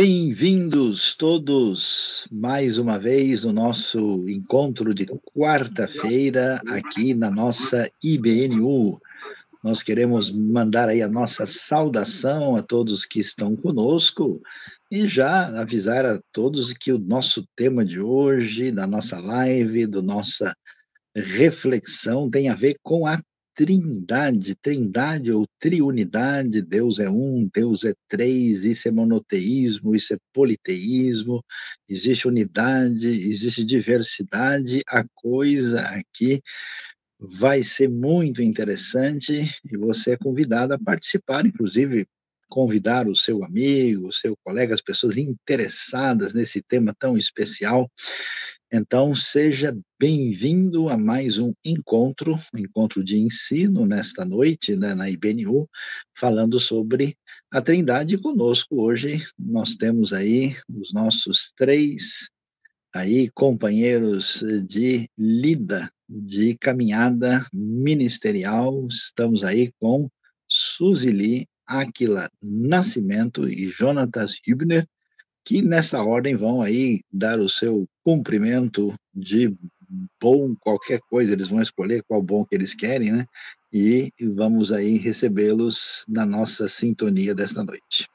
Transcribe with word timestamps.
Bem-vindos 0.00 1.16
todos 1.16 2.28
mais 2.30 2.78
uma 2.78 3.00
vez 3.00 3.42
no 3.42 3.52
nosso 3.52 4.24
encontro 4.28 4.94
de 4.94 5.04
quarta-feira 5.06 6.62
aqui 6.68 7.14
na 7.14 7.28
nossa 7.32 7.90
IBNU. 8.00 9.00
Nós 9.60 9.82
queremos 9.82 10.30
mandar 10.30 10.88
aí 10.88 11.02
a 11.02 11.08
nossa 11.08 11.46
saudação 11.46 12.54
a 12.54 12.62
todos 12.62 13.04
que 13.04 13.18
estão 13.18 13.56
conosco 13.56 14.40
e 14.88 15.08
já 15.08 15.60
avisar 15.60 16.06
a 16.06 16.20
todos 16.30 16.72
que 16.72 16.92
o 16.92 16.98
nosso 17.00 17.44
tema 17.56 17.84
de 17.84 17.98
hoje, 17.98 18.70
da 18.70 18.86
nossa 18.86 19.18
live, 19.18 19.84
do 19.84 20.00
nossa 20.00 20.54
reflexão 21.12 22.30
tem 22.30 22.48
a 22.48 22.54
ver 22.54 22.76
com 22.84 23.04
a 23.04 23.20
trindade, 23.58 24.54
trindade 24.54 25.32
ou 25.32 25.44
triunidade, 25.58 26.62
Deus 26.62 27.00
é 27.00 27.10
um, 27.10 27.50
Deus 27.52 27.82
é 27.82 27.92
três, 28.08 28.62
isso 28.62 28.86
é 28.86 28.92
monoteísmo, 28.92 29.96
isso 29.96 30.14
é 30.14 30.18
politeísmo, 30.32 31.44
existe 31.88 32.28
unidade, 32.28 33.08
existe 33.08 33.64
diversidade, 33.64 34.80
a 34.86 35.04
coisa 35.12 35.80
aqui 35.80 36.40
vai 37.18 37.64
ser 37.64 37.88
muito 37.88 38.40
interessante 38.40 39.52
e 39.64 39.76
você 39.76 40.12
é 40.12 40.16
convidado 40.16 40.72
a 40.72 40.78
participar, 40.78 41.44
inclusive 41.44 42.06
convidar 42.48 43.08
o 43.08 43.16
seu 43.16 43.42
amigo, 43.42 44.06
o 44.06 44.12
seu 44.12 44.36
colega, 44.44 44.72
as 44.72 44.80
pessoas 44.80 45.16
interessadas 45.16 46.32
nesse 46.32 46.62
tema 46.62 46.94
tão 46.96 47.18
especial 47.18 47.90
então, 48.70 49.16
seja 49.16 49.74
bem-vindo 49.98 50.90
a 50.90 50.98
mais 50.98 51.38
um 51.38 51.54
encontro, 51.64 52.38
um 52.54 52.58
encontro 52.58 53.02
de 53.02 53.16
ensino 53.16 53.86
nesta 53.86 54.26
noite, 54.26 54.76
né, 54.76 54.94
na 54.94 55.08
IBNU, 55.08 55.66
falando 56.14 56.60
sobre 56.60 57.16
a 57.50 57.62
Trindade. 57.62 58.18
Conosco 58.18 58.82
hoje 58.82 59.24
nós 59.38 59.74
temos 59.74 60.12
aí 60.12 60.54
os 60.68 60.92
nossos 60.92 61.50
três 61.56 62.28
aí 62.94 63.30
companheiros 63.30 64.44
de 64.66 65.08
lida, 65.16 65.90
de 66.06 66.54
caminhada 66.58 67.46
ministerial. 67.50 68.86
Estamos 68.86 69.44
aí 69.44 69.72
com 69.80 70.10
Suzili 70.46 71.48
Aquila 71.66 72.30
Nascimento 72.42 73.48
e 73.48 73.70
Jonatas 73.70 74.34
Hübner, 74.46 74.86
que 75.48 75.62
nessa 75.62 76.02
ordem 76.02 76.36
vão 76.36 76.60
aí 76.60 77.00
dar 77.10 77.38
o 77.38 77.48
seu 77.48 77.88
cumprimento 78.04 78.94
de 79.14 79.56
bom, 80.20 80.54
qualquer 80.60 81.00
coisa, 81.08 81.32
eles 81.32 81.48
vão 81.48 81.62
escolher 81.62 82.04
qual 82.06 82.20
bom 82.20 82.44
que 82.44 82.54
eles 82.54 82.74
querem, 82.74 83.12
né? 83.12 83.26
E 83.72 84.12
vamos 84.36 84.70
aí 84.70 84.98
recebê-los 84.98 86.04
na 86.06 86.26
nossa 86.26 86.68
sintonia 86.68 87.34
desta 87.34 87.64
noite. 87.64 88.06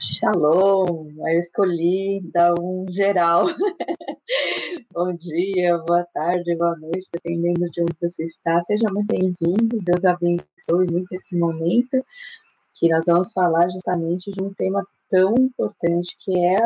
Shalom, 0.00 1.10
eu 1.18 1.38
escolhi 1.40 2.20
dar 2.32 2.54
um 2.60 2.86
geral. 2.88 3.46
Bom 4.94 5.12
dia, 5.14 5.78
boa 5.78 6.04
tarde, 6.12 6.56
boa 6.56 6.76
noite, 6.76 7.08
dependendo 7.12 7.64
de 7.70 7.82
onde 7.82 7.94
você 8.00 8.24
está. 8.24 8.60
Seja 8.62 8.88
muito 8.92 9.08
bem-vindo, 9.08 9.78
Deus 9.82 10.04
abençoe 10.04 10.86
muito 10.90 11.12
esse 11.12 11.36
momento, 11.36 12.04
que 12.78 12.88
nós 12.88 13.06
vamos 13.06 13.32
falar 13.32 13.68
justamente 13.68 14.30
de 14.30 14.40
um 14.40 14.54
tema 14.54 14.86
tão 15.08 15.36
importante 15.36 16.16
que 16.18 16.38
é 16.38 16.56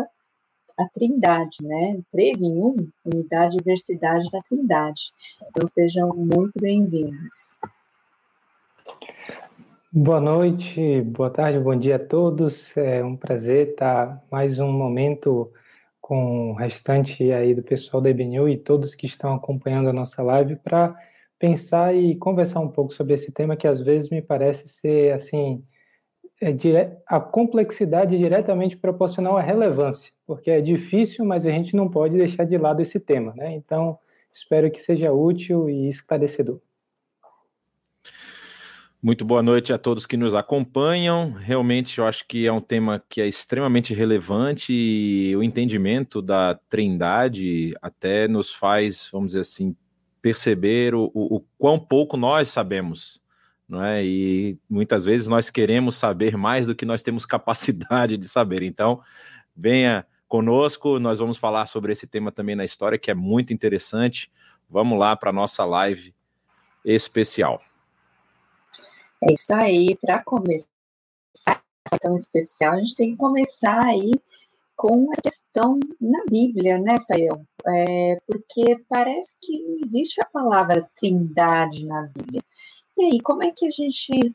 a 0.79 0.89
trindade, 0.93 1.57
né? 1.63 2.01
Três 2.11 2.41
em 2.43 2.59
um, 2.59 2.77
unidade 3.05 3.57
e 3.57 3.59
diversidade 3.59 4.31
da 4.31 4.43
trindade. 4.43 5.13
Então 5.49 5.67
sejam 5.67 6.15
muito 6.15 6.61
bem-vindos. 6.61 7.59
Boa 9.91 10.21
noite, 10.21 11.01
boa 11.03 11.31
tarde, 11.31 11.59
bom 11.59 11.77
dia 11.77 11.97
a 11.97 11.99
todos. 11.99 12.77
É 12.77 13.03
um 13.03 13.17
prazer 13.17 13.71
estar 13.71 14.23
mais 14.31 14.59
um 14.59 14.71
momento 14.71 15.51
com 16.01 16.51
o 16.51 16.55
restante 16.55 17.31
aí 17.33 17.55
do 17.55 17.63
pessoal 17.63 18.03
da 18.03 18.11
IBNU 18.11 18.49
e 18.49 18.59
todos 18.59 18.95
que 18.95 19.07
estão 19.07 19.35
acompanhando 19.35 19.89
a 19.89 19.93
nossa 19.93 20.23
live 20.23 20.57
para 20.57 20.95
pensar 21.39 21.95
e 21.95 22.17
conversar 22.17 22.61
um 22.61 22.69
pouco 22.69 22.93
sobre 22.93 23.15
esse 23.15 23.33
tema 23.33 23.57
que 23.57 23.67
às 23.67 23.81
vezes 23.81 24.11
me 24.11 24.21
parece 24.21 24.69
ser 24.69 25.13
assim 25.13 25.63
é 26.43 26.53
dire... 26.53 26.91
a 27.07 27.21
complexidade 27.21 28.19
diretamente 28.19 28.77
proporcional 28.77 29.37
à 29.37 29.41
relevância, 29.41 30.13
porque 30.27 30.51
é 30.51 30.61
difícil, 30.61 31.25
mas 31.25 31.47
a 31.47 31.51
gente 31.51 31.77
não 31.77 31.89
pode 31.89 32.17
deixar 32.17 32.45
de 32.45 32.59
lado 32.59 32.83
esse 32.83 32.99
tema, 32.99 33.33
né? 33.37 33.55
Então, 33.55 33.97
espero 34.31 34.71
que 34.71 34.81
seja 34.81 35.13
útil 35.13 35.71
e 35.71 35.89
esclarecedor. 35.89 36.61
Muito 39.01 39.25
boa 39.25 39.43
noite 39.43 39.73
a 39.73 39.79
todos 39.79 40.05
que 40.05 40.17
nos 40.17 40.35
acompanham. 40.35 41.33
Realmente, 41.33 41.99
eu 41.99 42.07
acho 42.07 42.27
que 42.27 42.47
é 42.47 42.53
um 42.53 42.61
tema 42.61 43.03
que 43.09 43.21
é 43.21 43.27
extremamente 43.27 43.95
relevante 43.95 44.73
e 44.73 45.35
o 45.37 45.43
entendimento 45.43 46.21
da 46.21 46.59
Trindade 46.69 47.73
até 47.81 48.27
nos 48.27 48.53
faz, 48.53 49.09
vamos 49.13 49.29
dizer 49.29 49.41
assim, 49.41 49.77
perceber 50.21 50.95
o, 50.95 51.11
o, 51.15 51.37
o 51.37 51.45
quão 51.59 51.79
pouco 51.79 52.17
nós 52.17 52.49
sabemos 52.49 53.22
não 53.73 53.83
é? 53.83 54.05
E 54.05 54.59
muitas 54.69 55.07
vezes 55.07 55.27
nós 55.29 55.49
queremos 55.49 55.97
saber 55.97 56.37
mais 56.37 56.67
do 56.67 56.75
que 56.75 56.85
nós 56.85 57.03
temos 57.03 57.25
capacidade 57.27 58.19
de 58.19 58.29
saber. 58.29 58.63
Então, 58.63 59.01
venha 59.57 60.07
conosco, 60.29 60.99
nós 60.99 61.19
vamos 61.19 61.39
falar 61.39 61.65
sobre 61.65 61.91
esse 61.91 62.07
tema 62.07 62.31
também 62.31 62.55
na 62.55 62.67
história, 62.67 62.99
que 62.99 63.11
é 63.11 63.15
muito 63.15 63.51
interessante. 63.51 64.31
Vamos 64.69 64.99
lá 64.99 65.17
para 65.17 65.31
a 65.31 65.33
nossa 65.33 65.65
live 65.65 66.15
especial. 66.85 67.63
É 69.23 69.33
isso 69.33 69.55
aí, 69.55 69.97
para 69.97 70.23
começar 70.23 70.69
tão 71.99 72.15
especial, 72.15 72.75
a 72.75 72.79
gente 72.79 72.95
tem 72.95 73.13
que 73.13 73.17
começar 73.17 73.83
aí 73.87 74.13
com 74.77 75.11
a 75.13 75.23
questão 75.23 75.79
na 75.99 76.25
Bíblia, 76.29 76.79
né, 76.79 76.99
Sayão? 76.99 77.47
É, 77.67 78.21
porque 78.27 78.85
parece 78.89 79.35
que 79.41 79.63
não 79.63 79.79
existe 79.79 80.21
a 80.21 80.27
palavra 80.27 80.91
trindade 80.95 81.87
na 81.87 82.03
Bíblia. 82.03 82.43
E 82.97 83.05
aí, 83.05 83.21
como 83.21 83.43
é 83.43 83.51
que 83.51 83.67
a 83.67 83.71
gente 83.71 84.35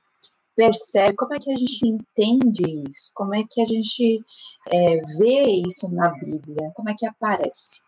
percebe, 0.56 1.16
como 1.16 1.36
é 1.36 1.40
que 1.40 1.52
a 1.52 1.56
gente 1.56 1.88
entende 1.88 2.64
isso? 2.90 3.12
Como 3.14 3.36
é 3.36 3.44
que 3.48 3.62
a 3.62 3.66
gente 3.66 4.24
é, 4.68 4.98
vê 5.18 5.44
isso 5.66 5.88
na 5.94 6.10
Bíblia? 6.10 6.72
Como 6.76 6.90
é 6.90 6.96
que 6.96 7.06
aparece? 7.06 7.82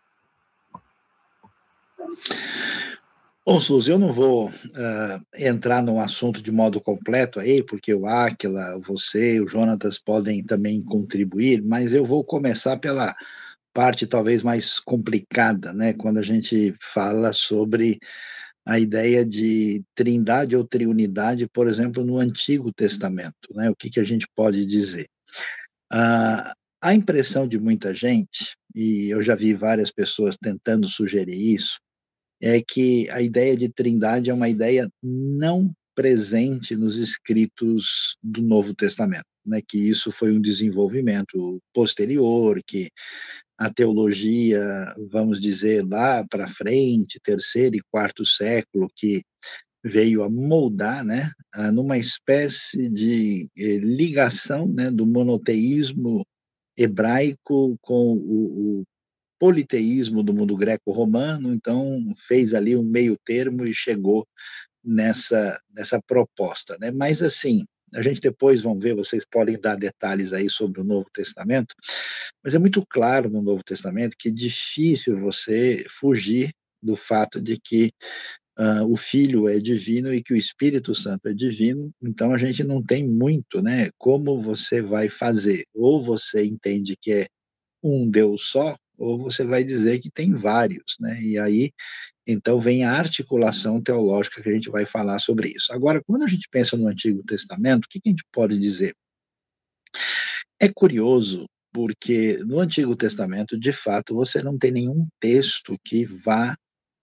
Bom, 3.46 3.60
Suzy, 3.60 3.90
eu 3.90 3.98
não 3.98 4.14
vou 4.14 4.50
uh, 4.50 5.26
entrar 5.36 5.82
no 5.82 6.00
assunto 6.00 6.40
de 6.42 6.52
modo 6.52 6.80
completo 6.80 7.40
aí, 7.40 7.64
porque 7.64 7.92
o 7.92 8.06
Áquila, 8.06 8.80
você, 8.80 9.40
o 9.40 9.48
Jonatas 9.48 9.98
podem 9.98 10.44
também 10.44 10.84
contribuir, 10.84 11.64
mas 11.64 11.92
eu 11.92 12.06
vou 12.06 12.24
começar 12.24 12.78
pela 12.78 13.16
parte 13.74 14.06
talvez 14.06 14.44
mais 14.44 14.80
complicada, 14.80 15.74
né? 15.74 15.94
Quando 15.94 16.20
a 16.20 16.24
gente 16.24 16.76
fala 16.94 17.34
sobre 17.34 18.00
a 18.66 18.80
ideia 18.80 19.26
de 19.26 19.84
trindade 19.96 20.56
ou 20.56 20.64
triunidade, 20.64 21.48
por 21.50 21.68
exemplo, 21.68 22.04
no 22.04 22.18
Antigo 22.18 22.72
Testamento. 22.72 23.54
Né? 23.54 23.70
O 23.70 23.76
que, 23.76 23.90
que 23.90 24.00
a 24.00 24.04
gente 24.04 24.28
pode 24.36 24.66
dizer? 24.66 25.10
Ah, 25.92 26.54
a 26.82 26.94
impressão 26.94 27.48
de 27.48 27.60
muita 27.60 27.94
gente, 27.94 28.56
e 28.76 29.10
eu 29.10 29.22
já 29.24 29.36
vi 29.36 29.54
várias 29.54 29.92
pessoas 29.92 30.38
tentando 30.38 30.88
sugerir 30.88 31.56
isso, 31.56 31.80
é 32.42 32.62
que 32.62 33.10
a 33.10 33.22
ideia 33.22 33.56
de 33.58 33.70
trindade 33.70 34.30
é 34.30 34.34
uma 34.34 34.48
ideia 34.48 34.90
não 35.04 35.74
presente 36.00 36.78
nos 36.78 36.96
escritos 36.96 38.16
do 38.24 38.42
Novo 38.42 38.74
Testamento, 38.74 39.26
né? 39.46 39.60
que 39.62 39.78
isso 39.78 40.14
foi 40.14 40.32
um 40.32 40.40
desenvolvimento 40.40 41.62
posterior, 41.74 42.62
que 42.66 42.90
a 43.58 43.70
teologia, 43.70 44.96
vamos 45.12 45.42
dizer, 45.42 45.86
lá 45.86 46.26
para 46.26 46.48
frente, 46.48 47.20
terceiro 47.22 47.76
e 47.76 47.82
quarto 47.92 48.26
século, 48.26 48.88
que 48.96 49.22
veio 49.84 50.24
a 50.24 50.30
moldar, 50.30 51.04
né, 51.04 51.34
numa 51.74 51.98
espécie 51.98 52.90
de 52.90 53.50
eh, 53.58 53.78
ligação, 53.80 54.70
né, 54.70 54.90
do 54.90 55.06
monoteísmo 55.06 56.26
hebraico 56.78 57.78
com 57.82 58.14
o, 58.14 58.80
o 58.80 58.84
politeísmo 59.38 60.24
do 60.24 60.34
mundo 60.34 60.56
greco-romano, 60.56 61.54
então 61.54 62.14
fez 62.28 62.54
ali 62.54 62.76
um 62.76 62.84
meio 62.84 63.18
termo 63.26 63.66
e 63.66 63.74
chegou 63.74 64.26
nessa 64.84 65.60
nessa 65.74 66.02
proposta, 66.02 66.78
né? 66.80 66.92
Mas 66.92 67.22
assim, 67.22 67.66
a 67.94 68.02
gente 68.02 68.22
depois 68.22 68.62
vão 68.62 68.78
ver, 68.78 68.96
vocês 68.96 69.26
podem 69.30 69.60
dar 69.60 69.76
detalhes 69.76 70.34
aí 70.34 70.50
sobre 70.50 70.82
o 70.82 70.84
Novo 70.84 71.08
Testamento, 71.14 71.76
mas 72.44 72.54
é 72.54 72.60
muito 72.60 72.86
claro 72.88 73.30
no 73.30 73.42
Novo 73.42 73.64
Testamento 73.64 74.16
que 74.18 74.30
é 74.30 74.32
difícil 74.32 75.18
você 75.18 75.86
fugir 75.90 76.54
do 76.82 76.96
fato 76.96 77.42
de 77.42 77.60
que 77.60 77.92
uh, 78.60 78.86
o 78.92 78.96
Filho 78.96 79.48
é 79.48 79.60
divino 79.60 80.14
e 80.14 80.24
que 80.24 80.34
o 80.34 80.38
Espírito 80.38 80.94
Santo 80.94 81.28
é 81.28 81.34
divino, 81.34 81.92
então 82.02 82.34
a 82.34 82.38
gente 82.38 82.64
não 82.64 82.82
tem 82.84 83.08
muito, 83.08 83.62
né? 83.62 83.90
Como 83.98 84.42
você 84.42 84.82
vai 84.82 85.10
fazer? 85.10 85.66
Ou 85.74 86.04
você 86.04 86.44
entende 86.44 86.96
que 87.00 87.12
é 87.12 87.28
um 87.84 88.10
Deus 88.10 88.50
só, 88.50 88.76
ou 89.00 89.18
você 89.18 89.44
vai 89.44 89.64
dizer 89.64 90.00
que 90.00 90.12
tem 90.12 90.34
vários, 90.34 90.98
né? 91.00 91.22
E 91.22 91.40
aí 91.40 91.72
então 92.28 92.60
vem 92.60 92.84
a 92.84 92.92
articulação 92.92 93.82
teológica 93.82 94.40
que 94.42 94.50
a 94.50 94.54
gente 94.54 94.70
vai 94.70 94.86
falar 94.86 95.18
sobre 95.18 95.50
isso. 95.50 95.74
Agora, 95.74 96.00
quando 96.06 96.24
a 96.24 96.28
gente 96.28 96.48
pensa 96.52 96.78
no 96.78 96.88
Antigo 96.88 97.24
Testamento, 97.24 97.86
o 97.86 97.90
que, 97.90 98.00
a 98.06 98.08
gente 98.08 98.24
pode 98.32 98.60
dizer? 98.60 98.94
É 100.60 100.70
curioso 100.70 101.50
porque 101.74 102.38
no 102.46 102.60
Antigo 102.60 102.96
Testamento, 102.96 103.60
de 103.60 103.72
fato, 103.72 104.14
você 104.14 104.44
não 104.44 104.60
tem 104.60 104.72
nenhum 104.72 105.08
texto 105.20 105.76
que 105.84 106.06
vá 106.06 106.56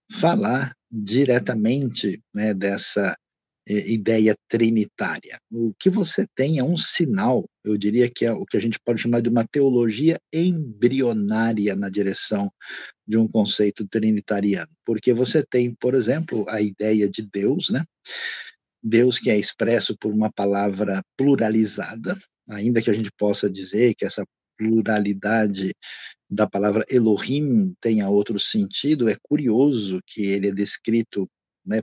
falar 0.09 0.73
diretamente 0.89 2.21
né, 2.33 2.53
dessa 2.53 3.17
é, 3.67 3.89
ideia 3.91 4.33
trinitária. 4.47 5.37
O 5.51 5.73
que 5.77 5.89
você 5.89 6.25
tem 6.35 6.57
é 6.57 6.63
um 6.63 6.77
sinal, 6.77 7.45
eu 7.69 7.77
diria 7.77 8.09
que 8.09 8.25
é 8.25 8.31
o 8.31 8.45
que 8.45 8.57
a 8.57 8.59
gente 8.59 8.79
pode 8.79 9.01
chamar 9.01 9.21
de 9.21 9.29
uma 9.29 9.45
teologia 9.47 10.19
embrionária 10.31 11.75
na 11.75 11.89
direção 11.89 12.51
de 13.07 13.17
um 13.17 13.27
conceito 13.27 13.87
trinitariano, 13.87 14.71
porque 14.85 15.13
você 15.13 15.43
tem, 15.45 15.73
por 15.75 15.93
exemplo, 15.93 16.45
a 16.49 16.61
ideia 16.61 17.09
de 17.09 17.21
Deus, 17.21 17.69
né? 17.69 17.85
Deus 18.81 19.19
que 19.19 19.29
é 19.29 19.37
expresso 19.37 19.97
por 19.97 20.13
uma 20.13 20.31
palavra 20.31 21.03
pluralizada, 21.17 22.17
ainda 22.47 22.81
que 22.81 22.89
a 22.89 22.93
gente 22.93 23.11
possa 23.17 23.49
dizer 23.49 23.95
que 23.95 24.05
essa 24.05 24.25
pluralidade 24.57 25.73
da 26.29 26.47
palavra 26.47 26.85
Elohim 26.89 27.73
tenha 27.79 28.09
outro 28.09 28.39
sentido, 28.39 29.09
é 29.09 29.17
curioso 29.21 30.01
que 30.05 30.25
ele 30.25 30.49
é 30.49 30.51
descrito 30.51 31.29
né, 31.65 31.81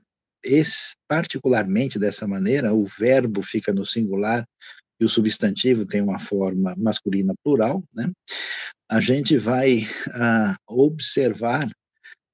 particularmente 1.09 1.99
dessa 1.99 2.27
maneira, 2.27 2.75
o 2.75 2.85
verbo 2.85 3.43
fica 3.43 3.73
no 3.73 3.87
singular 3.87 4.47
o 5.05 5.09
substantivo 5.09 5.87
tem 5.87 6.01
uma 6.01 6.19
forma 6.19 6.75
masculina 6.77 7.35
plural, 7.43 7.83
né? 7.95 8.11
A 8.89 9.01
gente 9.01 9.37
vai 9.39 9.85
uh, 10.09 10.57
observar 10.69 11.69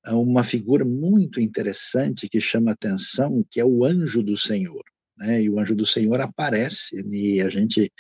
uma 0.09 0.43
figura 0.43 0.85
muito 0.85 1.41
interessante 1.41 2.29
que 2.29 2.41
chama 2.41 2.73
atenção, 2.73 3.45
que 3.51 3.61
é 3.61 3.65
o 3.65 3.85
anjo 3.85 4.23
do 4.23 4.37
Senhor. 4.37 4.83
Né? 5.17 5.43
E 5.43 5.51
o 5.51 5.59
anjo 5.59 5.75
do 5.75 5.87
Senhor 5.87 6.21
aparece, 6.21 6.97
e 7.13 7.41
a 7.41 7.51
gente 7.51 7.93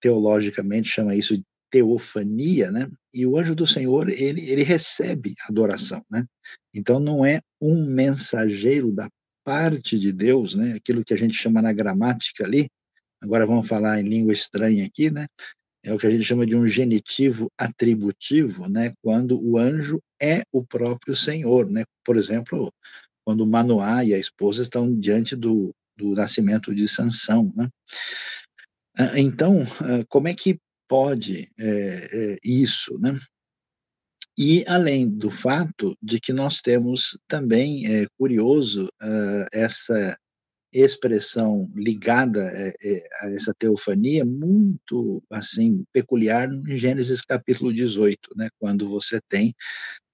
teologicamente 0.00 0.88
chama 0.88 1.14
isso 1.14 1.36
de 1.36 1.44
teofania, 1.70 2.70
né? 2.70 2.88
E 3.12 3.26
o 3.26 3.36
anjo 3.36 3.54
do 3.54 3.66
Senhor, 3.66 4.08
ele, 4.08 4.48
ele 4.48 4.62
recebe 4.62 5.34
adoração, 5.48 6.04
né? 6.10 6.24
Então 6.72 7.00
não 7.00 7.24
é 7.24 7.40
um 7.60 7.86
mensageiro 7.86 8.92
da 8.92 9.08
parte 9.44 9.98
de 9.98 10.12
Deus, 10.12 10.54
né? 10.54 10.74
Aquilo 10.74 11.04
que 11.04 11.12
a 11.12 11.16
gente 11.16 11.34
chama 11.34 11.60
na 11.60 11.72
gramática 11.72 12.44
ali, 12.44 12.68
agora 13.24 13.46
vamos 13.46 13.66
falar 13.66 14.00
em 14.00 14.08
língua 14.08 14.32
estranha 14.32 14.84
aqui, 14.84 15.10
né? 15.10 15.26
É 15.82 15.92
o 15.92 15.98
que 15.98 16.06
a 16.06 16.10
gente 16.10 16.24
chama 16.24 16.46
de 16.46 16.54
um 16.54 16.66
genitivo 16.66 17.50
atributivo, 17.58 18.68
né? 18.68 18.92
Quando 19.02 19.42
o 19.42 19.58
anjo 19.58 20.00
é 20.20 20.42
o 20.52 20.64
próprio 20.64 21.16
Senhor, 21.16 21.68
né? 21.68 21.84
Por 22.04 22.16
exemplo, 22.16 22.72
quando 23.24 23.46
Manoá 23.46 24.04
e 24.04 24.14
a 24.14 24.18
esposa 24.18 24.62
estão 24.62 24.94
diante 24.98 25.34
do, 25.34 25.74
do 25.96 26.14
nascimento 26.14 26.74
de 26.74 26.86
Sansão, 26.86 27.52
né? 27.56 27.68
Ah, 28.96 29.18
então, 29.18 29.62
ah, 29.80 30.04
como 30.08 30.28
é 30.28 30.34
que 30.34 30.58
pode 30.88 31.50
é, 31.58 32.34
é, 32.34 32.38
isso, 32.44 32.98
né? 32.98 33.18
E 34.36 34.64
além 34.66 35.08
do 35.08 35.30
fato 35.30 35.96
de 36.02 36.18
que 36.18 36.32
nós 36.32 36.60
temos 36.60 37.18
também, 37.28 37.86
é 37.86 38.06
curioso, 38.18 38.86
uh, 39.00 39.46
essa 39.52 40.18
expressão 40.74 41.70
ligada 41.74 42.50
é, 42.52 42.72
é, 42.82 43.08
a 43.20 43.30
essa 43.30 43.54
teofania 43.54 44.24
muito 44.24 45.22
assim 45.30 45.84
peculiar 45.92 46.48
em 46.52 46.76
Gênesis 46.76 47.20
capítulo 47.20 47.72
18, 47.72 48.18
né, 48.36 48.48
quando 48.58 48.88
você 48.88 49.20
tem 49.28 49.54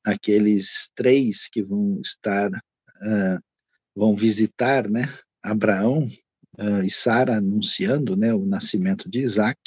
aqueles 0.04 0.90
três 0.94 1.48
que 1.48 1.62
vão 1.62 1.98
estar 2.00 2.50
uh, 2.50 3.40
vão 3.94 4.14
visitar, 4.14 4.88
né, 4.88 5.08
Abraão 5.42 6.06
uh, 6.58 6.82
e 6.84 6.90
Sara 6.90 7.38
anunciando, 7.38 8.16
né, 8.16 8.32
o 8.34 8.44
nascimento 8.44 9.10
de 9.10 9.20
Isaac. 9.20 9.58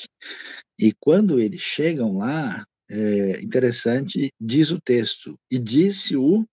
E 0.79 0.93
quando 0.99 1.39
eles 1.39 1.61
chegam 1.61 2.17
lá, 2.17 2.65
é, 2.89 3.41
interessante, 3.41 4.31
diz 4.39 4.71
o 4.71 4.79
texto, 4.79 5.37
e 5.49 5.57
disse 5.57 6.15
o 6.15 6.45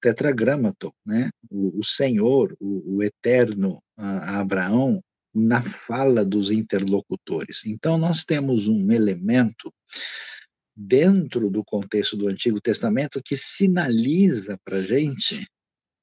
tetragramaton, 0.00 0.92
né? 1.06 1.30
o, 1.50 1.80
o 1.80 1.84
Senhor, 1.84 2.56
o, 2.60 2.96
o 2.96 3.02
Eterno 3.02 3.82
a, 3.96 4.36
a 4.36 4.40
Abraão, 4.40 5.02
na 5.34 5.62
fala 5.62 6.24
dos 6.24 6.50
interlocutores. 6.50 7.64
Então, 7.66 7.98
nós 7.98 8.24
temos 8.24 8.66
um 8.66 8.90
elemento 8.90 9.72
dentro 10.76 11.50
do 11.50 11.64
contexto 11.64 12.16
do 12.16 12.28
Antigo 12.28 12.60
Testamento 12.60 13.20
que 13.24 13.36
sinaliza 13.36 14.58
para 14.64 14.78
a 14.78 14.82
gente 14.82 15.46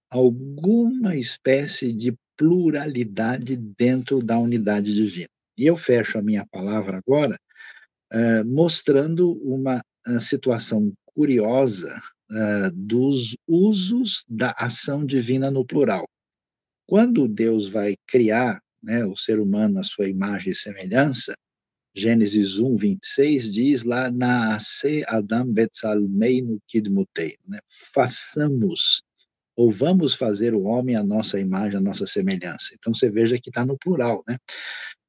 alguma 0.10 1.16
espécie 1.16 1.94
de 1.94 2.14
pluralidade 2.38 3.56
dentro 3.56 4.22
da 4.22 4.38
unidade 4.38 4.94
divina. 4.94 5.30
E 5.58 5.66
eu 5.66 5.78
fecho 5.78 6.18
a 6.18 6.22
minha 6.22 6.46
palavra 6.52 6.98
agora 6.98 7.38
uh, 8.14 8.46
mostrando 8.46 9.32
uma 9.42 9.82
uh, 10.08 10.22
situação 10.22 10.94
curiosa 11.06 11.98
uh, 12.32 12.72
dos 12.74 13.36
usos 13.48 14.24
da 14.28 14.52
ação 14.58 15.06
divina 15.06 15.50
no 15.52 15.66
plural. 15.66 16.08
Quando 16.88 17.28
Deus 17.28 17.68
vai 17.68 17.96
criar 18.08 18.62
né, 18.82 19.06
o 19.06 19.16
ser 19.16 19.40
humano 19.40 19.80
à 19.80 19.84
sua 19.84 20.08
imagem 20.08 20.52
e 20.52 20.56
semelhança, 20.56 21.36
Gênesis 21.96 22.60
1, 22.60 22.76
26 22.76 23.52
diz 23.52 23.84
lá, 23.84 24.12
Naase 24.12 25.04
Adam 25.08 25.48
Betzalmeinu 25.48 26.60
Kidmutei, 26.68 27.38
né? 27.48 27.60
façamos, 27.94 29.02
ou 29.56 29.72
vamos 29.72 30.14
fazer 30.14 30.54
o 30.54 30.64
homem 30.64 30.98
à 30.98 31.04
nossa 31.04 31.40
imagem, 31.40 31.78
à 31.78 31.82
nossa 31.82 32.06
semelhança. 32.06 32.76
Então 32.78 32.94
você 32.94 33.10
veja 33.10 33.40
que 33.40 33.50
está 33.50 33.66
no 33.66 33.78
plural, 33.78 34.22
né? 34.28 34.38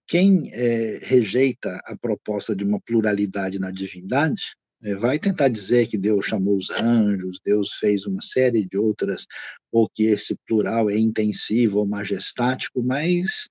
Quem 0.06 0.48
é, 0.52 1.00
rejeita 1.02 1.80
a 1.84 1.96
proposta 1.96 2.54
de 2.54 2.62
uma 2.62 2.80
pluralidade 2.80 3.58
na 3.58 3.72
divindade 3.72 4.54
vai 5.00 5.19
tentar 5.19 5.49
dizer 5.49 5.88
que 5.88 5.99
Deus 5.99 6.26
chamou 6.26 6.56
os 6.56 6.70
anjos, 6.70 7.40
Deus 7.44 7.73
fez 7.75 8.06
uma 8.06 8.23
série 8.23 8.67
de 8.67 8.76
outras, 8.76 9.26
ou 9.73 9.88
que 9.88 10.05
esse 10.05 10.37
plural 10.46 10.90
é 10.90 10.99
intensivo 10.99 11.78
ou 11.78 11.87
majestático, 11.87 12.82
mas 12.82 13.49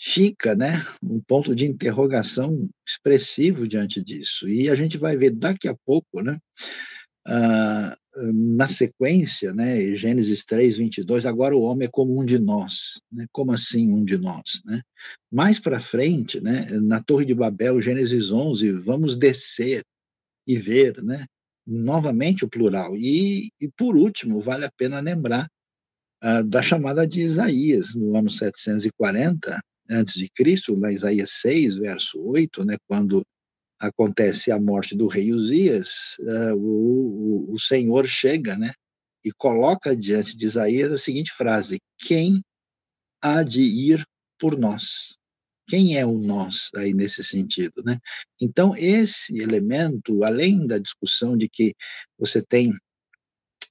fica, 0.00 0.54
né, 0.54 0.84
um 1.02 1.20
ponto 1.20 1.54
de 1.54 1.66
interrogação 1.66 2.68
expressivo 2.86 3.66
diante 3.66 4.02
disso. 4.02 4.48
E 4.48 4.70
a 4.70 4.74
gente 4.74 4.96
vai 4.96 5.16
ver 5.16 5.30
daqui 5.30 5.66
a 5.66 5.76
pouco, 5.84 6.22
né, 6.22 6.38
uh, 7.26 7.98
na 8.32 8.68
sequência, 8.68 9.52
né, 9.52 9.96
Gênesis 9.96 10.44
3, 10.44 10.76
22, 10.76 11.26
agora 11.26 11.56
o 11.56 11.62
homem 11.62 11.86
é 11.86 11.90
como 11.90 12.18
um 12.20 12.24
de 12.24 12.38
nós. 12.38 13.00
Né? 13.12 13.26
Como 13.32 13.52
assim 13.52 13.92
um 13.92 14.04
de 14.04 14.16
nós? 14.16 14.60
Né? 14.64 14.82
Mais 15.30 15.58
para 15.58 15.80
frente, 15.80 16.40
né, 16.40 16.66
na 16.80 17.02
Torre 17.02 17.24
de 17.24 17.34
Babel, 17.34 17.80
Gênesis 17.80 18.30
11, 18.30 18.72
vamos 18.72 19.16
descer 19.16 19.82
e 20.48 20.56
ver 20.56 21.02
né, 21.02 21.26
novamente 21.66 22.42
o 22.42 22.48
plural. 22.48 22.96
E, 22.96 23.52
e 23.60 23.68
por 23.76 23.94
último, 23.94 24.40
vale 24.40 24.64
a 24.64 24.72
pena 24.72 24.98
lembrar 24.98 25.46
uh, 26.24 26.42
da 26.42 26.62
chamada 26.62 27.06
de 27.06 27.20
Isaías, 27.20 27.94
no 27.94 28.16
ano 28.16 28.30
740 28.30 29.60
antes 29.90 30.14
de 30.14 30.28
Cristo, 30.30 30.76
na 30.76 30.90
Isaías 30.90 31.32
6, 31.42 31.76
verso 31.76 32.18
8, 32.20 32.64
né, 32.64 32.76
quando 32.86 33.22
acontece 33.78 34.50
a 34.50 34.58
morte 34.58 34.96
do 34.96 35.06
rei 35.06 35.32
Uzias, 35.32 36.16
uh, 36.20 36.54
o, 36.56 37.50
o, 37.50 37.54
o, 37.54 37.58
Senhor 37.58 38.06
chega, 38.08 38.56
né, 38.56 38.72
e 39.24 39.30
coloca 39.32 39.94
diante 39.94 40.36
de 40.36 40.46
Isaías 40.46 40.90
a 40.90 40.98
seguinte 40.98 41.30
frase: 41.32 41.78
Quem 41.98 42.40
há 43.20 43.42
de 43.42 43.60
ir 43.60 44.04
por 44.38 44.58
nós? 44.58 45.18
Quem 45.68 45.98
é 45.98 46.06
o 46.06 46.18
nós 46.18 46.70
aí 46.74 46.94
nesse 46.94 47.22
sentido, 47.22 47.82
né? 47.84 48.00
Então 48.40 48.74
esse 48.76 49.38
elemento, 49.38 50.24
além 50.24 50.66
da 50.66 50.78
discussão 50.78 51.36
de 51.36 51.48
que 51.48 51.74
você 52.18 52.42
tem 52.42 52.72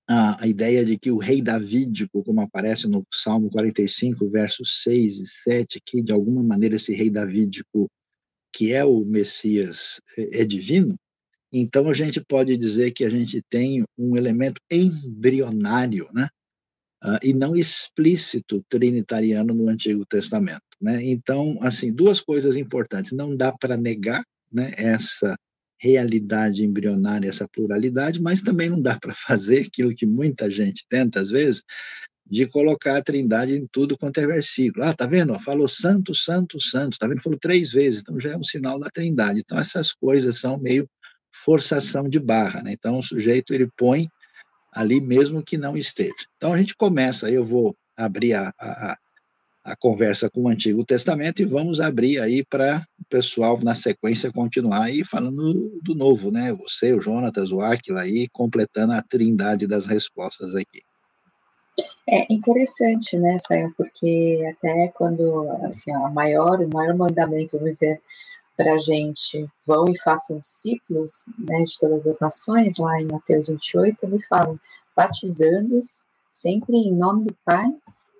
a, 0.07 0.43
a 0.43 0.47
ideia 0.47 0.85
de 0.85 0.97
que 0.97 1.11
o 1.11 1.17
rei 1.17 1.41
davídico, 1.41 2.23
como 2.23 2.41
aparece 2.41 2.87
no 2.87 3.05
Salmo 3.11 3.49
45, 3.49 4.29
versos 4.29 4.83
6 4.83 5.19
e 5.19 5.25
7, 5.25 5.81
que 5.85 6.01
de 6.01 6.11
alguma 6.11 6.43
maneira 6.43 6.75
esse 6.75 6.93
rei 6.93 7.09
davídico 7.09 7.89
que 8.53 8.71
é 8.71 8.85
o 8.85 9.03
Messias, 9.03 9.99
é, 10.17 10.41
é 10.41 10.45
divino, 10.45 10.95
então 11.51 11.89
a 11.89 11.93
gente 11.93 12.21
pode 12.21 12.57
dizer 12.57 12.91
que 12.91 13.03
a 13.03 13.09
gente 13.09 13.41
tem 13.49 13.83
um 13.97 14.15
elemento 14.17 14.61
embrionário, 14.69 16.07
né? 16.13 16.27
Uh, 17.03 17.19
e 17.23 17.33
não 17.33 17.55
explícito 17.55 18.65
trinitariano 18.67 19.53
no 19.53 19.69
Antigo 19.69 20.03
Testamento, 20.05 20.63
né? 20.81 21.03
Então, 21.03 21.55
assim, 21.61 21.93
duas 21.93 22.19
coisas 22.19 22.55
importantes: 22.55 23.11
não 23.11 23.35
dá 23.35 23.51
para 23.51 23.77
negar, 23.77 24.23
né, 24.51 24.71
essa 24.75 25.37
realidade 25.79 26.63
embrionária, 26.63 27.29
essa 27.29 27.47
pluralidade, 27.47 28.19
mas 28.19 28.41
também 28.41 28.69
não 28.69 28.81
dá 28.81 28.97
para 28.99 29.13
fazer 29.13 29.67
aquilo 29.67 29.95
que 29.95 30.05
muita 30.05 30.49
gente 30.49 30.85
tenta 30.89 31.21
às 31.21 31.29
vezes, 31.29 31.61
de 32.29 32.45
colocar 32.47 32.97
a 32.97 33.03
trindade 33.03 33.53
em 33.53 33.67
tudo 33.71 33.97
quanto 33.97 34.19
é 34.19 34.27
versículo. 34.27 34.83
Ah, 34.83 34.93
tá 34.93 35.05
vendo? 35.05 35.37
Falou 35.39 35.67
santo, 35.67 36.13
santo, 36.13 36.59
santo. 36.59 36.97
Tá 36.97 37.07
vendo? 37.07 37.21
Falou 37.21 37.39
três 37.39 37.71
vezes, 37.71 38.01
então 38.01 38.19
já 38.19 38.31
é 38.31 38.37
um 38.37 38.43
sinal 38.43 38.79
da 38.79 38.89
trindade. 38.89 39.39
Então 39.39 39.57
essas 39.57 39.93
coisas 39.93 40.39
são 40.39 40.57
meio 40.57 40.89
forçação 41.31 42.09
de 42.09 42.19
barra, 42.19 42.63
né? 42.63 42.73
Então 42.73 42.99
o 42.99 43.03
sujeito 43.03 43.53
ele 43.53 43.69
põe 43.77 44.09
ali 44.77 45.01
mesmo 45.01 45.43
que 45.43 45.57
não 45.57 45.75
esteja. 45.75 46.13
Então 46.37 46.53
a 46.53 46.57
gente 46.57 46.75
começa, 46.75 47.29
eu 47.31 47.43
vou 47.43 47.75
abrir 47.97 48.33
a, 48.33 48.53
a, 48.59 48.97
a 49.63 49.75
conversa 49.75 50.29
com 50.29 50.43
o 50.43 50.47
Antigo 50.47 50.85
Testamento 50.85 51.41
e 51.41 51.45
vamos 51.45 51.81
abrir 51.81 52.19
aí 52.19 52.45
para 52.45 52.85
o 52.99 53.05
pessoal, 53.09 53.59
na 53.63 53.73
sequência, 53.73 54.31
continuar 54.31 54.83
aí 54.83 55.03
falando 55.03 55.79
do 55.81 55.95
novo, 55.95 56.31
né? 56.31 56.53
Você, 56.53 56.93
o 56.93 57.01
Jonatas, 57.01 57.51
o 57.51 57.59
Aquila 57.59 58.01
aí, 58.01 58.29
completando 58.29 58.93
a 58.93 59.01
trindade 59.01 59.65
das 59.65 59.87
respostas 59.87 60.53
aqui. 60.53 60.81
É 62.07 62.31
interessante, 62.31 63.17
né, 63.17 63.37
Saio, 63.45 63.73
porque 63.75 64.41
até 64.53 64.89
quando, 64.95 65.49
assim, 65.63 65.91
a 65.91 66.09
maior, 66.09 66.61
o 66.61 66.69
maior 66.69 66.95
mandamento, 66.95 67.57
vamos 67.57 67.73
dizer, 67.73 67.99
para 68.57 68.73
a 68.73 68.77
gente, 68.79 69.47
vão 69.65 69.85
e 69.87 69.97
façam 69.99 70.39
discípulos 70.39 71.23
né, 71.37 71.63
de 71.63 71.79
todas 71.79 72.07
as 72.07 72.19
nações, 72.19 72.77
lá 72.77 72.99
em 72.99 73.05
Mateus 73.05 73.47
28, 73.47 73.97
ele 74.03 74.19
fala, 74.19 74.59
batizando-os 74.95 76.05
sempre 76.31 76.75
em 76.75 76.91
nome 76.91 77.25
do 77.25 77.37
Pai, 77.45 77.67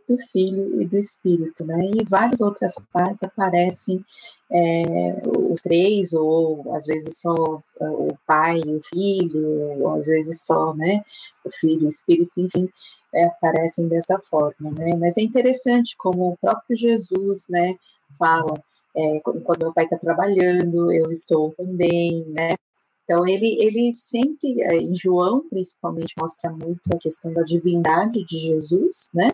do 0.07 0.17
Filho 0.31 0.79
e 0.79 0.85
do 0.85 0.97
Espírito, 0.97 1.65
né? 1.65 1.91
E 1.95 2.05
várias 2.05 2.39
outras 2.39 2.75
partes 2.93 3.23
aparecem 3.23 4.03
é, 4.49 5.21
os 5.25 5.61
três, 5.61 6.13
ou 6.13 6.73
às 6.73 6.85
vezes 6.85 7.19
só 7.19 7.61
é, 7.81 7.89
o 7.89 8.17
pai 8.25 8.61
e 8.65 8.75
o 8.75 8.81
filho, 8.81 9.81
ou 9.81 9.95
às 9.95 10.05
vezes 10.05 10.41
só, 10.41 10.73
né, 10.73 11.03
o 11.43 11.49
filho 11.49 11.83
e 11.83 11.85
o 11.85 11.89
espírito, 11.89 12.39
enfim, 12.39 12.69
é, 13.13 13.25
aparecem 13.25 13.87
dessa 13.89 14.17
forma, 14.19 14.71
né? 14.71 14.95
Mas 14.95 15.17
é 15.17 15.21
interessante 15.21 15.97
como 15.97 16.31
o 16.31 16.37
próprio 16.37 16.77
Jesus, 16.77 17.47
né, 17.49 17.75
fala, 18.17 18.63
é, 18.97 19.19
quando 19.19 19.61
meu 19.61 19.73
pai 19.73 19.83
está 19.83 19.97
trabalhando, 19.97 20.91
eu 20.91 21.11
estou 21.11 21.53
também, 21.53 22.25
né? 22.29 22.55
Então, 23.03 23.25
ele, 23.27 23.57
ele 23.61 23.93
sempre, 23.93 24.59
é, 24.61 24.77
em 24.77 24.95
João, 24.95 25.47
principalmente, 25.49 26.15
mostra 26.19 26.51
muito 26.51 26.81
a 26.93 26.97
questão 26.97 27.31
da 27.31 27.43
divindade 27.43 28.25
de 28.25 28.37
Jesus, 28.39 29.09
né? 29.13 29.29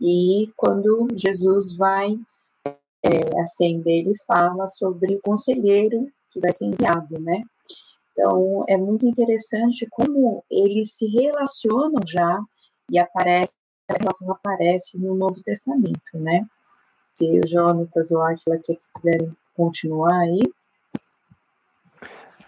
E 0.00 0.52
quando 0.54 1.08
Jesus 1.16 1.76
vai 1.76 2.14
é, 3.02 3.40
ascender, 3.40 4.00
ele 4.00 4.14
fala 4.26 4.66
sobre 4.66 5.16
o 5.16 5.20
conselheiro 5.22 6.06
que 6.30 6.38
vai 6.38 6.52
ser 6.52 6.66
enviado, 6.66 7.18
né? 7.18 7.42
Então, 8.12 8.64
é 8.68 8.76
muito 8.76 9.06
interessante 9.06 9.88
como 9.90 10.44
eles 10.50 10.92
se 10.92 11.06
relacionam 11.06 12.00
já 12.06 12.38
e 12.90 12.98
aparece, 12.98 13.54
a 13.88 13.94
relação 13.94 14.30
aparece 14.30 14.98
no 14.98 15.14
Novo 15.16 15.42
Testamento, 15.42 16.14
né? 16.14 16.46
Se 17.14 17.38
o 17.38 17.46
Jonatas 17.46 18.10
ou 18.10 18.22
Aquila 18.22 18.58
que 18.58 18.76
quiserem 18.76 19.32
continuar 19.56 20.18
aí. 20.20 20.42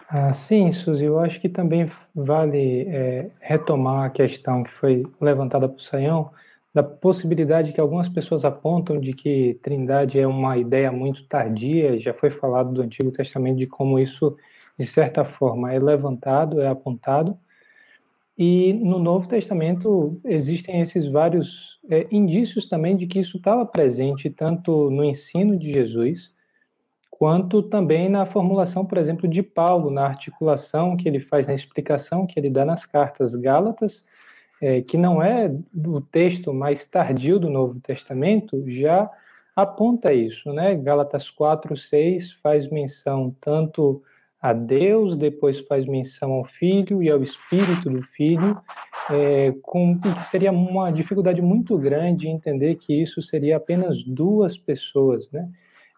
Ah, 0.09 0.33
sim, 0.33 0.71
Suzy, 0.71 1.05
eu 1.05 1.19
acho 1.19 1.39
que 1.39 1.49
também 1.49 1.91
vale 2.15 2.87
é, 2.87 3.29
retomar 3.39 4.05
a 4.05 4.09
questão 4.09 4.63
que 4.63 4.71
foi 4.71 5.03
levantada 5.19 5.67
por 5.67 5.81
Saião, 5.81 6.31
da 6.73 6.83
possibilidade 6.83 7.73
que 7.73 7.81
algumas 7.81 8.07
pessoas 8.07 8.45
apontam 8.45 8.99
de 8.99 9.13
que 9.13 9.59
Trindade 9.63 10.19
é 10.19 10.27
uma 10.27 10.57
ideia 10.57 10.91
muito 10.91 11.25
tardia, 11.25 11.97
já 11.99 12.13
foi 12.13 12.29
falado 12.29 12.71
do 12.71 12.81
Antigo 12.81 13.11
Testamento 13.11 13.57
de 13.57 13.67
como 13.67 13.99
isso, 13.99 14.37
de 14.77 14.85
certa 14.85 15.25
forma, 15.25 15.73
é 15.73 15.79
levantado, 15.79 16.61
é 16.61 16.67
apontado, 16.67 17.37
e 18.37 18.71
no 18.73 18.99
Novo 18.99 19.27
Testamento 19.27 20.21
existem 20.23 20.79
esses 20.81 21.07
vários 21.07 21.79
é, 21.89 22.05
indícios 22.11 22.67
também 22.67 22.95
de 22.95 23.07
que 23.07 23.19
isso 23.19 23.37
estava 23.37 23.65
presente 23.65 24.29
tanto 24.29 24.91
no 24.91 25.03
ensino 25.03 25.57
de 25.57 25.71
Jesus, 25.71 26.31
quanto 27.09 27.63
também 27.63 28.07
na 28.07 28.27
formulação, 28.27 28.85
por 28.85 28.99
exemplo, 28.99 29.27
de 29.27 29.41
Paulo, 29.41 29.89
na 29.89 30.05
articulação 30.05 30.95
que 30.95 31.09
ele 31.09 31.19
faz, 31.19 31.47
na 31.47 31.53
explicação 31.55 32.27
que 32.27 32.39
ele 32.39 32.51
dá 32.51 32.63
nas 32.63 32.85
cartas 32.85 33.33
Gálatas, 33.33 34.05
é, 34.61 34.81
que 34.81 34.97
não 34.97 35.21
é 35.21 35.51
do 35.73 35.99
texto 35.99 36.53
mais 36.53 36.85
tardio 36.85 37.39
do 37.39 37.49
Novo 37.49 37.79
Testamento, 37.79 38.63
já 38.69 39.09
aponta 39.55 40.13
isso, 40.13 40.53
né? 40.53 40.75
Gálatas 40.75 41.31
4, 41.31 41.75
6 41.75 42.33
faz 42.33 42.69
menção 42.69 43.35
tanto 43.41 44.03
a 44.41 44.53
Deus, 44.53 45.17
depois 45.17 45.59
faz 45.61 45.85
menção 45.85 46.33
ao 46.33 46.45
Filho 46.45 47.01
e 47.01 47.09
ao 47.09 47.21
Espírito 47.21 47.89
do 47.89 48.01
Filho, 48.03 48.57
é, 49.09 49.53
com 49.61 49.99
que 49.99 50.09
seria 50.29 50.51
uma 50.51 50.91
dificuldade 50.91 51.41
muito 51.41 51.77
grande 51.77 52.27
entender 52.27 52.75
que 52.75 52.93
isso 52.93 53.21
seria 53.21 53.57
apenas 53.57 54.03
duas 54.03 54.57
pessoas, 54.57 55.31
né? 55.31 55.49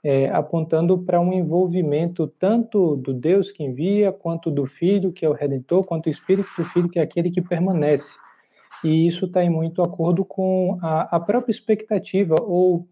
É, 0.01 0.29
apontando 0.29 0.98
para 0.98 1.19
um 1.19 1.34
envolvimento 1.34 2.25
tanto 2.39 2.96
do 2.96 3.13
Deus 3.13 3.51
que 3.51 3.63
envia, 3.63 4.13
quanto 4.13 4.50
do 4.50 4.65
Filho, 4.65 5.12
que 5.12 5.25
é 5.25 5.29
o 5.29 5.34
Redentor, 5.34 5.84
quanto 5.84 6.05
do 6.05 6.10
Espírito 6.10 6.48
do 6.58 6.63
Filho, 6.63 6.88
que 6.88 7.00
é 7.00 7.01
aquele 7.01 7.29
que 7.29 7.41
permanece 7.41 8.13
e 8.84 9.08
isso 9.08 9.25
está 9.25 9.43
em 9.43 9.50
muito 9.50 9.81
acordo 9.81 10.24
com 10.24 10.77
a, 10.81 11.15
a, 11.15 11.19
própria 11.19 11.51
expectativa 11.51 12.36
ou 12.39 12.88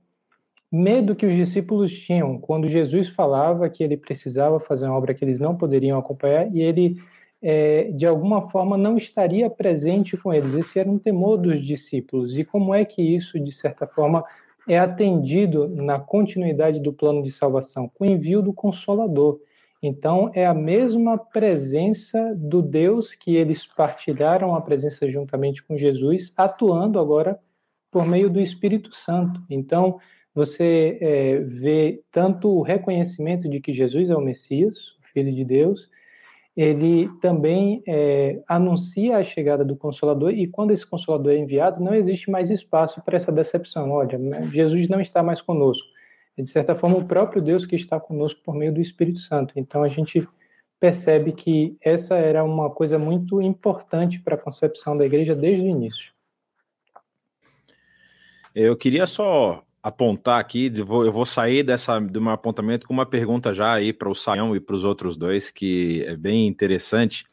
medo 0.71 1.15
que 1.15 1.25
os 1.25 1.33
discípulos 1.33 1.91
tinham 1.91 2.37
quando 2.37 2.67
Jesus 2.67 3.09
falava 3.09 3.69
que 3.69 3.83
ele 3.83 3.95
precisava 3.95 4.59
fazer 4.59 4.85
uma 4.85 4.97
obra 4.97 5.13
que 5.13 5.23
eles 5.23 5.39
não 5.39 5.55
poderiam 5.55 5.97
acompanhar 5.97 6.53
e 6.53 6.61
ele, 6.61 6.97
é, 7.41 7.85
de 7.91 8.05
alguma 8.05 8.49
forma, 8.49 8.77
não 8.77 8.97
estaria 8.97 9.49
presente 9.49 10.17
com 10.17 10.33
eles. 10.33 10.53
Esse 10.53 10.79
era 10.79 10.89
um 10.89 10.99
temor 10.99 11.37
dos 11.37 11.65
discípulos. 11.65 12.37
E 12.37 12.43
como 12.43 12.73
é 12.73 12.83
que 12.83 13.01
isso, 13.01 13.39
de 13.39 13.51
certa 13.51 13.87
forma, 13.87 14.23
é 14.67 14.77
atendido 14.77 15.69
na 15.69 15.97
continuidade 15.97 16.81
do 16.81 16.91
plano 16.91 17.23
de 17.23 17.31
salvação? 17.31 17.89
Com 17.93 18.03
o 18.03 18.07
envio 18.07 18.41
do 18.41 18.51
Consolador. 18.51 19.39
Então, 19.81 20.31
é 20.33 20.45
a 20.45 20.53
mesma 20.53 21.17
presença 21.17 22.33
do 22.35 22.61
Deus 22.61 23.13
que 23.13 23.35
eles 23.35 23.65
partilharam 23.65 24.55
a 24.55 24.61
presença 24.61 25.09
juntamente 25.09 25.63
com 25.63 25.77
Jesus, 25.77 26.33
atuando 26.35 26.99
agora 26.99 27.39
por 27.91 28.05
meio 28.05 28.29
do 28.29 28.41
Espírito 28.41 28.93
Santo. 28.93 29.41
Então, 29.49 29.99
você 30.37 30.99
é, 31.01 31.39
vê 31.39 32.03
tanto 32.11 32.47
o 32.47 32.61
reconhecimento 32.61 33.49
de 33.49 33.59
que 33.59 33.73
Jesus 33.73 34.11
é 34.11 34.15
o 34.15 34.21
Messias, 34.21 34.91
o 34.99 35.07
Filho 35.11 35.33
de 35.33 35.43
Deus, 35.43 35.89
ele 36.55 37.09
também 37.19 37.81
é, 37.87 38.39
anuncia 38.47 39.17
a 39.17 39.23
chegada 39.23 39.65
do 39.65 39.75
Consolador, 39.75 40.29
e 40.29 40.45
quando 40.45 40.69
esse 40.69 40.85
Consolador 40.85 41.33
é 41.33 41.37
enviado, 41.37 41.83
não 41.83 41.95
existe 41.95 42.29
mais 42.29 42.51
espaço 42.51 43.03
para 43.03 43.17
essa 43.17 43.31
decepção. 43.31 43.89
Olha, 43.89 44.19
Jesus 44.51 44.87
não 44.87 45.01
está 45.01 45.23
mais 45.23 45.41
conosco 45.41 45.87
é, 46.37 46.43
de 46.43 46.51
certa 46.51 46.75
forma, 46.75 46.97
o 46.97 47.07
próprio 47.07 47.41
Deus 47.41 47.65
que 47.65 47.75
está 47.75 47.99
conosco 47.99 48.39
por 48.43 48.53
meio 48.53 48.71
do 48.71 48.79
Espírito 48.79 49.17
Santo. 49.17 49.53
Então, 49.55 49.81
a 49.81 49.87
gente 49.87 50.27
percebe 50.79 51.31
que 51.31 51.75
essa 51.81 52.15
era 52.15 52.43
uma 52.43 52.69
coisa 52.69 52.99
muito 52.99 53.41
importante 53.41 54.19
para 54.19 54.35
a 54.35 54.37
concepção 54.37 54.95
da 54.95 55.03
igreja 55.03 55.35
desde 55.35 55.63
o 55.63 55.67
início. 55.67 56.13
Eu 58.53 58.77
queria 58.77 59.07
só 59.07 59.63
apontar 59.87 60.39
aqui, 60.39 60.71
eu 60.75 60.85
vou, 60.85 61.25
sair 61.25 61.63
dessa 61.63 61.97
de 61.99 62.19
um 62.19 62.29
apontamento 62.29 62.85
com 62.85 62.93
uma 62.93 63.05
pergunta 63.05 63.53
já 63.53 63.73
aí 63.73 63.93
para 63.93 64.09
o 64.09 64.15
Saião 64.15 64.53
e 64.53 64.59
para 64.59 64.75
os 64.75 64.83
outros 64.83 65.15
dois, 65.15 65.49
que 65.49 66.03
é 66.05 66.15
bem 66.15 66.45
interessante. 66.45 67.25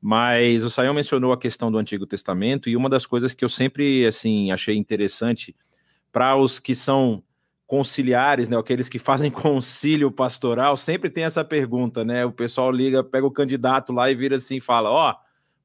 Mas 0.00 0.62
o 0.62 0.70
Saião 0.70 0.94
mencionou 0.94 1.32
a 1.32 1.38
questão 1.38 1.70
do 1.70 1.78
Antigo 1.78 2.06
Testamento 2.06 2.68
e 2.68 2.76
uma 2.76 2.88
das 2.88 3.06
coisas 3.06 3.34
que 3.34 3.44
eu 3.44 3.48
sempre 3.48 4.06
assim 4.06 4.52
achei 4.52 4.76
interessante 4.76 5.54
para 6.12 6.36
os 6.36 6.60
que 6.60 6.76
são 6.76 7.24
conciliares, 7.66 8.48
né, 8.48 8.56
aqueles 8.56 8.88
que 8.88 9.00
fazem 9.00 9.28
concílio 9.32 10.12
pastoral, 10.12 10.76
sempre 10.76 11.10
tem 11.10 11.24
essa 11.24 11.44
pergunta, 11.44 12.04
né? 12.04 12.24
O 12.24 12.30
pessoal 12.30 12.70
liga, 12.70 13.02
pega 13.02 13.26
o 13.26 13.32
candidato 13.32 13.92
lá 13.92 14.08
e 14.08 14.14
vira 14.14 14.36
assim, 14.36 14.60
fala: 14.60 14.90
"Ó, 14.90 15.10
oh, 15.10 15.14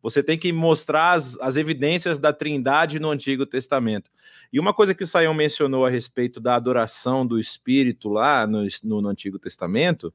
você 0.02 0.24
tem 0.24 0.40
que 0.40 0.52
mostrar 0.52 1.12
as, 1.12 1.38
as 1.40 1.56
evidências 1.56 2.18
da 2.18 2.34
Trindade 2.34 3.00
no 3.00 3.12
Antigo 3.12 3.46
Testamento". 3.46 4.10
E 4.52 4.60
uma 4.60 4.74
coisa 4.74 4.94
que 4.94 5.04
o 5.04 5.08
Saião 5.08 5.34
mencionou 5.34 5.86
a 5.86 5.90
respeito 5.90 6.40
da 6.40 6.56
adoração 6.56 7.26
do 7.26 7.40
Espírito 7.40 8.10
lá 8.10 8.46
no, 8.46 8.68
no, 8.84 9.02
no 9.02 9.10
Antigo 9.10 9.40
Testamento, 9.40 10.14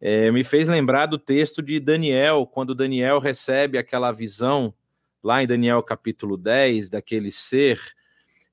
é, 0.00 0.30
me 0.30 0.42
fez 0.42 0.66
lembrar 0.66 1.06
do 1.06 1.18
texto 1.18 1.62
de 1.62 1.78
Daniel, 1.78 2.46
quando 2.46 2.74
Daniel 2.74 3.18
recebe 3.18 3.78
aquela 3.78 4.10
visão 4.10 4.74
lá 5.22 5.42
em 5.42 5.46
Daniel 5.46 5.82
capítulo 5.82 6.36
10, 6.36 6.88
daquele 6.88 7.30
ser 7.30 7.94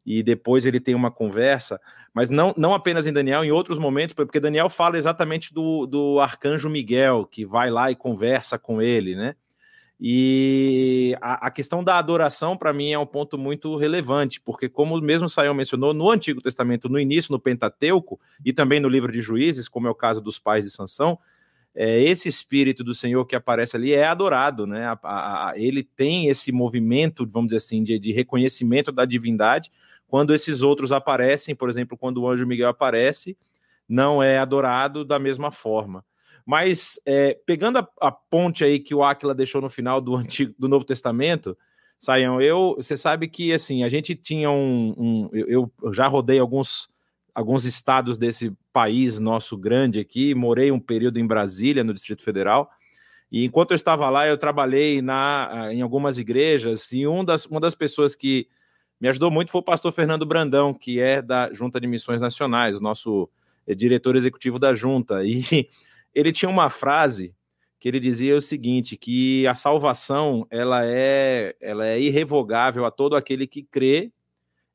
e 0.07 0.23
depois 0.23 0.65
ele 0.65 0.79
tem 0.79 0.95
uma 0.95 1.11
conversa, 1.11 1.81
mas 2.13 2.29
não, 2.29 2.53
não 2.55 2.73
apenas 2.73 3.05
em 3.05 3.11
Daniel, 3.11 3.43
em 3.43 3.51
outros 3.51 3.77
momentos, 3.77 4.13
porque 4.13 4.39
Daniel 4.39 4.69
fala 4.69 4.97
exatamente 4.97 5.53
do, 5.53 5.85
do 5.85 6.21
arcanjo 6.21 6.69
Miguel, 6.69 7.25
que 7.25 7.45
vai 7.45 7.69
lá 7.69 7.91
e 7.91 7.95
conversa 7.95 8.57
com 8.57 8.81
ele, 8.81 9.17
né? 9.17 9.35
E 9.99 11.17
a, 11.19 11.47
a 11.47 11.51
questão 11.51 11.83
da 11.83 11.97
adoração, 11.97 12.55
para 12.55 12.71
mim, 12.71 12.91
é 12.91 12.99
um 12.99 13.05
ponto 13.05 13.37
muito 13.37 13.75
relevante, 13.75 14.39
porque, 14.39 14.69
como 14.69 14.99
mesmo 15.01 15.27
Saião 15.27 15.55
mencionou, 15.55 15.93
no 15.93 16.11
Antigo 16.11 16.41
Testamento, 16.41 16.87
no 16.87 16.99
início, 16.99 17.31
no 17.31 17.39
Pentateuco, 17.39 18.19
e 18.45 18.53
também 18.53 18.79
no 18.79 18.87
livro 18.87 19.11
de 19.11 19.21
Juízes, 19.21 19.67
como 19.67 19.87
é 19.87 19.89
o 19.89 19.95
caso 19.95 20.21
dos 20.21 20.37
pais 20.37 20.63
de 20.63 20.69
Sansão, 20.69 21.17
é, 21.73 22.01
esse 22.01 22.27
espírito 22.27 22.83
do 22.83 22.93
Senhor 22.93 23.25
que 23.25 23.35
aparece 23.35 23.75
ali 23.75 23.93
é 23.93 24.05
adorado, 24.05 24.65
né? 24.65 24.85
A, 24.87 24.99
a, 25.03 25.49
a, 25.49 25.53
ele 25.59 25.83
tem 25.83 26.27
esse 26.27 26.51
movimento, 26.51 27.25
vamos 27.27 27.49
dizer 27.49 27.57
assim, 27.57 27.83
de, 27.83 27.99
de 27.99 28.11
reconhecimento 28.11 28.91
da 28.91 29.05
divindade, 29.05 29.71
quando 30.07 30.33
esses 30.33 30.61
outros 30.61 30.91
aparecem, 30.91 31.55
por 31.55 31.69
exemplo, 31.69 31.97
quando 31.97 32.21
o 32.21 32.29
anjo 32.29 32.47
Miguel 32.47 32.69
aparece, 32.69 33.37
não 33.87 34.23
é 34.23 34.37
adorado 34.37 35.05
da 35.05 35.19
mesma 35.19 35.51
forma. 35.51 36.03
Mas 36.47 36.97
é, 37.05 37.37
pegando 37.45 37.79
a, 37.79 37.87
a, 37.99 38.09
ponte 38.09 38.63
aí 38.63 38.79
que 38.79 38.95
o 38.95 39.03
Aquila 39.03 39.35
deixou 39.35 39.59
no 39.61 39.69
final 39.69 39.99
do 39.99 40.15
antigo 40.15 40.55
do 40.57 40.69
Novo 40.69 40.85
Testamento, 40.85 41.57
Saião, 41.99 42.41
eu 42.41 42.75
você 42.77 42.95
sabe 42.95 43.27
que 43.27 43.51
assim 43.51 43.83
a 43.83 43.89
gente 43.89 44.15
tinha 44.15 44.49
um, 44.49 44.95
um 44.97 45.29
eu, 45.33 45.69
eu, 45.83 45.93
já 45.93 46.07
rodei 46.07 46.39
alguns 46.39 46.89
alguns 47.35 47.65
estados 47.65 48.17
desse 48.17 48.55
país 48.71 49.19
nosso 49.19 49.57
grande 49.57 49.99
aqui. 49.99 50.33
Morei 50.33 50.71
um 50.71 50.79
período 50.79 51.17
em 51.17 51.27
Brasília, 51.27 51.83
no 51.83 51.93
Distrito 51.93 52.23
Federal. 52.23 52.69
E 53.29 53.43
enquanto 53.43 53.71
eu 53.71 53.75
estava 53.75 54.09
lá, 54.09 54.25
eu 54.25 54.37
trabalhei 54.37 55.01
na, 55.01 55.69
em 55.73 55.81
algumas 55.81 56.17
igrejas. 56.17 56.93
E 56.93 57.05
um 57.05 57.25
das, 57.25 57.45
uma 57.45 57.59
das 57.59 57.75
pessoas 57.75 58.15
que 58.15 58.47
me 59.01 59.09
ajudou 59.09 59.29
muito 59.29 59.51
foi 59.51 59.59
o 59.59 59.63
pastor 59.63 59.91
Fernando 59.91 60.25
Brandão, 60.25 60.73
que 60.73 60.99
é 60.99 61.21
da 61.21 61.53
Junta 61.53 61.79
de 61.79 61.87
Missões 61.87 62.21
Nacionais, 62.21 62.79
nosso 62.79 63.29
é, 63.67 63.75
diretor 63.75 64.15
executivo 64.15 64.57
da 64.57 64.73
Junta. 64.73 65.23
E 65.25 65.43
ele 66.17 66.31
tinha 66.31 66.49
uma 66.49 66.67
frase 66.67 67.35
que 67.79 67.87
ele 67.87 67.99
dizia 67.99 68.35
o 68.35 68.41
seguinte, 68.41 68.97
que 68.97 69.45
a 69.45 69.53
salvação 69.53 70.47
ela 70.49 70.83
é, 70.83 71.55
ela 71.61 71.85
é 71.85 71.99
irrevogável 71.99 72.85
a 72.85 72.91
todo 72.91 73.15
aquele 73.15 73.45
que 73.45 73.61
crê, 73.61 74.11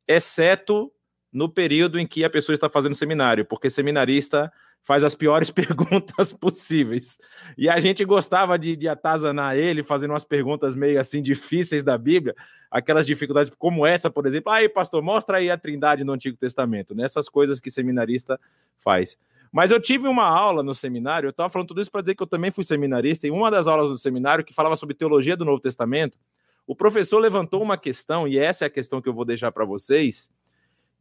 exceto 0.07 0.93
no 1.33 1.49
período 1.49 1.99
em 1.99 2.07
que 2.07 2.23
a 2.23 2.31
pessoa 2.31 2.55
está 2.55 2.71
fazendo 2.71 2.95
seminário, 2.95 3.45
porque 3.45 3.69
seminarista 3.71 4.53
faz 4.83 5.03
as 5.03 5.17
piores 5.17 5.51
perguntas 5.53 6.33
possíveis. 6.33 7.19
E 7.59 7.69
a 7.69 7.81
gente 7.81 8.05
gostava 8.05 8.57
de, 8.57 8.77
de 8.77 8.87
atazanar 8.87 9.57
ele, 9.57 9.83
fazendo 9.83 10.11
umas 10.11 10.25
perguntas 10.25 10.77
meio 10.77 11.01
assim 11.01 11.21
difíceis 11.21 11.83
da 11.83 11.99
Bíblia, 11.99 12.37
aquelas 12.71 13.05
dificuldades 13.05 13.51
como 13.59 13.85
essa, 13.85 14.09
por 14.09 14.27
exemplo. 14.27 14.53
Aí, 14.53 14.69
pastor, 14.69 15.03
mostra 15.03 15.39
aí 15.39 15.51
a 15.51 15.59
trindade 15.59 16.05
no 16.05 16.13
Antigo 16.13 16.37
Testamento, 16.37 16.95
nessas 16.95 17.27
né? 17.27 17.33
coisas 17.33 17.59
que 17.59 17.71
seminarista 17.71 18.39
faz. 18.79 19.19
Mas 19.53 19.71
eu 19.71 19.79
tive 19.79 20.09
uma 20.09 20.25
aula 20.25 20.63
no 20.63 20.75
seminário, 20.75 21.27
eu 21.27 21.31
estava 21.31 21.51
falando 21.51 21.69
tudo 21.69 21.83
isso 21.83 21.91
para 21.91 22.01
dizer 22.01 22.15
que 22.15 22.23
eu 22.23 22.27
também 22.27 22.51
fui 22.51 22.65
seminarista, 22.65 23.27
e 23.27 23.31
uma 23.31 23.51
das 23.51 23.67
aulas 23.67 23.91
do 23.91 23.99
seminário 23.99 24.43
que 24.43 24.55
falava 24.55 24.75
sobre 24.77 24.95
teologia 24.95 25.37
do 25.37 25.45
Novo 25.45 25.61
Testamento, 25.61 26.19
o 26.67 26.75
professor 26.75 27.19
levantou 27.19 27.63
uma 27.63 27.77
questão, 27.77 28.27
e 28.27 28.39
essa 28.39 28.65
é 28.65 28.67
a 28.67 28.71
questão 28.71 29.03
que 29.03 29.09
eu 29.09 29.13
vou 29.13 29.27
deixar 29.27 29.53
para 29.53 29.67
vocês, 29.67 30.31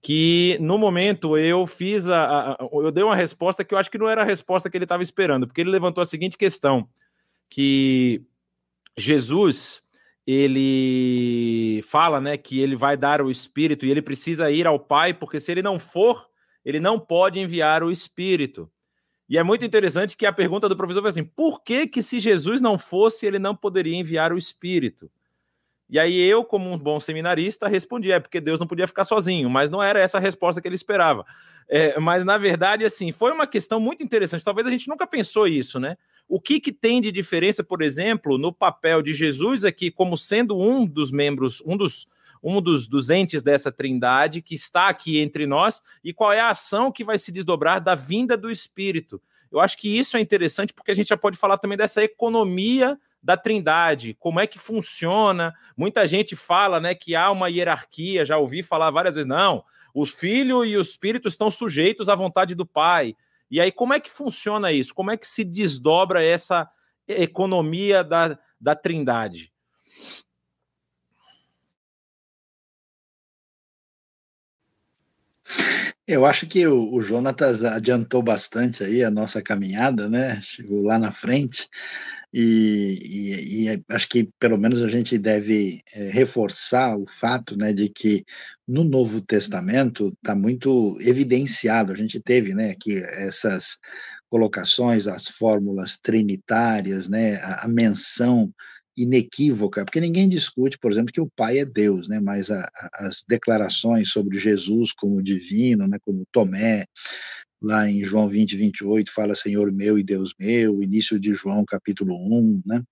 que 0.01 0.57
no 0.59 0.77
momento 0.77 1.37
eu 1.37 1.65
fiz 1.65 2.07
a, 2.09 2.53
a, 2.53 2.57
eu 2.73 2.91
dei 2.91 3.03
uma 3.03 3.15
resposta 3.15 3.63
que 3.63 3.73
eu 3.73 3.77
acho 3.77 3.89
que 3.89 3.99
não 3.99 4.09
era 4.09 4.21
a 4.21 4.25
resposta 4.25 4.69
que 4.69 4.77
ele 4.77 4.83
estava 4.85 5.03
esperando, 5.03 5.47
porque 5.47 5.61
ele 5.61 5.69
levantou 5.69 6.01
a 6.01 6.05
seguinte 6.05 6.37
questão, 6.37 6.89
que 7.49 8.21
Jesus 8.97 9.81
ele 10.25 11.81
fala, 11.83 12.19
né, 12.19 12.37
que 12.37 12.59
ele 12.59 12.75
vai 12.75 12.97
dar 12.97 13.21
o 13.21 13.31
espírito 13.31 13.85
e 13.85 13.91
ele 13.91 14.01
precisa 14.01 14.51
ir 14.51 14.67
ao 14.67 14.79
Pai, 14.79 15.13
porque 15.13 15.39
se 15.39 15.51
ele 15.51 15.61
não 15.61 15.79
for, 15.79 16.27
ele 16.63 16.79
não 16.79 16.99
pode 16.99 17.39
enviar 17.39 17.83
o 17.83 17.91
Espírito. 17.91 18.69
E 19.27 19.37
é 19.37 19.43
muito 19.43 19.63
interessante 19.63 20.17
que 20.17 20.25
a 20.25 20.33
pergunta 20.33 20.67
do 20.67 20.75
professor 20.75 21.01
foi 21.01 21.09
assim: 21.09 21.23
por 21.23 21.63
que, 21.63 21.87
que 21.87 22.03
se 22.03 22.19
Jesus 22.19 22.59
não 22.59 22.77
fosse, 22.77 23.25
ele 23.25 23.39
não 23.39 23.55
poderia 23.55 23.95
enviar 23.95 24.33
o 24.33 24.37
Espírito? 24.37 25.09
E 25.89 25.99
aí 25.99 26.17
eu, 26.21 26.45
como 26.45 26.71
um 26.71 26.77
bom 26.77 26.99
seminarista, 26.99 27.67
respondi: 27.67 28.11
é 28.11 28.19
porque 28.19 28.39
Deus 28.39 28.59
não 28.59 28.67
podia 28.67 28.87
ficar 28.87 29.03
sozinho, 29.03 29.49
mas 29.49 29.69
não 29.69 29.83
era 29.83 29.99
essa 29.99 30.17
a 30.17 30.21
resposta 30.21 30.61
que 30.61 30.67
ele 30.67 30.75
esperava. 30.75 31.25
É, 31.67 31.99
mas 31.99 32.23
na 32.23 32.37
verdade, 32.37 32.83
assim, 32.83 33.11
foi 33.11 33.31
uma 33.31 33.47
questão 33.47 33.79
muito 33.79 34.03
interessante. 34.03 34.43
Talvez 34.43 34.67
a 34.67 34.71
gente 34.71 34.87
nunca 34.87 35.07
pensou 35.07 35.47
isso, 35.47 35.79
né? 35.79 35.97
O 36.27 36.39
que, 36.39 36.61
que 36.61 36.71
tem 36.71 37.01
de 37.01 37.11
diferença, 37.11 37.61
por 37.61 37.81
exemplo, 37.81 38.37
no 38.37 38.53
papel 38.53 39.01
de 39.01 39.13
Jesus 39.13 39.65
aqui, 39.65 39.91
como 39.91 40.17
sendo 40.17 40.57
um 40.57 40.85
dos 40.85 41.11
membros, 41.11 41.61
um 41.65 41.75
dos 41.75 42.07
um 42.43 42.61
dos, 42.61 42.87
dos 42.87 43.09
entes 43.09 43.41
dessa 43.41 43.71
trindade 43.71 44.41
que 44.41 44.55
está 44.55 44.87
aqui 44.87 45.19
entre 45.19 45.45
nós 45.45 45.81
e 46.03 46.13
qual 46.13 46.33
é 46.33 46.39
a 46.39 46.49
ação 46.49 46.91
que 46.91 47.03
vai 47.03 47.17
se 47.17 47.31
desdobrar 47.31 47.81
da 47.81 47.95
vinda 47.95 48.35
do 48.35 48.49
Espírito. 48.49 49.21
Eu 49.51 49.59
acho 49.59 49.77
que 49.77 49.97
isso 49.97 50.15
é 50.15 50.21
interessante 50.21 50.73
porque 50.73 50.91
a 50.91 50.95
gente 50.95 51.09
já 51.09 51.17
pode 51.17 51.37
falar 51.37 51.57
também 51.57 51.77
dessa 51.77 52.03
economia 52.03 52.97
da 53.21 53.37
Trindade, 53.37 54.15
como 54.19 54.39
é 54.39 54.47
que 54.47 54.57
funciona. 54.57 55.53
Muita 55.77 56.07
gente 56.07 56.35
fala, 56.35 56.79
né, 56.79 56.95
que 56.95 57.15
há 57.15 57.29
uma 57.29 57.49
hierarquia, 57.49 58.25
já 58.25 58.37
ouvi 58.37 58.63
falar 58.63 58.89
várias 58.89 59.13
vezes, 59.13 59.27
não, 59.27 59.63
o 59.93 60.05
Filho 60.05 60.65
e 60.65 60.75
o 60.75 60.81
Espírito 60.81 61.27
estão 61.27 61.51
sujeitos 61.51 62.09
à 62.09 62.15
vontade 62.15 62.55
do 62.55 62.65
Pai. 62.65 63.15
E 63.49 63.59
aí, 63.59 63.71
como 63.71 63.93
é 63.93 63.99
que 63.99 64.09
funciona 64.09 64.71
isso? 64.71 64.95
Como 64.95 65.11
é 65.11 65.17
que 65.17 65.27
se 65.27 65.43
desdobra 65.43 66.23
essa 66.23 66.69
economia 67.07 68.03
da, 68.03 68.39
da 68.59 68.73
Trindade? 68.73 69.51
Eu 76.07 76.25
acho 76.25 76.47
que 76.47 76.65
o, 76.67 76.93
o 76.93 77.01
Jonatas 77.01 77.63
adiantou 77.63 78.21
bastante 78.21 78.83
aí 78.83 79.03
a 79.03 79.11
nossa 79.11 79.41
caminhada, 79.41 80.09
né? 80.09 80.41
Chegou 80.41 80.81
lá 80.81 80.99
na 80.99 81.11
frente. 81.11 81.67
E, 82.33 82.99
e, 83.01 83.69
e, 83.69 83.83
acho 83.89 84.07
que 84.07 84.29
pelo 84.39 84.57
menos 84.57 84.81
a 84.81 84.89
gente 84.89 85.17
deve 85.17 85.83
é, 85.93 86.09
reforçar 86.11 86.97
o 86.97 87.05
fato 87.05 87.57
né, 87.57 87.73
de 87.73 87.89
que 87.89 88.25
no 88.65 88.85
Novo 88.85 89.19
Testamento 89.19 90.15
está 90.17 90.33
muito 90.33 90.97
evidenciado, 91.01 91.91
a 91.91 91.95
gente 91.95 92.21
teve 92.21 92.53
né, 92.53 92.71
aqui 92.71 93.03
essas 93.03 93.79
colocações, 94.29 95.07
as 95.07 95.27
fórmulas 95.27 95.97
trinitárias, 95.97 97.09
né, 97.09 97.35
a, 97.35 97.65
a 97.65 97.67
menção 97.67 98.53
inequívoca, 98.97 99.85
porque 99.85 100.01
ninguém 100.01 100.27
discute, 100.27 100.77
por 100.77 100.91
exemplo, 100.91 101.13
que 101.13 101.21
o 101.21 101.29
Pai 101.35 101.59
é 101.59 101.65
Deus, 101.65 102.07
né? 102.07 102.19
Mas 102.19 102.51
a, 102.51 102.61
a, 102.61 103.07
as 103.07 103.23
declarações 103.27 104.09
sobre 104.09 104.37
Jesus 104.39 104.91
como 104.91 105.23
divino, 105.23 105.87
né? 105.87 105.97
Como 106.05 106.25
Tomé, 106.31 106.85
lá 107.61 107.89
em 107.89 108.03
João 108.03 108.27
20, 108.27 108.55
28, 108.55 109.11
fala 109.11 109.35
Senhor 109.35 109.71
meu 109.71 109.97
e 109.97 110.03
Deus 110.03 110.33
meu, 110.39 110.81
início 110.81 111.19
de 111.19 111.33
João 111.33 111.63
capítulo 111.65 112.15
1, 112.15 112.61
né? 112.65 112.83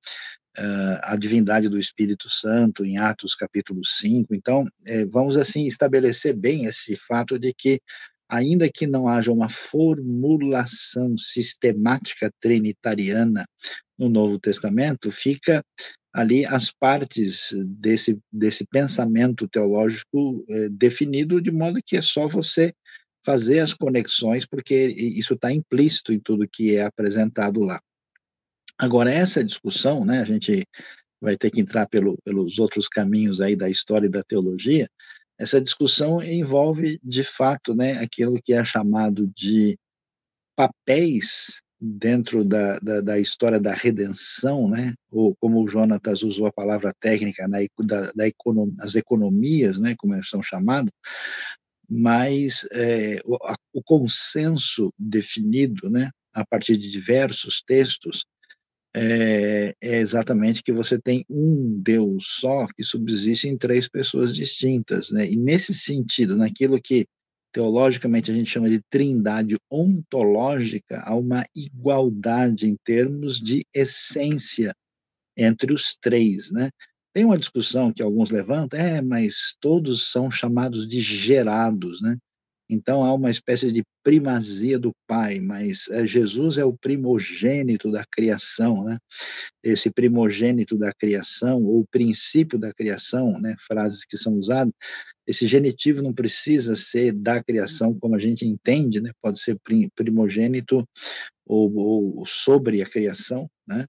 Uh, 0.57 0.99
a 1.03 1.15
divindade 1.15 1.69
do 1.69 1.79
Espírito 1.79 2.29
Santo 2.29 2.83
em 2.83 2.97
Atos 2.97 3.35
capítulo 3.35 3.81
5. 3.85 4.33
Então, 4.35 4.65
é, 4.85 5.05
vamos 5.05 5.37
assim 5.37 5.65
estabelecer 5.65 6.35
bem 6.35 6.65
esse 6.65 6.95
fato 6.95 7.39
de 7.39 7.53
que 7.53 7.79
ainda 8.27 8.69
que 8.69 8.85
não 8.85 9.07
haja 9.07 9.31
uma 9.31 9.49
formulação 9.49 11.17
sistemática 11.17 12.31
trinitariana 12.39 13.45
no 13.99 14.07
Novo 14.07 14.39
Testamento, 14.39 15.11
fica 15.11 15.63
ali 16.13 16.45
as 16.45 16.71
partes 16.71 17.53
desse, 17.67 18.19
desse 18.31 18.65
pensamento 18.65 19.47
teológico 19.47 20.43
eh, 20.49 20.69
definido, 20.69 21.41
de 21.41 21.51
modo 21.51 21.81
que 21.85 21.97
é 21.97 22.01
só 22.01 22.27
você 22.27 22.73
fazer 23.23 23.59
as 23.59 23.73
conexões, 23.73 24.45
porque 24.45 24.87
isso 24.87 25.33
está 25.33 25.51
implícito 25.51 26.13
em 26.13 26.19
tudo 26.19 26.49
que 26.49 26.75
é 26.75 26.83
apresentado 26.83 27.59
lá. 27.59 27.79
Agora, 28.77 29.11
essa 29.11 29.43
discussão, 29.43 30.05
né, 30.05 30.21
a 30.21 30.25
gente 30.25 30.65
vai 31.21 31.37
ter 31.37 31.51
que 31.51 31.59
entrar 31.59 31.85
pelo, 31.87 32.17
pelos 32.23 32.57
outros 32.57 32.87
caminhos 32.87 33.41
aí 33.41 33.55
da 33.55 33.69
história 33.69 34.07
e 34.07 34.11
da 34.11 34.23
teologia, 34.23 34.89
essa 35.37 35.61
discussão 35.61 36.23
envolve, 36.23 36.99
de 37.03 37.23
fato, 37.23 37.75
né, 37.75 37.97
aquilo 37.99 38.41
que 38.41 38.53
é 38.53 38.63
chamado 38.63 39.27
de 39.35 39.77
papéis 40.55 41.61
dentro 41.79 42.43
da, 42.43 42.77
da, 42.79 43.01
da, 43.01 43.19
história 43.19 43.59
da 43.59 43.73
redenção, 43.73 44.69
né? 44.69 44.93
ou 45.09 45.35
como 45.35 45.63
o 45.63 45.67
Jonatas 45.67 46.23
usou 46.23 46.45
a 46.45 46.51
palavra 46.51 46.93
técnica, 46.99 47.47
né? 47.47 47.67
da, 47.79 48.11
da 48.11 48.27
econom, 48.27 48.71
as 48.79 48.95
economias, 48.95 49.79
né? 49.79 49.95
como 49.97 50.13
elas 50.13 50.29
são 50.29 50.43
chamadas, 50.43 50.91
mas 51.89 52.67
é, 52.71 53.21
o, 53.25 53.35
a, 53.35 53.55
o 53.73 53.81
consenso 53.81 54.93
definido 54.97 55.89
né? 55.89 56.11
a 56.33 56.45
partir 56.45 56.75
de 56.77 56.91
diversos 56.91 57.63
textos 57.65 58.25
é, 58.95 59.75
é, 59.81 59.99
exatamente 59.99 60.63
que 60.63 60.71
você 60.71 60.99
tem 60.99 61.23
um 61.29 61.79
Deus 61.81 62.25
só 62.39 62.67
que 62.75 62.83
subsiste 62.83 63.47
em 63.47 63.57
três 63.57 63.87
pessoas 63.87 64.33
distintas, 64.33 65.11
né? 65.11 65.29
E 65.29 65.35
nesse 65.35 65.75
sentido, 65.75 66.35
naquilo 66.35 66.81
que 66.81 67.05
teologicamente 67.51 68.31
a 68.31 68.33
gente 68.33 68.49
chama 68.49 68.69
de 68.69 68.81
trindade 68.89 69.57
ontológica, 69.69 71.01
há 71.05 71.15
uma 71.15 71.45
igualdade 71.55 72.67
em 72.67 72.75
termos 72.83 73.39
de 73.39 73.65
essência 73.73 74.75
entre 75.37 75.73
os 75.73 75.95
três, 75.95 76.51
né? 76.51 76.69
Tem 77.13 77.25
uma 77.25 77.37
discussão 77.37 77.91
que 77.91 78.03
alguns 78.03 78.29
levantam, 78.29 78.79
é, 78.79 79.01
mas 79.01 79.55
todos 79.59 80.11
são 80.11 80.29
chamados 80.29 80.87
de 80.87 81.01
gerados, 81.01 82.01
né? 82.01 82.17
Então 82.69 83.03
há 83.03 83.11
uma 83.13 83.31
espécie 83.31 83.71
de 83.71 83.83
primazia 84.03 84.77
do 84.77 84.93
Pai, 85.07 85.39
mas 85.39 85.87
é, 85.89 86.05
Jesus 86.05 86.57
é 86.59 86.63
o 86.63 86.77
primogênito 86.77 87.91
da 87.91 88.05
criação, 88.05 88.83
né? 88.83 88.99
Esse 89.63 89.89
primogênito 89.89 90.77
da 90.77 90.93
criação, 90.93 91.63
ou 91.63 91.85
princípio 91.89 92.59
da 92.59 92.71
criação, 92.71 93.39
né? 93.39 93.55
Frases 93.67 94.05
que 94.05 94.17
são 94.17 94.33
usadas. 94.35 94.73
Esse 95.25 95.47
genitivo 95.47 96.01
não 96.03 96.13
precisa 96.13 96.75
ser 96.75 97.13
da 97.13 97.43
criação 97.43 97.97
como 97.99 98.15
a 98.15 98.19
gente 98.19 98.45
entende, 98.45 99.01
né? 99.01 99.11
Pode 99.21 99.39
ser 99.39 99.57
primogênito 99.95 100.87
ou, 101.45 101.75
ou 101.75 102.25
sobre 102.25 102.81
a 102.83 102.89
criação, 102.89 103.49
né? 103.67 103.85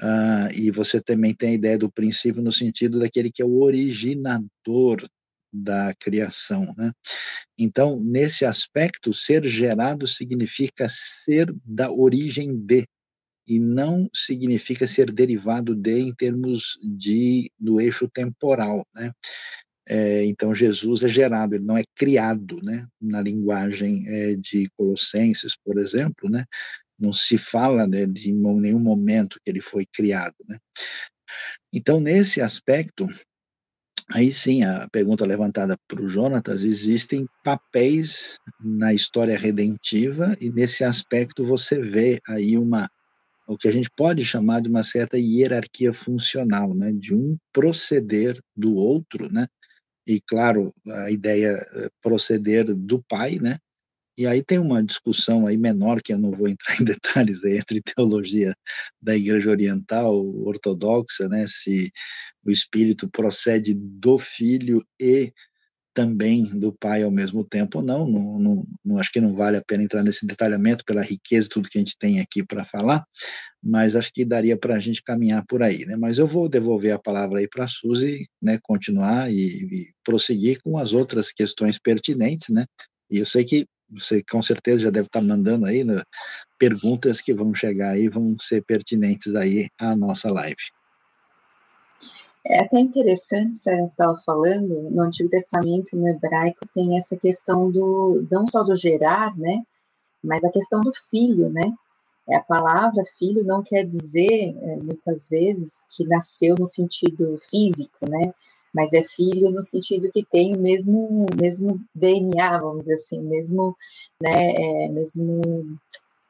Ah, 0.00 0.48
e 0.54 0.70
você 0.70 1.00
também 1.00 1.34
tem 1.34 1.50
a 1.50 1.54
ideia 1.54 1.78
do 1.78 1.90
princípio 1.90 2.42
no 2.42 2.52
sentido 2.52 2.98
daquele 2.98 3.30
que 3.32 3.40
é 3.40 3.44
o 3.44 3.62
originador 3.62 5.08
da 5.52 5.94
criação. 5.98 6.74
Né? 6.76 6.92
Então, 7.58 7.98
nesse 8.00 8.44
aspecto, 8.44 9.14
ser 9.14 9.44
gerado 9.46 10.06
significa 10.06 10.86
ser 10.88 11.54
da 11.64 11.90
origem 11.90 12.56
de, 12.56 12.86
e 13.46 13.58
não 13.58 14.08
significa 14.12 14.88
ser 14.88 15.12
derivado 15.12 15.74
de 15.74 16.00
em 16.00 16.14
termos 16.14 16.78
de 16.82 17.50
do 17.58 17.80
eixo 17.80 18.08
temporal, 18.08 18.84
né? 18.94 19.12
É, 19.88 20.24
então 20.24 20.52
Jesus 20.52 21.04
é 21.04 21.08
gerado, 21.08 21.54
ele 21.54 21.64
não 21.64 21.78
é 21.78 21.84
criado, 21.94 22.60
né? 22.62 22.86
Na 23.00 23.22
linguagem 23.22 24.04
é, 24.08 24.34
de 24.34 24.68
Colossenses, 24.76 25.56
por 25.64 25.78
exemplo, 25.78 26.28
né? 26.28 26.44
Não 26.98 27.12
se 27.12 27.38
fala 27.38 27.86
né, 27.86 28.06
de 28.06 28.32
nenhum 28.32 28.80
momento 28.80 29.38
que 29.44 29.50
ele 29.50 29.60
foi 29.60 29.86
criado, 29.86 30.34
né? 30.48 30.58
Então 31.72 32.00
nesse 32.00 32.40
aspecto, 32.40 33.06
aí 34.12 34.32
sim 34.32 34.62
a 34.64 34.88
pergunta 34.90 35.24
levantada 35.26 35.76
para 35.88 36.00
o 36.02 36.08
Jonatas, 36.08 36.64
existem 36.64 37.26
papéis 37.44 38.38
na 38.60 38.94
história 38.94 39.36
redentiva 39.38 40.36
e 40.40 40.50
nesse 40.50 40.84
aspecto 40.84 41.44
você 41.44 41.80
vê 41.80 42.20
aí 42.28 42.56
uma 42.58 42.88
o 43.48 43.56
que 43.56 43.68
a 43.68 43.72
gente 43.72 43.90
pode 43.96 44.24
chamar 44.24 44.60
de 44.62 44.68
uma 44.68 44.84
certa 44.84 45.18
hierarquia 45.18 45.92
funcional, 45.94 46.74
né, 46.74 46.92
de 46.92 47.14
um 47.14 47.36
proceder 47.52 48.40
do 48.56 48.74
outro, 48.74 49.32
né, 49.32 49.46
e 50.06 50.20
claro, 50.20 50.72
a 50.88 51.10
ideia 51.10 51.48
é 51.74 51.88
proceder 52.02 52.64
do 52.74 53.02
pai, 53.08 53.38
né, 53.40 53.58
e 54.16 54.26
aí 54.26 54.42
tem 54.42 54.58
uma 54.58 54.82
discussão 54.82 55.46
aí 55.46 55.56
menor, 55.56 56.02
que 56.02 56.12
eu 56.12 56.18
não 56.18 56.32
vou 56.32 56.48
entrar 56.48 56.76
em 56.80 56.84
detalhes 56.84 57.44
aí, 57.44 57.58
entre 57.58 57.82
teologia 57.82 58.54
da 59.00 59.16
Igreja 59.16 59.50
Oriental 59.50 60.14
ortodoxa, 60.44 61.28
né, 61.28 61.46
se 61.48 61.90
o 62.44 62.50
Espírito 62.50 63.08
procede 63.08 63.74
do 63.74 64.18
Filho 64.18 64.84
e 65.00 65.32
também 65.96 66.44
do 66.44 66.74
pai 66.74 67.02
ao 67.02 67.10
mesmo 67.10 67.42
tempo 67.42 67.78
ou 67.78 67.84
não, 67.84 68.06
não, 68.06 68.38
não, 68.38 68.64
não, 68.84 68.98
acho 68.98 69.10
que 69.10 69.20
não 69.20 69.34
vale 69.34 69.56
a 69.56 69.64
pena 69.64 69.82
entrar 69.82 70.02
nesse 70.02 70.26
detalhamento 70.26 70.84
pela 70.84 71.00
riqueza 71.00 71.48
tudo 71.50 71.70
que 71.70 71.78
a 71.78 71.80
gente 71.80 71.96
tem 71.98 72.20
aqui 72.20 72.44
para 72.44 72.66
falar, 72.66 73.02
mas 73.62 73.96
acho 73.96 74.12
que 74.12 74.22
daria 74.22 74.58
para 74.58 74.74
a 74.74 74.78
gente 74.78 75.02
caminhar 75.02 75.42
por 75.46 75.62
aí, 75.62 75.86
né? 75.86 75.96
Mas 75.96 76.18
eu 76.18 76.26
vou 76.26 76.50
devolver 76.50 76.92
a 76.92 76.98
palavra 76.98 77.38
aí 77.38 77.48
para 77.48 77.64
a 77.64 77.68
Suzy, 77.68 78.26
né, 78.42 78.58
continuar 78.62 79.32
e, 79.32 79.36
e, 79.36 79.92
prosseguir 80.04 80.60
com 80.62 80.76
as 80.76 80.92
outras 80.92 81.32
questões 81.32 81.78
pertinentes, 81.78 82.50
né? 82.50 82.66
E 83.10 83.18
eu 83.18 83.24
sei 83.24 83.44
que 83.44 83.66
você 83.90 84.22
com 84.22 84.42
certeza 84.42 84.80
já 84.80 84.90
deve 84.90 85.06
estar 85.06 85.20
tá 85.20 85.26
mandando 85.26 85.66
aí 85.66 85.84
né, 85.84 86.02
perguntas 86.58 87.20
que 87.20 87.34
vão 87.34 87.54
chegar 87.54 87.90
aí, 87.90 88.08
vão 88.08 88.36
ser 88.40 88.62
pertinentes 88.64 89.34
aí 89.34 89.68
à 89.78 89.94
nossa 89.94 90.30
live. 90.30 90.56
É 92.44 92.60
até 92.60 92.78
interessante, 92.78 93.56
você 93.56 93.74
estava 93.82 94.16
falando, 94.18 94.88
no 94.90 95.02
Antigo 95.02 95.28
Testamento, 95.28 95.96
no 95.96 96.08
hebraico, 96.08 96.66
tem 96.72 96.96
essa 96.96 97.16
questão 97.16 97.70
do, 97.70 98.24
não 98.30 98.46
só 98.46 98.62
do 98.62 98.74
gerar, 98.74 99.36
né, 99.36 99.62
mas 100.22 100.44
a 100.44 100.50
questão 100.50 100.80
do 100.80 100.92
filho, 100.92 101.50
né, 101.50 101.72
a 102.30 102.40
palavra 102.40 103.02
filho 103.18 103.44
não 103.44 103.62
quer 103.62 103.84
dizer, 103.84 104.56
é, 104.60 104.76
muitas 104.76 105.28
vezes, 105.28 105.84
que 105.94 106.06
nasceu 106.06 106.54
no 106.56 106.66
sentido 106.66 107.36
físico, 107.40 108.08
né, 108.08 108.32
mas 108.76 108.92
é 108.92 109.02
filho 109.02 109.50
no 109.50 109.62
sentido 109.62 110.12
que 110.12 110.22
tem 110.22 110.54
o 110.54 110.60
mesmo, 110.60 111.24
mesmo 111.40 111.80
DNA, 111.94 112.58
vamos 112.58 112.80
dizer 112.80 112.96
assim, 112.96 113.22
mesmo, 113.22 113.74
né, 114.22 114.52
é, 114.54 114.88
mesmo, 114.90 115.78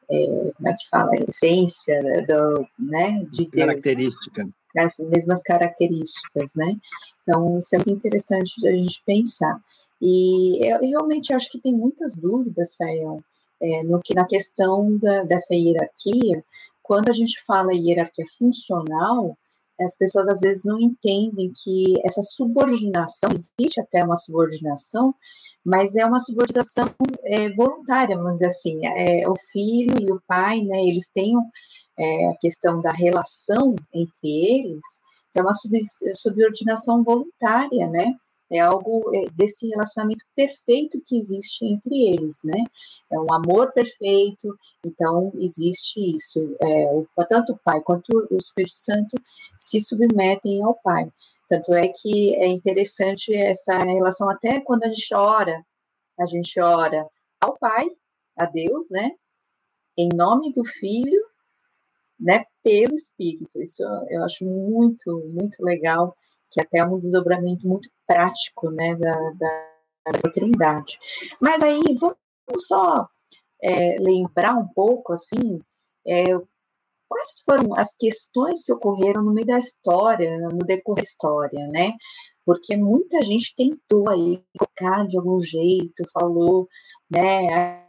é, 0.09 0.51
como 0.55 0.69
é 0.69 0.73
que 0.73 0.89
fala, 0.89 1.11
a 1.11 1.29
essência 1.29 2.25
do, 2.25 2.65
né, 2.79 3.25
de 3.31 3.49
Deus. 3.49 3.65
Característica 3.65 4.47
as 4.77 4.99
mesmas 4.99 5.41
características, 5.41 6.53
né? 6.55 6.75
Então, 7.23 7.57
isso 7.57 7.75
é 7.75 7.79
muito 7.79 7.89
interessante 7.89 8.67
a 8.67 8.71
gente 8.71 9.01
pensar. 9.05 9.59
E 10.01 10.63
eu 10.63 10.79
realmente 10.79 11.33
acho 11.33 11.49
que 11.49 11.59
tem 11.59 11.73
muitas 11.73 12.15
dúvidas, 12.15 12.75
Sayão, 12.75 13.23
é, 13.59 13.83
no 13.83 13.99
que, 13.99 14.13
na 14.13 14.27
questão 14.27 14.97
da, 14.97 15.23
dessa 15.23 15.55
hierarquia. 15.55 16.43
Quando 16.83 17.09
a 17.09 17.11
gente 17.11 17.43
fala 17.43 17.73
hierarquia 17.73 18.25
funcional, 18.37 19.35
as 19.79 19.95
pessoas 19.95 20.27
às 20.27 20.39
vezes 20.39 20.63
não 20.63 20.79
entendem 20.79 21.51
que 21.63 21.93
essa 22.03 22.21
subordinação, 22.21 23.29
existe 23.31 23.79
até 23.79 24.03
uma 24.03 24.15
subordinação, 24.15 25.13
mas 25.65 25.95
é 25.95 26.05
uma 26.05 26.19
subordinação 26.19 26.87
é, 27.25 27.53
voluntária, 27.53 28.15
vamos 28.15 28.33
dizer 28.33 28.47
assim. 28.47 28.85
É, 28.85 29.27
o 29.29 29.35
filho 29.51 29.95
e 29.99 30.11
o 30.11 30.21
pai, 30.27 30.61
né, 30.61 30.81
eles 30.83 31.09
têm 31.09 31.35
é, 31.99 32.29
a 32.29 32.37
questão 32.39 32.81
da 32.81 32.91
relação 32.91 33.75
entre 33.93 34.29
eles, 34.29 34.85
que 35.31 35.39
é 35.39 35.41
uma 35.41 35.53
subordinação 36.13 37.03
voluntária, 37.03 37.87
né? 37.89 38.13
É 38.51 38.59
algo 38.59 39.11
é, 39.13 39.25
desse 39.31 39.67
relacionamento 39.67 40.23
perfeito 40.35 41.01
que 41.05 41.17
existe 41.17 41.65
entre 41.65 42.07
eles, 42.07 42.39
né? 42.43 42.63
É 43.11 43.19
um 43.19 43.33
amor 43.33 43.73
perfeito, 43.73 44.57
então 44.85 45.31
existe 45.35 46.15
isso. 46.15 46.55
É, 46.61 47.25
tanto 47.27 47.53
o 47.53 47.59
Pai 47.59 47.81
quanto 47.81 48.07
o 48.31 48.37
Espírito 48.37 48.75
Santo 48.75 49.17
se 49.57 49.81
submetem 49.81 50.63
ao 50.63 50.75
Pai. 50.75 51.11
Tanto 51.49 51.73
é 51.73 51.87
que 51.89 52.35
é 52.35 52.47
interessante 52.47 53.33
essa 53.33 53.77
relação, 53.77 54.29
até 54.29 54.61
quando 54.61 54.83
a 54.83 54.89
gente 54.89 55.13
ora, 55.13 55.65
a 56.19 56.25
gente 56.25 56.59
ora 56.59 57.07
ao 57.41 57.57
Pai, 57.57 57.85
a 58.37 58.45
Deus, 58.45 58.89
né? 58.89 59.11
Em 59.97 60.09
nome 60.13 60.53
do 60.53 60.63
Filho 60.63 61.21
né, 62.19 62.43
pelo 62.63 62.93
Espírito. 62.93 63.61
Isso 63.61 63.83
eu 64.09 64.23
acho 64.23 64.43
muito, 64.45 65.23
muito 65.27 65.63
legal, 65.63 66.15
que 66.51 66.61
até 66.61 66.79
é 66.79 66.85
um 66.85 66.99
desdobramento 66.99 67.67
muito 67.67 67.89
prático, 68.05 68.69
né, 68.69 68.95
da, 68.95 69.15
da, 69.31 70.11
da 70.21 70.31
Trindade. 70.31 70.97
Mas 71.39 71.61
aí, 71.61 71.81
vamos 71.99 72.67
só 72.67 73.07
é, 73.61 73.97
lembrar 73.99 74.55
um 74.55 74.67
pouco, 74.67 75.13
assim, 75.13 75.61
é, 76.05 76.23
quais 77.07 77.41
foram 77.45 77.75
as 77.75 77.95
questões 77.95 78.63
que 78.63 78.73
ocorreram 78.73 79.23
no 79.23 79.33
meio 79.33 79.47
da 79.47 79.57
história, 79.57 80.37
no 80.37 80.59
decorrer 80.59 81.03
da 81.03 81.07
história, 81.07 81.67
né? 81.67 81.93
Porque 82.45 82.77
muita 82.77 83.21
gente 83.21 83.53
tentou 83.55 84.09
aí 84.09 84.41
colocar 84.57 85.05
de 85.05 85.17
algum 85.17 85.39
jeito, 85.39 86.09
falou, 86.13 86.67
né, 87.09 87.85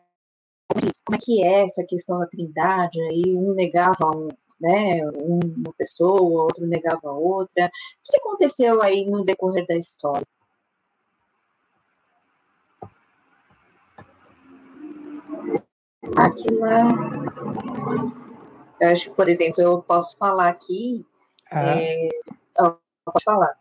como 0.69 1.15
é 1.15 1.19
que 1.19 1.43
é 1.43 1.65
essa 1.65 1.85
questão 1.87 2.19
da 2.19 2.27
trindade, 2.27 3.01
aí 3.03 3.35
um 3.35 3.55
negava 3.55 4.11
um, 4.15 4.29
né, 4.61 5.01
uma 5.15 5.73
pessoa, 5.77 6.45
outro 6.45 6.67
negava 6.67 7.11
outra. 7.13 7.67
O 7.67 7.71
que 8.11 8.17
aconteceu 8.17 8.83
aí 8.83 9.07
no 9.07 9.25
decorrer 9.25 9.67
da 9.67 9.77
história? 9.77 10.27
Aquila. 16.17 16.89
Eu 18.81 18.89
acho 18.91 19.11
que, 19.11 19.17
por 19.17 19.29
exemplo, 19.29 19.63
eu 19.63 19.83
posso 19.83 20.17
falar 20.17 20.49
aqui. 20.49 21.07
Ah. 21.51 21.79
É... 21.79 22.09
Oh, 22.61 22.75
pode 23.05 23.25
falar. 23.25 23.55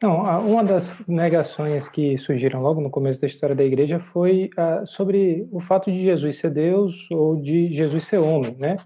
Não, 0.00 0.20
uma 0.46 0.62
das 0.62 1.04
negações 1.08 1.88
que 1.88 2.16
surgiram 2.16 2.62
logo 2.62 2.80
no 2.80 2.90
começo 2.90 3.20
da 3.20 3.26
história 3.26 3.56
da 3.56 3.64
igreja 3.64 3.98
foi 3.98 4.48
uh, 4.56 4.86
sobre 4.86 5.48
o 5.50 5.58
fato 5.58 5.90
de 5.90 6.04
Jesus 6.04 6.38
ser 6.38 6.50
Deus 6.50 7.10
ou 7.10 7.34
de 7.34 7.72
Jesus 7.72 8.04
ser 8.04 8.18
homem, 8.18 8.54
né? 8.56 8.76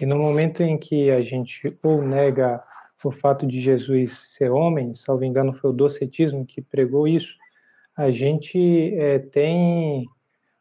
E 0.00 0.06
no 0.06 0.18
momento 0.18 0.62
em 0.62 0.76
que 0.76 1.10
a 1.10 1.22
gente 1.22 1.76
ou 1.82 2.02
nega 2.02 2.62
o 3.02 3.10
fato 3.10 3.46
de 3.46 3.60
Jesus 3.60 4.32
ser 4.34 4.50
homem, 4.50 4.94
salvo 4.94 5.24
engano 5.24 5.52
foi 5.52 5.70
o 5.70 5.74
docetismo 5.74 6.46
que 6.46 6.62
pregou 6.62 7.06
isso, 7.06 7.36
a 7.96 8.10
gente 8.10 8.94
é, 8.96 9.18
tem 9.18 10.06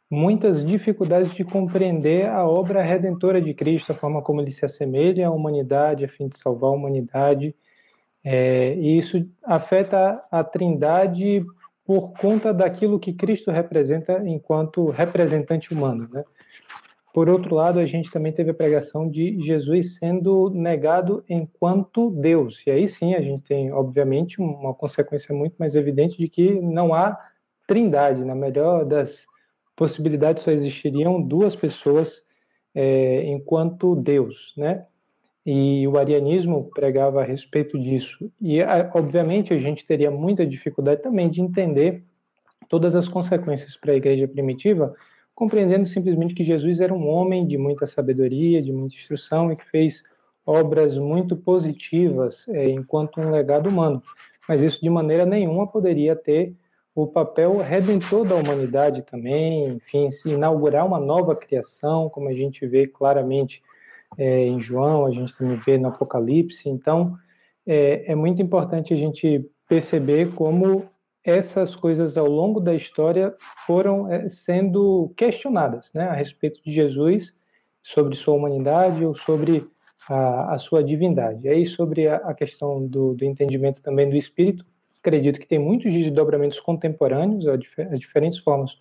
muitas 0.10 0.64
dificuldades 0.64 1.34
de 1.34 1.44
compreender 1.44 2.28
a 2.28 2.46
obra 2.46 2.84
redentora 2.84 3.42
de 3.42 3.54
Cristo, 3.54 3.92
a 3.92 3.96
forma 3.96 4.22
como 4.22 4.42
ele 4.42 4.52
se 4.52 4.66
assemelha 4.66 5.28
à 5.28 5.32
humanidade, 5.32 6.06
a 6.06 6.10
fim 6.10 6.28
de 6.28 6.38
salvar 6.38 6.70
a 6.70 6.74
humanidade, 6.74 7.56
é, 8.24 8.76
e 8.76 8.98
isso 8.98 9.28
afeta 9.44 10.24
a 10.30 10.44
trindade 10.44 11.44
por 11.86 12.14
conta 12.14 12.54
daquilo 12.54 13.00
que 13.00 13.14
Cristo 13.14 13.52
representa 13.52 14.22
enquanto 14.26 14.90
representante 14.90 15.74
humano. 15.74 16.08
Né? 16.12 16.24
Por 17.14 17.30
outro 17.30 17.54
lado, 17.54 17.80
a 17.80 17.86
gente 17.86 18.12
também 18.12 18.32
teve 18.32 18.50
a 18.50 18.56
pregação 18.56 19.08
de 19.08 19.40
Jesus 19.40 19.98
sendo 19.98 20.50
negado 20.50 21.24
enquanto 21.30 22.10
Deus. 22.10 22.64
E 22.66 22.72
aí 22.72 22.88
sim 22.88 23.14
a 23.14 23.22
gente 23.22 23.44
tem, 23.44 23.72
obviamente, 23.72 24.42
uma 24.42 24.74
consequência 24.74 25.34
muito 25.34 25.56
mais 25.60 25.76
evidente 25.76 26.18
de 26.18 26.28
que 26.28 26.60
não 26.60 26.94
há 26.94 27.16
trindade. 27.68 28.26
Na 28.26 28.34
melhor 28.34 28.84
das 28.84 29.26
possibilidades, 29.76 30.44
só 30.44 30.52
existiriam 30.52 31.22
duas 31.22 31.56
pessoas 31.56 32.24
é, 32.74 33.24
enquanto 33.26 33.96
Deus, 33.96 34.54
né? 34.58 34.86
e 35.46 35.86
o 35.88 35.98
arianismo 35.98 36.70
pregava 36.74 37.22
a 37.22 37.26
respeito 37.26 37.78
disso. 37.78 38.32
E, 38.42 38.62
obviamente, 38.94 39.54
a 39.54 39.58
gente 39.58 39.86
teria 39.86 40.10
muita 40.10 40.46
dificuldade 40.46 41.02
também 41.02 41.30
de 41.30 41.42
entender 41.42 42.04
todas 42.70 42.96
as 42.96 43.08
consequências 43.08 43.76
para 43.76 43.92
a 43.92 43.96
igreja 43.96 44.28
primitiva, 44.28 44.96
compreendendo 45.36 45.86
simplesmente 45.86 46.34
que 46.34 46.44
Jesus 46.44 46.80
era 46.80 46.94
um 46.94 47.08
homem 47.08 47.46
de 47.46 47.58
muita 47.58 47.86
sabedoria, 47.86 48.62
de 48.62 48.72
muita 48.72 48.96
instrução 48.96 49.52
e 49.52 49.56
que 49.56 49.66
fez 49.66 50.04
obras 50.46 50.98
muito 50.98 51.36
positivas 51.36 52.48
é, 52.50 52.70
enquanto 52.70 53.20
um 53.20 53.32
legado 53.32 53.70
humano. 53.70 54.02
Mas 54.48 54.62
isso 54.62 54.82
de 54.82 54.90
maneira 54.90 55.26
nenhuma 55.26 55.66
poderia 55.68 56.16
ter 56.16 56.54
o 56.96 57.08
papel 57.08 57.58
redentor 57.58 58.26
da 58.26 58.36
humanidade 58.36 59.02
também, 59.02 59.68
enfim, 59.70 60.12
se 60.12 60.30
inaugurar 60.30 60.86
uma 60.86 61.00
nova 61.00 61.36
criação, 61.36 62.10
como 62.10 62.30
a 62.30 62.34
gente 62.34 62.68
vê 62.68 62.86
claramente 62.86 63.64
é, 64.18 64.46
em 64.46 64.60
João, 64.60 65.06
a 65.06 65.12
gente 65.12 65.36
também 65.36 65.58
vê 65.66 65.78
no 65.78 65.88
Apocalipse. 65.88 66.70
Então, 66.70 67.18
é, 67.66 68.12
é 68.12 68.16
muito 68.16 68.42
importante 68.42 68.94
a 68.94 68.98
gente 68.98 69.50
perceber 69.68 70.34
como 70.36 70.86
essas 71.24 71.76
coisas 71.76 72.18
ao 72.18 72.28
longo 72.28 72.60
da 72.60 72.76
história 72.76 73.34
foram 73.66 74.12
é, 74.12 74.28
sendo 74.28 75.14
questionadas, 75.16 75.92
né, 75.94 76.04
a 76.04 76.14
respeito 76.14 76.62
de 76.64 76.72
Jesus, 76.72 77.36
sobre 77.82 78.16
sua 78.16 78.34
humanidade 78.34 79.06
ou 79.06 79.14
sobre 79.14 79.68
a, 80.10 80.54
a 80.54 80.58
sua 80.58 80.84
divindade. 80.84 81.48
E 81.48 81.50
aí, 81.50 81.66
sobre 81.66 82.08
a, 82.08 82.18
a 82.18 82.34
questão 82.34 82.86
do, 82.86 83.14
do, 83.14 83.26
entendimento 83.26 83.82
também 83.82 84.10
do 84.10 84.16
Espírito, 84.16 84.66
acredito 85.00 85.40
que 85.40 85.48
tem 85.48 85.60
muitos 85.60 85.92
desdobramentos 85.92 86.60
contemporâneos, 86.60 87.46
as 87.48 88.00
diferentes 88.00 88.40
formas 88.40 88.78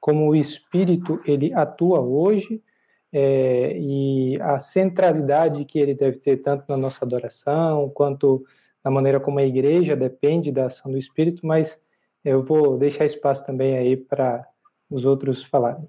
como 0.00 0.28
o 0.28 0.36
Espírito 0.36 1.20
ele 1.26 1.52
atua 1.52 2.00
hoje, 2.00 2.62
é, 3.12 3.76
e 3.78 4.38
a 4.40 4.58
centralidade 4.58 5.64
que 5.64 5.78
ele 5.78 5.94
deve 5.94 6.18
ter 6.18 6.36
tanto 6.38 6.64
na 6.68 6.76
nossa 6.76 7.04
adoração 7.04 7.88
quanto 7.90 8.44
na 8.84 8.90
maneira 8.90 9.20
como 9.20 9.38
a 9.38 9.44
igreja 9.44 9.96
depende 9.96 10.52
da 10.52 10.66
ação 10.66 10.90
do 10.90 10.98
Espírito, 10.98 11.46
mas 11.46 11.80
eu 12.24 12.42
vou 12.42 12.78
deixar 12.78 13.04
espaço 13.04 13.44
também 13.44 13.76
aí 13.76 13.96
para 13.96 14.46
os 14.90 15.04
outros 15.04 15.44
falarem. 15.44 15.88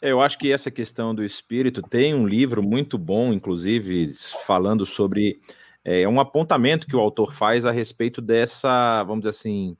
É, 0.00 0.10
eu 0.10 0.20
acho 0.20 0.38
que 0.38 0.52
essa 0.52 0.70
questão 0.70 1.14
do 1.14 1.24
espírito 1.24 1.80
tem 1.82 2.14
um 2.14 2.26
livro 2.26 2.62
muito 2.62 2.98
bom, 2.98 3.32
inclusive, 3.32 4.12
falando 4.46 4.84
sobre 4.84 5.40
é, 5.84 6.06
um 6.08 6.20
apontamento 6.20 6.86
que 6.86 6.96
o 6.96 7.00
autor 7.00 7.32
faz 7.34 7.64
a 7.64 7.70
respeito 7.70 8.20
dessa, 8.20 9.02
vamos 9.04 9.20
dizer 9.20 9.30
assim, 9.30 9.76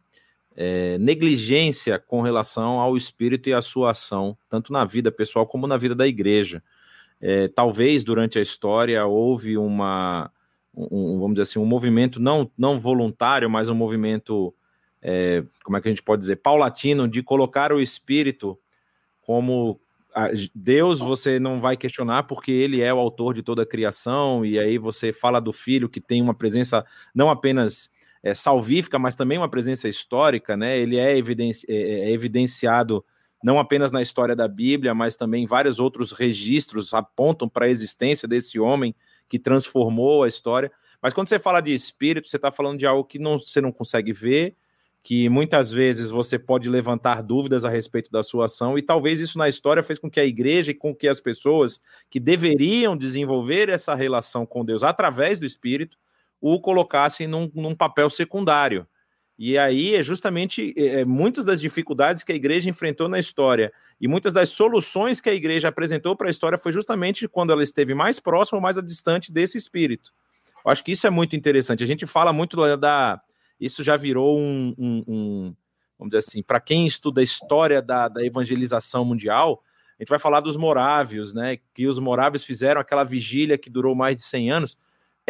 é, 0.57 0.99
negligência 0.99 1.99
com 1.99 2.21
relação 2.23 2.81
ao 2.81 2.97
espírito 2.97 3.49
e 3.49 3.53
à 3.53 3.63
sua 3.63 3.91
ação, 3.91 4.37
tanto 4.49 4.73
na 4.73 4.85
vida 4.85 5.11
pessoal 5.11 5.47
como 5.47 5.67
na 5.67 5.77
vida 5.77 5.95
da 5.95 6.07
igreja. 6.07 6.63
É, 7.21 7.49
talvez 7.49 8.03
durante 8.03 8.39
a 8.39 8.43
história 8.43 9.05
houve 9.05 9.59
uma, 9.59 10.31
um, 10.75 11.19
vamos 11.19 11.35
dizer 11.35 11.43
assim, 11.43 11.59
um 11.59 11.67
movimento 11.67 12.21
não, 12.21 12.51
não 12.57 12.79
voluntário, 12.79 13.51
mas 13.51 13.69
um 13.69 13.75
movimento, 13.75 14.55
é, 15.03 15.45
como 15.65 15.77
é 15.77 15.81
que 15.81 15.89
a 15.89 15.91
gente 15.91 16.03
pode 16.03 16.21
dizer, 16.21 16.37
paulatino, 16.37 17.09
de 17.09 17.23
colocar 17.23 17.73
o 17.73 17.81
espírito 17.81 18.59
como 19.23 19.81
Deus 20.55 20.99
você 20.99 21.39
não 21.39 21.61
vai 21.61 21.77
questionar 21.77 22.25
porque 22.25 22.51
ele 22.51 22.81
é 22.81 22.93
o 22.93 22.99
autor 22.99 23.33
de 23.33 23.43
toda 23.43 23.63
a 23.63 23.67
criação, 23.67 24.45
e 24.45 24.59
aí 24.59 24.77
você 24.77 25.13
fala 25.13 25.41
do 25.41 25.53
filho 25.53 25.89
que 25.89 26.01
tem 26.01 26.21
uma 26.21 26.35
presença 26.35 26.85
não 27.15 27.31
apenas 27.31 27.91
é, 28.23 28.35
salvífica, 28.35 28.99
mas 28.99 29.15
também 29.15 29.39
uma 29.39 29.49
presença 29.49 29.89
histórica, 29.89 30.57
né? 30.57 30.79
Ele 30.79 30.97
é, 30.97 31.17
evidenci 31.17 31.65
é, 31.69 31.75
é, 31.75 32.11
é 32.11 32.11
evidenciado 32.11 33.05
não 33.43 33.59
apenas 33.59 33.91
na 33.91 34.03
história 34.03 34.37
da 34.37 34.47
Bíblia, 34.47 34.95
mas 34.95 35.17
também 35.17 35.47
vários 35.47 35.79
outros 35.79 36.13
registros 36.13 36.93
apontam 36.93 37.49
para 37.49 37.67
a 37.67 37.71
existência 37.71 38.29
desse 38.29 38.59
homem 38.59 38.95
que 39.31 39.39
transformou 39.39 40.25
a 40.25 40.29
história. 40.29 40.71
Mas 41.01 41.15
quando 41.15 41.29
você 41.29 41.39
fala 41.39 41.61
de 41.61 41.73
espírito, 41.73 42.29
você 42.29 42.37
está 42.37 42.51
falando 42.51 42.79
de 42.79 42.85
algo 42.85 43.05
que 43.05 43.19
não, 43.19 43.39
você 43.39 43.61
não 43.61 43.73
consegue 43.73 44.13
ver, 44.13 44.57
que 45.03 45.31
muitas 45.31 45.71
vezes 45.71 46.11
você 46.11 46.39
pode 46.39 46.69
levantar 46.69 47.23
dúvidas 47.23 47.65
a 47.65 47.71
respeito 47.71 48.11
da 48.11 48.23
sua 48.23 48.47
ação, 48.47 48.77
e 48.77 48.83
talvez 48.83 49.21
isso 49.21 49.39
na 49.39 49.49
história 49.49 49.83
fez 49.83 49.99
com 49.99 50.11
que 50.11 50.21
a 50.21 50.25
igreja 50.25 50.73
e 50.73 50.75
com 50.75 50.95
que 50.95 51.09
as 51.09 51.21
pessoas 51.21 51.81
que 52.11 52.21
deveriam 52.21 52.95
desenvolver 52.97 53.71
essa 53.71 53.95
relação 53.95 54.45
com 54.45 54.65
Deus 54.65 54.83
através 54.83 55.39
do 55.39 55.47
Espírito 55.47 55.97
o 56.41 56.61
colocassem 56.61 57.27
num, 57.27 57.51
num 57.55 57.75
papel 57.75 58.11
secundário. 58.11 58.87
E 59.43 59.57
aí 59.57 59.95
é 59.95 60.03
justamente 60.03 60.75
é, 60.77 61.01
é, 61.01 61.05
muitas 61.07 61.47
das 61.47 61.63
dificuldades 61.63 62.23
que 62.23 62.31
a 62.31 62.35
igreja 62.35 62.69
enfrentou 62.69 63.09
na 63.09 63.19
história 63.19 63.73
e 63.99 64.07
muitas 64.07 64.35
das 64.35 64.51
soluções 64.51 65.19
que 65.19 65.31
a 65.31 65.35
igreja 65.35 65.69
apresentou 65.69 66.15
para 66.15 66.29
a 66.29 66.31
história 66.31 66.59
foi 66.59 66.73
justamente 66.73 67.27
quando 67.27 67.51
ela 67.51 67.63
esteve 67.63 67.95
mais 67.95 68.21
próxima 68.21 68.59
ou 68.59 68.63
mais 68.63 68.77
distante 68.85 69.33
desse 69.33 69.57
espírito. 69.57 70.13
Eu 70.63 70.71
acho 70.71 70.85
que 70.85 70.93
isso 70.93 71.07
é 71.07 71.11
muito 71.11 71.35
interessante. 71.35 71.83
A 71.83 71.87
gente 71.87 72.07
fala 72.07 72.35
muito 72.35 72.55
da, 72.77 73.19
isso 73.59 73.83
já 73.83 73.97
virou 73.97 74.39
um, 74.39 74.75
um, 74.77 75.05
um 75.09 75.55
vamos 75.99 76.11
dizer 76.11 76.19
assim, 76.19 76.43
para 76.43 76.61
quem 76.61 76.87
estuda 76.87 77.23
a 77.23 77.25
história 77.25 77.81
da, 77.81 78.09
da, 78.09 78.23
evangelização 78.23 79.07
mundial, 79.07 79.65
a 79.99 80.03
gente 80.03 80.11
vai 80.11 80.19
falar 80.19 80.41
dos 80.41 80.59
morávios, 80.59 81.33
né? 81.33 81.59
Que 81.73 81.87
os 81.87 81.99
morávios 81.99 82.45
fizeram 82.45 82.79
aquela 82.79 83.05
vigília 83.05 83.57
que 83.57 83.71
durou 83.71 83.95
mais 83.95 84.17
de 84.17 84.23
100 84.23 84.51
anos. 84.51 84.79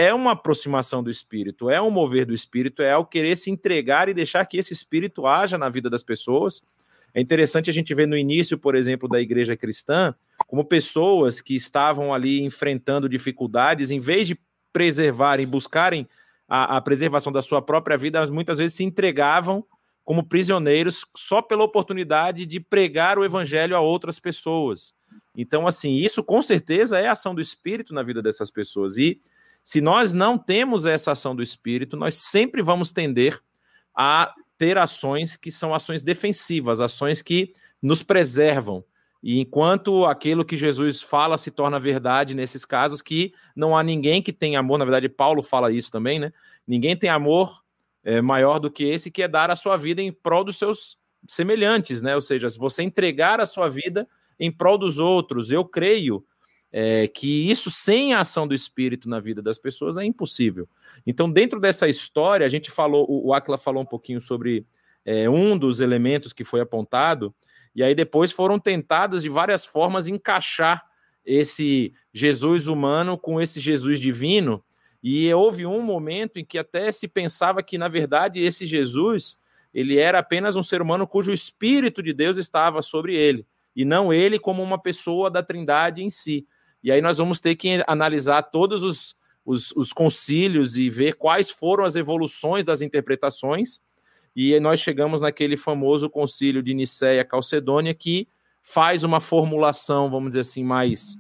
É 0.01 0.15
uma 0.15 0.33
aproximação 0.33 1.03
do 1.03 1.11
espírito, 1.11 1.69
é 1.69 1.79
um 1.79 1.91
mover 1.91 2.25
do 2.25 2.33
espírito, 2.33 2.81
é 2.81 2.97
o 2.97 3.05
querer 3.05 3.37
se 3.37 3.51
entregar 3.51 4.09
e 4.09 4.15
deixar 4.15 4.47
que 4.47 4.57
esse 4.57 4.73
espírito 4.73 5.27
haja 5.27 5.59
na 5.59 5.69
vida 5.69 5.91
das 5.91 6.03
pessoas. 6.03 6.63
É 7.13 7.21
interessante 7.21 7.69
a 7.69 7.73
gente 7.73 7.95
ver 7.95 8.07
no 8.07 8.17
início, 8.17 8.57
por 8.57 8.75
exemplo, 8.75 9.07
da 9.07 9.21
igreja 9.21 9.55
cristã, 9.59 10.15
como 10.47 10.65
pessoas 10.65 11.43
que 11.43 11.55
estavam 11.55 12.15
ali 12.15 12.41
enfrentando 12.41 13.11
dificuldades, 13.11 13.91
em 13.91 14.01
vez 14.01 14.27
de 14.27 14.41
preservarem, 14.73 15.47
buscarem 15.47 16.09
a, 16.49 16.79
a 16.79 16.81
preservação 16.81 17.31
da 17.31 17.43
sua 17.43 17.61
própria 17.61 17.99
vida, 17.99 18.27
muitas 18.29 18.57
vezes 18.57 18.75
se 18.75 18.85
entregavam 18.85 19.63
como 20.03 20.25
prisioneiros 20.25 21.05
só 21.15 21.43
pela 21.43 21.63
oportunidade 21.63 22.47
de 22.47 22.59
pregar 22.59 23.19
o 23.19 23.25
evangelho 23.25 23.77
a 23.77 23.81
outras 23.81 24.19
pessoas. 24.19 24.95
Então, 25.37 25.67
assim, 25.67 25.97
isso 25.97 26.25
com 26.25 26.41
certeza 26.41 26.99
é 26.99 27.07
ação 27.07 27.35
do 27.35 27.41
Espírito 27.43 27.93
na 27.93 28.03
vida 28.03 28.23
dessas 28.23 28.51
pessoas. 28.51 28.97
E 28.97 29.21
se 29.71 29.81
nós 29.81 30.13
não 30.13 30.37
temos 30.37 30.85
essa 30.85 31.13
ação 31.13 31.33
do 31.33 31.45
Espírito, 31.45 31.97
nós 31.97 32.17
sempre 32.17 32.61
vamos 32.61 32.91
tender 32.91 33.41
a 33.95 34.35
ter 34.59 34.77
ações 34.77 35.37
que 35.37 35.53
são 35.53 35.73
ações 35.73 36.03
defensivas, 36.03 36.81
ações 36.81 37.23
que 37.23 37.53
nos 37.81 38.03
preservam, 38.03 38.85
e 39.23 39.39
enquanto 39.39 40.07
aquilo 40.07 40.45
que 40.45 40.57
Jesus 40.57 41.01
fala 41.01 41.39
se 41.39 41.53
torna 41.53 41.79
verdade 41.79 42.35
nesses 42.35 42.65
casos, 42.65 43.01
que 43.01 43.33
não 43.55 43.79
há 43.79 43.85
ninguém 43.85 44.21
que 44.21 44.33
tenha 44.33 44.59
amor, 44.59 44.77
na 44.77 44.85
verdade, 44.85 45.09
Paulo 45.09 45.41
fala 45.41 45.71
isso 45.71 45.89
também, 45.89 46.19
né? 46.19 46.33
Ninguém 46.67 46.97
tem 46.97 47.09
amor 47.09 47.63
é, 48.03 48.21
maior 48.21 48.59
do 48.59 48.73
que 48.73 48.83
esse, 48.83 49.09
que 49.09 49.23
é 49.23 49.29
dar 49.29 49.53
a 49.53 49.57
sua 49.57 49.77
vida 49.77 50.03
em 50.03 50.11
prol 50.11 50.43
dos 50.43 50.59
seus 50.59 50.99
semelhantes, 51.29 52.03
né? 52.03 52.17
Ou 52.17 52.21
seja, 52.21 52.51
se 52.51 52.59
você 52.59 52.83
entregar 52.83 53.39
a 53.39 53.47
sua 53.47 53.69
vida 53.69 54.09
em 54.37 54.51
prol 54.51 54.77
dos 54.77 54.99
outros, 54.99 55.53
eu 55.53 55.65
creio 55.65 56.25
é, 56.73 57.09
que 57.09 57.51
isso 57.51 57.71
sem 57.71 58.13
a 58.13 58.21
ação 58.21 58.47
do 58.47 58.55
Espírito 58.55 59.09
na 59.09 59.19
vida 59.19 59.43
das 59.43 59.59
pessoas 59.59 59.97
é 59.97 60.05
impossível. 60.05 60.69
Então, 61.07 61.31
dentro 61.31 61.59
dessa 61.59 61.89
história, 61.89 62.47
a 62.47 62.49
gente 62.49 62.71
falou, 62.71 63.07
o 63.09 63.35
Aquila 63.35 63.59
falou 63.59 63.83
um 63.83 63.87
pouquinho 63.87 64.21
sobre 64.21 64.67
é, 65.05 65.29
um 65.29 65.57
dos 65.59 65.81
elementos 65.81 66.33
que 66.33 66.45
foi 66.45 66.61
apontado, 66.61 67.35
e 67.75 67.83
aí 67.83 67.95
depois 67.95 68.33
foram 68.33 68.59
tentadas 68.59 69.23
de 69.23 69.29
várias 69.29 69.65
formas 69.65 70.07
encaixar 70.07 70.85
esse 71.25 71.93
Jesus 72.13 72.67
humano 72.67 73.17
com 73.17 73.41
esse 73.41 73.61
Jesus 73.61 74.01
divino. 74.01 74.63
E 75.03 75.33
houve 75.33 75.65
um 75.65 75.81
momento 75.81 76.39
em 76.39 76.45
que 76.45 76.59
até 76.59 76.91
se 76.93 77.09
pensava 77.09 77.63
que, 77.63 77.79
na 77.79 77.89
verdade, 77.89 78.41
esse 78.41 78.67
Jesus 78.67 79.39
ele 79.73 79.99
era 79.99 80.19
apenas 80.19 80.57
um 80.57 80.63
ser 80.63 80.83
humano 80.83 81.07
cujo 81.07 81.33
Espírito 81.33 82.03
de 82.03 82.13
Deus 82.13 82.37
estava 82.37 82.83
sobre 82.83 83.15
ele, 83.15 83.47
e 83.75 83.85
não 83.85 84.13
ele 84.13 84.39
como 84.39 84.63
uma 84.63 84.81
pessoa 84.81 85.31
da 85.31 85.43
Trindade 85.43 86.03
em 86.03 86.11
si. 86.11 86.47
E 86.83 86.91
aí 86.91 87.01
nós 87.01 87.19
vamos 87.19 87.41
ter 87.41 87.57
que 87.57 87.83
analisar 87.87 88.43
todos 88.43 88.83
os, 88.83 89.17
os, 89.45 89.71
os 89.73 89.93
concílios 89.93 90.77
e 90.77 90.89
ver 90.89 91.15
quais 91.15 91.51
foram 91.51 91.85
as 91.85 91.97
evoluções 91.97 92.65
das 92.65 92.81
interpretações 92.81 93.81
e 94.35 94.59
nós 94.61 94.81
chegamos 94.81 95.21
naquele 95.21 95.57
famoso 95.57 96.09
concílio 96.09 96.63
de 96.63 96.73
Nicéia 96.73 97.25
Calcedônia 97.25 97.95
que 97.95 98.29
faz 98.63 99.03
uma 99.03 99.21
formulação, 99.21 100.11
vamos 100.11 100.31
dizer 100.31 100.41
assim, 100.41 100.63
mais 100.63 101.19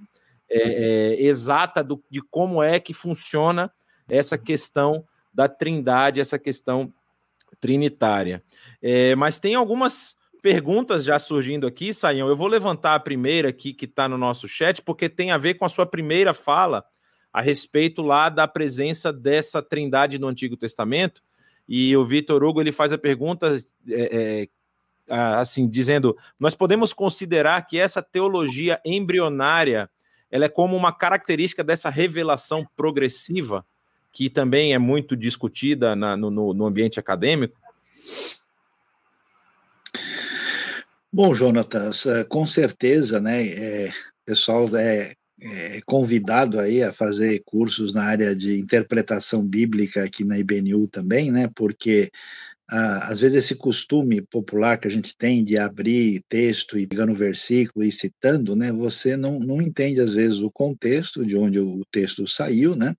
é, 0.48 0.58
é, 0.58 1.22
exata 1.22 1.82
do, 1.82 2.02
de 2.08 2.20
como 2.20 2.62
é 2.62 2.78
que 2.78 2.94
funciona 2.94 3.72
essa 4.08 4.38
questão 4.38 5.04
da 5.32 5.48
trindade, 5.48 6.20
essa 6.20 6.38
questão 6.38 6.92
trinitária. 7.60 8.42
É, 8.80 9.14
mas 9.16 9.38
tem 9.38 9.54
algumas 9.54 10.16
perguntas 10.40 11.04
já 11.04 11.18
surgindo 11.18 11.66
aqui, 11.66 11.92
Saião. 11.94 12.28
Eu 12.28 12.36
vou 12.36 12.48
levantar 12.48 12.94
a 12.94 13.00
primeira 13.00 13.50
aqui 13.50 13.72
que 13.72 13.84
está 13.84 14.08
no 14.08 14.18
nosso 14.18 14.48
chat, 14.48 14.82
porque 14.82 15.08
tem 15.08 15.30
a 15.30 15.38
ver 15.38 15.54
com 15.54 15.64
a 15.64 15.68
sua 15.68 15.86
primeira 15.86 16.34
fala 16.34 16.84
a 17.32 17.40
respeito 17.40 18.02
lá 18.02 18.28
da 18.28 18.48
presença 18.48 19.12
dessa 19.12 19.62
trindade 19.62 20.18
no 20.18 20.26
Antigo 20.26 20.56
Testamento. 20.56 21.22
E 21.68 21.96
o 21.96 22.04
Vitor 22.04 22.42
Hugo 22.42 22.60
ele 22.60 22.72
faz 22.72 22.92
a 22.92 22.98
pergunta 22.98 23.62
é, 23.88 24.48
é, 25.08 25.14
assim, 25.14 25.68
dizendo: 25.68 26.16
nós 26.38 26.54
podemos 26.54 26.92
considerar 26.92 27.64
que 27.66 27.78
essa 27.78 28.02
teologia 28.02 28.80
embrionária 28.84 29.88
ela 30.30 30.44
é 30.44 30.48
como 30.48 30.76
uma 30.76 30.92
característica 30.92 31.64
dessa 31.64 31.90
revelação 31.90 32.66
progressiva, 32.76 33.66
que 34.12 34.30
também 34.30 34.72
é 34.72 34.78
muito 34.78 35.16
discutida 35.16 35.96
na, 35.96 36.16
no, 36.16 36.30
no 36.30 36.66
ambiente 36.66 37.00
acadêmico? 37.00 37.58
Bom, 41.12 41.34
Jonatas, 41.34 42.06
é, 42.06 42.22
com 42.22 42.46
certeza, 42.46 43.20
né? 43.20 43.44
É, 43.48 43.90
pessoal 44.24 44.68
é, 44.76 45.12
é, 45.42 45.80
convidado 45.84 46.60
aí 46.60 46.84
a 46.84 46.92
fazer 46.92 47.42
cursos 47.44 47.92
na 47.92 48.04
área 48.04 48.34
de 48.34 48.60
interpretação 48.60 49.44
bíblica 49.44 50.04
aqui 50.04 50.24
na 50.24 50.38
IBNU 50.38 50.86
também, 50.86 51.32
né? 51.32 51.50
Porque 51.54 52.10
ah, 52.70 53.08
às 53.08 53.18
vezes 53.18 53.38
esse 53.44 53.56
costume 53.56 54.22
popular 54.22 54.78
que 54.78 54.86
a 54.86 54.90
gente 54.90 55.16
tem 55.16 55.42
de 55.42 55.58
abrir 55.58 56.22
texto 56.28 56.78
e 56.78 56.86
pegando 56.86 57.12
versículo 57.12 57.84
e 57.84 57.90
citando, 57.90 58.54
né? 58.54 58.70
Você 58.72 59.16
não, 59.16 59.40
não 59.40 59.60
entende 59.60 60.00
às 60.00 60.12
vezes 60.12 60.38
o 60.40 60.50
contexto 60.50 61.26
de 61.26 61.36
onde 61.36 61.58
o 61.58 61.82
texto 61.90 62.28
saiu, 62.28 62.76
né? 62.76 62.94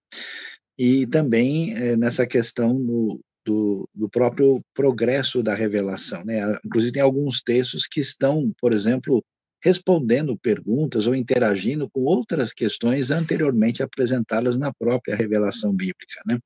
E 0.77 1.07
também 1.07 1.73
é, 1.75 1.95
nessa 1.95 2.27
questão 2.27 2.75
do, 2.75 3.21
do, 3.45 3.87
do 3.93 4.09
próprio 4.09 4.63
progresso 4.73 5.41
da 5.41 5.53
revelação. 5.53 6.23
Né? 6.23 6.39
Inclusive, 6.65 6.93
tem 6.93 7.01
alguns 7.01 7.41
textos 7.41 7.87
que 7.87 7.99
estão, 7.99 8.53
por 8.59 8.73
exemplo, 8.73 9.23
respondendo 9.63 10.37
perguntas 10.37 11.05
ou 11.05 11.13
interagindo 11.13 11.89
com 11.89 12.01
outras 12.01 12.51
questões 12.51 13.11
anteriormente 13.11 13.83
apresentadas 13.83 14.57
na 14.57 14.73
própria 14.73 15.15
revelação 15.15 15.73
bíblica. 15.73 16.21
Né? 16.25 16.39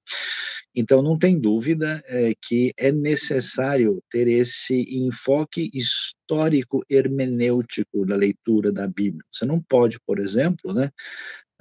Então, 0.75 1.01
não 1.01 1.17
tem 1.17 1.39
dúvida 1.39 2.03
é, 2.05 2.33
que 2.41 2.73
é 2.77 2.91
necessário 2.91 4.03
ter 4.11 4.27
esse 4.27 4.85
enfoque 5.05 5.71
histórico 5.73 6.83
hermenêutico 6.89 8.05
da 8.05 8.17
leitura 8.17 8.73
da 8.73 8.85
Bíblia. 8.85 9.23
Você 9.31 9.45
não 9.45 9.61
pode, 9.61 9.97
por 10.05 10.19
exemplo, 10.19 10.73
né, 10.73 10.91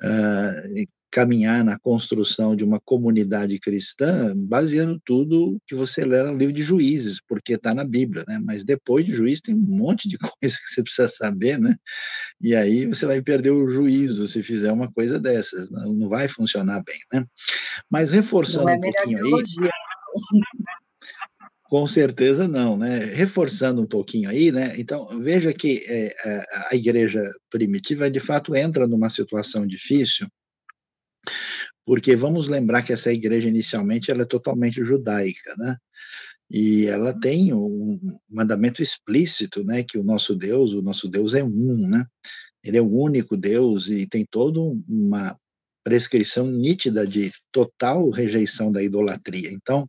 uh, 0.02 0.86
caminhar 1.14 1.62
na 1.62 1.78
construção 1.78 2.56
de 2.56 2.64
uma 2.64 2.80
comunidade 2.80 3.56
cristã 3.60 4.32
baseando 4.34 5.00
tudo 5.06 5.60
que 5.64 5.72
você 5.72 6.04
lê 6.04 6.20
no 6.24 6.36
livro 6.36 6.52
de 6.52 6.64
Juízes, 6.64 7.20
porque 7.28 7.52
está 7.52 7.72
na 7.72 7.84
Bíblia, 7.84 8.24
né? 8.26 8.40
Mas 8.44 8.64
depois 8.64 9.06
de 9.06 9.14
Juízes 9.14 9.40
tem 9.40 9.54
um 9.54 9.58
monte 9.58 10.08
de 10.08 10.18
coisa 10.18 10.56
que 10.56 10.74
você 10.74 10.82
precisa 10.82 11.08
saber, 11.08 11.56
né? 11.56 11.76
E 12.42 12.52
aí 12.52 12.86
você 12.86 13.06
vai 13.06 13.22
perder 13.22 13.52
o 13.52 13.68
juízo 13.68 14.26
se 14.26 14.42
fizer 14.42 14.72
uma 14.72 14.90
coisa 14.90 15.20
dessas, 15.20 15.70
não, 15.70 16.08
vai 16.08 16.26
funcionar 16.26 16.82
bem, 16.82 16.98
né? 17.12 17.24
Mas 17.88 18.10
reforçando 18.10 18.68
é 18.68 18.74
um 18.74 18.80
pouquinho 18.80 19.18
aí. 19.24 19.42
Com 21.62 21.86
certeza 21.86 22.48
não, 22.48 22.76
né? 22.76 23.04
Reforçando 23.04 23.80
um 23.80 23.86
pouquinho 23.86 24.28
aí, 24.28 24.50
né? 24.50 24.74
Então, 24.76 25.06
veja 25.20 25.52
que 25.52 25.80
é, 25.86 26.12
a 26.70 26.74
igreja 26.74 27.22
primitiva, 27.48 28.10
de 28.10 28.20
fato, 28.20 28.56
entra 28.56 28.88
numa 28.88 29.08
situação 29.08 29.64
difícil, 29.64 30.26
porque 31.84 32.16
vamos 32.16 32.48
lembrar 32.48 32.82
que 32.82 32.92
essa 32.92 33.12
igreja 33.12 33.48
inicialmente 33.48 34.10
ela 34.10 34.22
é 34.22 34.26
totalmente 34.26 34.82
judaica, 34.82 35.54
né? 35.58 35.76
E 36.50 36.86
ela 36.86 37.18
tem 37.18 37.52
um 37.52 37.98
mandamento 38.28 38.82
explícito, 38.82 39.64
né, 39.64 39.82
que 39.82 39.98
o 39.98 40.04
nosso 40.04 40.34
Deus, 40.34 40.72
o 40.72 40.82
nosso 40.82 41.08
Deus 41.08 41.34
é 41.34 41.42
um, 41.42 41.88
né? 41.88 42.06
Ele 42.62 42.78
é 42.78 42.82
o 42.82 42.90
único 42.90 43.36
Deus 43.36 43.88
e 43.88 44.06
tem 44.06 44.26
toda 44.30 44.60
uma 44.88 45.36
prescrição 45.84 46.46
nítida 46.46 47.06
de 47.06 47.30
total 47.52 48.08
rejeição 48.08 48.72
da 48.72 48.82
idolatria. 48.82 49.50
Então, 49.52 49.86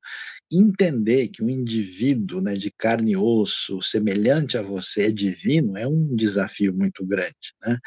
entender 0.52 1.30
que 1.30 1.44
um 1.44 1.50
indivíduo 1.50 2.42
né, 2.42 2.56
de 2.56 2.72
carne 2.72 3.14
e 3.14 3.18
osso, 3.18 3.82
semelhante 3.82 4.58
a 4.58 4.62
você, 4.62 5.08
é 5.08 5.12
divino, 5.12 5.78
é 5.78 5.88
um 5.88 6.16
desafio 6.16 6.74
muito 6.74 7.06
grande, 7.06 7.54
né? 7.62 7.78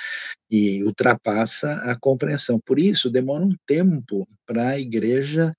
E 0.51 0.83
ultrapassa 0.85 1.73
a 1.75 1.99
compreensão. 1.99 2.59
Por 2.65 2.79
isso, 2.79 3.11
demora 3.11 3.45
um 3.45 3.55
tempo 3.67 4.27
para 4.47 4.71
a 4.71 4.81
igreja 4.81 5.55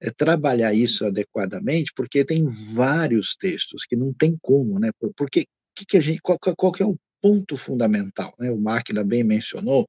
é, 0.00 0.10
trabalhar 0.10 0.72
isso 0.74 1.04
adequadamente, 1.04 1.92
porque 1.96 2.24
tem 2.24 2.44
vários 2.74 3.34
textos 3.36 3.84
que 3.84 3.96
não 3.96 4.12
tem 4.12 4.36
como, 4.40 4.78
né? 4.78 4.90
Porque 5.16 5.46
que, 5.76 5.84
que 5.84 5.96
a 5.98 6.00
gente, 6.00 6.20
qual, 6.22 6.38
qual 6.38 6.72
que 6.72 6.82
é 6.82 6.86
o 6.86 6.96
ponto 7.20 7.56
fundamental? 7.56 8.34
Né? 8.38 8.50
O 8.50 8.58
Máquina 8.58 9.04
bem 9.04 9.22
mencionou, 9.22 9.86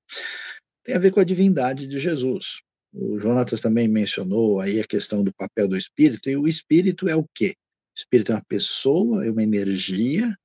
tem 0.84 0.96
a 0.96 1.00
ver 1.00 1.12
com 1.12 1.20
a 1.20 1.24
divindade 1.24 1.88
de 1.88 2.00
Jesus. 2.00 2.62
O 2.94 3.20
Jonatas 3.20 3.62
também 3.62 3.88
mencionou 3.88 4.60
aí 4.60 4.80
a 4.80 4.88
questão 4.88 5.24
do 5.24 5.34
papel 5.34 5.68
do 5.68 5.78
espírito, 5.78 6.30
e 6.30 6.38
o 6.38 6.48
espírito 6.48 7.08
é 7.08 7.16
o 7.16 7.26
quê? 7.34 7.56
O 7.96 8.00
espírito 8.00 8.32
é 8.32 8.36
uma 8.36 8.46
pessoa, 8.48 9.26
é 9.26 9.32
uma 9.32 9.44
energia. 9.44 10.36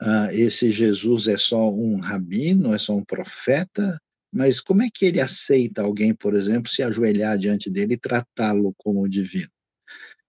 Ah, 0.00 0.32
esse 0.32 0.70
Jesus 0.70 1.28
é 1.28 1.36
só 1.36 1.70
um 1.70 1.98
rabino, 1.98 2.74
é 2.74 2.78
só 2.78 2.94
um 2.94 3.04
profeta, 3.04 3.98
mas 4.32 4.60
como 4.60 4.82
é 4.82 4.88
que 4.92 5.04
ele 5.04 5.20
aceita 5.20 5.82
alguém, 5.82 6.14
por 6.14 6.34
exemplo, 6.34 6.70
se 6.70 6.82
ajoelhar 6.82 7.36
diante 7.38 7.68
dele 7.68 7.94
e 7.94 7.98
tratá-lo 7.98 8.72
como 8.78 9.08
divino? 9.08 9.50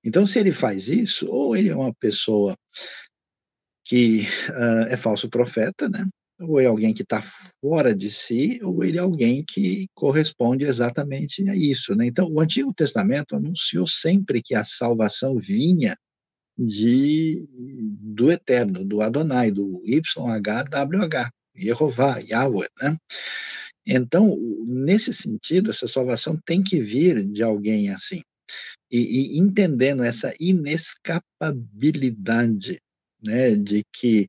Então, 0.04 0.26
se 0.26 0.40
ele 0.40 0.52
faz 0.52 0.88
isso, 0.88 1.28
ou 1.30 1.56
ele 1.56 1.70
é 1.70 1.76
uma 1.76 1.94
pessoa 1.94 2.58
que 3.86 4.22
uh, 4.50 4.88
é 4.90 4.98
falso 4.98 5.30
profeta, 5.30 5.88
né? 5.88 6.08
Ou 6.42 6.60
é 6.60 6.66
alguém 6.66 6.94
que 6.94 7.04
está 7.04 7.22
fora 7.62 7.96
de 7.96 8.10
si, 8.10 8.60
ou 8.64 8.84
ele 8.84 8.98
é 8.98 9.02
alguém 9.02 9.46
que 9.48 9.88
corresponde 9.94 10.66
exatamente 10.66 11.48
a 11.48 11.56
isso. 11.56 11.96
Né? 11.96 12.08
Então, 12.08 12.28
o 12.32 12.40
Antigo 12.40 12.74
Testamento 12.74 13.36
anunciou 13.36 13.86
sempre 13.88 14.42
que 14.42 14.56
a 14.56 14.64
salvação 14.64 15.38
vinha 15.38 15.96
de 16.58 17.46
do 18.00 18.32
Eterno, 18.32 18.84
do 18.84 19.02
Adonai, 19.02 19.52
do 19.52 19.84
YHWH, 19.86 21.30
Yehová, 21.58 22.18
Yahweh. 22.20 22.70
Né? 22.82 22.98
Então, 23.86 24.38
nesse 24.66 25.14
sentido, 25.14 25.70
essa 25.72 25.88
salvação 25.88 26.40
tem 26.46 26.64
que 26.64 26.82
vir 26.82 27.26
de 27.26 27.44
alguém 27.44 27.90
assim. 27.90 28.22
E, 28.92 29.36
e 29.36 29.40
entendendo 29.40 30.04
essa 30.04 30.34
inescapabilidade 30.40 32.80
né, 33.24 33.56
de 33.56 33.84
que 33.94 34.28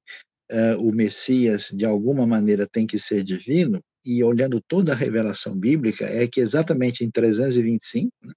uh, 0.53 0.81
o 0.81 0.95
Messias, 0.95 1.71
de 1.71 1.85
alguma 1.85 2.27
maneira, 2.27 2.67
tem 2.67 2.87
que 2.87 2.99
ser 2.99 3.25
divino, 3.25 3.83
e 4.05 4.23
olhando 4.23 4.61
toda 4.61 4.93
a 4.93 4.97
revelação 4.97 5.57
bíblica, 5.57 6.05
é 6.05 6.27
que 6.27 6.41
exatamente 6.41 7.05
em 7.05 7.11
325, 7.11 8.13
né, 8.23 8.33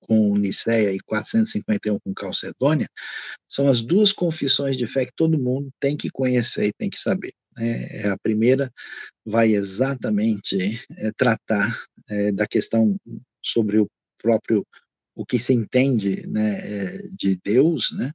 com 0.00 0.36
Niceia 0.36 0.92
e 0.92 1.00
451 1.00 1.98
com 2.00 2.12
Calcedônia, 2.12 2.88
são 3.48 3.68
as 3.68 3.80
duas 3.80 4.12
confissões 4.12 4.76
de 4.76 4.86
fé 4.86 5.06
que 5.06 5.12
todo 5.16 5.38
mundo 5.38 5.70
tem 5.80 5.96
que 5.96 6.10
conhecer 6.10 6.66
e 6.66 6.72
tem 6.72 6.90
que 6.90 7.00
saber. 7.00 7.32
Né? 7.56 8.06
A 8.06 8.18
primeira 8.18 8.70
vai 9.24 9.52
exatamente 9.52 10.80
é, 10.98 11.12
tratar 11.16 11.82
é, 12.10 12.32
da 12.32 12.46
questão 12.46 12.96
sobre 13.42 13.78
o 13.78 13.88
próprio 14.18 14.66
o 15.14 15.26
que 15.26 15.38
se 15.38 15.52
entende 15.52 16.26
né, 16.26 17.02
de 17.12 17.38
Deus, 17.44 17.90
né, 17.92 18.12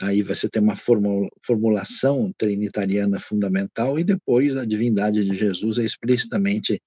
aí 0.00 0.22
você 0.22 0.48
tem 0.48 0.62
uma 0.62 0.76
formulação 0.76 2.32
trinitariana 2.38 3.18
fundamental, 3.20 3.98
e 3.98 4.04
depois 4.04 4.56
a 4.56 4.64
divindade 4.64 5.24
de 5.24 5.36
Jesus 5.36 5.78
é 5.78 5.84
explicitamente 5.84 6.80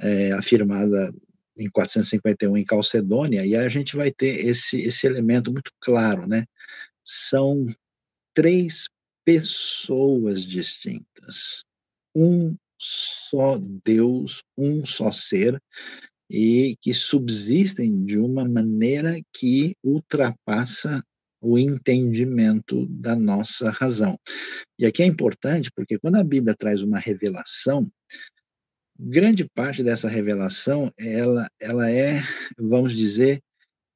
é, 0.00 0.32
afirmada 0.32 1.12
em 1.56 1.68
451 1.70 2.56
em 2.56 2.64
Calcedônia, 2.64 3.44
e 3.44 3.56
aí 3.56 3.66
a 3.66 3.68
gente 3.68 3.96
vai 3.96 4.10
ter 4.10 4.46
esse, 4.46 4.80
esse 4.80 5.06
elemento 5.06 5.52
muito 5.52 5.70
claro, 5.80 6.26
né? 6.26 6.46
São 7.04 7.66
três 8.34 8.88
pessoas 9.24 10.44
distintas, 10.44 11.64
um 12.14 12.56
só 12.78 13.58
Deus, 13.84 14.42
um 14.58 14.84
só 14.84 15.10
ser, 15.10 15.60
e 16.34 16.76
que 16.80 16.92
subsistem 16.92 18.04
de 18.04 18.18
uma 18.18 18.44
maneira 18.44 19.22
que 19.32 19.76
ultrapassa 19.84 21.00
o 21.40 21.56
entendimento 21.56 22.86
da 22.86 23.14
nossa 23.14 23.70
razão. 23.70 24.18
E 24.76 24.84
aqui 24.84 25.04
é 25.04 25.06
importante 25.06 25.70
porque 25.76 25.96
quando 25.96 26.16
a 26.16 26.24
Bíblia 26.24 26.56
traz 26.58 26.82
uma 26.82 26.98
revelação, 26.98 27.88
grande 28.98 29.48
parte 29.54 29.84
dessa 29.84 30.08
revelação 30.08 30.92
ela, 30.98 31.48
ela 31.60 31.88
é, 31.88 32.20
vamos 32.58 32.96
dizer, 32.96 33.40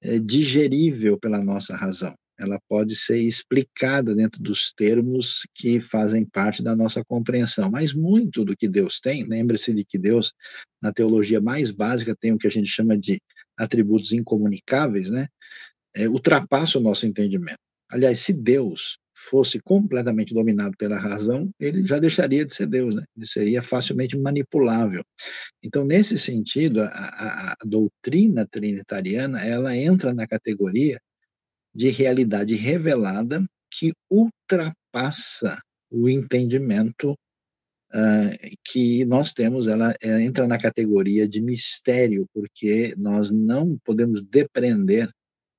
é 0.00 0.20
digerível 0.20 1.18
pela 1.18 1.42
nossa 1.42 1.74
razão. 1.74 2.14
Ela 2.38 2.60
pode 2.68 2.94
ser 2.94 3.18
explicada 3.18 4.14
dentro 4.14 4.42
dos 4.42 4.72
termos 4.72 5.46
que 5.54 5.80
fazem 5.80 6.24
parte 6.24 6.62
da 6.62 6.76
nossa 6.76 7.04
compreensão. 7.04 7.70
Mas 7.70 7.92
muito 7.92 8.44
do 8.44 8.56
que 8.56 8.68
Deus 8.68 9.00
tem, 9.00 9.24
lembre-se 9.24 9.74
de 9.74 9.84
que 9.84 9.98
Deus, 9.98 10.32
na 10.80 10.92
teologia 10.92 11.40
mais 11.40 11.70
básica, 11.70 12.14
tem 12.14 12.32
o 12.32 12.38
que 12.38 12.46
a 12.46 12.50
gente 12.50 12.68
chama 12.68 12.96
de 12.96 13.20
atributos 13.56 14.12
incomunicáveis, 14.12 15.10
né? 15.10 15.26
é, 15.98 16.08
ultrapassa 16.08 16.78
o 16.78 16.82
nosso 16.82 17.06
entendimento. 17.06 17.58
Aliás, 17.90 18.20
se 18.20 18.32
Deus 18.32 18.98
fosse 19.16 19.58
completamente 19.60 20.32
dominado 20.32 20.76
pela 20.78 20.96
razão, 20.96 21.50
ele 21.58 21.84
já 21.84 21.98
deixaria 21.98 22.44
de 22.44 22.54
ser 22.54 22.68
Deus, 22.68 22.94
né? 22.94 23.02
ele 23.16 23.26
seria 23.26 23.62
facilmente 23.62 24.16
manipulável. 24.16 25.02
Então, 25.62 25.84
nesse 25.84 26.16
sentido, 26.16 26.82
a, 26.82 26.86
a, 26.86 27.52
a 27.52 27.56
doutrina 27.64 28.46
trinitariana 28.46 29.44
ela 29.44 29.76
entra 29.76 30.14
na 30.14 30.26
categoria 30.26 31.00
de 31.78 31.90
realidade 31.90 32.56
revelada 32.56 33.46
que 33.70 33.92
ultrapassa 34.10 35.62
o 35.88 36.08
entendimento 36.08 37.12
uh, 37.12 38.56
que 38.64 39.04
nós 39.04 39.32
temos, 39.32 39.68
ela, 39.68 39.94
ela 40.02 40.20
entra 40.20 40.48
na 40.48 40.60
categoria 40.60 41.28
de 41.28 41.40
mistério, 41.40 42.26
porque 42.34 42.96
nós 42.98 43.30
não 43.30 43.78
podemos 43.84 44.26
depreender 44.26 45.08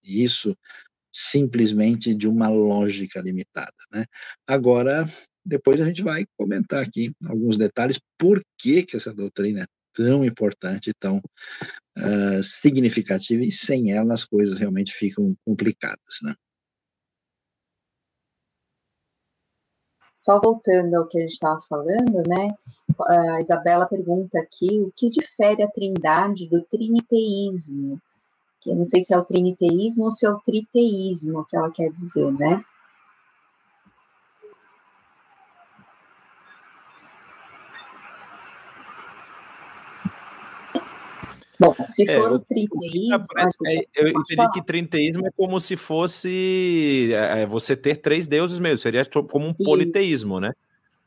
isso 0.04 0.54
simplesmente 1.10 2.14
de 2.14 2.28
uma 2.28 2.50
lógica 2.50 3.22
limitada. 3.22 3.72
Né? 3.90 4.06
Agora, 4.46 5.06
depois 5.46 5.80
a 5.80 5.86
gente 5.86 6.04
vai 6.04 6.26
comentar 6.38 6.84
aqui 6.84 7.14
alguns 7.24 7.56
detalhes 7.56 7.98
por 8.18 8.42
que, 8.58 8.84
que 8.84 8.98
essa 8.98 9.14
doutrina 9.14 9.62
é 9.62 9.79
tão 10.00 10.24
importante, 10.24 10.94
tão 10.98 11.18
uh, 11.18 12.44
significativa, 12.44 13.44
e 13.44 13.52
sem 13.52 13.92
ela 13.92 14.14
as 14.14 14.24
coisas 14.24 14.58
realmente 14.58 14.94
ficam 14.94 15.36
complicadas. 15.46 16.20
Né? 16.24 16.34
Só 20.16 20.40
voltando 20.40 20.96
ao 20.96 21.08
que 21.08 21.18
a 21.18 21.22
gente 21.22 21.34
estava 21.34 21.60
falando, 21.68 22.24
né? 22.28 22.50
A 23.08 23.42
Isabela 23.42 23.88
pergunta 23.88 24.40
aqui 24.40 24.82
o 24.82 24.92
que 24.96 25.10
difere 25.10 25.64
a 25.64 25.70
trindade 25.70 26.50
do 26.50 26.62
triniteísmo 26.64 28.02
que 28.62 28.70
eu 28.70 28.76
não 28.76 28.84
sei 28.84 29.02
se 29.02 29.14
é 29.14 29.18
o 29.18 29.24
triniteísmo 29.24 30.04
ou 30.04 30.12
se 30.12 30.26
é 30.26 30.30
o 30.30 30.40
triteísmo 30.40 31.46
que 31.46 31.56
ela 31.56 31.72
quer 31.72 31.90
dizer, 31.94 32.32
né? 32.34 32.64
Bom, 41.60 41.76
se 41.86 42.10
é, 42.10 42.16
for 42.16 42.32
o 42.32 42.40
trinteísmo. 42.40 43.28
É, 43.68 43.86
eu 43.94 44.08
entendi 44.08 44.52
que 44.54 44.62
trinteísmo 44.62 45.28
é 45.28 45.32
como 45.32 45.60
se 45.60 45.76
fosse 45.76 47.12
é, 47.14 47.42
é, 47.42 47.46
você 47.46 47.76
ter 47.76 47.98
três 47.98 48.28
deuses 48.28 48.60
mesmo, 48.60 48.78
seria 48.78 49.06
como 49.06 49.48
um 49.48 49.52
Isso. 49.52 49.64
politeísmo, 49.64 50.40
né? 50.40 50.54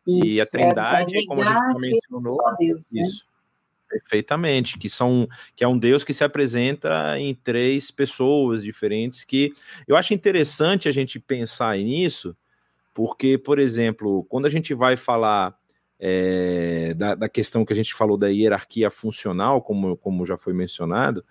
Isso, 0.06 0.26
e 0.26 0.40
a 0.40 0.46
trindade, 0.46 1.16
é, 1.16 1.24
como 1.24 1.42
a 1.42 1.72
gente 1.72 1.80
mencionou. 1.80 2.38
Deus, 2.58 2.92
né? 2.92 3.02
Isso. 3.02 3.24
Perfeitamente, 3.88 4.78
que 4.78 4.90
são 4.90 5.28
que 5.54 5.64
é 5.64 5.68
um 5.68 5.78
Deus 5.78 6.04
que 6.04 6.14
se 6.14 6.24
apresenta 6.24 7.18
em 7.18 7.34
três 7.34 7.90
pessoas 7.90 8.62
diferentes 8.62 9.22
que 9.22 9.52
eu 9.86 9.96
acho 9.96 10.14
interessante 10.14 10.88
a 10.88 10.92
gente 10.92 11.18
pensar 11.18 11.76
nisso, 11.76 12.34
porque, 12.94 13.38
por 13.38 13.58
exemplo, 13.58 14.24
quando 14.28 14.46
a 14.46 14.50
gente 14.50 14.72
vai 14.74 14.96
falar 14.96 15.54
é, 16.04 16.94
da, 16.94 17.14
da, 17.14 17.28
questão 17.28 17.64
que 17.64 17.72
a 17.72 17.76
gente 17.76 17.94
falou 17.94 18.16
da 18.16 18.26
hierarquia 18.26 18.90
funcional, 18.90 19.62
como, 19.62 19.96
como 19.96 20.26
já 20.26 20.36
foi 20.36 20.52
mencionado, 20.52 21.24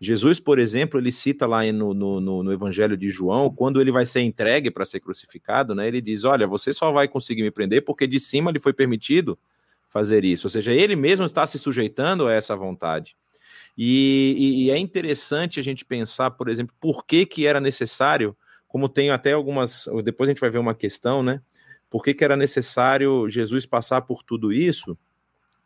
Jesus, 0.00 0.40
por 0.40 0.58
exemplo, 0.58 0.98
ele 0.98 1.12
cita 1.12 1.46
lá 1.46 1.62
no, 1.70 1.92
no, 1.92 2.42
no 2.42 2.52
Evangelho 2.52 2.96
de 2.96 3.10
João, 3.10 3.54
quando 3.54 3.82
ele 3.82 3.92
vai 3.92 4.06
ser 4.06 4.22
entregue 4.22 4.70
para 4.70 4.86
ser 4.86 5.00
crucificado, 5.00 5.74
né, 5.74 5.86
ele 5.86 6.00
diz: 6.00 6.24
Olha, 6.24 6.46
você 6.46 6.72
só 6.72 6.90
vai 6.90 7.06
conseguir 7.06 7.42
me 7.42 7.50
prender 7.50 7.84
porque 7.84 8.06
de 8.06 8.18
cima 8.18 8.50
lhe 8.50 8.58
foi 8.58 8.72
permitido 8.72 9.38
fazer 9.90 10.24
isso. 10.24 10.46
Ou 10.46 10.50
seja, 10.50 10.72
ele 10.72 10.96
mesmo 10.96 11.26
está 11.26 11.46
se 11.46 11.58
sujeitando 11.58 12.26
a 12.26 12.32
essa 12.32 12.56
vontade. 12.56 13.16
E, 13.76 14.34
e, 14.38 14.64
e 14.64 14.70
é 14.70 14.78
interessante 14.78 15.60
a 15.60 15.62
gente 15.62 15.84
pensar, 15.84 16.30
por 16.30 16.48
exemplo, 16.48 16.74
por 16.80 17.04
que, 17.04 17.26
que 17.26 17.46
era 17.46 17.60
necessário, 17.60 18.34
como 18.66 18.88
tem 18.88 19.10
até 19.10 19.32
algumas. 19.32 19.86
Depois 20.02 20.28
a 20.28 20.32
gente 20.32 20.40
vai 20.40 20.50
ver 20.50 20.58
uma 20.58 20.74
questão, 20.74 21.22
né? 21.22 21.42
Por 21.94 22.02
que, 22.02 22.12
que 22.12 22.24
era 22.24 22.36
necessário 22.36 23.30
Jesus 23.30 23.64
passar 23.66 24.02
por 24.02 24.24
tudo 24.24 24.52
isso, 24.52 24.98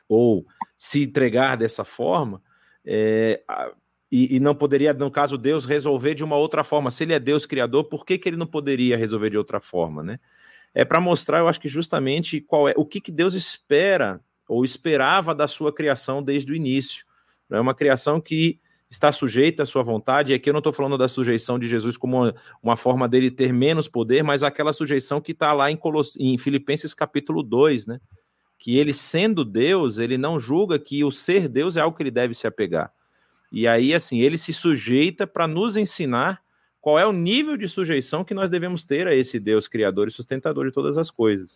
ou 0.07 0.45
se 0.77 1.05
entregar 1.05 1.57
dessa 1.57 1.87
forma, 1.87 2.43
é, 2.85 3.41
e, 4.13 4.37
e, 4.37 4.39
não 4.39 4.55
poderia, 4.55 4.93
no 4.93 5.11
caso, 5.11 5.39
Deus 5.39 5.65
resolver 5.65 6.15
de 6.15 6.23
uma 6.23 6.37
outra 6.37 6.63
forma. 6.63 6.91
Se 6.91 7.05
ele 7.05 7.15
é 7.15 7.19
Deus 7.19 7.47
criador, 7.47 7.85
por 7.85 8.05
que, 8.05 8.19
que 8.19 8.29
ele 8.29 8.37
não 8.37 8.47
poderia 8.47 8.95
resolver 8.95 9.31
de 9.31 9.39
outra 9.39 9.59
forma, 9.59 10.03
né? 10.03 10.21
É 10.75 10.85
para 10.85 11.01
mostrar, 11.01 11.39
eu 11.39 11.49
acho 11.49 11.61
que 11.63 11.67
justamente 11.69 12.43
qual 12.43 12.69
é 12.69 12.75
o 12.77 12.85
que, 12.85 13.01
que 13.01 13.11
Deus 13.11 13.33
espera 13.33 14.21
ou 14.47 14.67
esperava 14.67 15.35
da 15.35 15.49
sua 15.49 15.73
criação 15.73 16.23
desde 16.23 16.53
o 16.53 16.55
início. 16.55 17.07
É 17.51 17.59
uma 17.59 17.75
criação 17.75 18.21
que 18.21 18.61
está 18.91 19.13
sujeita 19.13 19.63
à 19.63 19.67
sua 19.67 19.83
vontade. 19.83 20.33
E 20.33 20.35
aqui 20.35 20.49
eu 20.49 20.53
não 20.53 20.59
estou 20.59 20.73
falando 20.73 20.97
da 20.97 21.09
sujeição 21.09 21.59
de 21.59 21.69
Jesus 21.69 21.97
como 21.97 22.23
uma, 22.23 22.35
uma, 22.63 22.77
forma 22.77 23.09
dele 23.09 23.31
ter 23.31 23.53
menos 23.53 23.89
poder, 23.89 24.23
mas 24.23 24.43
aquela 24.43 24.73
sujeição 24.73 25.21
que 25.21 25.33
está 25.33 25.53
lá 25.53 25.71
em, 25.71 25.77
Coloss... 25.77 26.17
em 26.19 26.37
Filipenses 26.39 26.95
capítulo 26.95 27.43
2, 27.43 27.87
né? 27.87 28.01
Que 28.59 28.77
ele, 28.77 28.93
sendo 28.93 29.45
Deus, 29.45 29.99
ele 29.99 30.19
não 30.19 30.41
julga 30.41 30.79
que 30.79 31.05
o 31.05 31.13
ser 31.13 31.49
Deus 31.49 31.77
é 31.77 31.81
algo 31.81 31.97
que 31.97 32.03
ele 32.03 32.11
deve 32.11 32.35
se 32.35 32.47
apegar. 32.47 32.93
E 33.53 33.69
aí, 33.69 33.95
assim, 33.95 34.21
ele 34.21 34.37
se 34.37 34.53
sujeita 34.53 35.27
para 35.27 35.47
nos 35.47 35.77
ensinar 35.77 36.43
qual 36.81 36.99
é 36.99 37.07
o 37.07 37.13
nível 37.13 37.57
de 37.57 37.69
sujeição 37.69 38.25
que 38.25 38.35
nós 38.35 38.51
devemos 38.51 38.85
ter 38.85 39.07
a 39.07 39.15
esse 39.15 39.39
Deus 39.39 39.69
criador 39.69 40.09
e 40.09 40.11
sustentador 40.11 40.67
de 40.67 40.73
todas 40.73 40.99
as 40.99 41.11
coisas. 41.11 41.55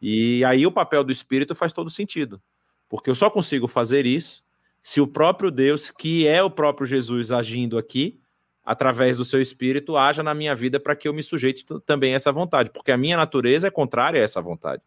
E 0.00 0.44
aí 0.44 0.66
o 0.66 0.72
papel 0.72 1.04
do 1.04 1.12
Espírito 1.12 1.54
faz 1.54 1.72
todo 1.72 1.88
sentido, 1.88 2.40
porque 2.88 3.08
eu 3.08 3.14
só 3.14 3.30
consigo 3.30 3.68
fazer 3.68 4.06
isso 4.06 4.44
se 4.86 5.00
o 5.00 5.06
próprio 5.06 5.50
Deus, 5.50 5.90
que 5.90 6.28
é 6.28 6.42
o 6.42 6.50
próprio 6.50 6.86
Jesus 6.86 7.32
agindo 7.32 7.78
aqui, 7.78 8.20
através 8.62 9.16
do 9.16 9.24
seu 9.24 9.40
espírito, 9.40 9.96
haja 9.96 10.22
na 10.22 10.34
minha 10.34 10.54
vida 10.54 10.78
para 10.78 10.94
que 10.94 11.08
eu 11.08 11.14
me 11.14 11.22
sujeite 11.22 11.64
também 11.86 12.12
a 12.12 12.16
essa 12.16 12.30
vontade, 12.30 12.68
porque 12.68 12.92
a 12.92 12.96
minha 12.98 13.16
natureza 13.16 13.66
é 13.66 13.70
contrária 13.70 14.20
a 14.20 14.24
essa 14.24 14.42
vontade. 14.42 14.82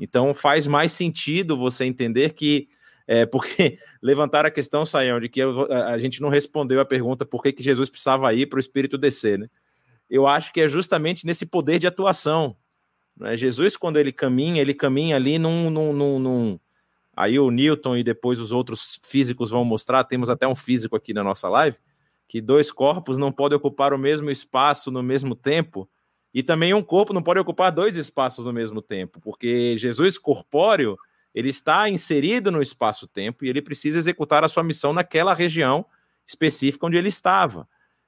Então 0.00 0.32
faz 0.32 0.66
mais 0.66 0.92
sentido 0.92 1.54
você 1.54 1.84
entender 1.84 2.32
que 2.32 2.66
é, 3.06 3.26
porque 3.26 3.78
levantar 4.00 4.46
a 4.46 4.50
questão, 4.50 4.86
Saião, 4.86 5.20
de 5.20 5.28
que 5.28 5.40
eu, 5.40 5.70
a 5.70 5.98
gente 5.98 6.22
não 6.22 6.30
respondeu 6.30 6.80
a 6.80 6.86
pergunta 6.86 7.26
por 7.26 7.42
que, 7.42 7.52
que 7.52 7.62
Jesus 7.62 7.90
precisava 7.90 8.32
ir 8.32 8.46
para 8.46 8.56
o 8.56 8.60
Espírito 8.60 8.96
descer, 8.96 9.38
né? 9.38 9.50
Eu 10.08 10.26
acho 10.26 10.50
que 10.50 10.62
é 10.62 10.68
justamente 10.68 11.26
nesse 11.26 11.44
poder 11.44 11.78
de 11.78 11.86
atuação. 11.86 12.56
Né? 13.14 13.36
Jesus, 13.36 13.76
quando 13.76 13.98
ele 13.98 14.12
caminha, 14.12 14.62
ele 14.62 14.72
caminha 14.72 15.16
ali 15.16 15.38
num, 15.38 15.68
num, 15.68 15.92
num, 15.92 16.18
num 16.18 16.60
Aí 17.16 17.38
o 17.38 17.50
Newton 17.50 17.96
e 17.96 18.04
depois 18.04 18.38
os 18.38 18.52
outros 18.52 19.00
físicos 19.02 19.50
vão 19.50 19.64
mostrar, 19.64 20.04
temos 20.04 20.28
até 20.28 20.46
um 20.46 20.54
físico 20.54 20.94
aqui 20.94 21.14
na 21.14 21.24
nossa 21.24 21.48
live, 21.48 21.78
que 22.28 22.42
dois 22.42 22.70
corpos 22.70 23.16
não 23.16 23.32
podem 23.32 23.56
ocupar 23.56 23.94
o 23.94 23.98
mesmo 23.98 24.30
espaço 24.30 24.90
no 24.90 25.02
mesmo 25.02 25.34
tempo, 25.34 25.88
e 26.34 26.42
também 26.42 26.74
um 26.74 26.82
corpo 26.82 27.14
não 27.14 27.22
pode 27.22 27.40
ocupar 27.40 27.72
dois 27.72 27.96
espaços 27.96 28.44
no 28.44 28.52
mesmo 28.52 28.82
tempo, 28.82 29.18
porque 29.22 29.78
Jesus 29.78 30.18
corpóreo, 30.18 30.98
ele 31.34 31.48
está 31.48 31.88
inserido 31.88 32.50
no 32.50 32.60
espaço-tempo 32.60 33.44
e 33.44 33.48
ele 33.48 33.62
precisa 33.62 33.98
executar 33.98 34.44
a 34.44 34.48
sua 34.48 34.62
missão 34.62 34.92
naquela 34.92 35.32
região 35.32 35.86
específica 36.26 36.86
onde 36.86 36.98
ele 36.98 37.08
estava. 37.08 37.66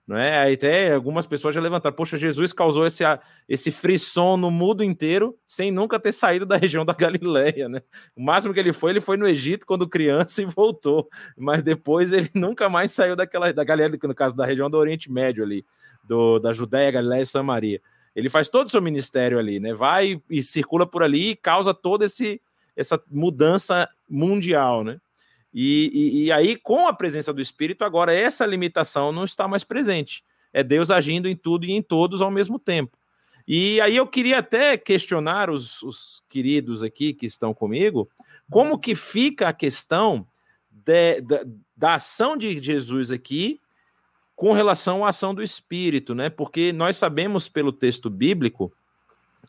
Não 0.08 0.16
é? 0.16 0.38
Aí 0.38 0.54
até 0.54 0.94
algumas 0.94 1.26
pessoas 1.26 1.54
já 1.54 1.60
levantaram, 1.60 1.94
poxa, 1.94 2.16
Jesus 2.16 2.54
causou 2.54 2.86
esse, 2.86 3.04
esse 3.46 3.70
frisson 3.70 4.38
no 4.38 4.50
mundo 4.50 4.82
inteiro 4.82 5.38
sem 5.46 5.70
nunca 5.70 6.00
ter 6.00 6.12
saído 6.12 6.46
da 6.46 6.56
região 6.56 6.82
da 6.82 6.94
Galileia, 6.94 7.68
né? 7.68 7.82
O 8.16 8.22
máximo 8.22 8.54
que 8.54 8.58
ele 8.58 8.72
foi, 8.72 8.92
ele 8.92 9.02
foi 9.02 9.18
no 9.18 9.28
Egito 9.28 9.66
quando 9.66 9.86
criança 9.86 10.40
e 10.42 10.46
voltou, 10.46 11.10
mas 11.36 11.60
depois 11.62 12.10
ele 12.10 12.30
nunca 12.32 12.70
mais 12.70 12.90
saiu 12.90 13.14
daquela 13.14 13.52
da 13.52 13.62
Galileia, 13.62 13.98
no 14.02 14.14
caso 14.14 14.34
da 14.34 14.46
região 14.46 14.70
do 14.70 14.78
Oriente 14.78 15.12
Médio 15.12 15.44
ali, 15.44 15.62
do, 16.02 16.38
da 16.38 16.54
Judéia, 16.54 16.90
Galileia 16.90 17.20
e 17.20 17.26
Samaria. 17.26 17.82
Ele 18.16 18.30
faz 18.30 18.48
todo 18.48 18.68
o 18.68 18.70
seu 18.70 18.80
ministério 18.80 19.38
ali, 19.38 19.60
né? 19.60 19.74
Vai 19.74 20.22
e 20.30 20.42
circula 20.42 20.86
por 20.86 21.02
ali 21.02 21.32
e 21.32 21.36
causa 21.36 21.74
toda 21.74 22.06
esse, 22.06 22.40
essa 22.74 22.98
mudança 23.10 23.86
mundial, 24.08 24.82
né? 24.82 24.98
E, 25.60 25.90
e, 25.92 26.24
e, 26.26 26.32
aí, 26.32 26.54
com 26.54 26.86
a 26.86 26.92
presença 26.92 27.32
do 27.32 27.40
Espírito, 27.40 27.82
agora 27.82 28.14
essa 28.14 28.46
limitação 28.46 29.10
não 29.10 29.24
está 29.24 29.48
mais 29.48 29.64
presente. 29.64 30.22
É 30.52 30.62
Deus 30.62 30.88
agindo 30.88 31.28
em 31.28 31.34
tudo 31.34 31.66
e 31.66 31.72
em 31.72 31.82
todos 31.82 32.22
ao 32.22 32.30
mesmo 32.30 32.60
tempo. 32.60 32.96
E 33.44 33.80
aí 33.80 33.96
eu 33.96 34.06
queria 34.06 34.38
até 34.38 34.76
questionar 34.76 35.50
os, 35.50 35.82
os 35.82 36.22
queridos 36.28 36.84
aqui 36.84 37.12
que 37.12 37.26
estão 37.26 37.52
comigo, 37.52 38.08
como 38.48 38.78
que 38.78 38.94
fica 38.94 39.48
a 39.48 39.52
questão 39.52 40.24
de, 40.70 41.20
de, 41.22 41.44
da 41.76 41.94
ação 41.94 42.36
de 42.36 42.62
Jesus 42.62 43.10
aqui 43.10 43.60
com 44.36 44.52
relação 44.52 45.04
à 45.04 45.08
ação 45.08 45.34
do 45.34 45.42
Espírito, 45.42 46.14
né? 46.14 46.30
Porque 46.30 46.72
nós 46.72 46.96
sabemos 46.96 47.48
pelo 47.48 47.72
texto 47.72 48.08
bíblico 48.08 48.72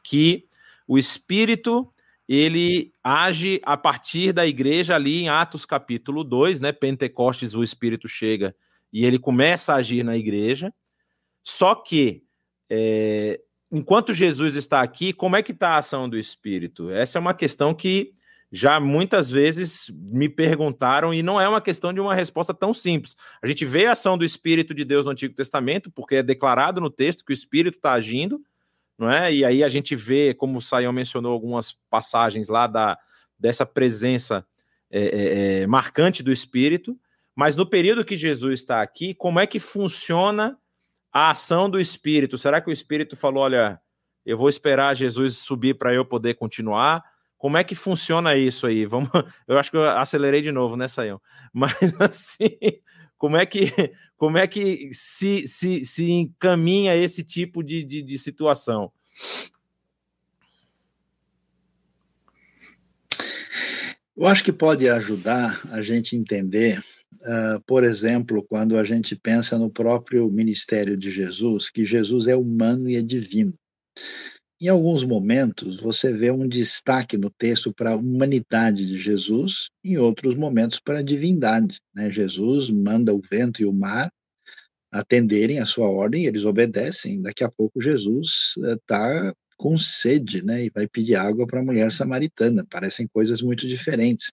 que 0.04 0.48
o 0.88 0.98
Espírito 0.98 1.88
ele 2.32 2.94
age 3.04 3.60
a 3.66 3.76
partir 3.76 4.32
da 4.32 4.46
igreja 4.46 4.94
ali 4.94 5.24
em 5.24 5.30
Atos 5.30 5.66
capítulo 5.66 6.24
2, 6.24 6.60
né? 6.62 6.72
Pentecostes, 6.72 7.56
o 7.56 7.64
Espírito 7.64 8.08
chega 8.08 8.56
e 8.94 9.04
ele 9.04 9.18
começa 9.18 9.74
a 9.74 9.78
agir 9.78 10.04
na 10.04 10.16
igreja. 10.16 10.72
Só 11.44 11.74
que, 11.74 12.24
é, 12.70 13.42
enquanto 13.72 14.14
Jesus 14.14 14.56
está 14.56 14.82
aqui, 14.82 15.12
como 15.12 15.36
é 15.36 15.42
que 15.42 15.54
está 15.54 15.70
a 15.70 15.78
ação 15.80 16.08
do 16.08 16.20
Espírito? 16.20 16.92
Essa 16.92 17.18
é 17.18 17.20
uma 17.20 17.34
questão 17.34 17.74
que 17.74 18.14
já 18.52 18.80
muitas 18.80 19.32
vezes 19.32 19.92
me 19.96 20.30
perguntaram 20.30 21.12
e 21.12 21.24
não 21.24 21.42
é 21.42 21.50
uma 21.50 21.62
questão 21.62 21.92
de 21.92 22.00
uma 22.00 22.14
resposta 22.14 22.54
tão 22.54 22.76
simples. 22.76 23.16
A 23.42 23.48
gente 23.48 23.66
vê 23.66 23.88
a 23.88 23.94
ação 23.94 24.16
do 24.16 24.26
Espírito 24.26 24.76
de 24.76 24.86
Deus 24.86 25.04
no 25.04 25.12
Antigo 25.12 25.34
Testamento, 25.34 25.90
porque 25.90 26.18
é 26.18 26.24
declarado 26.24 26.80
no 26.80 26.92
texto 26.92 27.26
que 27.26 27.32
o 27.32 27.34
Espírito 27.34 27.78
está 27.78 27.94
agindo, 27.94 28.40
não 29.00 29.10
é? 29.10 29.34
E 29.34 29.46
aí 29.46 29.64
a 29.64 29.70
gente 29.70 29.96
vê, 29.96 30.34
como 30.34 30.58
o 30.58 30.62
Saião 30.62 30.92
mencionou 30.92 31.32
algumas 31.32 31.72
passagens 31.90 32.50
lá 32.50 32.68
da, 32.68 33.00
dessa 33.40 33.66
presença 33.66 34.46
é, 34.92 35.02
é, 35.02 35.62
é, 35.62 35.68
marcante 35.68 36.22
do 36.22 36.34
Espírito, 36.34 37.00
mas 37.34 37.56
no 37.56 37.66
período 37.66 38.04
que 38.04 38.18
Jesus 38.18 38.60
está 38.60 38.82
aqui, 38.82 39.14
como 39.14 39.40
é 39.40 39.48
que 39.48 39.60
funciona 39.60 40.58
a 41.14 41.32
ação 41.32 41.70
do 41.70 41.80
Espírito? 41.80 42.38
Será 42.38 42.60
que 42.60 42.70
o 42.70 42.74
Espírito 42.74 43.16
falou, 43.16 43.44
olha, 43.44 43.80
eu 44.26 44.38
vou 44.38 44.50
esperar 44.50 44.94
Jesus 44.96 45.38
subir 45.38 45.76
para 45.76 45.94
eu 45.94 46.04
poder 46.04 46.34
continuar? 46.34 47.02
Como 47.38 47.58
é 47.58 47.64
que 47.64 47.76
funciona 47.76 48.36
isso 48.36 48.68
aí? 48.68 48.86
Vamos, 48.86 49.10
eu 49.48 49.58
acho 49.58 49.72
que 49.72 49.78
eu 49.78 49.86
acelerei 49.86 50.42
de 50.42 50.52
novo, 50.52 50.76
né, 50.76 50.90
Saião? 50.90 51.22
Mas 51.54 51.78
assim, 52.02 52.58
como 53.20 53.38
é 53.38 53.46
que 53.46 53.60
como 54.18 54.38
é 54.38 54.48
que 54.48 54.90
se, 54.94 55.48
se, 55.48 55.86
se 55.86 56.12
encaminha 56.12 56.96
esse 56.96 57.24
tipo 57.24 57.64
de, 57.64 57.84
de, 57.84 58.02
de 58.02 58.18
situação? 58.18 58.92
Eu 64.18 64.26
acho 64.26 64.44
que 64.44 64.52
pode 64.52 64.90
ajudar 64.90 65.62
a 65.72 65.82
gente 65.82 66.18
entender, 66.18 66.80
uh, 66.80 67.62
por 67.66 67.86
exemplo, 67.86 68.44
quando 68.44 68.78
a 68.78 68.84
gente 68.84 69.16
pensa 69.16 69.58
no 69.58 69.70
próprio 69.70 70.30
ministério 70.30 70.98
de 70.98 71.10
Jesus, 71.10 71.70
que 71.70 71.86
Jesus 71.86 72.28
é 72.28 72.36
humano 72.36 72.90
e 72.90 72.98
é 72.98 73.02
divino. 73.02 73.54
Em 74.62 74.68
alguns 74.68 75.06
momentos, 75.06 75.80
você 75.80 76.12
vê 76.12 76.32
um 76.32 76.46
destaque 76.46 77.18
no 77.18 77.30
texto 77.30 77.74
para 77.74 77.92
a 77.92 77.96
humanidade 77.96 78.86
de 78.86 78.98
Jesus, 78.98 79.70
em 79.82 79.98
outros 79.98 80.36
momentos 80.36 80.82
para 80.82 81.00
a 81.00 81.04
divindade. 81.04 81.80
Né? 81.96 82.12
Jesus 82.12 82.70
manda 82.70 83.14
o 83.14 83.22
vento 83.22 83.62
e 83.62 83.66
o 83.66 83.72
mar, 83.72 84.12
atenderem 84.92 85.60
a 85.60 85.66
sua 85.66 85.88
ordem, 85.88 86.26
eles 86.26 86.44
obedecem. 86.44 87.22
Daqui 87.22 87.42
a 87.42 87.50
pouco 87.50 87.82
Jesus 87.82 88.56
está 88.58 89.34
com 89.56 89.78
sede, 89.78 90.44
né, 90.44 90.66
e 90.66 90.72
vai 90.74 90.88
pedir 90.88 91.16
água 91.16 91.46
para 91.46 91.60
a 91.60 91.64
mulher 91.64 91.92
samaritana. 91.92 92.66
Parecem 92.70 93.08
coisas 93.08 93.42
muito 93.42 93.66
diferentes. 93.68 94.30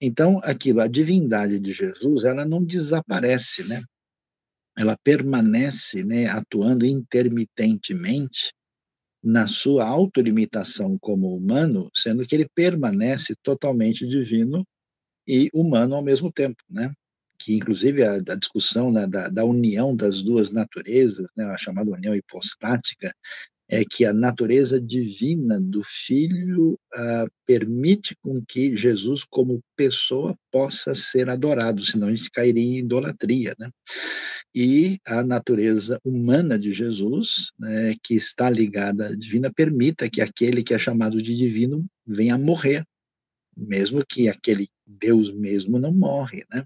Então, 0.00 0.38
aquilo, 0.42 0.80
a 0.80 0.86
divindade 0.86 1.58
de 1.58 1.72
Jesus, 1.72 2.24
ela 2.24 2.44
não 2.44 2.62
desaparece, 2.64 3.64
né? 3.64 3.82
Ela 4.76 4.96
permanece, 5.02 6.02
né, 6.04 6.26
atuando 6.26 6.86
intermitentemente 6.86 8.50
na 9.22 9.46
sua 9.46 9.86
autolimitação 9.86 10.98
como 10.98 11.34
humano, 11.34 11.90
sendo 11.94 12.26
que 12.26 12.34
ele 12.34 12.48
permanece 12.54 13.34
totalmente 13.42 14.06
divino 14.06 14.66
e 15.26 15.50
humano 15.52 15.96
ao 15.96 16.02
mesmo 16.02 16.30
tempo, 16.30 16.62
né? 16.70 16.92
Que 17.38 17.54
inclusive 17.56 18.02
a, 18.02 18.14
a 18.14 18.34
discussão 18.36 18.92
né, 18.92 19.06
da, 19.06 19.28
da, 19.28 19.44
união 19.44 19.94
das 19.94 20.22
duas 20.22 20.50
naturezas, 20.50 21.26
né, 21.36 21.44
a 21.44 21.58
chamada 21.58 21.90
união 21.90 22.14
hipostática, 22.14 23.12
é 23.68 23.84
que 23.84 24.04
a 24.04 24.12
natureza 24.12 24.80
divina 24.80 25.60
do 25.60 25.82
Filho 25.82 26.78
uh, 26.94 27.28
permite 27.44 28.16
com 28.22 28.40
que 28.46 28.76
Jesus, 28.76 29.24
como 29.28 29.60
pessoa, 29.76 30.36
possa 30.52 30.94
ser 30.94 31.28
adorado, 31.28 31.84
senão 31.84 32.08
a 32.08 32.14
gente 32.14 32.30
cairia 32.30 32.62
em 32.62 32.78
idolatria, 32.78 33.54
né? 33.58 33.68
E 34.58 34.98
a 35.04 35.22
natureza 35.22 36.00
humana 36.02 36.58
de 36.58 36.72
Jesus, 36.72 37.52
né, 37.58 37.94
que 38.02 38.14
está 38.14 38.48
ligada 38.48 39.08
à 39.08 39.14
divina, 39.14 39.52
permita 39.52 40.08
que 40.08 40.22
aquele 40.22 40.62
que 40.62 40.72
é 40.72 40.78
chamado 40.78 41.20
de 41.20 41.36
divino 41.36 41.84
venha 42.06 42.36
a 42.36 42.38
morrer, 42.38 42.82
mesmo 43.54 44.02
que 44.06 44.30
aquele 44.30 44.70
Deus 44.86 45.30
mesmo 45.30 45.78
não 45.78 45.92
morre, 45.92 46.46
né? 46.50 46.64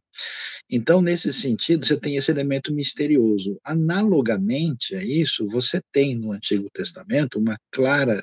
Então, 0.70 1.02
nesse 1.02 1.32
sentido, 1.32 1.84
você 1.84 1.98
tem 1.98 2.16
esse 2.16 2.30
elemento 2.30 2.72
misterioso. 2.72 3.58
Analogamente 3.64 4.94
a 4.94 5.02
isso, 5.02 5.48
você 5.48 5.82
tem 5.90 6.14
no 6.14 6.30
Antigo 6.30 6.70
Testamento 6.72 7.40
uma 7.40 7.58
clara 7.72 8.22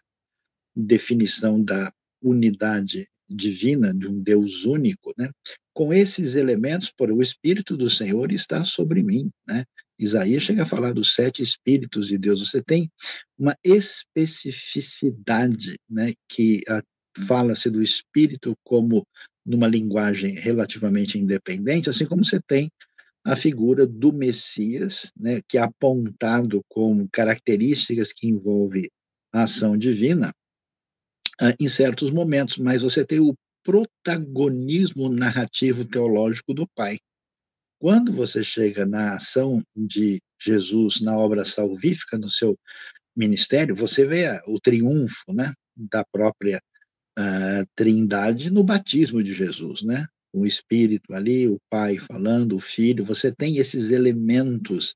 definição 0.73 1.61
da 1.61 1.91
unidade 2.21 3.09
divina, 3.29 3.93
de 3.93 4.07
um 4.07 4.19
Deus 4.21 4.65
único, 4.65 5.13
né? 5.17 5.29
Com 5.73 5.93
esses 5.93 6.35
elementos, 6.35 6.89
por 6.89 7.11
o 7.11 7.21
Espírito 7.21 7.77
do 7.77 7.89
Senhor 7.89 8.31
está 8.31 8.63
sobre 8.65 9.03
mim, 9.03 9.29
né? 9.47 9.63
Isaías 9.99 10.43
chega 10.43 10.63
a 10.63 10.67
falar 10.67 10.93
dos 10.93 11.15
sete 11.15 11.41
Espíritos 11.41 12.07
de 12.07 12.17
Deus. 12.17 12.39
Você 12.39 12.61
tem 12.61 12.89
uma 13.37 13.55
especificidade, 13.63 15.75
né? 15.89 16.13
Que 16.29 16.63
fala-se 17.25 17.69
do 17.69 17.81
Espírito 17.81 18.55
como 18.63 19.05
numa 19.45 19.67
linguagem 19.67 20.35
relativamente 20.35 21.17
independente, 21.17 21.89
assim 21.89 22.05
como 22.05 22.23
você 22.23 22.39
tem 22.45 22.69
a 23.23 23.35
figura 23.35 23.87
do 23.87 24.13
Messias, 24.13 25.11
né, 25.17 25.41
que 25.47 25.57
é 25.57 25.61
apontado 25.61 26.61
como 26.69 27.09
características 27.11 28.13
que 28.13 28.27
envolve 28.27 28.89
a 29.33 29.43
ação 29.43 29.77
divina 29.77 30.33
uh, 31.41 31.53
em 31.59 31.67
certos 31.67 32.11
momentos, 32.11 32.57
mas 32.57 32.81
você 32.81 33.05
tem 33.05 33.19
o 33.19 33.35
protagonismo 33.63 35.09
narrativo 35.09 35.83
teológico 35.85 36.53
do 36.53 36.67
Pai. 36.75 36.97
Quando 37.79 38.11
você 38.11 38.43
chega 38.43 38.85
na 38.85 39.15
ação 39.15 39.61
de 39.75 40.19
Jesus 40.41 41.01
na 41.01 41.17
obra 41.17 41.45
salvífica, 41.45 42.17
no 42.17 42.29
seu 42.29 42.57
ministério, 43.15 43.75
você 43.75 44.05
vê 44.05 44.41
o 44.47 44.59
triunfo 44.59 45.33
né, 45.33 45.53
da 45.75 46.03
própria 46.11 46.61
a 47.17 47.65
trindade 47.75 48.51
no 48.51 48.63
batismo 48.63 49.23
de 49.23 49.33
Jesus, 49.33 49.81
né? 49.81 50.05
O 50.31 50.45
Espírito 50.45 51.15
ali, 51.15 51.47
o 51.47 51.57
Pai 51.67 51.97
falando, 51.97 52.55
o 52.55 52.59
Filho, 52.59 53.03
você 53.03 53.31
tem 53.31 53.57
esses 53.57 53.89
elementos 53.89 54.93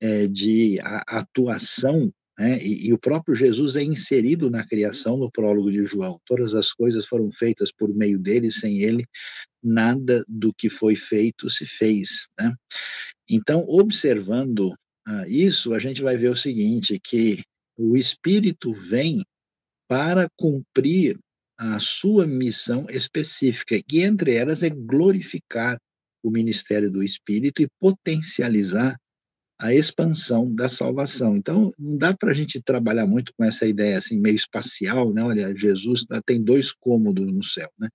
é, 0.00 0.28
de 0.28 0.78
atuação, 1.08 2.12
né? 2.38 2.62
E, 2.62 2.88
e, 2.88 2.92
o 2.92 2.98
próprio 2.98 3.34
Jesus 3.34 3.76
é 3.76 3.82
inserido 3.82 4.50
na 4.50 4.66
criação 4.66 5.16
no 5.16 5.30
prólogo 5.30 5.70
de 5.70 5.86
João. 5.86 6.20
Todas 6.26 6.54
as 6.54 6.72
coisas 6.72 7.06
foram 7.06 7.30
feitas 7.30 7.72
por 7.72 7.94
meio 7.94 8.18
dele, 8.18 8.52
sem 8.52 8.82
ele, 8.82 9.04
nada 9.62 10.24
do 10.28 10.52
que 10.52 10.68
foi 10.68 10.94
feito 10.94 11.48
se 11.48 11.64
fez, 11.64 12.28
né? 12.38 12.54
Então, 13.28 13.64
observando 13.66 14.74
ah, 15.06 15.26
isso, 15.28 15.72
a 15.72 15.78
gente 15.78 16.02
vai 16.02 16.16
ver 16.16 16.28
o 16.28 16.36
seguinte, 16.36 17.00
que 17.02 17.42
o 17.76 17.96
Espírito 17.96 18.72
vem 18.72 19.24
para 19.88 20.28
cumprir 20.36 21.18
a 21.58 21.78
sua 21.78 22.26
missão 22.26 22.86
específica, 22.90 23.76
e 23.90 24.02
entre 24.02 24.34
elas 24.34 24.62
é 24.62 24.68
glorificar 24.68 25.78
o 26.22 26.30
ministério 26.30 26.90
do 26.90 27.02
Espírito 27.02 27.62
e 27.62 27.68
potencializar 27.80 28.96
a 29.58 29.74
expansão 29.74 30.54
da 30.54 30.68
salvação. 30.68 31.36
Então, 31.36 31.72
não 31.78 31.96
dá 31.96 32.14
para 32.14 32.30
a 32.30 32.34
gente 32.34 32.60
trabalhar 32.60 33.06
muito 33.06 33.32
com 33.36 33.44
essa 33.44 33.66
ideia 33.66 33.98
assim 33.98 34.18
meio 34.20 34.36
espacial, 34.36 35.12
né? 35.12 35.22
Olha, 35.22 35.56
Jesus 35.56 36.04
tem 36.26 36.42
dois 36.42 36.72
cômodos 36.72 37.26
no 37.32 37.42
céu, 37.42 37.70
né? 37.78 37.88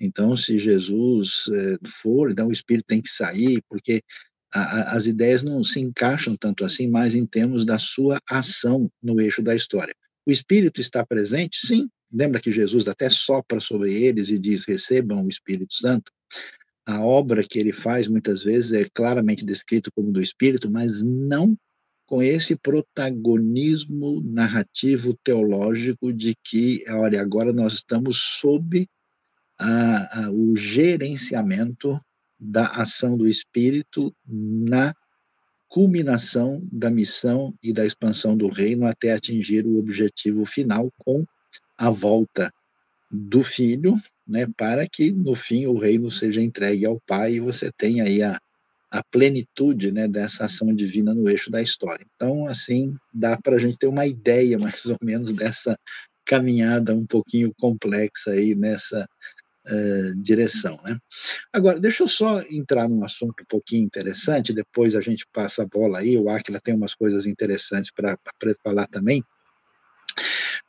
Então, 0.00 0.36
se 0.36 0.58
Jesus 0.58 1.44
é, 1.52 1.78
for, 1.88 2.30
então 2.30 2.48
o 2.48 2.52
Espírito 2.52 2.86
tem 2.86 3.00
que 3.00 3.10
sair, 3.10 3.62
porque 3.68 4.02
a, 4.52 4.60
a, 4.60 4.96
as 4.96 5.06
ideias 5.06 5.42
não 5.42 5.62
se 5.62 5.80
encaixam 5.80 6.36
tanto 6.36 6.64
assim, 6.64 6.88
mas 6.88 7.14
em 7.14 7.26
termos 7.26 7.64
da 7.64 7.78
sua 7.78 8.20
ação 8.28 8.90
no 9.02 9.20
eixo 9.20 9.42
da 9.42 9.54
história. 9.54 9.94
O 10.26 10.32
Espírito 10.32 10.80
está 10.80 11.04
presente? 11.04 11.66
Sim, 11.66 11.88
Lembra 12.14 12.40
que 12.40 12.52
Jesus 12.52 12.86
até 12.86 13.10
sopra 13.10 13.60
sobre 13.60 13.92
eles 13.92 14.28
e 14.28 14.38
diz: 14.38 14.64
recebam 14.64 15.24
o 15.24 15.28
Espírito 15.28 15.74
Santo? 15.74 16.12
A 16.86 17.00
obra 17.00 17.42
que 17.42 17.58
ele 17.58 17.72
faz 17.72 18.08
muitas 18.08 18.42
vezes 18.42 18.72
é 18.72 18.86
claramente 18.92 19.44
descrita 19.44 19.90
como 19.90 20.12
do 20.12 20.20
Espírito, 20.20 20.70
mas 20.70 21.02
não 21.02 21.56
com 22.06 22.22
esse 22.22 22.54
protagonismo 22.54 24.20
narrativo 24.22 25.18
teológico 25.24 26.12
de 26.12 26.34
que, 26.44 26.84
olha, 26.88 27.20
agora 27.20 27.52
nós 27.52 27.74
estamos 27.74 28.18
sob 28.18 28.86
a, 29.58 30.26
a, 30.26 30.30
o 30.30 30.54
gerenciamento 30.56 31.98
da 32.38 32.66
ação 32.66 33.16
do 33.16 33.26
Espírito 33.26 34.14
na 34.26 34.94
culminação 35.68 36.62
da 36.70 36.90
missão 36.90 37.54
e 37.62 37.72
da 37.72 37.86
expansão 37.86 38.36
do 38.36 38.48
reino 38.48 38.86
até 38.86 39.12
atingir 39.12 39.66
o 39.66 39.78
objetivo 39.78 40.44
final 40.44 40.92
com 40.98 41.24
a 41.76 41.90
volta 41.90 42.52
do 43.10 43.42
filho, 43.42 43.94
né, 44.26 44.46
para 44.56 44.88
que 44.88 45.12
no 45.12 45.34
fim 45.34 45.66
o 45.66 45.78
reino 45.78 46.10
seja 46.10 46.40
entregue 46.40 46.86
ao 46.86 47.00
pai 47.06 47.34
e 47.34 47.40
você 47.40 47.70
tenha 47.76 48.04
aí 48.04 48.22
a, 48.22 48.38
a 48.90 49.02
plenitude, 49.10 49.92
né, 49.92 50.06
dessa 50.08 50.44
ação 50.44 50.74
divina 50.74 51.12
no 51.14 51.28
eixo 51.28 51.50
da 51.50 51.60
história. 51.60 52.06
Então, 52.14 52.46
assim, 52.46 52.96
dá 53.12 53.36
para 53.36 53.56
a 53.56 53.58
gente 53.58 53.78
ter 53.78 53.86
uma 53.86 54.06
ideia 54.06 54.58
mais 54.58 54.84
ou 54.86 54.96
menos 55.02 55.32
dessa 55.34 55.78
caminhada 56.24 56.94
um 56.94 57.06
pouquinho 57.06 57.52
complexa 57.58 58.30
aí 58.30 58.54
nessa 58.54 59.06
uh, 59.66 60.22
direção, 60.22 60.78
né? 60.82 60.98
Agora, 61.52 61.78
deixa 61.78 62.02
eu 62.02 62.08
só 62.08 62.40
entrar 62.42 62.88
num 62.88 63.04
assunto 63.04 63.42
um 63.42 63.46
pouquinho 63.46 63.84
interessante, 63.84 64.54
depois 64.54 64.94
a 64.94 65.00
gente 65.00 65.26
passa 65.32 65.62
a 65.62 65.66
bola 65.66 65.98
aí, 65.98 66.16
o 66.16 66.30
Aquila 66.30 66.60
tem 66.60 66.74
umas 66.74 66.94
coisas 66.94 67.26
interessantes 67.26 67.90
para 67.90 68.16
falar 68.62 68.86
também. 68.86 69.22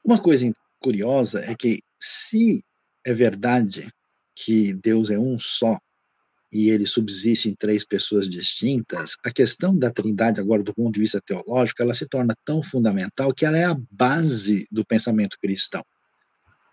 Uma 0.03 0.21
coisa 0.21 0.51
curiosa 0.79 1.39
é 1.39 1.55
que, 1.55 1.81
se 1.99 2.63
é 3.05 3.13
verdade 3.13 3.89
que 4.35 4.73
Deus 4.73 5.09
é 5.09 5.17
um 5.17 5.39
só 5.39 5.79
e 6.51 6.69
ele 6.69 6.85
subsiste 6.85 7.49
em 7.49 7.55
três 7.55 7.83
pessoas 7.83 8.29
distintas, 8.29 9.15
a 9.25 9.31
questão 9.31 9.77
da 9.77 9.91
Trindade, 9.91 10.39
agora 10.39 10.63
do 10.63 10.73
ponto 10.73 10.93
de 10.93 11.01
vista 11.01 11.19
teológico, 11.19 11.81
ela 11.81 11.93
se 11.93 12.07
torna 12.07 12.33
tão 12.45 12.63
fundamental 12.63 13.33
que 13.33 13.45
ela 13.45 13.57
é 13.57 13.65
a 13.65 13.77
base 13.91 14.65
do 14.71 14.85
pensamento 14.85 15.37
cristão. 15.41 15.83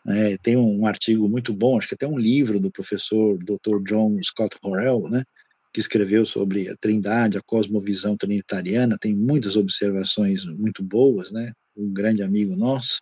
É, 0.07 0.37
tem 0.39 0.57
um, 0.57 0.87
artigo 0.87 1.29
muito 1.29 1.53
bom, 1.53 1.79
acho 1.79 1.89
que 1.89 1.95
até 1.95 2.07
um 2.07 2.19
livro 2.19 2.61
do 2.61 2.71
professor 2.71 3.37
Dr. 3.39 3.83
John 3.85 4.21
Scott 4.23 4.57
Horrell, 4.63 5.09
né, 5.09 5.25
que 5.73 5.81
escreveu 5.81 6.25
sobre 6.25 6.69
a 6.69 6.77
Trindade, 6.77 7.39
a 7.39 7.43
cosmovisão 7.43 8.17
trinitariana, 8.17 8.97
tem 9.01 9.17
muitas 9.17 9.57
observações 9.57 10.45
muito 10.45 10.83
boas, 10.83 11.33
né, 11.33 11.53
um 11.77 11.93
grande 11.93 12.23
amigo 12.23 12.55
nosso. 12.55 13.01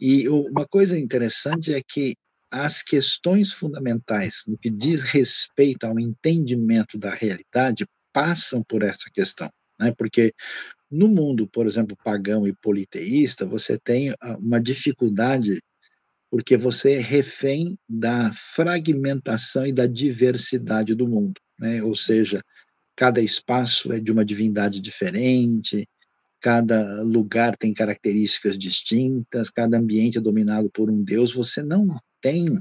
E 0.00 0.26
uma 0.30 0.66
coisa 0.66 0.98
interessante 0.98 1.74
é 1.74 1.82
que 1.86 2.16
as 2.50 2.82
questões 2.82 3.52
fundamentais 3.52 4.44
no 4.46 4.58
que 4.58 4.70
diz 4.70 5.04
respeito 5.04 5.84
ao 5.84 5.98
entendimento 5.98 6.98
da 6.98 7.14
realidade 7.14 7.86
passam 8.12 8.62
por 8.62 8.82
essa 8.82 9.08
questão, 9.12 9.50
né? 9.78 9.94
Porque 9.96 10.34
no 10.90 11.08
mundo, 11.08 11.46
por 11.46 11.66
exemplo, 11.66 11.96
pagão 12.02 12.46
e 12.46 12.52
politeísta, 12.52 13.46
você 13.46 13.78
tem 13.78 14.10
ah, 14.20 14.36
uma 14.38 14.60
dificuldade 14.60 15.62
porque 16.30 16.56
você 16.56 16.94
é 16.94 17.00
refém 17.00 17.76
da 17.88 18.32
fragmentação 18.32 19.66
e 19.66 19.72
da 19.72 19.86
diversidade 19.86 20.94
do 20.94 21.08
mundo, 21.08 21.40
né? 21.58 21.82
Ou 21.82 21.96
seja, 21.96 22.40
cada 22.96 23.20
espaço 23.20 23.92
é 23.92 23.98
de 23.98 24.12
uma 24.12 24.24
divindade 24.24 24.80
diferente, 24.80 25.88
cada 26.40 27.02
lugar 27.02 27.56
tem 27.56 27.74
características 27.74 28.58
distintas, 28.58 29.50
cada 29.50 29.76
ambiente 29.76 30.18
é 30.18 30.20
dominado 30.20 30.70
por 30.70 30.90
um 30.90 31.02
Deus, 31.04 31.34
você 31.34 31.62
não 31.62 32.00
tem, 32.20 32.58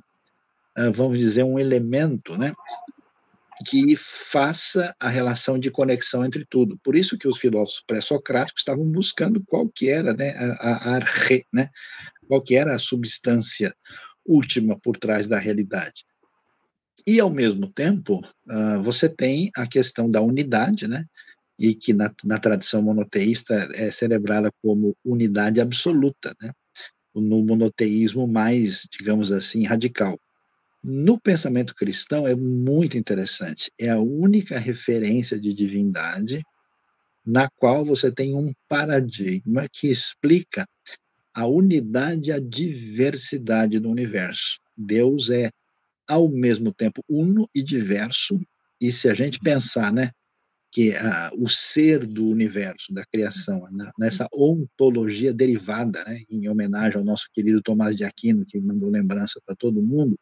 ah, 0.76 0.90
vamos 0.92 1.20
dizer, 1.20 1.44
um 1.44 1.58
elemento, 1.58 2.38
né, 2.38 2.54
que 3.66 3.96
faça 3.98 4.96
a 5.00 5.10
relação 5.10 5.60
de 5.60 5.70
conexão 5.70 6.26
entre 6.26 6.46
tudo. 6.50 6.80
Por 6.84 6.96
isso 6.96 7.18
que 7.18 7.28
os 7.28 7.38
filósofos 7.38 7.84
pré-socráticos 7.86 8.62
estavam 8.62 8.86
buscando 8.86 9.44
qual 9.46 9.68
que 9.68 9.90
era 9.90 10.14
né, 10.14 10.32
a, 10.38 10.70
a 10.70 10.96
arre, 10.98 11.46
né, 11.54 11.70
qual 12.28 12.42
que 12.42 12.56
era 12.56 12.76
a 12.76 12.80
substância 12.80 13.74
última 14.26 14.80
por 14.80 14.98
trás 14.98 15.28
da 15.28 15.40
realidade. 15.40 16.06
E, 17.08 17.20
ao 17.20 17.30
mesmo 17.30 17.68
tempo, 17.68 18.20
uh, 18.20 18.82
você 18.84 19.10
tem 19.10 19.50
a 19.56 19.66
questão 19.66 20.10
da 20.10 20.22
unidade, 20.22 20.88
né, 20.88 21.06
e 21.60 21.76
que 21.76 21.94
na, 21.94 22.12
na 22.24 22.40
tradição 22.40 22.82
monoteísta 22.82 23.54
é 23.74 23.92
celebrada 23.92 24.50
como 24.64 24.96
unidade 25.04 25.60
absoluta, 25.60 26.34
né, 26.42 26.52
no 27.14 27.44
monoteísmo 27.44 28.26
mais, 28.26 28.88
digamos 28.98 29.32
assim, 29.32 29.66
radical. 29.66 30.18
No 30.82 31.20
pensamento 31.20 31.76
cristão 31.76 32.26
é 32.26 32.34
muito 32.34 32.98
interessante. 32.98 33.70
É 33.78 33.90
a 33.90 34.00
única 34.00 34.58
referência 34.58 35.38
de 35.38 35.54
divindade 35.54 36.42
na 37.26 37.50
qual 37.58 37.84
você 37.84 38.10
tem 38.10 38.34
um 38.34 38.54
paradigma 38.68 39.68
que 39.72 39.88
explica 39.92 40.66
a 41.34 41.46
unidade 41.46 42.30
e 42.30 42.34
a 42.34 42.40
diversidade 42.40 43.80
do 43.80 43.90
universo. 43.90 44.60
Deus 44.78 45.30
é 45.30 45.52
ao 46.08 46.30
mesmo 46.30 46.74
tempo 46.74 47.04
uno 47.08 47.48
e 47.54 47.62
diverso, 47.62 48.40
e 48.82 48.92
se 48.92 49.10
a 49.10 49.14
gente 49.14 49.40
pensar, 49.40 49.94
né, 49.94 50.12
que 50.72 50.96
ah, 50.96 51.32
o 51.38 51.50
ser 51.50 52.06
do 52.06 52.28
universo, 52.28 52.94
da 52.94 53.06
criação, 53.06 53.68
né, 53.72 53.92
nessa 53.98 54.28
ontologia 54.32 55.34
derivada, 55.34 56.04
né, 56.06 56.22
em 56.30 56.48
homenagem 56.48 56.98
ao 56.98 57.04
nosso 57.04 57.28
querido 57.34 57.62
Tomás 57.62 57.96
de 57.96 58.04
Aquino, 58.04 58.46
que 58.46 58.60
mandou 58.60 58.90
lembrança 58.90 59.42
para 59.46 59.56
todo 59.56 59.82
mundo, 59.82 60.18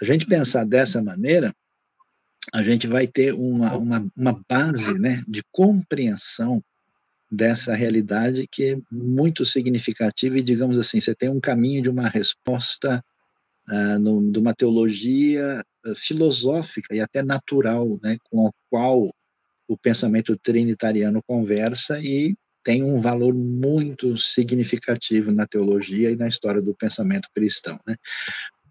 a 0.00 0.04
gente 0.04 0.26
pensar 0.26 0.64
dessa 0.64 1.02
maneira, 1.02 1.54
a 2.52 2.62
gente 2.62 2.86
vai 2.86 3.06
ter 3.06 3.34
uma, 3.34 3.76
uma, 3.76 4.10
uma 4.16 4.40
base 4.48 4.98
né, 4.98 5.22
de 5.28 5.42
compreensão 5.52 6.62
dessa 7.30 7.74
realidade 7.74 8.48
que 8.50 8.72
é 8.72 8.78
muito 8.90 9.44
significativa 9.44 10.38
e, 10.38 10.42
digamos 10.42 10.78
assim, 10.78 11.00
você 11.00 11.14
tem 11.14 11.28
um 11.28 11.40
caminho 11.40 11.82
de 11.82 11.90
uma 11.90 12.08
resposta 12.08 13.04
uh, 13.68 13.98
no, 13.98 14.32
de 14.32 14.38
uma 14.38 14.54
teologia 14.54 15.62
uh, 15.86 15.94
filosófica 15.94 16.94
e 16.94 17.00
até 17.00 17.22
natural, 17.22 17.98
né, 18.02 18.16
com 18.30 18.46
a 18.46 18.50
qual 18.70 19.10
o 19.68 19.76
pensamento 19.76 20.36
trinitariano 20.36 21.22
conversa 21.22 22.00
e 22.00 22.34
tem 22.64 22.82
um 22.82 23.00
valor 23.00 23.34
muito 23.34 24.18
significativo 24.18 25.30
na 25.30 25.46
teologia 25.46 26.10
e 26.10 26.16
na 26.16 26.26
história 26.26 26.60
do 26.60 26.74
pensamento 26.74 27.28
cristão. 27.34 27.78
Né? 27.86 27.96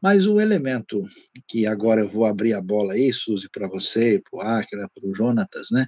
Mas 0.01 0.27
o 0.27 0.39
elemento 0.39 1.07
que 1.47 1.65
agora 1.65 2.01
eu 2.01 2.07
vou 2.07 2.25
abrir 2.25 2.53
a 2.53 2.61
bola 2.61 2.93
aí, 2.93 3.11
Suzy, 3.13 3.47
para 3.49 3.67
você, 3.67 4.21
para 4.29 4.37
o 4.37 4.41
Áquila, 4.41 4.89
para 4.93 5.09
o 5.09 5.13
Jonatas, 5.13 5.69
né? 5.71 5.87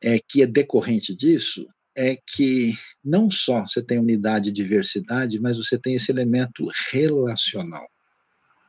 É, 0.00 0.18
que 0.18 0.42
é 0.42 0.46
decorrente 0.46 1.14
disso, 1.14 1.66
é 1.96 2.16
que 2.16 2.74
não 3.04 3.30
só 3.30 3.62
você 3.62 3.82
tem 3.82 3.98
unidade 3.98 4.48
e 4.48 4.52
diversidade, 4.52 5.38
mas 5.40 5.56
você 5.56 5.78
tem 5.78 5.94
esse 5.94 6.10
elemento 6.10 6.68
relacional. 6.90 7.88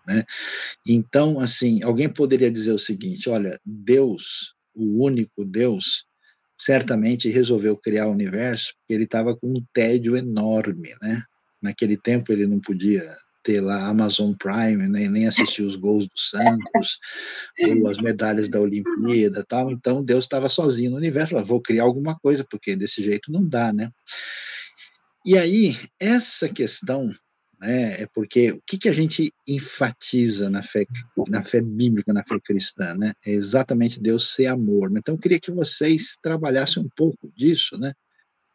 Né? 0.07 0.23
Então, 0.87 1.39
assim, 1.39 1.81
alguém 1.81 2.09
poderia 2.09 2.51
dizer 2.51 2.71
o 2.71 2.79
seguinte: 2.79 3.29
olha, 3.29 3.59
Deus 3.65 4.53
o 4.75 5.03
único 5.03 5.45
Deus, 5.45 6.05
certamente 6.57 7.29
resolveu 7.29 7.75
criar 7.77 8.07
o 8.07 8.11
universo 8.11 8.73
porque 8.79 8.93
ele 8.93 9.03
estava 9.03 9.35
com 9.35 9.47
um 9.47 9.63
tédio 9.73 10.15
enorme, 10.15 10.89
né? 11.01 11.23
Naquele 11.61 11.97
tempo 11.97 12.31
ele 12.31 12.45
não 12.45 12.59
podia 12.59 13.03
ter 13.43 13.59
lá 13.59 13.87
Amazon 13.87 14.33
Prime, 14.33 14.87
nem, 14.87 15.09
nem 15.09 15.27
assistir 15.27 15.63
os 15.63 15.75
gols 15.75 16.05
do 16.05 16.17
Santos, 16.17 16.97
ou 17.83 17.89
as 17.89 17.97
medalhas 17.97 18.47
da 18.47 18.59
Olimpíada 18.59 19.45
tal, 19.47 19.69
então 19.71 20.03
Deus 20.03 20.25
estava 20.25 20.47
sozinho 20.47 20.91
no 20.91 20.97
universo, 20.97 21.31
falou, 21.31 21.45
vou 21.45 21.61
criar 21.61 21.83
alguma 21.83 22.17
coisa, 22.19 22.43
porque 22.49 22.75
desse 22.75 23.03
jeito 23.03 23.31
não 23.31 23.45
dá, 23.45 23.73
né? 23.73 23.91
E 25.25 25.37
aí, 25.37 25.77
essa 25.99 26.49
questão 26.49 27.09
né? 27.63 28.01
É 28.01 28.07
porque 28.13 28.51
o 28.51 28.61
que, 28.67 28.77
que 28.77 28.89
a 28.89 28.93
gente 28.93 29.33
enfatiza 29.47 30.49
na 30.49 30.61
fé, 30.61 30.85
na 31.29 31.41
fé 31.43 31.61
bíblica, 31.61 32.11
na 32.13 32.23
fé 32.23 32.37
cristã, 32.43 32.93
né? 32.95 33.13
É 33.25 33.31
exatamente 33.31 34.01
Deus 34.01 34.33
ser 34.33 34.47
amor. 34.47 34.91
Né? 34.91 34.99
Então, 34.99 35.15
eu 35.15 35.19
queria 35.19 35.39
que 35.39 35.51
vocês 35.51 36.17
trabalhassem 36.21 36.83
um 36.83 36.89
pouco 36.95 37.31
disso, 37.35 37.77
né? 37.77 37.93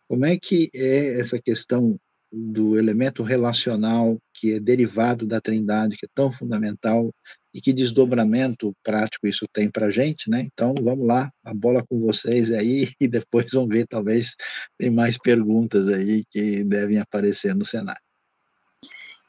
Como 0.06 0.24
é 0.26 0.38
que 0.38 0.70
é 0.74 1.18
essa 1.18 1.40
questão 1.40 1.98
do 2.30 2.78
elemento 2.78 3.22
relacional 3.22 4.18
que 4.34 4.52
é 4.52 4.60
derivado 4.60 5.26
da 5.26 5.40
Trindade, 5.40 5.96
que 5.96 6.04
é 6.04 6.08
tão 6.14 6.30
fundamental 6.30 7.10
e 7.54 7.60
que 7.62 7.72
desdobramento 7.72 8.74
prático 8.84 9.26
isso 9.26 9.46
tem 9.50 9.70
para 9.70 9.90
gente, 9.90 10.28
né? 10.28 10.42
Então, 10.42 10.74
vamos 10.82 11.06
lá, 11.06 11.30
a 11.42 11.54
bola 11.54 11.82
com 11.88 11.98
vocês 11.98 12.50
aí 12.52 12.92
e 13.00 13.08
depois 13.08 13.46
vamos 13.52 13.70
ver, 13.70 13.86
talvez 13.86 14.36
tem 14.78 14.90
mais 14.90 15.16
perguntas 15.16 15.88
aí 15.88 16.24
que 16.30 16.62
devem 16.62 16.98
aparecer 16.98 17.54
no 17.54 17.64
cenário. 17.64 18.07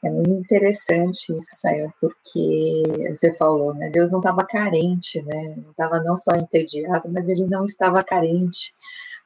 É 0.02 0.10
muito 0.10 0.30
interessante 0.30 1.30
isso, 1.30 1.56
Sayo, 1.60 1.92
porque 2.00 2.82
você 3.10 3.34
falou, 3.34 3.74
né? 3.74 3.90
Deus 3.90 4.10
não 4.10 4.18
estava 4.20 4.44
carente, 4.46 5.20
né? 5.22 5.56
Não 5.58 5.70
estava 5.72 6.00
não 6.02 6.16
só 6.16 6.34
entediado, 6.36 7.10
mas 7.10 7.28
ele 7.28 7.46
não 7.46 7.64
estava 7.64 8.02
carente 8.02 8.74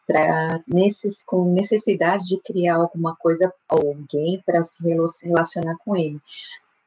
para 0.06 0.60
nesses 0.66 1.22
com 1.22 1.52
necessidade 1.52 2.24
de 2.24 2.40
criar 2.40 2.76
alguma 2.76 3.14
coisa 3.16 3.52
alguém 3.68 4.42
para 4.44 4.62
se 4.62 4.82
relacionar 5.22 5.76
com 5.84 5.96
ele. 5.96 6.20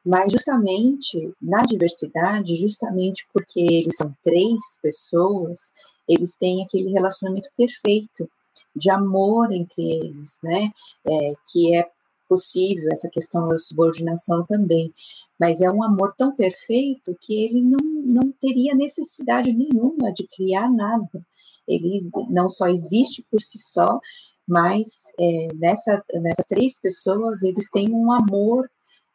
Mas 0.04 0.32
justamente 0.32 1.32
na 1.40 1.62
diversidade, 1.62 2.56
justamente 2.56 3.26
porque 3.32 3.60
eles 3.60 3.96
são 3.96 4.14
três 4.22 4.78
pessoas, 4.82 5.72
eles 6.06 6.36
têm 6.36 6.62
aquele 6.62 6.90
relacionamento 6.92 7.48
perfeito 7.56 8.30
de 8.76 8.90
amor 8.90 9.50
entre 9.50 9.82
eles, 9.82 10.38
né? 10.42 10.70
É, 11.06 11.32
que 11.50 11.74
é 11.74 11.88
possível, 12.28 12.88
essa 12.92 13.08
questão 13.08 13.48
da 13.48 13.56
subordinação 13.56 14.44
também, 14.46 14.92
mas 15.38 15.60
é 15.60 15.70
um 15.70 15.82
amor 15.82 16.14
tão 16.16 16.34
perfeito 16.34 17.16
que 17.20 17.44
ele 17.44 17.62
não, 17.62 17.78
não 18.04 18.32
teria 18.40 18.74
necessidade 18.74 19.52
nenhuma 19.52 20.12
de 20.12 20.26
criar 20.26 20.70
nada. 20.70 21.24
Ele 21.66 22.00
não 22.30 22.48
só 22.48 22.66
existe 22.66 23.24
por 23.30 23.40
si 23.40 23.58
só, 23.58 24.00
mas 24.46 25.04
é, 25.18 25.48
nessa, 25.54 26.02
nessas 26.14 26.46
três 26.46 26.80
pessoas 26.80 27.42
eles 27.42 27.68
têm 27.70 27.92
um 27.92 28.10
amor 28.10 28.68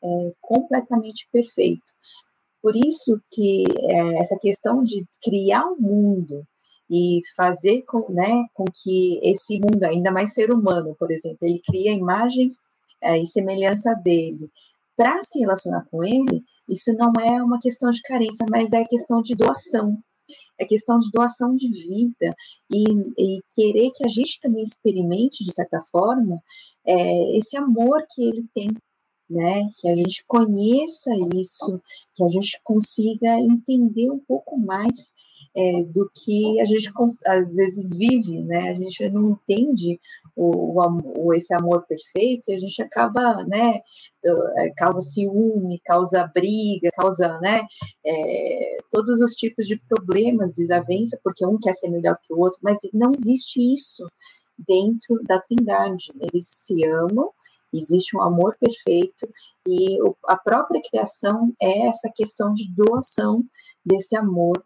é, 0.04 0.34
completamente 0.40 1.28
perfeito. 1.32 1.84
Por 2.62 2.76
isso 2.76 3.20
que 3.32 3.66
é, 3.90 4.20
essa 4.20 4.38
questão 4.40 4.84
de 4.84 5.06
criar 5.22 5.66
um 5.66 5.76
mundo 5.78 6.48
e 6.90 7.22
fazer 7.36 7.82
com, 7.84 8.12
né, 8.12 8.46
com 8.54 8.66
que 8.66 9.20
esse 9.24 9.60
mundo, 9.60 9.84
ainda 9.84 10.12
mais 10.12 10.34
ser 10.34 10.52
humano, 10.52 10.96
por 10.98 11.12
exemplo, 11.12 11.40
ele 11.42 11.62
cria 11.66 11.92
a 11.92 11.96
imagem 11.96 12.52
é, 13.04 13.18
e 13.20 13.28
semelhança 13.28 13.94
dele, 13.96 14.50
para 14.96 15.22
se 15.22 15.40
relacionar 15.40 15.86
com 15.90 16.04
ele, 16.04 16.44
isso 16.68 16.94
não 16.94 17.12
é 17.20 17.42
uma 17.44 17.60
questão 17.60 17.92
de 17.92 18.02
carência, 18.02 18.46
mas 18.50 18.72
é 18.74 18.86
questão 18.86 19.22
de 19.22 19.36
doação. 19.36 19.98
É 20.60 20.66
questão 20.66 21.00
de 21.00 21.10
doação 21.12 21.56
de 21.56 21.68
vida 21.68 22.36
e, 22.72 22.84
e 23.18 23.42
querer 23.54 23.92
que 23.92 24.06
a 24.06 24.08
gente 24.08 24.40
também 24.40 24.64
experimente, 24.64 25.44
de 25.44 25.52
certa 25.52 25.82
forma, 25.92 26.40
é, 26.86 27.38
esse 27.38 27.58
amor 27.58 28.04
que 28.14 28.24
ele 28.24 28.46
tem 28.54 28.70
né? 29.34 29.70
Que 29.80 29.90
a 29.90 29.96
gente 29.96 30.24
conheça 30.28 31.10
isso, 31.36 31.82
que 32.16 32.24
a 32.24 32.30
gente 32.30 32.60
consiga 32.64 33.40
entender 33.40 34.12
um 34.12 34.20
pouco 34.20 34.58
mais 34.58 35.12
é, 35.56 35.84
do 35.84 36.10
que 36.14 36.60
a 36.60 36.66
gente 36.66 36.92
às 37.28 37.56
vezes 37.56 37.94
vive, 37.96 38.42
né? 38.44 38.72
A 38.72 38.76
gente 38.76 39.10
não 39.10 39.32
entende 39.32 40.00
o, 40.36 40.82
o, 41.18 41.34
esse 41.34 41.54
amor 41.54 41.86
perfeito 41.86 42.50
e 42.50 42.54
a 42.54 42.60
gente 42.60 42.82
acaba, 42.82 43.44
né? 43.46 43.80
É, 44.26 44.70
causa 44.72 45.02
ciúme, 45.02 45.80
causa 45.86 46.30
briga, 46.34 46.90
causa, 46.96 47.40
né? 47.40 47.66
É, 48.06 48.78
todos 48.90 49.22
os 49.22 49.34
tipos 49.34 49.68
de 49.68 49.78
problemas, 49.88 50.54
desavença, 50.54 51.20
porque 51.24 51.46
um 51.46 51.60
quer 51.60 51.74
ser 51.74 51.90
melhor 51.90 52.18
que 52.22 52.34
o 52.34 52.40
outro, 52.40 52.60
mas 52.62 52.80
não 52.94 53.12
existe 53.14 53.60
isso 53.60 54.08
dentro 54.68 55.22
da 55.28 55.40
Trindade. 55.40 56.12
Eles 56.20 56.48
se 56.48 56.84
amam 56.86 57.32
existe 57.74 58.16
um 58.16 58.22
amor 58.22 58.56
perfeito 58.60 59.28
e 59.68 59.98
a 60.28 60.38
própria 60.38 60.82
criação 60.82 61.54
é 61.62 61.88
essa 61.88 62.12
questão 62.14 62.54
de 62.54 62.70
doação 62.74 63.44
desse 63.86 64.16
amor 64.16 64.64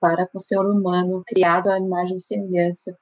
para 0.00 0.26
com 0.26 0.38
o 0.38 0.40
ser 0.40 0.60
humano 0.60 1.22
criado 1.26 1.68
à 1.68 1.78
imagem 1.78 2.16
e 2.16 2.20
semelhança 2.20 2.96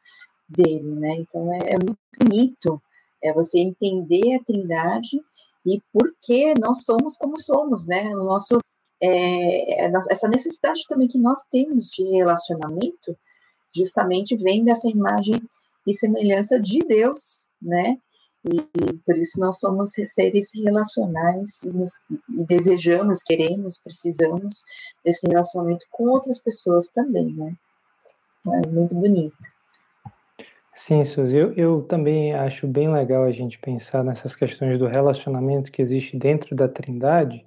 dele, 0.49 0.95
né? 0.95 1.17
Então 1.17 1.53
é, 1.53 1.73
é 1.73 1.79
muito 1.79 1.99
bonito 2.19 2.81
é 3.23 3.33
você 3.33 3.59
entender 3.59 4.35
a 4.35 4.45
Trindade 4.45 5.21
e 5.65 5.81
por 5.93 6.13
que 6.21 6.55
nós 6.59 6.85
somos 6.85 7.17
como 7.17 7.39
somos, 7.41 7.87
né? 7.87 8.15
O 8.17 8.25
nosso 8.25 8.59
é, 9.01 9.87
é 9.87 9.93
essa 10.11 10.29
necessidade 10.29 10.87
também 10.89 11.09
que 11.09 11.19
nós 11.19 11.43
temos 11.51 11.89
de 11.91 12.03
relacionamento, 12.05 13.17
justamente 13.75 14.37
vem 14.37 14.65
dessa 14.65 14.89
imagem 14.89 15.41
e 15.87 15.95
semelhança 15.95 16.61
de 16.61 16.81
Deus, 16.81 17.49
né? 17.61 17.97
E 18.45 18.61
por 19.07 19.17
isso 19.17 19.39
nós 19.39 19.59
somos 19.59 19.93
seres 19.93 20.51
relacionais 20.55 21.63
e, 21.63 21.71
nos, 21.71 21.93
e 22.37 22.45
desejamos, 22.45 23.23
queremos, 23.23 23.79
precisamos 23.79 24.63
desse 25.05 25.27
relacionamento 25.29 25.87
com 25.91 26.09
outras 26.09 26.41
pessoas 26.41 26.89
também, 26.91 27.33
né? 27.33 27.55
É 28.49 28.69
muito 28.69 28.95
bonito. 28.97 29.37
Sim, 30.75 31.05
Suzy, 31.05 31.37
eu, 31.37 31.53
eu 31.53 31.83
também 31.83 32.35
acho 32.35 32.67
bem 32.67 32.91
legal 32.91 33.23
a 33.23 33.31
gente 33.31 33.59
pensar 33.59 34.03
nessas 34.03 34.35
questões 34.35 34.79
do 34.79 34.87
relacionamento 34.87 35.71
que 35.71 35.83
existe 35.83 36.17
dentro 36.17 36.57
da 36.57 36.67
Trindade, 36.67 37.47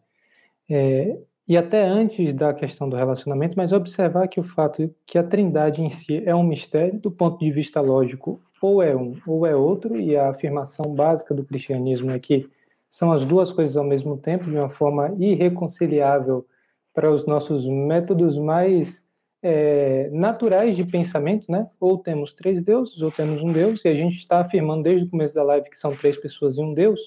é, 0.70 1.18
e 1.48 1.58
até 1.58 1.84
antes 1.84 2.34
da 2.34 2.54
questão 2.54 2.88
do 2.88 2.96
relacionamento, 2.96 3.56
mas 3.58 3.72
observar 3.72 4.28
que 4.28 4.40
o 4.40 4.44
fato 4.44 4.94
que 5.06 5.18
a 5.18 5.24
Trindade 5.24 5.82
em 5.82 5.90
si 5.90 6.24
é 6.26 6.34
um 6.34 6.44
mistério 6.44 7.00
do 7.00 7.12
ponto 7.12 7.40
de 7.40 7.52
vista 7.52 7.82
lógico, 7.82 8.42
ou 8.66 8.84
é 8.84 8.96
um 8.96 9.16
ou 9.28 9.46
é 9.46 9.56
outro, 9.56 10.00
e 10.00 10.18
a 10.18 10.30
afirmação 10.30 10.94
básica 10.94 11.34
do 11.34 11.44
cristianismo 11.44 12.12
é 12.12 12.20
que 12.20 12.50
são 12.90 13.12
as 13.12 13.26
duas 13.26 13.52
coisas 13.52 13.76
ao 13.78 13.84
mesmo 13.84 14.18
tempo, 14.18 14.46
de 14.46 14.56
uma 14.56 14.70
forma 14.70 15.14
irreconciliável 15.18 16.46
para 16.94 17.12
os 17.12 17.26
nossos 17.26 17.68
métodos 17.68 18.38
mais 18.38 19.04
é, 19.44 20.10
naturais 20.12 20.76
de 20.76 20.84
pensamento, 20.84 21.52
né? 21.52 21.70
Ou 21.80 21.98
temos 21.98 22.34
três 22.34 22.64
deuses, 22.64 23.02
ou 23.02 23.12
temos 23.12 23.44
um 23.44 23.50
Deus, 23.50 23.84
e 23.84 23.90
a 23.90 23.94
gente 23.94 24.18
está 24.18 24.40
afirmando 24.40 24.84
desde 24.84 25.06
o 25.06 25.10
começo 25.10 25.36
da 25.36 25.44
live 25.44 25.70
que 25.70 25.78
são 25.78 25.96
três 25.96 26.18
pessoas 26.18 26.58
e 26.58 26.62
um 26.62 26.74
Deus. 26.74 27.00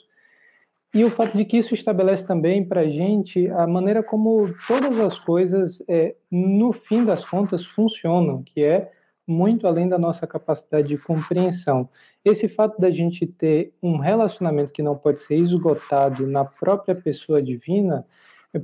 E 0.94 1.04
o 1.04 1.10
fato 1.10 1.36
de 1.36 1.44
que 1.44 1.58
isso 1.58 1.74
estabelece 1.74 2.26
também 2.26 2.64
para 2.64 2.82
a 2.82 2.88
gente 2.88 3.48
a 3.48 3.66
maneira 3.66 4.02
como 4.02 4.46
todas 4.66 4.98
as 5.00 5.18
coisas, 5.18 5.82
é, 5.88 6.14
no 6.30 6.72
fim 6.72 7.04
das 7.04 7.24
contas, 7.24 7.64
funcionam, 7.64 8.42
que 8.42 8.62
é 8.62 8.90
muito 9.28 9.66
além 9.66 9.86
da 9.86 9.98
nossa 9.98 10.26
capacidade 10.26 10.88
de 10.88 10.96
compreensão. 10.96 11.88
Esse 12.24 12.48
fato 12.48 12.80
da 12.80 12.90
gente 12.90 13.26
ter 13.26 13.74
um 13.82 13.98
relacionamento 13.98 14.72
que 14.72 14.82
não 14.82 14.96
pode 14.96 15.20
ser 15.20 15.36
esgotado 15.36 16.26
na 16.26 16.46
própria 16.46 16.94
pessoa 16.94 17.42
divina 17.42 18.06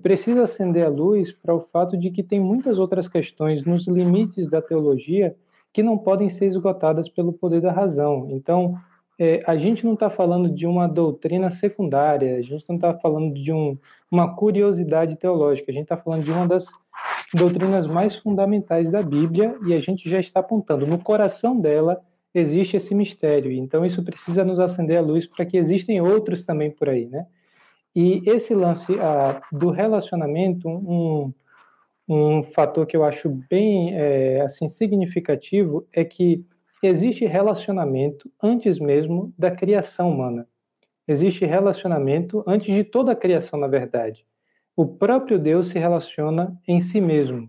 precisa 0.03 0.45
acender 0.45 0.87
a 0.87 0.89
luz 0.89 1.31
para 1.31 1.55
o 1.55 1.61
fato 1.61 1.99
de 1.99 2.11
que 2.11 2.23
tem 2.23 2.41
muitas 2.41 2.79
outras 2.79 3.07
questões 3.07 3.63
nos 3.63 3.87
limites 3.87 4.49
da 4.49 4.63
teologia 4.63 5.37
que 5.71 5.83
não 5.83 5.99
podem 5.99 6.31
ser 6.31 6.47
esgotadas 6.47 7.09
pelo 7.09 7.33
poder 7.33 7.61
da 7.61 7.71
razão. 7.71 8.29
Então, 8.31 8.79
é, 9.19 9.43
a 9.47 9.57
gente 9.57 9.85
não 9.85 9.95
está 9.95 10.09
falando 10.09 10.49
de 10.49 10.67
uma 10.67 10.89
doutrina 10.89 11.51
secundária, 11.51 12.37
a 12.37 12.41
gente 12.41 12.65
não 12.69 12.77
está 12.77 12.95
falando 12.95 13.35
de 13.35 13.53
um, 13.53 13.77
uma 14.11 14.35
curiosidade 14.35 15.17
teológica, 15.17 15.71
a 15.71 15.75
gente 15.75 15.85
está 15.85 15.97
falando 15.97 16.25
de 16.25 16.31
uma 16.31 16.47
das 16.47 16.67
doutrinas 17.35 17.87
mais 17.87 18.15
fundamentais 18.17 18.91
da 18.91 19.03
Bíblia 19.03 19.57
e 19.67 19.75
a 19.75 19.81
gente 19.81 20.09
já 20.09 20.19
está 20.19 20.41
apontando 20.41 20.87
no 20.87 20.99
coração 20.99 21.59
dela 21.59 22.01
existe 22.35 22.77
esse 22.77 22.95
mistério. 22.95 23.53
Então, 23.53 23.85
isso 23.85 24.03
precisa 24.03 24.45
nos 24.45 24.59
acender 24.59 24.99
a 24.99 25.03
luz 25.03 25.27
para 25.27 25.47
que 25.47 25.57
existem 25.57 26.01
outros 26.01 26.45
também 26.45 26.71
por 26.71 26.89
aí, 26.89 27.07
né? 27.07 27.27
E 27.95 28.23
esse 28.27 28.53
lance 28.55 28.93
do 29.53 29.71
relacionamento, 29.71 30.69
um, 30.69 31.33
um 32.09 32.43
fator 32.43 32.87
que 32.87 32.97
eu 32.97 33.05
acho 33.05 33.29
bem 33.49 33.95
é, 33.95 34.41
assim 34.41 34.67
significativo 34.67 35.87
é 35.93 36.05
que 36.05 36.45
existe 36.83 37.25
relacionamento 37.25 38.29
antes 38.43 38.81
mesmo 38.81 39.33
da 39.39 39.51
criação 39.51 40.11
humana. 40.11 40.49
Existe 41.07 41.45
relacionamento 41.45 42.43
antes 42.47 42.75
de 42.75 42.83
toda 42.83 43.13
a 43.13 43.17
criação, 43.17 43.61
na 43.61 43.69
verdade. 43.69 44.27
O 44.77 44.87
próprio 44.87 45.39
Deus 45.39 45.69
se 45.69 45.79
relaciona 45.79 46.59
em 46.67 46.81
si 46.81 47.01
mesmo. 47.01 47.49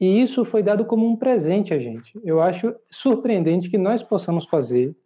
E 0.00 0.22
isso 0.22 0.44
foi 0.44 0.62
dado 0.62 0.84
como 0.84 1.06
um 1.06 1.16
presente 1.16 1.74
a 1.74 1.78
gente. 1.78 2.18
Eu 2.24 2.40
acho 2.40 2.74
surpreendente 2.90 3.68
que 3.68 3.76
nós 3.76 4.02
possamos 4.02 4.46
fazer 4.46 4.96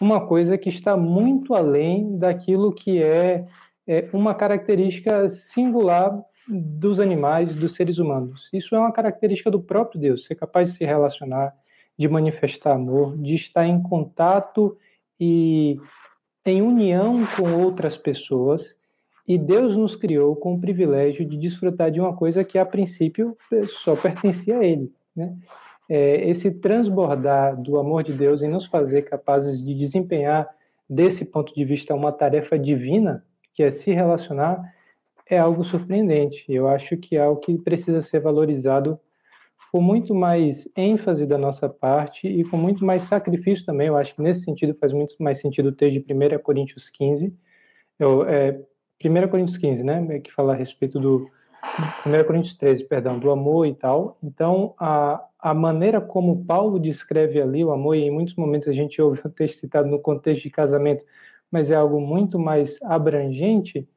uma 0.00 0.26
coisa 0.26 0.56
que 0.56 0.68
está 0.68 0.96
muito 0.96 1.54
além 1.54 2.16
daquilo 2.18 2.72
que 2.72 3.02
é 3.02 3.46
é 3.88 4.06
uma 4.12 4.34
característica 4.34 5.30
singular 5.30 6.22
dos 6.46 7.00
animais, 7.00 7.56
dos 7.56 7.74
seres 7.74 7.98
humanos. 7.98 8.50
Isso 8.52 8.74
é 8.74 8.78
uma 8.78 8.92
característica 8.92 9.50
do 9.50 9.60
próprio 9.60 9.98
Deus, 9.98 10.26
ser 10.26 10.34
capaz 10.34 10.70
de 10.70 10.76
se 10.76 10.84
relacionar, 10.84 11.54
de 11.96 12.06
manifestar 12.06 12.74
amor, 12.74 13.16
de 13.16 13.34
estar 13.34 13.66
em 13.66 13.82
contato 13.82 14.76
e 15.18 15.80
em 16.44 16.60
união 16.60 17.26
com 17.34 17.62
outras 17.62 17.96
pessoas. 17.96 18.76
E 19.28 19.36
Deus 19.36 19.76
nos 19.76 19.94
criou 19.94 20.34
com 20.34 20.54
o 20.54 20.60
privilégio 20.60 21.22
de 21.22 21.36
desfrutar 21.36 21.90
de 21.90 22.00
uma 22.00 22.16
coisa 22.16 22.42
que, 22.42 22.58
a 22.58 22.64
princípio, 22.64 23.36
só 23.66 23.94
pertencia 23.94 24.58
a 24.58 24.64
Ele. 24.64 24.90
Né? 25.14 25.36
É, 25.86 26.30
esse 26.30 26.50
transbordar 26.50 27.60
do 27.60 27.78
amor 27.78 28.02
de 28.02 28.14
Deus 28.14 28.42
em 28.42 28.48
nos 28.48 28.64
fazer 28.64 29.02
capazes 29.02 29.62
de 29.62 29.74
desempenhar, 29.74 30.48
desse 30.88 31.26
ponto 31.26 31.54
de 31.54 31.62
vista, 31.62 31.94
uma 31.94 32.10
tarefa 32.10 32.58
divina, 32.58 33.22
que 33.52 33.62
é 33.62 33.70
se 33.70 33.92
relacionar, 33.92 34.62
é 35.28 35.38
algo 35.38 35.62
surpreendente. 35.62 36.46
Eu 36.48 36.66
acho 36.66 36.96
que 36.96 37.14
é 37.14 37.20
algo 37.20 37.38
que 37.38 37.58
precisa 37.58 38.00
ser 38.00 38.20
valorizado 38.20 38.98
com 39.70 39.82
muito 39.82 40.14
mais 40.14 40.66
ênfase 40.74 41.26
da 41.26 41.36
nossa 41.36 41.68
parte 41.68 42.26
e 42.26 42.42
com 42.44 42.56
muito 42.56 42.82
mais 42.82 43.02
sacrifício 43.02 43.66
também. 43.66 43.88
Eu 43.88 43.96
acho 43.98 44.14
que 44.14 44.22
nesse 44.22 44.40
sentido 44.40 44.74
faz 44.80 44.94
muito 44.94 45.14
mais 45.20 45.38
sentido 45.38 45.70
ter 45.70 45.90
de 45.90 45.98
1 45.98 46.38
Coríntios 46.42 46.88
15, 46.88 47.36
eu, 47.98 48.26
é, 48.26 48.58
1 49.02 49.28
Coríntios 49.28 49.56
15, 49.56 49.84
né, 49.84 50.20
que 50.20 50.32
fala 50.32 50.52
a 50.52 50.56
respeito 50.56 50.98
do 50.98 51.30
1 52.06 52.24
Coríntios 52.26 52.56
13, 52.56 52.84
perdão, 52.84 53.18
do 53.18 53.30
amor 53.30 53.66
e 53.66 53.74
tal. 53.74 54.18
Então, 54.22 54.74
a, 54.78 55.24
a 55.38 55.54
maneira 55.54 56.00
como 56.00 56.44
Paulo 56.44 56.80
descreve 56.80 57.40
ali 57.40 57.64
o 57.64 57.70
amor, 57.70 57.94
e 57.94 58.02
em 58.02 58.10
muitos 58.10 58.34
momentos 58.34 58.68
a 58.68 58.72
gente 58.72 59.00
ouve 59.00 59.20
o 59.24 59.30
texto 59.30 59.60
citado 59.60 59.88
no 59.88 59.98
contexto 59.98 60.42
de 60.42 60.50
casamento, 60.50 61.04
mas 61.50 61.70
é 61.70 61.74
algo 61.74 62.00
muito 62.00 62.38
mais 62.38 62.78
abrangente, 62.82 63.88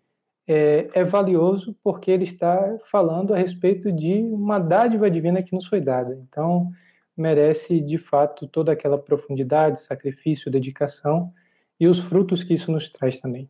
é, 0.47 0.89
é, 0.93 1.03
valioso 1.03 1.75
porque 1.83 2.11
ele 2.11 2.23
está 2.23 2.77
falando 2.91 3.33
a 3.33 3.37
respeito 3.37 3.91
de 3.91 4.21
uma 4.23 4.59
dádiva 4.59 5.09
divina 5.09 5.43
que 5.43 5.53
nos 5.53 5.67
foi 5.67 5.79
dada. 5.79 6.19
Então, 6.27 6.71
merece 7.15 7.79
de 7.79 7.97
fato 7.97 8.47
toda 8.47 8.71
aquela 8.71 8.97
profundidade, 8.97 9.81
sacrifício, 9.81 10.51
dedicação 10.51 11.31
e 11.79 11.87
os 11.87 11.99
frutos 11.99 12.43
que 12.43 12.53
isso 12.53 12.71
nos 12.71 12.89
traz 12.89 13.19
também. 13.19 13.49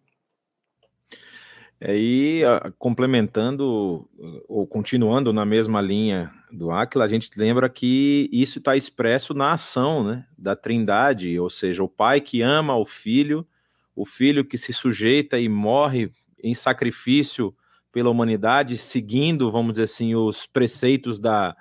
E 1.81 2.41
complementando 2.77 4.07
ou 4.47 4.67
continuando 4.67 5.33
na 5.33 5.45
mesma 5.45 5.81
linha 5.81 6.31
do 6.51 6.69
Aquila, 6.69 7.05
a 7.05 7.07
gente 7.07 7.31
lembra 7.35 7.67
que 7.67 8.29
isso 8.31 8.59
está 8.59 8.75
expresso 8.75 9.33
na 9.33 9.53
ação 9.53 10.03
né, 10.03 10.23
da 10.37 10.55
Trindade, 10.55 11.39
ou 11.39 11.49
seja, 11.49 11.83
o 11.83 11.89
Pai 11.89 12.21
que 12.21 12.41
ama 12.41 12.75
o 12.75 12.85
Filho 12.85 13.47
o 13.95 14.05
filho 14.05 14.45
que 14.45 14.57
se 14.57 14.73
sujeita 14.73 15.39
e 15.39 15.49
morre 15.49 16.11
em 16.43 16.53
sacrifício 16.53 17.55
pela 17.91 18.09
humanidade, 18.09 18.77
seguindo, 18.77 19.51
vamos 19.51 19.73
dizer 19.73 19.83
assim, 19.83 20.15
os 20.15 20.47
preceitos 20.47 21.19
da, 21.19 21.55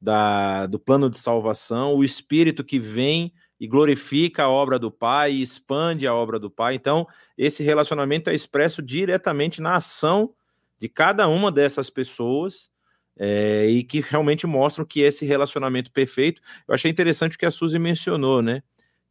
da, 0.00 0.66
do 0.66 0.78
plano 0.78 1.08
de 1.08 1.18
salvação, 1.18 1.94
o 1.94 2.04
Espírito 2.04 2.62
que 2.62 2.78
vem 2.78 3.32
e 3.60 3.68
glorifica 3.68 4.44
a 4.44 4.48
obra 4.48 4.78
do 4.78 4.90
Pai 4.90 5.32
e 5.32 5.42
expande 5.42 6.06
a 6.06 6.14
obra 6.14 6.38
do 6.38 6.50
Pai. 6.50 6.74
Então, 6.74 7.06
esse 7.36 7.62
relacionamento 7.62 8.30
é 8.30 8.34
expresso 8.34 8.80
diretamente 8.80 9.60
na 9.60 9.76
ação 9.76 10.32
de 10.78 10.88
cada 10.88 11.28
uma 11.28 11.52
dessas 11.52 11.90
pessoas 11.90 12.70
é, 13.18 13.66
e 13.66 13.84
que 13.84 14.00
realmente 14.00 14.46
mostram 14.46 14.84
que 14.84 15.00
esse 15.00 15.26
relacionamento 15.26 15.92
perfeito. 15.92 16.40
Eu 16.66 16.74
achei 16.74 16.90
interessante 16.90 17.36
o 17.36 17.38
que 17.38 17.44
a 17.44 17.50
Suzy 17.50 17.78
mencionou, 17.78 18.40
né? 18.40 18.62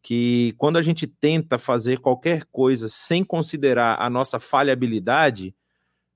que 0.01 0.53
quando 0.57 0.77
a 0.77 0.81
gente 0.81 1.05
tenta 1.05 1.57
fazer 1.57 1.99
qualquer 1.99 2.45
coisa 2.45 2.87
sem 2.87 3.23
considerar 3.23 3.97
a 3.99 4.09
nossa 4.09 4.39
falhabilidade, 4.39 5.53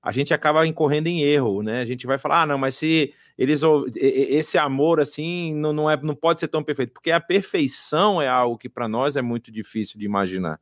a 0.04 0.12
gente 0.12 0.34
acaba 0.34 0.66
incorrendo 0.66 1.06
em 1.06 1.22
erro, 1.22 1.62
né? 1.62 1.80
A 1.80 1.84
gente 1.86 2.06
vai 2.06 2.18
falar, 2.18 2.42
ah, 2.42 2.46
não, 2.46 2.58
mas 2.58 2.76
se 2.76 3.14
eles 3.38 3.62
esse 3.96 4.58
amor 4.58 5.00
assim 5.00 5.54
não, 5.54 5.72
não 5.72 5.90
é 5.90 5.96
não 5.96 6.14
pode 6.14 6.40
ser 6.40 6.48
tão 6.48 6.62
perfeito, 6.62 6.92
porque 6.92 7.10
a 7.10 7.18
perfeição 7.18 8.20
é 8.20 8.28
algo 8.28 8.58
que 8.58 8.68
para 8.68 8.86
nós 8.86 9.16
é 9.16 9.22
muito 9.22 9.50
difícil 9.50 9.98
de 9.98 10.04
imaginar. 10.04 10.60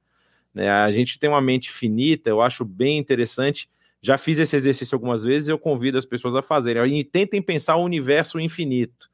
Né? 0.55 0.71
A 0.71 0.93
gente 0.93 1.19
tem 1.19 1.29
uma 1.29 1.41
mente 1.41 1.73
finita, 1.73 2.31
eu 2.31 2.41
acho 2.41 2.65
bem 2.65 2.99
interessante. 2.99 3.69
Já 4.01 4.17
fiz 4.17 4.39
esse 4.39 4.55
exercício 4.55 4.95
algumas 4.95 5.25
vezes, 5.25 5.49
eu 5.49 5.59
convido 5.59 5.99
as 5.99 6.07
pessoas 6.07 6.37
a 6.37 6.43
fazerem. 6.43 7.01
E 7.01 7.03
tentem 7.03 7.43
pensar 7.43 7.75
o 7.77 7.85
universo 7.85 8.39
infinito. 8.39 9.11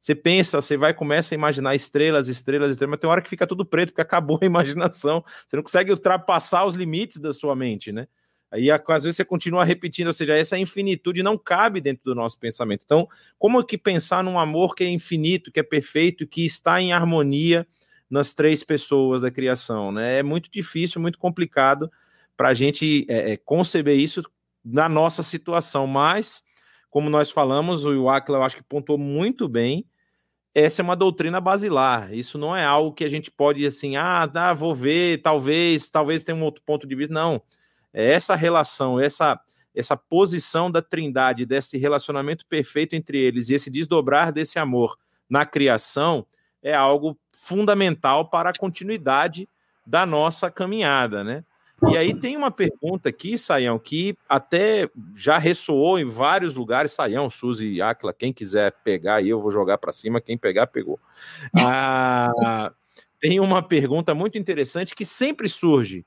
Você 0.00 0.14
pensa, 0.14 0.60
você 0.60 0.76
vai 0.76 0.94
começa 0.94 1.34
a 1.34 1.36
imaginar 1.36 1.74
estrelas, 1.74 2.28
estrelas, 2.28 2.70
estrelas, 2.70 2.90
mas 2.90 3.00
tem 3.00 3.10
hora 3.10 3.22
que 3.22 3.30
fica 3.30 3.46
tudo 3.48 3.64
preto, 3.64 3.88
porque 3.88 4.00
acabou 4.00 4.38
a 4.40 4.46
imaginação. 4.46 5.24
Você 5.46 5.56
não 5.56 5.62
consegue 5.62 5.90
ultrapassar 5.90 6.64
os 6.64 6.74
limites 6.74 7.18
da 7.18 7.32
sua 7.32 7.56
mente, 7.56 7.90
né? 7.90 8.06
Aí 8.52 8.70
às 8.70 9.02
vezes 9.02 9.16
você 9.16 9.24
continua 9.24 9.64
repetindo, 9.64 10.08
ou 10.08 10.12
seja, 10.12 10.36
essa 10.36 10.58
infinitude 10.58 11.22
não 11.22 11.38
cabe 11.38 11.80
dentro 11.80 12.04
do 12.04 12.14
nosso 12.14 12.38
pensamento. 12.38 12.82
Então, 12.84 13.08
como 13.38 13.64
que 13.64 13.78
pensar 13.78 14.22
num 14.22 14.38
amor 14.38 14.74
que 14.74 14.84
é 14.84 14.88
infinito, 14.88 15.50
que 15.50 15.58
é 15.58 15.62
perfeito, 15.62 16.26
que 16.26 16.44
está 16.44 16.80
em 16.80 16.92
harmonia 16.92 17.66
nas 18.10 18.34
três 18.34 18.62
pessoas 18.62 19.22
da 19.22 19.30
criação, 19.30 19.90
né? 19.90 20.18
É 20.18 20.22
muito 20.22 20.50
difícil, 20.50 21.00
muito 21.00 21.18
complicado 21.18 21.90
para 22.36 22.48
a 22.48 22.54
gente 22.54 23.06
é, 23.08 23.32
é, 23.32 23.36
conceber 23.38 23.96
isso 23.96 24.22
na 24.64 24.88
nossa 24.88 25.22
situação, 25.22 25.86
mas 25.86 26.42
como 26.90 27.08
nós 27.08 27.30
falamos, 27.30 27.86
o 27.86 28.08
Aquila 28.10 28.38
eu 28.38 28.42
acho 28.42 28.56
que 28.56 28.62
pontuou 28.62 28.98
muito 28.98 29.48
bem 29.48 29.86
essa 30.54 30.82
é 30.82 30.84
uma 30.84 30.96
doutrina 30.96 31.40
basilar. 31.40 32.12
Isso 32.12 32.36
não 32.36 32.54
é 32.54 32.64
algo 32.64 32.92
que 32.92 33.04
a 33.04 33.08
gente 33.08 33.30
pode 33.30 33.64
assim, 33.64 33.96
ah, 33.96 34.28
tá, 34.28 34.52
vou 34.52 34.74
ver, 34.74 35.22
talvez, 35.22 35.88
talvez 35.88 36.22
tenha 36.22 36.36
um 36.36 36.42
outro 36.42 36.62
ponto 36.64 36.86
de 36.86 36.94
vista. 36.94 37.12
Não. 37.12 37.42
É 37.92 38.12
essa 38.12 38.34
relação, 38.34 38.98
essa 39.00 39.40
essa 39.74 39.96
posição 39.96 40.70
da 40.70 40.82
Trindade, 40.82 41.46
desse 41.46 41.78
relacionamento 41.78 42.44
perfeito 42.46 42.94
entre 42.94 43.18
eles 43.18 43.48
e 43.48 43.54
esse 43.54 43.70
desdobrar 43.70 44.30
desse 44.30 44.58
amor 44.58 44.98
na 45.30 45.46
criação 45.46 46.26
é 46.62 46.74
algo 46.74 47.16
fundamental 47.32 48.28
para 48.28 48.50
a 48.50 48.58
continuidade 48.58 49.48
da 49.86 50.04
nossa 50.06 50.50
caminhada, 50.50 51.24
né? 51.24 51.42
E 51.90 51.96
aí 51.96 52.14
tem 52.14 52.36
uma 52.36 52.50
pergunta 52.50 53.08
aqui, 53.08 53.36
Saião, 53.36 53.76
que 53.76 54.16
até 54.28 54.88
já 55.16 55.36
ressoou 55.36 55.98
em 55.98 56.08
vários 56.08 56.54
lugares. 56.54 56.92
Saião, 56.92 57.28
Suzy 57.28 57.82
Aquila, 57.82 58.14
quem 58.14 58.32
quiser 58.32 58.72
pegar 58.84 59.16
aí, 59.16 59.28
eu 59.28 59.40
vou 59.40 59.50
jogar 59.50 59.78
para 59.78 59.92
cima. 59.92 60.20
Quem 60.20 60.38
pegar, 60.38 60.68
pegou. 60.68 61.00
Ah, 61.58 62.72
tem 63.18 63.40
uma 63.40 63.60
pergunta 63.60 64.14
muito 64.14 64.38
interessante 64.38 64.94
que 64.94 65.04
sempre 65.04 65.48
surge. 65.48 66.06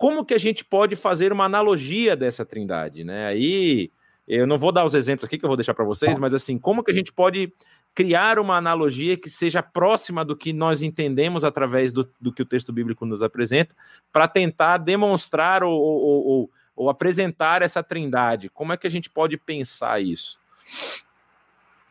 Como 0.00 0.24
que 0.24 0.32
a 0.32 0.38
gente 0.38 0.64
pode 0.64 0.96
fazer 0.96 1.30
uma 1.30 1.44
analogia 1.44 2.16
dessa 2.16 2.42
trindade, 2.42 3.04
né? 3.04 3.26
Aí 3.26 3.90
eu 4.26 4.46
não 4.46 4.56
vou 4.56 4.72
dar 4.72 4.86
os 4.86 4.94
exemplos 4.94 5.26
aqui 5.26 5.36
que 5.36 5.44
eu 5.44 5.48
vou 5.48 5.58
deixar 5.58 5.74
para 5.74 5.84
vocês, 5.84 6.16
mas 6.16 6.32
assim, 6.32 6.58
como 6.58 6.82
que 6.82 6.90
a 6.90 6.94
gente 6.94 7.12
pode 7.12 7.52
criar 7.94 8.38
uma 8.38 8.56
analogia 8.56 9.14
que 9.14 9.28
seja 9.28 9.62
próxima 9.62 10.24
do 10.24 10.34
que 10.34 10.54
nós 10.54 10.80
entendemos 10.80 11.44
através 11.44 11.92
do, 11.92 12.10
do 12.18 12.32
que 12.32 12.40
o 12.40 12.46
texto 12.46 12.72
bíblico 12.72 13.04
nos 13.04 13.22
apresenta, 13.22 13.76
para 14.10 14.26
tentar 14.26 14.78
demonstrar 14.78 15.62
ou, 15.62 15.78
ou, 15.78 16.26
ou, 16.26 16.50
ou, 16.76 16.88
apresentar 16.88 17.60
essa 17.60 17.82
trindade. 17.82 18.48
Como 18.48 18.72
é 18.72 18.78
que 18.78 18.86
a 18.86 18.90
gente 18.90 19.10
pode 19.10 19.36
pensar 19.36 20.00
isso? 20.00 20.38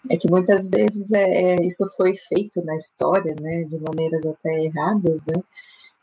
É 0.09 0.17
que 0.17 0.27
muitas 0.27 0.67
vezes 0.67 1.11
é, 1.11 1.53
é 1.53 1.55
isso 1.63 1.85
foi 1.95 2.15
feito 2.15 2.65
na 2.65 2.75
história, 2.75 3.35
né, 3.39 3.65
de 3.69 3.77
maneiras 3.77 4.25
até 4.25 4.65
erradas, 4.65 5.23
né? 5.27 5.43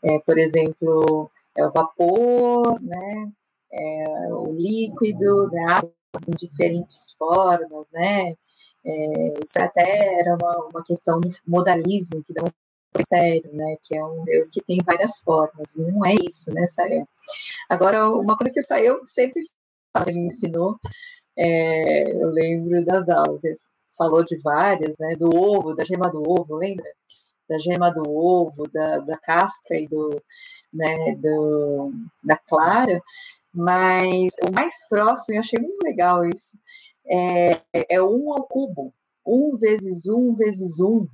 É, 0.01 0.19
por 0.19 0.37
exemplo, 0.37 1.29
é 1.57 1.65
o 1.65 1.71
vapor, 1.71 2.81
né? 2.81 3.31
É 3.71 4.33
o 4.33 4.53
líquido, 4.53 5.49
né? 5.51 5.63
água 5.65 5.93
em 6.27 6.31
diferentes 6.31 7.13
formas, 7.17 7.89
né? 7.91 8.33
É, 8.85 9.39
isso 9.41 9.59
até 9.59 10.19
era 10.21 10.35
uma, 10.35 10.67
uma 10.67 10.83
questão 10.83 11.19
de 11.19 11.35
modalismo, 11.45 12.23
que 12.23 12.33
não 12.33 12.47
é 12.95 13.03
sério, 13.03 13.51
né? 13.53 13.75
Que 13.83 13.97
é 13.97 14.05
um 14.05 14.23
Deus 14.23 14.49
que 14.49 14.61
tem 14.63 14.79
várias 14.85 15.19
formas. 15.19 15.75
Não 15.75 16.05
é 16.05 16.15
isso, 16.15 16.53
né, 16.53 16.65
Sael? 16.67 17.07
Agora, 17.69 18.09
uma 18.09 18.37
coisa 18.37 18.53
que 18.53 18.59
o 18.59 18.63
Sael 18.63 18.99
sempre 19.05 19.43
fala, 19.93 20.09
ele 20.09 20.19
ensinou, 20.27 20.77
é, 21.37 22.11
eu 22.13 22.29
lembro 22.29 22.83
das 22.85 23.09
aulas, 23.09 23.43
ele 23.43 23.57
falou 23.97 24.23
de 24.23 24.37
várias, 24.41 24.95
né? 24.99 25.15
Do 25.15 25.29
ovo, 25.35 25.75
da 25.75 25.83
gema 25.83 26.09
do 26.09 26.21
ovo, 26.27 26.55
lembra? 26.55 26.89
Da 27.49 27.59
gema 27.59 27.91
do 27.91 28.03
ovo, 28.09 28.67
da, 28.71 28.99
da 28.99 29.17
casca 29.17 29.75
e 29.75 29.87
do, 29.87 30.21
né, 30.77 31.15
do, 31.15 31.91
da 32.23 32.37
clara, 32.37 33.01
mas 33.53 34.33
o 34.47 34.53
mais 34.53 34.87
próximo, 34.87 35.35
eu 35.35 35.39
achei 35.39 35.59
muito 35.59 35.83
legal 35.83 36.23
isso, 36.25 36.57
é, 37.09 37.61
é 37.89 38.01
um 38.01 38.31
ao 38.33 38.43
cubo. 38.43 38.93
Um 39.25 39.57
vezes 39.57 40.05
um 40.07 40.33
vezes 40.35 40.79
um, 40.79 41.07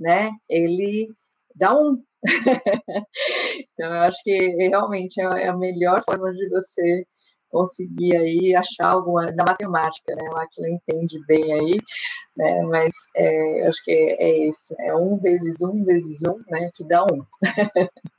né? 0.00 0.32
Ele 0.48 1.08
dá 1.54 1.74
um. 1.74 2.02
então, 3.74 3.94
eu 3.94 4.02
acho 4.02 4.22
que 4.22 4.38
realmente 4.68 5.20
é 5.20 5.48
a 5.48 5.56
melhor 5.56 6.02
forma 6.04 6.32
de 6.32 6.48
você 6.48 7.06
conseguir 7.50 8.16
aí 8.16 8.54
achar 8.56 8.92
alguma 8.92 9.26
da 9.26 9.44
matemática, 9.44 10.14
né? 10.14 10.22
O 10.30 10.38
Aquila 10.38 10.70
entende 10.70 11.20
bem 11.26 11.52
aí, 11.52 11.78
né? 12.36 12.62
Mas 12.62 12.94
é, 13.16 13.62
eu 13.62 13.68
acho 13.68 13.84
que 13.84 13.92
é, 13.92 14.22
é 14.22 14.48
isso, 14.48 14.74
é 14.80 14.94
um 14.96 15.18
vezes 15.18 15.60
um 15.60 15.84
vezes 15.84 16.22
um, 16.22 16.42
né? 16.48 16.70
Que 16.74 16.84
dá 16.84 17.04
um. 17.04 17.24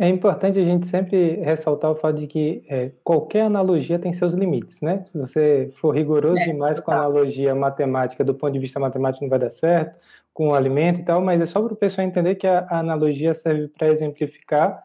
É 0.00 0.08
importante 0.08 0.60
a 0.60 0.64
gente 0.64 0.86
sempre 0.86 1.40
ressaltar 1.40 1.90
o 1.90 1.96
fato 1.96 2.20
de 2.20 2.28
que 2.28 2.62
é, 2.68 2.92
qualquer 3.02 3.42
analogia 3.42 3.98
tem 3.98 4.12
seus 4.12 4.32
limites, 4.32 4.80
né? 4.80 5.04
Se 5.06 5.18
você 5.18 5.72
for 5.80 5.90
rigoroso 5.92 6.38
é, 6.38 6.44
demais 6.44 6.78
com 6.78 6.92
a 6.92 6.94
analogia 6.94 7.52
matemática, 7.52 8.24
do 8.24 8.32
ponto 8.32 8.52
de 8.52 8.60
vista 8.60 8.78
matemático 8.78 9.24
não 9.24 9.28
vai 9.28 9.40
dar 9.40 9.50
certo, 9.50 9.98
com 10.32 10.50
o 10.50 10.54
alimento 10.54 11.00
e 11.00 11.04
tal, 11.04 11.20
mas 11.20 11.40
é 11.40 11.46
só 11.46 11.60
para 11.60 11.72
o 11.72 11.76
pessoal 11.76 12.06
entender 12.06 12.36
que 12.36 12.46
a, 12.46 12.60
a 12.70 12.78
analogia 12.78 13.34
serve 13.34 13.66
para 13.66 13.88
exemplificar, 13.88 14.84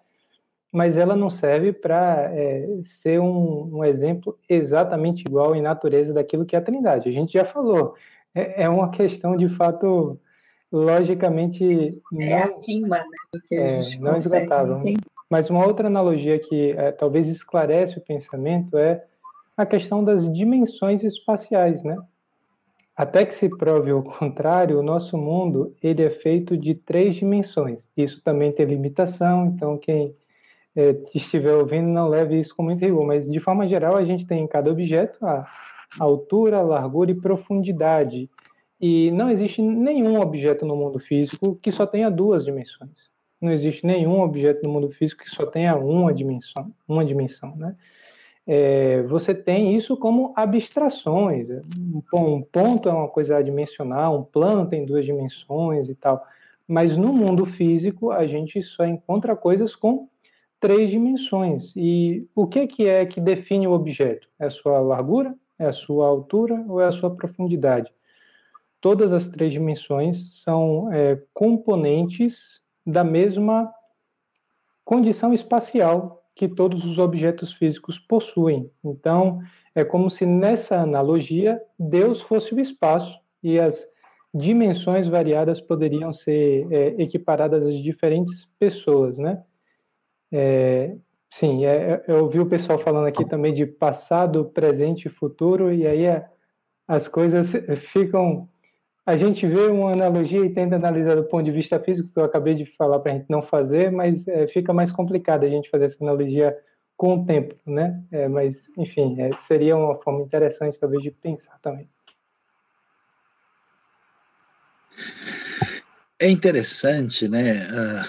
mas 0.72 0.98
ela 0.98 1.16
não 1.16 1.30
serve 1.30 1.72
para 1.72 2.32
é, 2.34 2.68
ser 2.84 3.20
um, 3.20 3.78
um, 3.78 3.86
exemplo 3.86 4.36
exatamente 4.50 5.22
igual 5.22 5.56
em 5.56 5.62
natureza 5.62 6.12
daquilo 6.12 6.44
que 6.44 6.56
é 6.56 6.60
a 6.60 6.62
Trindade. 6.62 7.08
A 7.08 7.12
gente 7.12 7.34
já 7.34 7.46
falou, 7.46 7.94
é, 8.34 8.64
é 8.64 8.70
uma 8.70 8.90
questão 8.90 9.38
de 9.38 9.48
fato 9.48 10.20
logicamente 10.74 11.64
é 11.64 12.30
não, 12.30 12.44
acima 12.44 12.98
né, 12.98 13.06
do 13.32 13.42
que 13.42 13.56
a 13.56 13.62
é, 13.62 13.82
gente 13.82 14.02
não 14.02 14.16
esgotável. 14.16 14.82
Mas 15.30 15.50
uma 15.50 15.66
outra 15.66 15.88
analogia 15.88 16.40
que 16.40 16.72
é, 16.72 16.92
talvez 16.92 17.28
esclarece 17.28 18.00
o 18.00 18.02
pensamento 18.02 18.76
é 18.76 19.04
a 19.56 19.66
questão 19.68 20.04
das 20.04 20.32
dimensões 20.34 21.04
espaciais, 21.04 21.84
né? 21.84 21.96
Até 22.96 23.26
que 23.26 23.34
se 23.34 23.50
prove 23.50 23.92
o 23.94 24.04
contrário, 24.04 24.80
o 24.80 24.84
nosso 24.84 25.18
mundo 25.18 25.76
ele 25.82 26.04
é 26.04 26.10
feito 26.10 26.58
de 26.58 26.74
três 26.74 27.16
dimensões. 27.16 27.90
Isso 27.96 28.22
também 28.22 28.52
tem 28.52 28.66
limitação, 28.66 29.46
então 29.46 29.78
quem 29.78 30.16
é, 30.76 30.96
estiver 31.14 31.54
ouvindo 31.54 31.88
não 31.88 32.08
leve 32.08 32.40
isso 32.40 32.56
com 32.56 32.64
muito 32.64 32.82
rigor, 32.82 33.06
mas 33.06 33.30
de 33.30 33.40
forma 33.40 33.68
geral 33.68 33.96
a 33.96 34.04
gente 34.04 34.26
tem 34.26 34.44
em 34.44 34.48
cada 34.48 34.72
objeto 34.72 35.24
a 35.26 35.46
altura, 36.00 36.62
largura 36.62 37.12
e 37.12 37.16
profundidade. 37.16 38.30
E 38.86 39.12
não 39.12 39.30
existe 39.30 39.62
nenhum 39.62 40.20
objeto 40.20 40.66
no 40.66 40.76
mundo 40.76 41.00
físico 41.00 41.58
que 41.62 41.72
só 41.72 41.86
tenha 41.86 42.12
duas 42.12 42.44
dimensões. 42.44 43.10
Não 43.40 43.50
existe 43.50 43.88
nenhum 43.88 44.20
objeto 44.20 44.62
no 44.62 44.74
mundo 44.74 44.90
físico 44.90 45.24
que 45.24 45.30
só 45.30 45.46
tenha 45.46 45.74
uma 45.78 46.14
dimensão, 46.14 46.70
uma 46.86 47.06
dimensão, 47.06 47.56
né? 47.56 47.78
É, 48.46 49.02
você 49.04 49.34
tem 49.34 49.74
isso 49.74 49.96
como 49.96 50.34
abstrações. 50.36 51.48
Um 52.14 52.42
ponto 52.42 52.90
é 52.90 52.92
uma 52.92 53.08
coisa 53.08 53.38
adimensional, 53.38 54.20
um 54.20 54.24
plano 54.26 54.68
tem 54.68 54.86
duas 54.86 55.06
dimensões 55.06 55.88
e 55.88 55.96
tal. 55.96 56.22
Mas 56.68 56.98
no 56.98 57.14
mundo 57.14 57.46
físico 57.46 58.12
a 58.12 58.28
gente 58.28 58.62
só 58.62 58.86
encontra 58.86 59.34
coisas 59.34 59.78
com 59.78 60.10
três 60.60 60.92
dimensões. 60.92 61.74
E 61.78 62.28
o 62.36 62.46
que, 62.46 62.68
que 62.68 62.90
é 62.90 63.06
que 63.06 63.22
define 63.22 63.66
o 63.66 63.72
objeto? 63.72 64.28
É 64.38 64.48
a 64.48 64.50
sua 64.50 64.82
largura? 64.82 65.34
É 65.58 65.68
a 65.68 65.72
sua 65.72 66.06
altura 66.06 66.66
ou 66.68 66.82
é 66.82 66.86
a 66.86 66.92
sua 66.92 67.16
profundidade? 67.16 67.90
Todas 68.84 69.14
as 69.14 69.30
três 69.30 69.54
dimensões 69.54 70.42
são 70.42 70.92
é, 70.92 71.18
componentes 71.34 72.62
da 72.86 73.02
mesma 73.02 73.74
condição 74.84 75.34
espacial 75.34 76.22
que 76.36 76.50
todos 76.50 76.84
os 76.84 77.00
objetos 77.00 77.54
físicos 77.54 77.98
possuem. 77.98 78.70
Então, 78.84 79.40
é 79.74 79.86
como 79.86 80.10
se 80.10 80.26
nessa 80.26 80.82
analogia 80.82 81.62
Deus 81.80 82.20
fosse 82.20 82.54
o 82.54 82.60
espaço 82.60 83.18
e 83.42 83.58
as 83.58 83.88
dimensões 84.34 85.08
variadas 85.08 85.62
poderiam 85.62 86.12
ser 86.12 86.68
é, 86.70 86.88
equiparadas 87.02 87.66
às 87.66 87.76
diferentes 87.76 88.50
pessoas, 88.60 89.18
né? 89.18 89.42
É, 90.30 90.94
sim, 91.30 91.66
é, 91.66 92.04
eu 92.06 92.26
ouvi 92.26 92.42
o 92.42 92.50
pessoal 92.50 92.78
falando 92.78 93.08
aqui 93.08 93.26
também 93.30 93.54
de 93.54 93.66
passado, 93.66 94.44
presente 94.44 95.06
e 95.06 95.10
futuro, 95.10 95.74
e 95.74 95.88
aí 95.88 96.04
é, 96.04 96.28
as 96.86 97.08
coisas 97.08 97.54
ficam 97.80 98.50
a 99.06 99.18
gente 99.18 99.46
vê 99.46 99.68
uma 99.68 99.92
analogia 99.92 100.46
e 100.46 100.54
tenta 100.54 100.76
analisar 100.76 101.16
do 101.16 101.26
ponto 101.26 101.44
de 101.44 101.52
vista 101.52 101.80
físico, 101.80 102.10
que 102.10 102.20
eu 102.20 102.24
acabei 102.24 102.56
de 102.56 102.66
falar 102.66 103.00
para 103.00 103.12
a 103.12 103.16
gente 103.16 103.30
não 103.30 103.42
fazer, 103.42 103.92
mas 103.92 104.28
é, 104.28 104.48
fica 104.48 104.72
mais 104.72 104.92
complicado 104.92 105.44
a 105.44 105.50
gente 105.50 105.70
fazer 105.70 105.86
essa 105.86 106.02
analogia 106.02 106.58
com 106.96 107.16
o 107.16 107.26
tempo, 107.26 107.56
né? 107.66 108.02
É, 108.12 108.28
mas, 108.30 108.70
enfim, 108.78 109.20
é, 109.20 109.36
seria 109.38 109.76
uma 109.76 110.02
forma 110.02 110.22
interessante, 110.22 110.80
talvez, 110.80 111.04
de 111.04 111.12
pensar 111.12 111.60
também. 111.62 111.90
É 116.20 116.30
interessante, 116.30 117.28
né, 117.28 117.68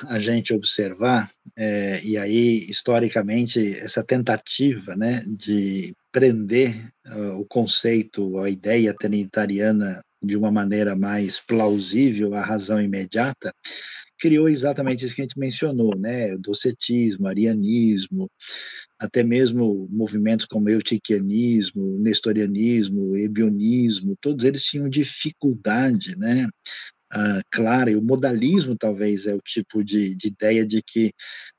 a, 0.09 0.21
gente 0.21 0.55
observar, 0.55 1.29
é, 1.59 2.01
e 2.05 2.17
aí, 2.17 2.59
historicamente, 2.71 3.77
essa 3.79 4.05
tentativa, 4.05 4.95
né, 4.95 5.25
de 5.27 5.97
prender 6.13 6.93
uh, 7.09 7.41
o 7.41 7.45
conceito, 7.45 8.39
a 8.39 8.49
ideia 8.49 8.95
trinitariana 8.95 10.01
de 10.25 10.37
uma 10.37 10.51
maneira 10.51 10.97
mais 10.97 11.41
plausível 11.41 12.35
à 12.35 12.43
razão 12.43 12.81
imediata, 12.81 13.53
criou 14.19 14.49
exatamente 14.49 15.05
isso 15.05 15.15
que 15.15 15.21
a 15.21 15.25
gente 15.25 15.39
mencionou, 15.39 15.97
né? 15.97 16.37
Docetismo, 16.39 17.27
arianismo, 17.27 18.31
até 18.99 19.23
mesmo 19.23 19.89
movimentos 19.91 20.47
como 20.47 20.69
eutiquianismo, 20.69 21.99
nestorianismo, 22.01 23.17
ebionismo, 23.17 24.17
todos 24.21 24.45
eles 24.45 24.63
tinham 24.63 24.89
dificuldade, 24.89 26.17
né? 26.17 26.49
Ah, 27.13 27.43
clara, 27.51 27.91
e 27.91 27.97
o 27.97 28.03
modalismo 28.03 28.77
talvez 28.77 29.27
é 29.27 29.35
o 29.35 29.41
tipo 29.41 29.85
de, 29.85 30.17
de 30.17 30.29
ideia 30.29 30.67
de 30.67 30.83
que 30.83 31.13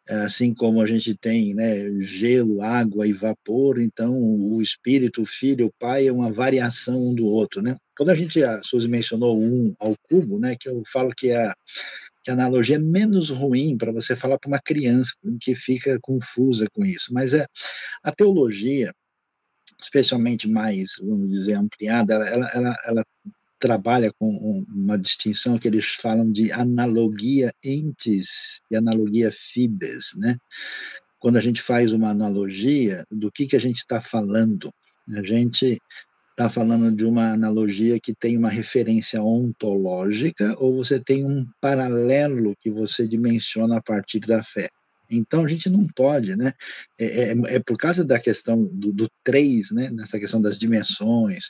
assim 0.08 0.54
como 0.54 0.82
a 0.82 0.86
gente 0.86 1.16
tem 1.16 1.54
né, 1.54 1.90
gelo, 2.02 2.62
água 2.62 3.08
e 3.08 3.14
vapor, 3.14 3.80
então 3.80 4.16
o 4.16 4.62
Espírito, 4.62 5.22
o 5.22 5.26
Filho, 5.26 5.68
o 5.68 5.74
Pai 5.80 6.08
é 6.08 6.12
uma 6.12 6.32
variação 6.32 7.08
um 7.08 7.16
do 7.16 7.26
outro, 7.26 7.62
né? 7.62 7.78
Quando 7.98 8.10
a 8.10 8.16
gente, 8.16 8.44
a 8.44 8.62
Suzy 8.62 8.88
mencionou 8.88 9.40
um 9.40 9.74
ao 9.80 9.96
cubo, 10.04 10.40
né, 10.40 10.56
que 10.60 10.70
eu 10.70 10.84
falo 10.92 11.14
que 11.16 11.32
a, 11.32 11.56
que 12.24 12.30
a 12.30 12.34
analogia 12.34 12.76
é 12.76 12.80
menos 12.80 13.30
ruim 13.30 13.78
para 13.78 13.92
você 13.92 14.16
falar 14.16 14.38
para 14.38 14.50
uma 14.50 14.60
criança 14.60 15.14
que 15.40 15.56
fica 15.56 15.98
confusa 16.02 16.68
com 16.74 16.86
isso, 16.86 17.14
mas 17.14 17.34
é 17.34 17.46
a 18.04 18.12
teologia, 18.12 18.94
especialmente 19.82 20.48
mais, 20.48 20.96
vamos 21.02 21.32
dizer, 21.32 21.54
ampliada, 21.54 22.16
ela, 22.16 22.50
ela, 22.50 22.76
ela 22.86 23.06
trabalha 23.66 24.14
com 24.14 24.64
uma 24.70 24.96
distinção 24.96 25.58
que 25.58 25.68
eles 25.68 25.96
falam 26.00 26.32
de 26.32 26.52
analogia 26.52 27.52
entes 27.64 28.62
e 28.70 28.76
analogia 28.76 29.32
fibes, 29.32 30.12
né? 30.18 30.38
Quando 31.18 31.38
a 31.38 31.42
gente 31.42 31.64
faz 31.64 31.92
uma 31.92 32.12
analogia, 32.12 33.04
do 33.10 33.32
que, 33.32 33.48
que 33.48 33.56
a 33.56 33.60
gente 33.60 33.78
está 33.78 34.00
falando? 34.00 34.72
A 35.18 35.24
gente 35.24 35.80
está 36.30 36.48
falando 36.48 36.96
de 36.96 37.06
uma 37.06 37.32
analogia 37.32 38.00
que 38.00 38.14
tem 38.14 38.38
uma 38.38 38.50
referência 38.50 39.20
ontológica 39.24 40.56
ou 40.60 40.76
você 40.76 41.00
tem 41.00 41.26
um 41.26 41.44
paralelo 41.60 42.54
que 42.62 42.70
você 42.70 43.08
dimensiona 43.08 43.78
a 43.78 43.82
partir 43.82 44.20
da 44.20 44.44
fé? 44.44 44.70
Então 45.10 45.44
a 45.44 45.48
gente 45.48 45.72
não 45.72 45.88
pode, 45.88 46.36
né? 46.36 46.54
É, 47.00 47.32
é, 47.32 47.56
é 47.56 47.60
por 47.60 47.78
causa 47.78 48.04
da 48.04 48.20
questão 48.20 48.64
do, 48.64 48.94
do 48.94 49.10
três, 49.24 49.72
né? 49.72 49.90
Nessa 49.90 50.20
questão 50.20 50.40
das 50.40 50.56
dimensões, 50.56 51.50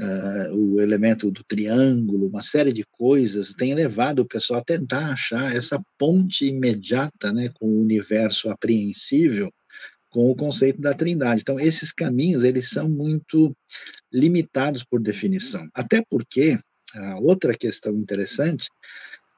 uh, 0.00 0.54
o 0.54 0.80
elemento 0.80 1.30
do 1.30 1.44
triângulo, 1.44 2.26
uma 2.26 2.42
série 2.42 2.72
de 2.72 2.84
coisas 2.90 3.54
tem 3.54 3.74
levado 3.74 4.20
o 4.20 4.26
pessoal 4.26 4.60
a 4.60 4.64
tentar 4.64 5.12
achar 5.12 5.54
essa 5.54 5.80
ponte 5.98 6.46
imediata, 6.46 7.32
né? 7.32 7.50
Com 7.54 7.66
o 7.66 7.80
universo 7.80 8.48
apreensível, 8.48 9.52
com 10.10 10.30
o 10.30 10.36
conceito 10.36 10.80
da 10.80 10.94
Trindade. 10.94 11.40
Então 11.40 11.58
esses 11.58 11.92
caminhos 11.92 12.44
eles 12.44 12.70
são 12.70 12.88
muito 12.88 13.56
limitados 14.12 14.84
por 14.84 15.00
definição, 15.00 15.68
até 15.74 16.02
porque 16.08 16.58
a 16.94 17.18
outra 17.18 17.54
questão 17.54 17.92
interessante 17.94 18.68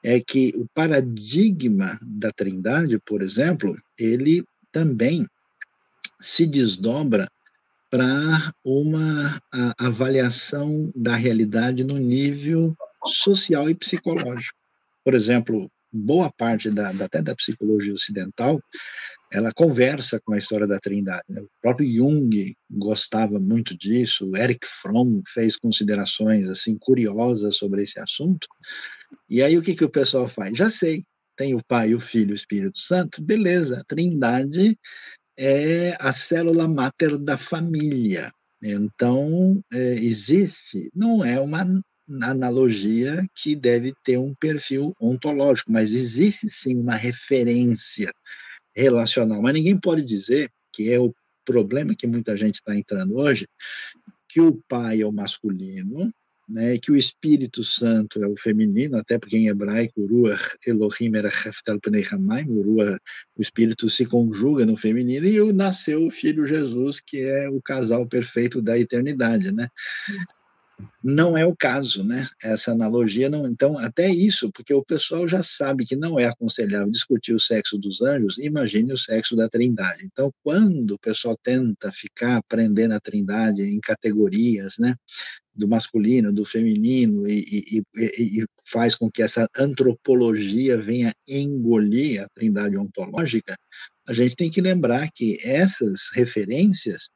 é 0.04 0.20
que 0.20 0.52
o 0.54 0.66
paradigma 0.74 1.98
da 2.02 2.30
Trindade, 2.30 2.98
por 2.98 3.22
exemplo, 3.22 3.74
ele 3.98 4.44
também 4.70 5.26
se 6.20 6.46
desdobra 6.46 7.28
para 7.90 8.52
uma 8.64 9.40
avaliação 9.78 10.90
da 10.94 11.16
realidade 11.16 11.84
no 11.84 11.98
nível 11.98 12.74
social 13.04 13.70
e 13.70 13.74
psicológico. 13.74 14.58
Por 15.04 15.14
exemplo, 15.14 15.70
boa 15.92 16.30
parte 16.32 16.70
da, 16.70 16.90
até 16.90 17.22
da 17.22 17.34
psicologia 17.34 17.94
ocidental 17.94 18.60
ela 19.32 19.52
conversa 19.52 20.20
com 20.20 20.32
a 20.32 20.38
história 20.38 20.66
da 20.66 20.78
Trindade. 20.78 21.24
Né? 21.28 21.40
O 21.40 21.48
próprio 21.60 21.88
Jung 21.88 22.54
gostava 22.70 23.38
muito 23.38 23.76
disso, 23.76 24.30
o 24.30 24.36
Eric 24.36 24.66
Fromm 24.66 25.22
fez 25.26 25.56
considerações 25.56 26.48
assim 26.48 26.76
curiosas 26.78 27.56
sobre 27.56 27.82
esse 27.82 27.98
assunto. 27.98 28.46
E 29.28 29.42
aí 29.42 29.58
o 29.58 29.62
que, 29.62 29.74
que 29.74 29.84
o 29.84 29.90
pessoal 29.90 30.28
faz? 30.28 30.56
Já 30.56 30.70
sei, 30.70 31.04
tem 31.36 31.54
o 31.54 31.64
Pai, 31.66 31.94
o 31.94 32.00
Filho 32.00 32.30
e 32.30 32.32
o 32.32 32.36
Espírito 32.36 32.78
Santo, 32.78 33.22
beleza, 33.22 33.80
a 33.80 33.84
Trindade 33.84 34.78
é 35.38 35.96
a 36.00 36.12
célula 36.12 36.66
máter 36.66 37.18
da 37.18 37.36
família. 37.36 38.32
Então, 38.62 39.62
é, 39.72 39.94
existe, 39.94 40.90
não 40.94 41.24
é 41.24 41.38
uma 41.40 41.64
analogia 42.22 43.26
que 43.34 43.54
deve 43.54 43.92
ter 44.04 44.18
um 44.18 44.34
perfil 44.34 44.94
ontológico, 45.00 45.70
mas 45.70 45.92
existe 45.92 46.48
sim 46.48 46.76
uma 46.76 46.96
referência 46.96 48.12
relacional. 48.74 49.42
Mas 49.42 49.54
ninguém 49.54 49.78
pode 49.78 50.04
dizer 50.04 50.50
que 50.72 50.90
é 50.90 50.98
o 50.98 51.14
problema 51.44 51.94
que 51.94 52.06
muita 52.06 52.36
gente 52.36 52.56
está 52.56 52.76
entrando 52.76 53.16
hoje, 53.16 53.46
que 54.28 54.40
o 54.40 54.60
pai 54.68 55.02
é 55.02 55.06
o 55.06 55.12
masculino, 55.12 56.12
né, 56.48 56.78
que 56.78 56.92
o 56.92 56.96
Espírito 56.96 57.64
Santo 57.64 58.22
é 58.22 58.26
o 58.26 58.36
feminino, 58.36 58.96
até 58.96 59.18
porque 59.18 59.36
em 59.36 59.48
hebraico, 59.48 60.06
Ruach 60.06 60.56
Elohim 60.66 61.16
era 61.16 61.28
Heftal 61.28 61.80
Pnei 61.80 62.06
Hamayim, 62.10 62.48
o 62.50 63.42
Espírito 63.42 63.90
se 63.90 64.06
conjuga 64.06 64.64
no 64.64 64.76
feminino, 64.76 65.26
e 65.26 65.52
nasceu 65.52 66.06
o 66.06 66.10
Filho 66.10 66.46
Jesus, 66.46 67.00
que 67.00 67.20
é 67.20 67.48
o 67.48 67.60
casal 67.60 68.06
perfeito 68.06 68.62
da 68.62 68.78
eternidade, 68.78 69.52
né? 69.52 69.68
Isso 70.08 70.46
não 71.02 71.36
é 71.36 71.46
o 71.46 71.56
caso, 71.56 72.04
né? 72.04 72.28
Essa 72.42 72.72
analogia 72.72 73.30
não. 73.30 73.46
Então, 73.46 73.78
até 73.78 74.08
isso, 74.08 74.50
porque 74.52 74.74
o 74.74 74.84
pessoal 74.84 75.28
já 75.28 75.42
sabe 75.42 75.84
que 75.86 75.96
não 75.96 76.18
é 76.18 76.26
aconselhável 76.26 76.90
discutir 76.90 77.32
o 77.32 77.40
sexo 77.40 77.78
dos 77.78 78.02
anjos, 78.02 78.38
imagine 78.38 78.92
o 78.92 78.98
sexo 78.98 79.36
da 79.36 79.48
Trindade. 79.48 80.04
Então, 80.04 80.32
quando 80.42 80.92
o 80.92 80.98
pessoal 80.98 81.38
tenta 81.42 81.92
ficar 81.92 82.36
aprendendo 82.36 82.92
a 82.92 83.00
Trindade 83.00 83.62
em 83.62 83.80
categorias, 83.80 84.76
né? 84.78 84.94
Do 85.56 85.66
masculino, 85.66 86.32
do 86.32 86.44
feminino, 86.44 87.26
e, 87.26 87.82
e, 87.96 88.40
e, 88.40 88.46
faz 88.66 88.94
com 88.94 89.10
que 89.10 89.22
essa 89.22 89.48
antropologia 89.56 90.76
venha 90.76 91.14
engolir 91.26 92.22
a 92.22 92.28
Trindade 92.34 92.76
ontológica, 92.76 93.56
a 94.06 94.12
gente 94.12 94.36
tem 94.36 94.50
que 94.50 94.60
lembrar 94.60 95.10
que 95.12 95.38
essas 95.42 96.10
referências 96.14 97.08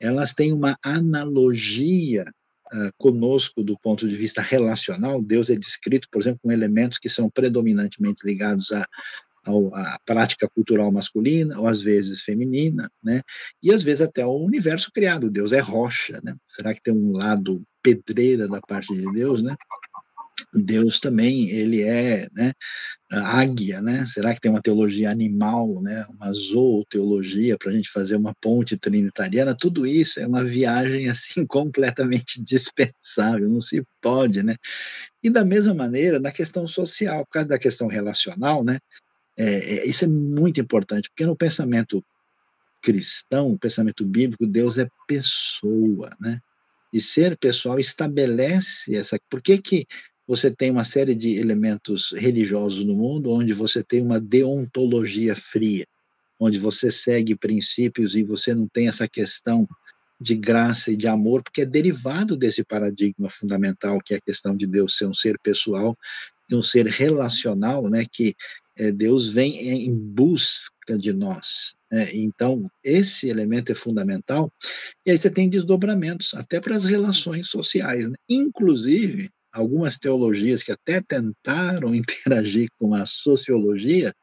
elas 0.00 0.34
têm 0.34 0.52
uma 0.52 0.76
analogia 0.82 2.24
uh, 2.72 2.90
conosco 2.98 3.62
do 3.62 3.78
ponto 3.78 4.06
de 4.06 4.14
vista 4.14 4.42
relacional, 4.42 5.22
Deus 5.22 5.48
é 5.48 5.56
descrito, 5.56 6.08
por 6.10 6.20
exemplo, 6.20 6.40
com 6.42 6.52
elementos 6.52 6.98
que 6.98 7.08
são 7.08 7.30
predominantemente 7.30 8.26
ligados 8.26 8.72
a 8.72 8.86
à 9.72 9.98
prática 10.04 10.48
cultural 10.48 10.90
masculina, 10.90 11.58
ou 11.58 11.66
às 11.66 11.80
vezes 11.80 12.22
feminina, 12.22 12.90
né? 13.02 13.22
E 13.62 13.72
às 13.72 13.82
vezes 13.82 14.00
até 14.00 14.26
o 14.26 14.44
universo 14.44 14.90
criado. 14.92 15.30
Deus 15.30 15.52
é 15.52 15.60
rocha, 15.60 16.20
né? 16.22 16.34
Será 16.46 16.74
que 16.74 16.82
tem 16.82 16.92
um 16.92 17.12
lado 17.12 17.62
pedreira 17.86 18.48
da 18.48 18.60
parte 18.60 18.92
de 18.92 19.12
Deus, 19.12 19.42
né? 19.42 19.54
Deus 20.52 20.98
também 20.98 21.50
ele 21.50 21.82
é 21.82 22.28
né, 22.32 22.52
águia, 23.10 23.80
né? 23.80 24.06
Será 24.06 24.34
que 24.34 24.40
tem 24.40 24.50
uma 24.50 24.62
teologia 24.62 25.10
animal, 25.10 25.80
né? 25.82 26.04
Uma 26.10 26.32
zooteologia 26.32 27.56
para 27.56 27.70
a 27.70 27.72
gente 27.72 27.90
fazer 27.90 28.16
uma 28.16 28.34
ponte 28.40 28.76
trinitariana? 28.76 29.56
Tudo 29.56 29.86
isso 29.86 30.18
é 30.18 30.26
uma 30.26 30.44
viagem 30.44 31.08
assim 31.08 31.44
completamente 31.46 32.42
dispensável, 32.42 33.48
não 33.48 33.60
se 33.60 33.82
pode, 34.00 34.42
né? 34.42 34.56
E 35.22 35.30
da 35.30 35.44
mesma 35.44 35.74
maneira 35.74 36.18
na 36.18 36.32
questão 36.32 36.66
social, 36.66 37.24
por 37.26 37.32
causa 37.32 37.48
da 37.48 37.58
questão 37.58 37.86
relacional, 37.86 38.64
né? 38.64 38.78
É, 39.36 39.44
é, 39.44 39.86
isso 39.86 40.04
é 40.04 40.08
muito 40.08 40.60
importante, 40.60 41.10
porque 41.10 41.26
no 41.26 41.36
pensamento 41.36 42.02
cristão, 42.82 43.58
pensamento 43.58 44.06
bíblico, 44.06 44.46
Deus 44.46 44.78
é 44.78 44.88
pessoa, 45.06 46.10
né? 46.20 46.40
E 46.92 47.00
ser 47.00 47.36
pessoal 47.36 47.78
estabelece 47.78 48.94
essa. 48.94 49.18
Por 49.28 49.42
que, 49.42 49.58
que 49.58 49.86
você 50.26 50.50
tem 50.50 50.70
uma 50.70 50.84
série 50.84 51.14
de 51.14 51.36
elementos 51.36 52.12
religiosos 52.12 52.84
no 52.84 52.94
mundo 52.94 53.30
onde 53.30 53.52
você 53.52 53.82
tem 53.82 54.02
uma 54.02 54.20
deontologia 54.20 55.36
fria, 55.36 55.86
onde 56.38 56.58
você 56.58 56.90
segue 56.90 57.36
princípios 57.36 58.14
e 58.14 58.24
você 58.24 58.54
não 58.54 58.66
tem 58.66 58.88
essa 58.88 59.06
questão 59.06 59.68
de 60.20 60.34
graça 60.34 60.90
e 60.90 60.96
de 60.96 61.06
amor, 61.06 61.42
porque 61.42 61.60
é 61.60 61.66
derivado 61.66 62.36
desse 62.36 62.64
paradigma 62.64 63.28
fundamental 63.30 64.00
que 64.00 64.14
é 64.14 64.16
a 64.16 64.20
questão 64.20 64.56
de 64.56 64.66
Deus 64.66 64.96
ser 64.96 65.06
um 65.06 65.14
ser 65.14 65.38
pessoal, 65.38 65.96
um 66.50 66.62
ser 66.62 66.86
relacional, 66.86 67.88
né, 67.88 68.06
que 68.10 68.34
é, 68.78 68.90
Deus 68.90 69.28
vem 69.28 69.84
em 69.86 69.94
busca 69.94 70.75
de 70.94 71.12
nós. 71.12 71.74
Né? 71.90 72.08
Então, 72.14 72.70
esse 72.84 73.28
elemento 73.28 73.72
é 73.72 73.74
fundamental, 73.74 74.52
e 75.04 75.10
aí 75.10 75.18
você 75.18 75.30
tem 75.30 75.48
desdobramentos, 75.48 76.34
até 76.34 76.60
para 76.60 76.76
as 76.76 76.84
relações 76.84 77.48
sociais. 77.48 78.08
Né? 78.08 78.16
Inclusive, 78.28 79.30
algumas 79.52 79.98
teologias 79.98 80.62
que 80.62 80.72
até 80.72 81.00
tentaram 81.00 81.94
interagir 81.96 82.68
com 82.78 82.94
a 82.94 83.06
sociologia, 83.06 84.14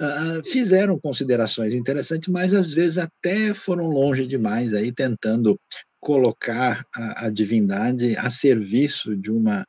uh, 0.00 0.42
fizeram 0.50 0.98
considerações 0.98 1.74
interessantes, 1.74 2.28
mas 2.28 2.54
às 2.54 2.72
vezes 2.72 2.98
até 2.98 3.52
foram 3.52 3.86
longe 3.86 4.26
demais, 4.26 4.72
aí 4.72 4.92
tentando 4.92 5.58
colocar 6.00 6.84
a, 6.94 7.26
a 7.26 7.30
divindade 7.30 8.16
a 8.16 8.28
serviço 8.30 9.16
de 9.16 9.30
uma 9.30 9.64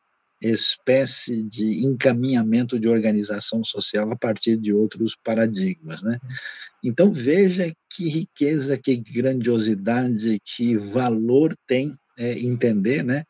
espécie 0.50 1.44
de 1.44 1.86
encaminhamento 1.86 2.80
de 2.80 2.88
organização 2.88 3.64
social 3.64 4.12
a 4.12 4.16
partir 4.16 4.58
de 4.58 4.74
outros 4.74 5.16
paradigmas, 5.24 6.02
né? 6.02 6.20
Então 6.84 7.12
veja 7.12 7.74
que 7.90 8.10
riqueza, 8.10 8.78
que 8.78 8.96
grandiosidade, 8.96 10.40
que 10.44 10.78
valor 10.78 11.58
tem 11.68 11.98
é, 12.18 12.40
entender, 12.40 13.04
né, 13.04 13.24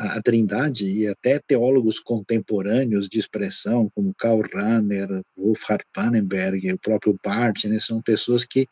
a, 0.00 0.22
Trindade 0.22 0.84
e 0.84 1.06
até 1.06 1.38
teólogos 1.38 1.98
contemporâneos 1.98 3.08
de 3.08 3.18
expressão, 3.18 3.90
como 3.94 4.14
Karl 4.14 4.42
Rahner, 4.54 5.08
Wolfhard 5.36 5.84
Pannenberg, 5.92 6.72
o 6.72 6.78
próprio 6.78 7.18
Barth, 7.22 7.64
né, 7.64 7.78
são 7.78 8.00
pessoas 8.00 8.44
que 8.44 8.66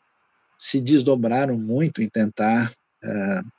se 0.57 0.81
desdobraram 0.81 1.57
muito 1.57 2.01
em 2.01 2.09
tentar 2.09 2.71
uh, 3.03 3.51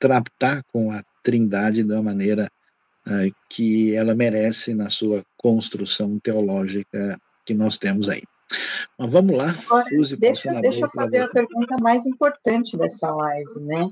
tratar 0.00 0.62
com 0.72 0.90
a 0.90 1.02
Trindade 1.22 1.82
da 1.82 2.02
maneira 2.02 2.46
uh, 2.46 2.55
que 3.48 3.94
ela 3.94 4.14
merece 4.14 4.74
na 4.74 4.90
sua 4.90 5.24
construção 5.36 6.18
teológica 6.18 7.20
que 7.44 7.54
nós 7.54 7.78
temos 7.78 8.08
aí. 8.08 8.22
Mas 8.98 9.10
vamos 9.10 9.36
lá. 9.36 9.54
Agora, 9.66 9.84
deixa, 10.18 10.52
deixa 10.60 10.84
eu 10.86 10.90
fazer 10.90 11.22
a 11.22 11.28
pergunta 11.28 11.76
mais 11.80 12.06
importante 12.06 12.76
dessa 12.76 13.08
live, 13.12 13.60
né? 13.60 13.90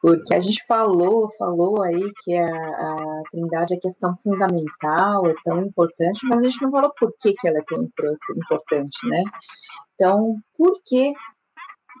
Porque 0.00 0.34
a 0.34 0.40
gente 0.40 0.62
falou, 0.66 1.30
falou 1.38 1.82
aí 1.82 2.12
que 2.22 2.36
a, 2.36 2.46
a 2.46 3.22
Trindade 3.30 3.74
é 3.74 3.78
questão 3.78 4.14
fundamental, 4.22 5.26
é 5.26 5.34
tão 5.42 5.62
importante, 5.62 6.26
mas 6.26 6.40
a 6.40 6.48
gente 6.48 6.60
não 6.60 6.70
falou 6.70 6.92
por 6.98 7.14
que, 7.18 7.32
que 7.32 7.48
ela 7.48 7.58
é 7.58 7.62
tão 7.62 7.82
importante, 7.82 9.08
né? 9.08 9.22
Então, 9.94 10.36
por 10.58 10.78
que 10.84 11.14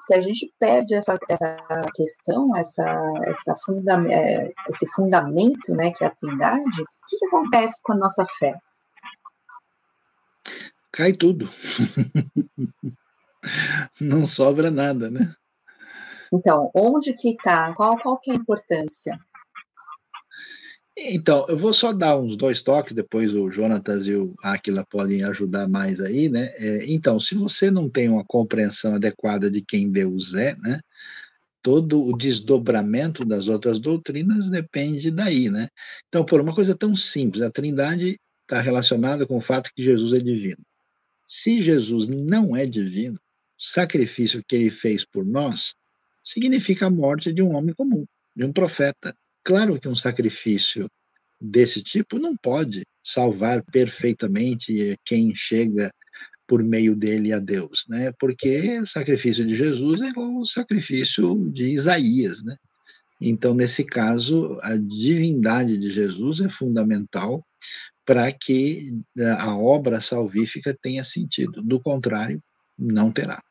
se 0.02 0.14
a 0.14 0.20
gente 0.20 0.52
perde 0.58 0.94
essa, 0.94 1.18
essa 1.28 1.56
questão, 1.94 2.56
essa, 2.56 3.12
essa 3.26 3.56
funda, 3.64 4.02
é, 4.10 4.52
esse 4.68 4.86
fundamento, 4.94 5.74
né, 5.74 5.90
que 5.90 6.04
é 6.04 6.06
a 6.06 6.10
Trindade, 6.10 6.82
o 6.82 6.86
que, 7.08 7.16
que 7.18 7.26
acontece 7.26 7.80
com 7.82 7.92
a 7.92 7.96
nossa 7.96 8.26
fé? 8.38 8.58
cai 10.94 11.12
tudo. 11.12 11.48
Não 14.00 14.26
sobra 14.26 14.70
nada, 14.70 15.10
né? 15.10 15.34
Então, 16.32 16.70
onde 16.74 17.12
que 17.12 17.30
está? 17.30 17.74
Qual, 17.74 17.98
qual 17.98 18.18
que 18.18 18.30
é 18.30 18.34
a 18.34 18.36
importância? 18.36 19.18
Então, 20.96 21.44
eu 21.48 21.56
vou 21.56 21.72
só 21.72 21.92
dar 21.92 22.16
uns 22.16 22.36
dois 22.36 22.62
toques, 22.62 22.94
depois 22.94 23.34
o 23.34 23.50
Jonatas 23.50 24.06
e 24.06 24.14
o 24.14 24.32
Aquila 24.40 24.86
podem 24.86 25.24
ajudar 25.24 25.68
mais 25.68 26.00
aí, 26.00 26.28
né? 26.28 26.52
É, 26.56 26.86
então, 26.86 27.18
se 27.18 27.34
você 27.34 27.68
não 27.68 27.90
tem 27.90 28.08
uma 28.08 28.24
compreensão 28.24 28.94
adequada 28.94 29.50
de 29.50 29.60
quem 29.60 29.90
Deus 29.90 30.34
é, 30.34 30.56
né? 30.56 30.80
Todo 31.60 32.00
o 32.00 32.16
desdobramento 32.16 33.24
das 33.24 33.48
outras 33.48 33.80
doutrinas 33.80 34.50
depende 34.50 35.10
daí, 35.10 35.48
né? 35.48 35.68
Então, 36.08 36.24
por 36.24 36.40
uma 36.40 36.54
coisa 36.54 36.76
tão 36.76 36.94
simples, 36.94 37.42
a 37.42 37.50
Trindade 37.50 38.20
está 38.42 38.60
relacionada 38.60 39.26
com 39.26 39.38
o 39.38 39.40
fato 39.40 39.72
que 39.74 39.82
Jesus 39.82 40.12
é 40.12 40.20
divino. 40.20 40.62
Se 41.26 41.60
Jesus 41.60 42.06
não 42.06 42.54
é 42.54 42.66
divino, 42.66 43.16
o 43.16 43.18
sacrifício 43.62 44.44
que 44.46 44.54
ele 44.54 44.70
fez 44.70 45.04
por 45.04 45.24
nós 45.24 45.74
significa 46.22 46.86
a 46.86 46.90
morte 46.90 47.32
de 47.32 47.42
um 47.42 47.54
homem 47.54 47.74
comum, 47.74 48.06
de 48.36 48.44
um 48.44 48.52
profeta. 48.52 49.16
Claro 49.44 49.78
que 49.78 49.88
um 49.88 49.96
sacrifício 49.96 50.88
desse 51.40 51.82
tipo 51.82 52.18
não 52.18 52.34
pode 52.36 52.82
salvar 53.04 53.62
perfeitamente 53.62 54.98
quem 55.04 55.34
chega 55.34 55.92
por 56.46 56.62
meio 56.62 56.96
dele 56.96 57.32
a 57.32 57.38
Deus, 57.38 57.84
né? 57.88 58.12
Porque 58.18 58.78
o 58.78 58.86
sacrifício 58.86 59.46
de 59.46 59.54
Jesus 59.54 60.00
é 60.00 60.12
o 60.16 60.46
sacrifício 60.46 61.50
de 61.50 61.72
Isaías, 61.72 62.42
né? 62.42 62.56
Então, 63.20 63.54
nesse 63.54 63.84
caso, 63.84 64.58
a 64.62 64.76
divindade 64.76 65.78
de 65.78 65.90
Jesus 65.90 66.40
é 66.40 66.48
fundamental 66.48 67.44
para 68.04 68.30
que 68.32 68.92
eh, 69.18 69.36
a 69.38 69.56
obra 69.56 70.00
salvífica 70.00 70.76
tenha 70.82 71.02
sentido. 71.04 71.62
Do 71.62 71.80
contrário, 71.80 72.42
não 72.78 73.10
terá. 73.10 73.42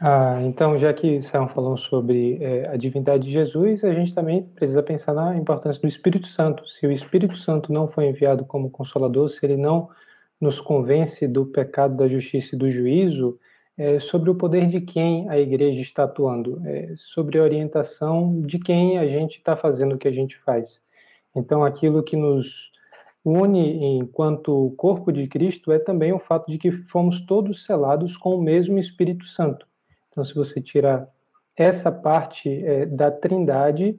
Ah, 0.00 0.40
então, 0.44 0.78
já 0.78 0.92
que 0.94 1.20
São 1.20 1.48
falou 1.48 1.76
sobre 1.76 2.38
é, 2.40 2.68
a 2.68 2.76
divindade 2.76 3.24
de 3.24 3.32
Jesus, 3.32 3.82
a 3.82 3.92
gente 3.92 4.14
também 4.14 4.44
precisa 4.44 4.80
pensar 4.80 5.12
na 5.12 5.36
importância 5.36 5.82
do 5.82 5.88
Espírito 5.88 6.28
Santo. 6.28 6.68
Se 6.68 6.86
o 6.86 6.92
Espírito 6.92 7.36
Santo 7.36 7.72
não 7.72 7.88
foi 7.88 8.06
enviado 8.06 8.44
como 8.44 8.70
consolador, 8.70 9.28
se 9.28 9.44
ele 9.44 9.56
não 9.56 9.88
nos 10.40 10.60
convence 10.60 11.26
do 11.26 11.44
pecado, 11.46 11.96
da 11.96 12.06
justiça 12.06 12.54
e 12.54 12.58
do 12.58 12.70
juízo, 12.70 13.38
é, 13.76 13.98
sobre 13.98 14.30
o 14.30 14.36
poder 14.36 14.68
de 14.68 14.80
quem 14.80 15.28
a 15.28 15.38
igreja 15.38 15.80
está 15.80 16.04
atuando, 16.04 16.62
é, 16.64 16.94
sobre 16.96 17.38
a 17.38 17.42
orientação 17.42 18.40
de 18.42 18.58
quem 18.60 18.98
a 18.98 19.06
gente 19.06 19.38
está 19.38 19.56
fazendo 19.56 19.96
o 19.96 19.98
que 19.98 20.08
a 20.08 20.12
gente 20.12 20.38
faz. 20.38 20.80
Então, 21.34 21.64
aquilo 21.64 22.04
que 22.04 22.16
nos 22.16 22.72
une 23.24 23.98
enquanto 23.98 24.72
corpo 24.76 25.12
de 25.12 25.26
Cristo 25.26 25.72
é 25.72 25.78
também 25.78 26.12
o 26.12 26.18
fato 26.20 26.50
de 26.50 26.56
que 26.56 26.70
fomos 26.70 27.20
todos 27.26 27.64
selados 27.64 28.16
com 28.16 28.36
o 28.36 28.42
mesmo 28.42 28.78
Espírito 28.78 29.26
Santo. 29.26 29.67
Então, 30.10 30.24
se 30.24 30.34
você 30.34 30.60
tirar 30.60 31.08
essa 31.56 31.90
parte 31.90 32.48
é, 32.64 32.86
da 32.86 33.10
Trindade, 33.10 33.96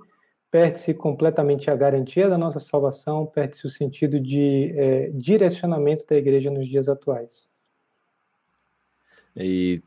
perde-se 0.52 0.94
completamente 0.94 1.70
a 1.70 1.76
garantia 1.76 2.30
da 2.30 2.38
nossa 2.38 2.60
salvação, 2.60 3.26
perde-se 3.26 3.68
o 3.68 3.70
sentido 3.70 4.20
de 4.20 4.74
é, 4.76 5.10
direcionamento 5.14 6.06
da 6.08 6.16
igreja 6.16 6.50
nos 6.50 6.68
dias 6.68 6.90
atuais. 6.90 7.48
E 9.36 9.82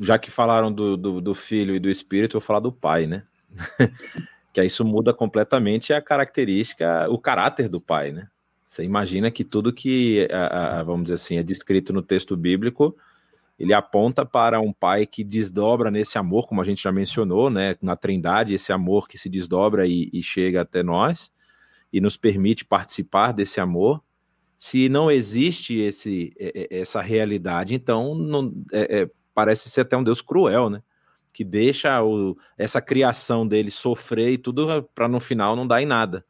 já 0.00 0.18
que 0.18 0.30
falaram 0.30 0.72
do, 0.72 0.96
do, 0.96 1.20
do 1.20 1.34
Filho 1.34 1.74
e 1.74 1.80
do 1.80 1.90
Espírito, 1.90 2.36
eu 2.36 2.40
vou 2.40 2.46
falar 2.46 2.60
do 2.60 2.72
Pai, 2.72 3.06
né? 3.06 3.24
que 4.54 4.60
aí 4.60 4.68
isso 4.68 4.84
muda 4.84 5.12
completamente 5.12 5.92
a 5.92 6.00
característica, 6.00 7.08
o 7.10 7.18
caráter 7.18 7.68
do 7.68 7.80
pai, 7.80 8.12
né? 8.12 8.28
Você 8.64 8.84
imagina 8.84 9.30
que 9.30 9.42
tudo 9.42 9.72
que, 9.72 10.28
a, 10.30 10.78
a, 10.78 10.82
vamos 10.84 11.04
dizer 11.04 11.14
assim, 11.14 11.38
é 11.38 11.42
descrito 11.42 11.92
no 11.92 12.02
texto 12.02 12.36
bíblico, 12.36 12.96
ele 13.58 13.72
aponta 13.72 14.26
para 14.26 14.60
um 14.60 14.72
pai 14.72 15.06
que 15.06 15.22
desdobra 15.22 15.90
nesse 15.90 16.18
amor, 16.18 16.46
como 16.46 16.60
a 16.60 16.64
gente 16.64 16.82
já 16.82 16.90
mencionou, 16.90 17.48
né? 17.48 17.76
Na 17.80 17.96
Trindade, 17.96 18.54
esse 18.54 18.72
amor 18.72 19.08
que 19.08 19.16
se 19.16 19.28
desdobra 19.28 19.86
e, 19.86 20.10
e 20.12 20.22
chega 20.22 20.62
até 20.62 20.82
nós 20.82 21.30
e 21.92 22.00
nos 22.00 22.16
permite 22.16 22.64
participar 22.64 23.32
desse 23.32 23.60
amor. 23.60 24.02
Se 24.58 24.88
não 24.88 25.10
existe 25.10 25.76
esse, 25.78 26.32
essa 26.70 27.00
realidade, 27.00 27.74
então 27.74 28.14
não, 28.14 28.52
é, 28.72 29.02
é, 29.02 29.10
parece 29.32 29.70
ser 29.70 29.82
até 29.82 29.96
um 29.96 30.02
Deus 30.02 30.20
cruel, 30.20 30.68
né? 30.68 30.82
que 31.34 31.44
deixa 31.44 32.00
o, 32.02 32.38
essa 32.56 32.80
criação 32.80 33.46
dele 33.46 33.70
sofrer 33.70 34.30
e 34.30 34.38
tudo 34.38 34.84
para 34.94 35.08
no 35.08 35.18
final 35.18 35.56
não 35.56 35.66
dar 35.66 35.82
em 35.82 35.86
nada. 35.86 36.24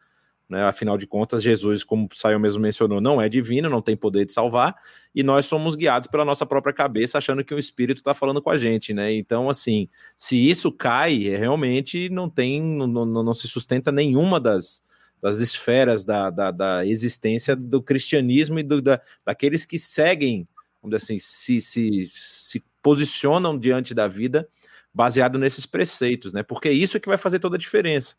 Né? 0.48 0.62
Afinal 0.62 0.98
de 0.98 1.06
contas, 1.06 1.42
Jesus, 1.42 1.82
como 1.82 2.08
o 2.10 2.16
Saio 2.16 2.38
mesmo 2.38 2.60
mencionou, 2.60 3.00
não 3.00 3.20
é 3.20 3.28
divino, 3.28 3.70
não 3.70 3.80
tem 3.80 3.96
poder 3.96 4.26
de 4.26 4.32
salvar, 4.32 4.76
e 5.14 5.22
nós 5.22 5.46
somos 5.46 5.74
guiados 5.74 6.08
pela 6.08 6.24
nossa 6.24 6.44
própria 6.44 6.72
cabeça, 6.72 7.18
achando 7.18 7.44
que 7.44 7.54
o 7.54 7.58
Espírito 7.58 7.98
está 7.98 8.12
falando 8.12 8.42
com 8.42 8.50
a 8.50 8.58
gente, 8.58 8.92
né? 8.92 9.12
Então, 9.12 9.48
assim, 9.48 9.88
se 10.16 10.36
isso 10.36 10.70
cai, 10.70 11.28
é, 11.28 11.36
realmente 11.36 12.08
não 12.10 12.28
tem, 12.28 12.60
não, 12.62 12.86
não, 12.86 13.22
não 13.22 13.34
se 13.34 13.48
sustenta 13.48 13.90
nenhuma 13.90 14.38
das, 14.38 14.82
das 15.22 15.40
esferas 15.40 16.04
da, 16.04 16.28
da, 16.28 16.50
da 16.50 16.86
existência 16.86 17.56
do 17.56 17.82
cristianismo 17.82 18.58
e 18.58 18.62
do, 18.62 18.82
da, 18.82 19.00
daqueles 19.24 19.64
que 19.64 19.78
seguem, 19.78 20.46
vamos 20.82 20.96
dizer 20.96 21.04
assim, 21.04 21.18
se, 21.18 21.60
se, 21.60 22.10
se 22.12 22.62
posicionam 22.82 23.58
diante 23.58 23.94
da 23.94 24.06
vida 24.06 24.46
baseado 24.92 25.38
nesses 25.38 25.64
preceitos, 25.64 26.34
né? 26.34 26.42
Porque 26.42 26.68
é 26.68 26.72
isso 26.72 27.00
que 27.00 27.08
vai 27.08 27.16
fazer 27.16 27.38
toda 27.38 27.56
a 27.56 27.58
diferença. 27.58 28.14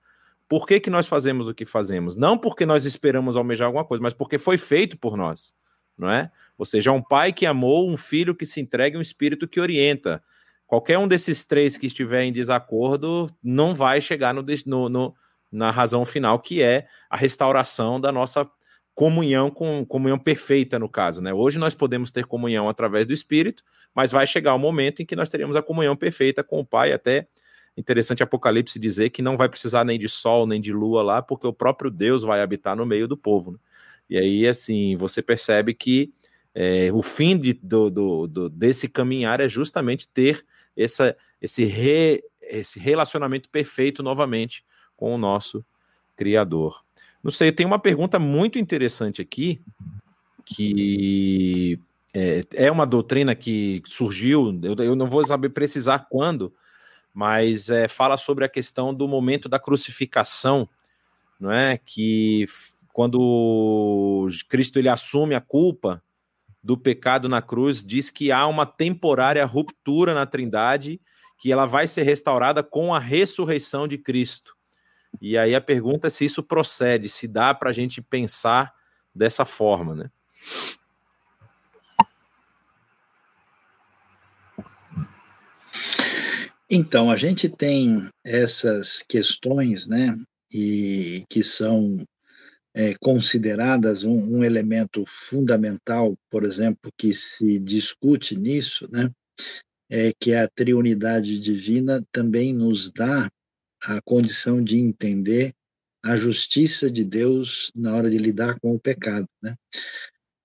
Por 0.47 0.67
que, 0.67 0.79
que 0.79 0.89
nós 0.89 1.07
fazemos 1.07 1.47
o 1.47 1.53
que 1.53 1.65
fazemos? 1.65 2.15
Não 2.15 2.37
porque 2.37 2.65
nós 2.65 2.85
esperamos 2.85 3.35
almejar 3.35 3.67
alguma 3.67 3.85
coisa, 3.85 4.01
mas 4.01 4.13
porque 4.13 4.37
foi 4.37 4.57
feito 4.57 4.97
por 4.97 5.17
nós, 5.17 5.55
não 5.97 6.09
é? 6.09 6.31
Ou 6.57 6.65
seja, 6.65 6.91
um 6.91 7.01
pai 7.01 7.33
que 7.33 7.45
amou, 7.45 7.89
um 7.89 7.97
filho 7.97 8.35
que 8.35 8.45
se 8.45 8.61
entrega, 8.61 8.97
um 8.97 9.01
espírito 9.01 9.47
que 9.47 9.59
orienta. 9.59 10.23
Qualquer 10.67 10.97
um 10.97 11.07
desses 11.07 11.45
três 11.45 11.77
que 11.77 11.87
estiver 11.87 12.23
em 12.23 12.31
desacordo 12.31 13.29
não 13.43 13.75
vai 13.75 13.99
chegar 14.01 14.33
no, 14.33 14.43
no, 14.65 14.89
no 14.89 15.15
na 15.51 15.71
razão 15.71 16.05
final, 16.05 16.39
que 16.39 16.61
é 16.61 16.87
a 17.09 17.15
restauração 17.15 17.99
da 17.99 18.11
nossa 18.11 18.49
comunhão 18.93 19.49
com 19.49 19.85
comunhão 19.85 20.17
perfeita 20.17 20.79
no 20.79 20.87
caso, 20.87 21.21
né? 21.21 21.33
Hoje 21.33 21.59
nós 21.59 21.75
podemos 21.75 22.11
ter 22.11 22.25
comunhão 22.25 22.69
através 22.69 23.05
do 23.05 23.13
Espírito, 23.13 23.63
mas 23.93 24.11
vai 24.11 24.25
chegar 24.25 24.53
o 24.53 24.59
momento 24.59 25.01
em 25.01 25.05
que 25.05 25.15
nós 25.15 25.29
teremos 25.29 25.55
a 25.55 25.61
comunhão 25.61 25.95
perfeita 25.95 26.43
com 26.43 26.59
o 26.59 26.65
Pai, 26.65 26.93
até 26.93 27.27
interessante 27.77 28.23
Apocalipse 28.23 28.79
dizer 28.79 29.09
que 29.09 29.21
não 29.21 29.37
vai 29.37 29.49
precisar 29.49 29.83
nem 29.83 29.99
de 29.99 30.07
sol 30.07 30.47
nem 30.47 30.61
de 30.61 30.71
lua 30.71 31.01
lá, 31.03 31.21
porque 31.21 31.45
o 31.45 31.53
próprio 31.53 31.91
Deus 31.91 32.23
vai 32.23 32.41
habitar 32.41 32.75
no 32.75 32.85
meio 32.85 33.07
do 33.07 33.17
povo. 33.17 33.51
Né? 33.51 33.57
E 34.09 34.17
aí, 34.17 34.47
assim, 34.47 34.95
você 34.95 35.21
percebe 35.21 35.73
que 35.73 36.13
é, 36.53 36.89
o 36.93 37.01
fim 37.01 37.37
de, 37.37 37.53
do, 37.53 37.89
do, 37.89 38.27
do, 38.27 38.49
desse 38.49 38.87
caminhar 38.87 39.41
é 39.41 39.47
justamente 39.47 40.07
ter 40.07 40.45
essa, 40.75 41.15
esse, 41.41 41.65
re, 41.65 42.23
esse 42.41 42.79
relacionamento 42.79 43.49
perfeito 43.49 44.01
novamente 44.01 44.63
com 44.95 45.13
o 45.13 45.17
nosso 45.17 45.65
Criador. 46.15 46.83
Não 47.21 47.31
sei, 47.31 47.51
tem 47.51 47.65
uma 47.65 47.79
pergunta 47.79 48.17
muito 48.19 48.57
interessante 48.57 49.21
aqui, 49.21 49.61
que 50.45 51.79
é, 52.13 52.43
é 52.53 52.71
uma 52.71 52.85
doutrina 52.85 53.35
que 53.35 53.81
surgiu, 53.85 54.57
eu, 54.63 54.75
eu, 54.75 54.95
não 54.95 55.07
vou 55.07 55.25
saber 55.25 55.49
precisar 55.49 56.07
quando, 56.09 56.53
mas 57.15 57.69
é, 57.69 57.87
fala 57.87 58.17
sobre 58.17 58.43
a 58.43 58.49
questão 58.49 58.93
do 58.93 59.07
momento 59.07 59.47
da 59.47 59.57
crucificação, 59.57 60.67
não 61.39 61.49
é? 61.49 61.77
Que 61.77 62.45
quando 62.91 64.27
Cristo 64.49 64.77
ele 64.77 64.89
assume 64.89 65.33
a 65.33 65.39
culpa 65.39 66.03
do 66.61 66.77
pecado 66.77 67.29
na 67.29 67.41
cruz, 67.41 67.85
diz 67.85 68.11
que 68.11 68.33
há 68.33 68.45
uma 68.45 68.65
temporária 68.65 69.45
ruptura 69.45 70.13
na 70.13 70.25
Trindade, 70.25 70.99
que 71.37 71.53
ela 71.53 71.65
vai 71.65 71.87
ser 71.87 72.03
restaurada 72.03 72.61
com 72.61 72.93
a 72.93 72.99
ressurreição 72.99 73.87
de 73.87 73.97
Cristo. 73.97 74.53
E 75.21 75.37
aí 75.37 75.55
a 75.55 75.61
pergunta 75.61 76.07
é 76.07 76.09
se 76.09 76.25
isso 76.25 76.43
procede, 76.43 77.07
se 77.07 77.29
dá 77.29 77.53
para 77.53 77.69
a 77.69 77.73
gente 77.73 78.01
pensar 78.01 78.73
dessa 79.13 79.45
forma, 79.45 79.95
né? 79.95 80.11
Então, 86.69 87.11
a 87.11 87.15
gente 87.15 87.47
tem 87.47 88.09
essas 88.23 89.03
questões, 89.07 89.87
né, 89.87 90.17
e 90.51 91.23
que 91.29 91.43
são 91.43 91.97
é, 92.73 92.95
consideradas 92.99 94.03
um, 94.03 94.37
um, 94.37 94.43
elemento 94.43 95.05
fundamental, 95.05 96.17
por 96.29 96.43
exemplo, 96.43 96.91
que 96.97 97.13
se 97.13 97.59
discute 97.59 98.35
nisso, 98.35 98.89
né, 98.91 99.11
é 99.89 100.11
que 100.19 100.33
a 100.33 100.47
triunidade 100.47 101.39
divina 101.39 102.03
também 102.11 102.51
nos 102.51 102.91
dá 102.91 103.29
a 103.83 104.01
condição 104.01 104.63
de 104.63 104.77
entender 104.77 105.53
a 106.03 106.17
justiça 106.17 106.89
de 106.89 107.03
Deus 107.03 107.71
na 107.75 107.95
hora 107.95 108.09
de 108.09 108.17
lidar 108.17 108.59
com 108.59 108.73
o 108.73 108.79
pecado, 108.79 109.27
né? 109.41 109.55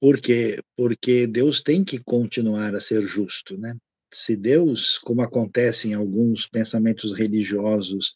Por 0.01 0.19
quê? 0.19 0.63
Porque 0.77 1.27
Deus 1.27 1.63
tem 1.63 1.85
que 1.85 2.03
continuar 2.03 2.75
a 2.75 2.81
ser 2.81 3.07
justo, 3.07 3.59
né? 3.59 3.77
Se 4.13 4.37
Deus, 4.37 4.99
como 4.99 5.23
acontece 5.23 5.89
em 5.89 5.95
alguns 5.95 6.47
pensamentos 6.47 7.13
religiosos, 7.17 8.13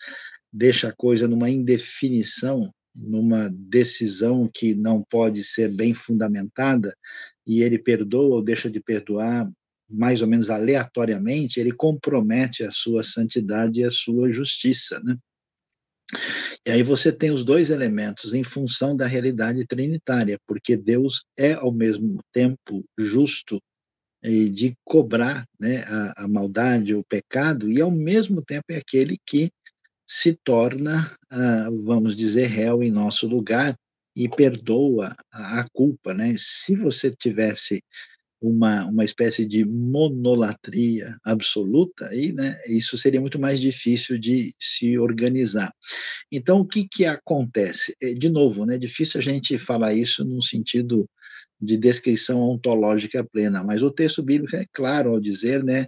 deixa 0.53 0.89
a 0.89 0.93
coisa 0.93 1.29
numa 1.29 1.51
indefinição, 1.51 2.73
numa 2.95 3.49
decisão 3.53 4.51
que 4.53 4.75
não 4.75 5.03
pode 5.03 5.45
ser 5.45 5.69
bem 5.69 5.95
fundamentada, 5.95 6.95
e 7.47 7.63
ele 7.63 7.79
perdoa 7.79 8.37
ou 8.37 8.43
deixa 8.43 8.71
de 8.71 8.81
perdoar 8.81 9.51
mais 9.89 10.23
ou 10.23 10.29
menos 10.29 10.49
aleatoriamente, 10.49 11.61
ele 11.61 11.73
compromete 11.73 12.65
a 12.65 12.73
sua 12.73 13.05
santidade 13.05 13.81
e 13.81 13.85
a 13.85 13.91
sua 13.91 14.33
justiça, 14.33 15.01
né? 15.05 15.17
E 16.67 16.71
aí 16.71 16.83
você 16.83 17.13
tem 17.13 17.31
os 17.31 17.45
dois 17.45 17.71
elementos 17.71 18.33
em 18.33 18.43
função 18.43 18.97
da 18.97 19.07
realidade 19.07 19.67
trinitária, 19.67 20.39
porque 20.47 20.77
Deus 20.77 21.25
é 21.37 21.53
ao 21.53 21.73
mesmo 21.73 22.19
tempo 22.33 22.85
justo 22.99 23.61
de 24.25 24.75
cobrar 24.85 25.47
né, 25.61 25.85
a, 25.87 26.25
a 26.25 26.29
maldade, 26.29 26.95
o 26.95 27.05
pecado, 27.05 27.71
e 27.71 27.81
ao 27.81 27.91
mesmo 27.91 28.43
tempo 28.43 28.65
é 28.71 28.77
aquele 28.77 29.19
que 29.27 29.51
se 30.07 30.39
torna, 30.45 31.15
ah, 31.31 31.69
vamos 31.85 32.17
dizer, 32.17 32.47
réu 32.47 32.83
em 32.83 32.91
nosso 32.91 33.27
lugar 33.27 33.77
e 34.17 34.29
perdoa 34.29 35.17
a, 35.33 35.67
culpa, 35.73 36.15
né? 36.15 36.35
Se 36.39 36.77
você 36.77 37.11
tivesse 37.11 37.83
uma, 38.41 38.85
uma 38.87 39.05
espécie 39.05 39.47
de 39.47 39.65
monolatria 39.65 41.17
absoluta, 41.25 42.07
aí, 42.09 42.33
né, 42.33 42.61
isso 42.69 42.97
seria 42.99 43.21
muito 43.21 43.39
mais 43.39 43.59
difícil 43.59 44.19
de 44.19 44.55
se 44.61 44.99
organizar. 44.99 45.73
Então, 46.31 46.61
o 46.61 46.67
que, 46.67 46.87
que 46.87 47.07
acontece? 47.07 47.97
É, 48.03 48.13
de 48.13 48.29
novo, 48.29 48.67
né, 48.67 48.75
é 48.75 48.79
difícil 48.79 49.19
a 49.19 49.23
gente 49.23 49.59
falar 49.59 49.95
isso 49.95 50.25
num 50.25 50.43
sentido 50.43 51.09
de 51.61 51.77
descrição 51.77 52.41
ontológica 52.41 53.25
plena, 53.25 53.63
mas 53.63 53.83
o 53.83 53.91
texto 53.91 54.23
bíblico 54.23 54.57
é 54.57 54.67
claro 54.73 55.11
ao 55.11 55.21
dizer, 55.21 55.63
né, 55.63 55.87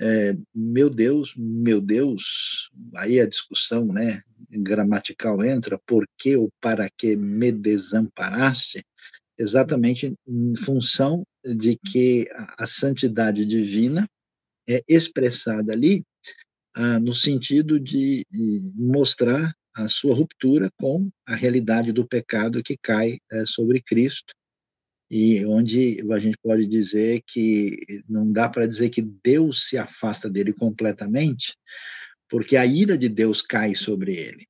é, 0.00 0.36
meu 0.54 0.88
Deus, 0.88 1.34
meu 1.36 1.80
Deus, 1.80 2.70
aí 2.96 3.20
a 3.20 3.28
discussão 3.28 3.86
né, 3.86 4.22
gramatical 4.50 5.42
entra, 5.44 5.78
por 5.86 6.06
que 6.16 6.36
ou 6.36 6.50
para 6.60 6.88
que 6.96 7.16
me 7.16 7.50
desamparaste? 7.50 8.84
Exatamente 9.36 10.14
em 10.26 10.56
função 10.56 11.24
de 11.44 11.76
que 11.76 12.28
a, 12.56 12.66
santidade 12.66 13.44
divina 13.46 14.08
é 14.68 14.82
expressada 14.88 15.72
ali 15.72 16.04
ah, 16.74 17.00
no 17.00 17.14
sentido 17.14 17.78
de, 17.80 18.24
de, 18.30 18.60
mostrar 18.74 19.52
a 19.74 19.88
sua 19.88 20.14
ruptura 20.14 20.70
com 20.76 21.08
a 21.26 21.34
realidade 21.34 21.92
do 21.92 22.06
pecado 22.06 22.62
que 22.62 22.76
cai 22.76 23.18
é, 23.30 23.44
sobre 23.46 23.80
Cristo 23.80 24.34
e 25.10 25.44
onde 25.46 26.04
a 26.12 26.18
gente 26.18 26.36
pode 26.42 26.66
dizer 26.66 27.22
que 27.26 28.02
não 28.08 28.30
dá 28.30 28.48
para 28.48 28.66
dizer 28.66 28.90
que 28.90 29.02
Deus 29.02 29.68
se 29.68 29.78
afasta 29.78 30.28
dele 30.28 30.52
completamente, 30.52 31.56
porque 32.28 32.56
a 32.56 32.66
ira 32.66 32.96
de 32.96 33.08
Deus 33.08 33.40
cai 33.40 33.74
sobre 33.74 34.14
ele. 34.14 34.46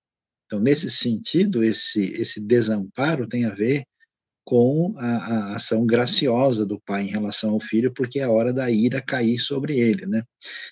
Então, 0.46 0.58
nesse 0.58 0.90
sentido, 0.90 1.62
esse, 1.62 2.12
esse 2.14 2.40
desamparo 2.40 3.28
tem 3.28 3.44
a 3.44 3.54
ver 3.54 3.84
com 4.44 4.94
a, 4.96 5.06
a, 5.06 5.56
ação 5.56 5.84
graciosa 5.84 6.64
do 6.64 6.80
pai 6.80 7.02
em 7.02 7.10
relação 7.10 7.50
ao 7.50 7.60
filho, 7.60 7.92
porque 7.92 8.18
é 8.18 8.22
a 8.22 8.30
hora 8.30 8.50
da 8.50 8.70
ira 8.70 9.02
cair 9.02 9.38
sobre 9.38 9.78
ele, 9.78 10.06
né? 10.06 10.22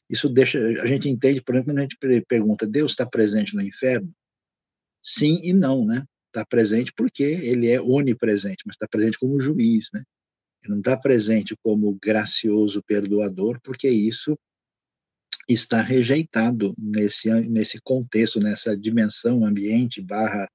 Isso 0.08 0.30
deixa, 0.30 0.58
a 0.58 0.86
gente 0.86 1.10
entende, 1.10 1.42
por 1.42 1.54
exemplo, 1.54 1.72
quando 1.72 1.78
a 1.80 1.82
gente 1.82 1.98
pergunta, 2.26 2.66
Deus 2.66 2.92
está 2.92 3.04
presente 3.04 3.54
no 3.54 3.60
inferno? 3.60 4.10
Sim 5.02 5.40
e 5.42 5.52
não, 5.52 5.84
né? 5.84 6.04
Está 6.36 6.44
presente 6.44 6.92
porque 6.94 7.22
ele 7.22 7.68
é 7.68 7.80
onipresente, 7.80 8.62
mas 8.66 8.74
está 8.74 8.86
presente 8.86 9.18
como 9.18 9.40
juiz, 9.40 9.88
né? 9.92 10.04
Ele 10.62 10.74
não 10.74 10.78
está 10.78 10.96
presente 10.96 11.56
como 11.62 11.98
gracioso 12.02 12.82
perdoador, 12.82 13.58
porque 13.62 13.88
isso 13.88 14.38
está 15.48 15.80
rejeitado 15.80 16.74
nesse, 16.76 17.30
nesse 17.48 17.80
contexto, 17.80 18.40
nessa 18.40 18.76
dimensão 18.76 19.44
ambiente 19.44 20.02
barra 20.02 20.48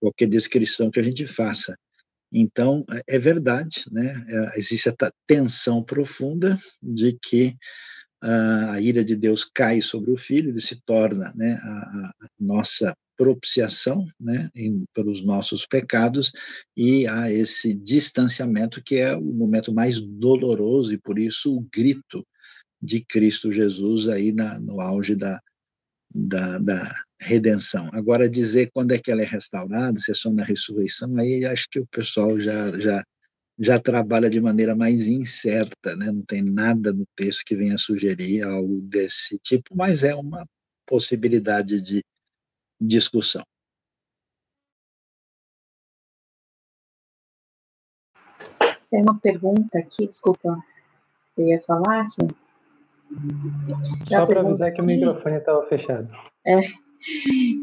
qualquer 0.00 0.28
descrição 0.28 0.90
que 0.90 1.00
a 1.00 1.02
gente 1.02 1.26
faça. 1.26 1.76
Então, 2.32 2.84
é, 2.90 3.16
é 3.16 3.18
verdade, 3.18 3.84
né? 3.90 4.24
É, 4.28 4.58
existe 4.58 4.88
essa 4.88 5.12
tensão 5.26 5.82
profunda 5.82 6.58
de 6.82 7.18
que 7.20 7.56
a 8.24 8.80
ira 8.80 9.04
de 9.04 9.14
Deus 9.14 9.44
cai 9.44 9.80
sobre 9.82 10.10
o 10.10 10.16
filho, 10.16 10.50
ele 10.50 10.60
se 10.60 10.80
torna 10.84 11.32
né, 11.34 11.58
a, 11.62 12.12
a 12.20 12.28
nossa 12.40 12.96
propiciação 13.16 14.06
né, 14.18 14.50
em, 14.54 14.84
pelos 14.94 15.24
nossos 15.24 15.66
pecados 15.66 16.32
e 16.76 17.06
há 17.06 17.30
esse 17.30 17.74
distanciamento 17.74 18.82
que 18.82 18.96
é 18.96 19.14
o 19.14 19.22
momento 19.22 19.72
mais 19.72 20.00
doloroso 20.00 20.92
e 20.92 20.98
por 20.98 21.18
isso 21.18 21.56
o 21.56 21.66
grito 21.72 22.26
de 22.82 23.04
Cristo 23.04 23.52
Jesus 23.52 24.08
aí 24.08 24.32
na, 24.32 24.58
no 24.58 24.80
auge 24.80 25.14
da, 25.14 25.40
da, 26.12 26.58
da, 26.58 26.94
redenção. 27.20 27.88
Agora 27.94 28.28
dizer 28.28 28.70
quando 28.74 28.92
é 28.92 28.98
que 28.98 29.10
ela 29.10 29.22
é 29.22 29.24
restaurada, 29.24 29.98
se 29.98 30.10
é 30.10 30.14
só 30.14 30.30
na 30.30 30.44
ressurreição, 30.44 31.16
aí 31.16 31.44
acho 31.46 31.66
que 31.70 31.80
o 31.80 31.86
pessoal 31.86 32.38
já 32.38 32.70
já 32.78 33.04
já 33.58 33.78
trabalha 33.78 34.28
de 34.28 34.40
maneira 34.40 34.74
mais 34.74 35.06
incerta, 35.06 35.94
né? 35.96 36.06
Não 36.06 36.22
tem 36.22 36.42
nada 36.42 36.92
no 36.92 37.06
texto 37.14 37.44
que 37.44 37.54
venha 37.54 37.78
sugerir 37.78 38.42
algo 38.42 38.80
desse 38.82 39.38
tipo, 39.38 39.76
mas 39.76 40.02
é 40.02 40.14
uma 40.14 40.46
possibilidade 40.86 41.80
de 41.80 42.04
discussão. 42.80 43.44
Tem 48.90 49.02
uma 49.02 49.18
pergunta 49.18 49.78
aqui, 49.78 50.06
desculpa, 50.06 50.56
você 51.28 51.50
ia 51.50 51.60
falar 51.62 52.02
aqui? 52.02 52.28
Só 54.08 54.26
para 54.26 54.40
avisar 54.40 54.72
que 54.72 54.80
o 54.80 54.84
microfone 54.84 55.36
estava 55.36 55.66
fechado. 55.66 56.08
É. 56.46 56.60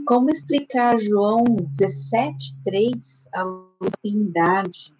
Como 0.06 0.30
explicar 0.30 0.98
João 0.98 1.44
17,3, 1.46 3.28
a 3.34 3.88
Trindade? 4.02 4.94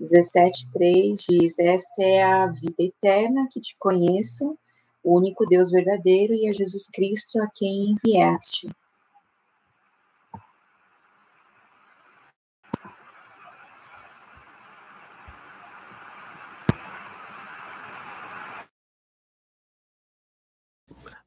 17,3 0.00 1.24
diz: 1.28 1.58
Esta 1.58 2.02
é 2.02 2.22
a 2.22 2.46
vida 2.48 2.74
eterna, 2.78 3.48
que 3.50 3.60
te 3.60 3.76
conheço, 3.78 4.58
o 5.02 5.16
único 5.16 5.46
Deus 5.46 5.70
verdadeiro, 5.70 6.34
e 6.34 6.48
a 6.48 6.52
Jesus 6.52 6.88
Cristo 6.90 7.40
a 7.40 7.48
quem 7.54 7.90
enviaste. 7.92 8.68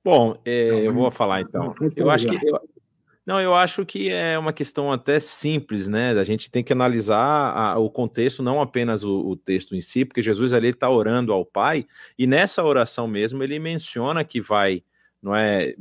Bom, 0.03 0.39
é, 0.45 0.87
eu 0.87 0.93
vou 0.93 1.11
falar 1.11 1.41
então. 1.41 1.75
Eu 1.95 2.09
acho 2.09 2.25
que 2.25 2.47
eu, 2.47 2.59
não, 3.29 3.39
eu 3.39 3.53
acho 3.53 3.85
que 3.85 4.09
é 4.09 4.39
uma 4.39 4.51
questão 4.51 4.91
até 4.91 5.19
simples, 5.19 5.87
né? 5.87 6.13
A 6.13 6.23
gente 6.23 6.49
tem 6.49 6.63
que 6.63 6.73
analisar 6.73 7.55
a, 7.55 7.77
o 7.77 7.87
contexto, 7.87 8.41
não 8.41 8.59
apenas 8.59 9.03
o, 9.03 9.19
o, 9.19 9.35
texto 9.35 9.75
em 9.75 9.81
si, 9.81 10.03
porque 10.03 10.23
Jesus 10.23 10.51
ali 10.51 10.69
está 10.69 10.89
orando 10.89 11.31
ao 11.31 11.45
Pai, 11.45 11.85
e 12.17 12.25
nessa 12.25 12.63
oração 12.63 13.07
mesmo 13.07 13.43
ele 13.43 13.59
menciona 13.59 14.23
que 14.23 14.41
vai, 14.41 14.83
não 15.21 15.35
é, 15.35 15.75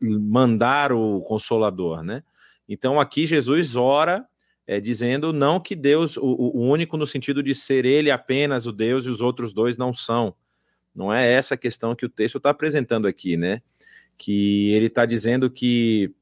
mandar 0.00 0.90
o 0.90 1.20
Consolador, 1.20 2.02
né? 2.02 2.22
Então 2.66 2.98
aqui 2.98 3.26
Jesus 3.26 3.76
ora 3.76 4.26
é, 4.66 4.80
dizendo 4.80 5.34
não 5.34 5.60
que 5.60 5.76
Deus, 5.76 6.16
o, 6.16 6.22
o 6.24 6.62
único 6.62 6.96
no 6.96 7.06
sentido 7.06 7.42
de 7.42 7.54
ser 7.54 7.84
ele 7.84 8.10
apenas 8.10 8.64
o 8.64 8.72
Deus 8.72 9.04
e 9.04 9.10
os 9.10 9.20
outros 9.20 9.52
dois 9.52 9.76
não 9.76 9.92
são. 9.92 10.34
Não 10.94 11.12
é 11.12 11.30
essa 11.30 11.56
a 11.56 11.58
questão 11.58 11.94
que 11.94 12.06
o 12.06 12.10
texto 12.10 12.38
está 12.38 12.48
apresentando 12.48 13.06
aqui, 13.06 13.36
né? 13.36 13.60
Que 14.16 14.72
ele 14.72 14.86
está 14.86 15.04
dizendo 15.04 15.50
que 15.50 16.14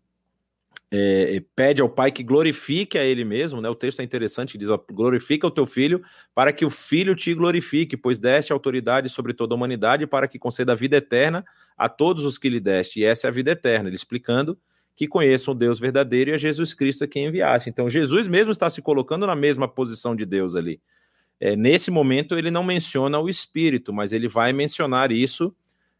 é, 0.90 1.42
pede 1.54 1.82
ao 1.82 1.88
pai 1.88 2.10
que 2.10 2.22
glorifique 2.22 2.96
a 2.96 3.04
ele 3.04 3.22
mesmo, 3.24 3.60
né? 3.60 3.68
O 3.68 3.74
texto 3.74 4.00
é 4.00 4.02
interessante, 4.02 4.56
diz: 4.56 4.70
ó, 4.70 4.82
glorifica 4.90 5.46
o 5.46 5.50
teu 5.50 5.66
filho, 5.66 6.02
para 6.34 6.52
que 6.52 6.64
o 6.64 6.70
filho 6.70 7.14
te 7.14 7.34
glorifique, 7.34 7.96
pois 7.96 8.18
deste 8.18 8.52
autoridade 8.52 9.08
sobre 9.08 9.34
toda 9.34 9.54
a 9.54 9.56
humanidade, 9.56 10.06
para 10.06 10.26
que 10.26 10.38
conceda 10.38 10.72
a 10.72 10.76
vida 10.76 10.96
eterna 10.96 11.44
a 11.76 11.88
todos 11.88 12.24
os 12.24 12.38
que 12.38 12.48
lhe 12.48 12.60
deste. 12.60 13.00
E 13.00 13.04
essa 13.04 13.26
é 13.26 13.28
a 13.28 13.32
vida 13.32 13.50
eterna, 13.50 13.88
ele 13.88 13.96
explicando 13.96 14.58
que 14.96 15.06
conheçam 15.06 15.54
o 15.54 15.56
Deus 15.56 15.78
verdadeiro 15.78 16.30
e 16.30 16.34
a 16.34 16.38
Jesus 16.38 16.74
Cristo 16.74 17.04
a 17.04 17.06
quem 17.06 17.26
enviaste. 17.26 17.70
Então, 17.70 17.88
Jesus 17.88 18.26
mesmo 18.26 18.50
está 18.50 18.68
se 18.68 18.82
colocando 18.82 19.26
na 19.26 19.36
mesma 19.36 19.68
posição 19.68 20.16
de 20.16 20.26
Deus 20.26 20.56
ali. 20.56 20.80
É, 21.38 21.54
nesse 21.54 21.88
momento, 21.88 22.36
ele 22.36 22.50
não 22.50 22.64
menciona 22.64 23.16
o 23.20 23.28
Espírito, 23.28 23.92
mas 23.92 24.12
ele 24.12 24.26
vai 24.26 24.52
mencionar 24.52 25.12
isso 25.12 25.54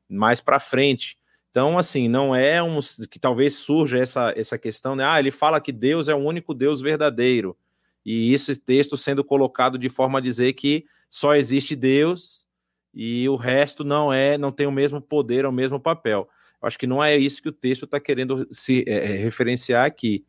mais 0.09 0.41
para 0.41 0.59
frente 0.59 1.18
Então, 1.51 1.79
assim, 1.79 2.09
não 2.09 2.35
é 2.35 2.63
um 2.63 2.79
que 3.11 3.19
talvez 3.19 3.55
surja 3.55 3.99
essa, 3.99 4.33
essa 4.37 4.59
questão, 4.59 4.95
né? 4.95 5.05
Ah, 5.05 5.19
ele 5.19 5.31
fala 5.31 5.61
que 5.61 5.73
Deus 5.73 6.09
é 6.09 6.15
o 6.15 6.19
único 6.19 6.55
Deus 6.55 6.81
verdadeiro. 6.81 7.57
E 8.05 8.33
esse 8.33 8.59
texto 8.59 8.97
sendo 8.97 9.25
colocado 9.25 9.79
de 9.79 9.89
forma 9.89 10.19
a 10.19 10.23
dizer 10.23 10.53
que 10.53 10.85
só 11.11 11.35
existe 11.35 11.75
Deus 11.75 12.47
e 12.95 13.29
o 13.29 13.37
resto 13.37 13.85
não 13.85 14.13
é, 14.13 14.37
não 14.37 14.53
tem 14.53 14.67
o 14.67 14.73
mesmo 14.73 15.01
poder, 15.01 15.47
o 15.47 15.53
mesmo 15.53 15.81
papel. 15.81 16.29
Acho 16.61 16.79
que 16.79 16.87
não 16.87 17.03
é 17.03 17.17
isso 17.17 17.43
que 17.43 17.49
o 17.49 17.53
texto 17.53 17.85
está 17.85 18.01
querendo 18.01 18.47
se 18.51 18.85
é, 18.87 19.13
é, 19.13 19.17
referenciar 19.17 19.87
aqui. 19.87 20.25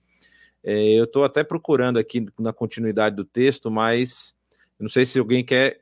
É, 0.63 0.99
eu 0.99 1.05
estou 1.05 1.23
até 1.23 1.43
procurando 1.43 1.97
aqui 1.97 2.25
na 2.37 2.53
continuidade 2.53 3.15
do 3.15 3.25
texto, 3.25 3.71
mas 3.71 4.35
não 4.79 4.89
sei 4.89 5.05
se 5.05 5.17
alguém 5.17 5.43
quer 5.43 5.81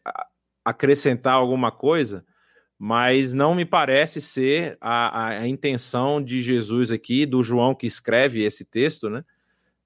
acrescentar 0.64 1.34
alguma 1.34 1.72
coisa, 1.72 2.26
mas 2.80 3.34
não 3.34 3.56
me 3.56 3.66
parece 3.66 4.22
ser 4.22 4.78
a, 4.80 5.08
a, 5.08 5.28
a, 5.40 5.48
intenção 5.48 6.22
de 6.22 6.42
Jesus 6.42 6.92
aqui, 6.92 7.26
do 7.26 7.44
João 7.44 7.74
que 7.74 7.88
escreve 7.88 8.44
esse 8.44 8.64
texto, 8.64 9.10
né? 9.10 9.26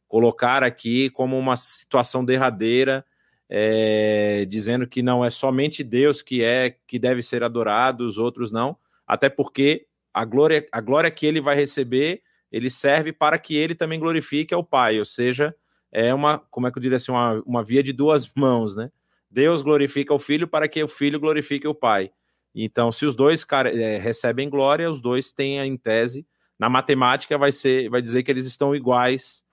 Colocar 0.07 0.61
aqui 0.61 1.09
como 1.09 1.37
uma 1.37 1.55
situação 1.55 2.25
derradeira, 2.25 3.05
é, 3.49 4.45
dizendo 4.45 4.85
que 4.85 5.01
não 5.01 5.23
é 5.23 5.29
somente 5.29 5.83
Deus 5.83 6.21
que 6.21 6.43
é 6.43 6.75
que 6.85 6.99
deve 6.99 7.21
ser 7.21 7.43
adorado, 7.43 8.05
os 8.05 8.17
outros 8.17 8.51
não, 8.51 8.77
até 9.07 9.29
porque 9.29 9.87
a 10.13 10.25
glória, 10.25 10.65
a 10.71 10.81
glória 10.81 11.09
que 11.09 11.25
ele 11.25 11.39
vai 11.39 11.55
receber, 11.55 12.21
ele 12.51 12.69
serve 12.69 13.13
para 13.13 13.39
que 13.39 13.55
ele 13.55 13.73
também 13.73 13.99
glorifique 13.99 14.53
ao 14.53 14.63
Pai, 14.63 14.99
ou 14.99 15.05
seja, 15.05 15.55
é 15.91 16.13
uma, 16.13 16.39
como 16.49 16.67
é 16.67 16.71
que 16.71 16.77
eu 16.77 16.81
diria 16.81 16.97
assim, 16.97 17.11
uma, 17.11 17.41
uma 17.45 17.63
via 17.63 17.81
de 17.81 17.93
duas 17.93 18.29
mãos, 18.35 18.75
né? 18.75 18.91
Deus 19.29 19.61
glorifica 19.61 20.13
o 20.13 20.19
Filho 20.19 20.45
para 20.45 20.67
que 20.67 20.83
o 20.83 20.89
Filho 20.89 21.17
glorifique 21.17 21.65
o 21.65 21.73
Pai. 21.73 22.11
Então, 22.53 22.91
se 22.91 23.05
os 23.05 23.15
dois 23.15 23.43
cara, 23.43 23.69
é, 23.69 23.97
recebem 23.97 24.49
glória, 24.49 24.91
os 24.91 25.01
dois 25.01 25.31
têm, 25.31 25.59
em 25.59 25.77
tese, 25.77 26.25
na 26.59 26.69
matemática 26.69 27.37
vai 27.37 27.51
ser, 27.51 27.89
vai 27.89 28.01
dizer 28.01 28.23
que 28.23 28.31
eles 28.31 28.45
estão 28.45 28.75
iguais, 28.75 29.43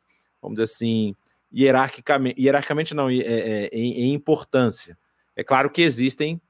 vamos 0.42 0.56
dizer 0.56 0.64
assim, 0.64 1.14
hierarquicamente, 1.54 2.40
hierarquicamente 2.40 2.94
não, 2.94 3.08
é, 3.08 3.16
é, 3.16 3.66
em, 3.72 4.04
em, 4.04 4.14
importância. 4.14 4.98
É 5.34 5.42
claro 5.42 5.70
que 5.70 5.80
existem, 5.80 6.40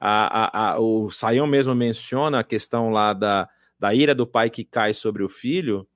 a, 0.00 0.44
a, 0.44 0.72
a, 0.72 0.80
o 0.80 1.10
Saião 1.10 1.46
mesmo 1.46 1.74
menciona 1.74 2.40
a 2.40 2.44
questão 2.44 2.90
lá 2.90 3.12
da, 3.12 3.48
da 3.78 3.94
ira 3.94 4.14
do 4.14 4.26
pai 4.26 4.50
que 4.50 4.64
cai 4.64 4.94
sobre 4.94 5.22
o 5.22 5.28
filho, 5.28 5.86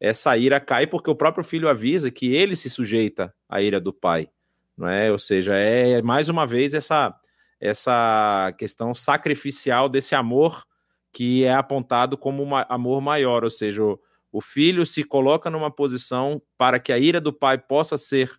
essa 0.00 0.36
ira 0.36 0.60
cai 0.60 0.86
porque 0.86 1.10
o 1.10 1.14
próprio 1.14 1.44
filho 1.44 1.68
avisa 1.68 2.10
que 2.10 2.34
ele 2.34 2.54
se 2.54 2.70
sujeita 2.70 3.34
à 3.48 3.60
ira 3.60 3.80
do 3.80 3.92
pai, 3.92 4.28
não 4.76 4.88
é? 4.88 5.10
Ou 5.10 5.18
seja, 5.18 5.54
é 5.54 6.00
mais 6.02 6.28
uma 6.28 6.46
vez 6.46 6.72
essa 6.72 7.14
essa 7.60 8.54
questão 8.56 8.94
sacrificial 8.94 9.88
desse 9.88 10.14
amor 10.14 10.64
que 11.12 11.44
é 11.44 11.52
apontado 11.52 12.16
como 12.16 12.44
um 12.44 12.54
amor 12.54 13.00
maior, 13.00 13.42
ou 13.42 13.50
seja, 13.50 13.82
o, 14.30 14.40
filho 14.40 14.84
se 14.86 15.02
coloca 15.02 15.50
numa 15.50 15.70
posição 15.70 16.40
para 16.56 16.78
que 16.78 16.92
a 16.92 16.98
ira 16.98 17.20
do 17.20 17.32
pai 17.32 17.58
possa 17.58 17.98
ser, 17.98 18.30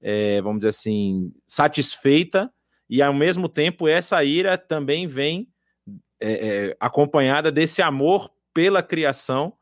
é, 0.00 0.40
vamos 0.40 0.60
dizer 0.60 0.70
assim, 0.70 1.32
satisfeita, 1.46 2.50
e 2.88 3.02
ao 3.02 3.14
mesmo 3.14 3.48
tempo 3.48 3.86
essa 3.86 4.24
ira 4.24 4.56
também 4.56 5.06
vem 5.06 5.48
é, 6.20 6.32
é, 6.32 6.76
acompanhada 6.80 7.52
desse 7.52 7.82
amor 7.82 8.30
pela 8.52 8.82
criação, 8.82 9.52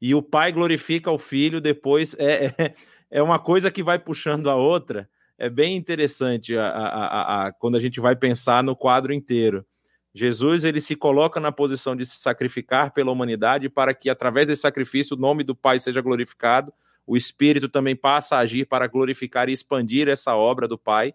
e 0.00 0.14
o 0.14 0.22
pai 0.22 0.52
glorifica 0.52 1.10
o 1.10 1.18
filho, 1.18 1.60
depois 1.60 2.14
é, 2.18 2.46
é, 2.58 2.74
é 3.10 3.22
uma 3.22 3.38
coisa 3.38 3.70
que 3.70 3.82
vai 3.82 3.98
puxando 3.98 4.50
a 4.50 4.54
outra, 4.54 5.08
é 5.42 5.50
bem 5.50 5.76
interessante 5.76 6.56
a, 6.56 6.68
a, 6.68 7.46
a, 7.46 7.52
quando 7.52 7.76
a 7.76 7.80
gente 7.80 7.98
vai 7.98 8.14
pensar 8.14 8.62
no 8.62 8.76
quadro 8.76 9.12
inteiro. 9.12 9.66
Jesus 10.14 10.62
ele 10.62 10.80
se 10.80 10.94
coloca 10.94 11.40
na 11.40 11.50
posição 11.50 11.96
de 11.96 12.06
se 12.06 12.14
sacrificar 12.18 12.92
pela 12.92 13.10
humanidade 13.10 13.68
para 13.68 13.92
que 13.92 14.08
através 14.08 14.46
desse 14.46 14.62
sacrifício 14.62 15.16
o 15.16 15.18
nome 15.18 15.42
do 15.42 15.52
Pai 15.52 15.80
seja 15.80 16.00
glorificado. 16.00 16.72
O 17.04 17.16
Espírito 17.16 17.68
também 17.68 17.96
passa 17.96 18.36
a 18.36 18.38
agir 18.38 18.66
para 18.66 18.86
glorificar 18.86 19.48
e 19.48 19.52
expandir 19.52 20.06
essa 20.06 20.36
obra 20.36 20.68
do 20.68 20.78
Pai, 20.78 21.12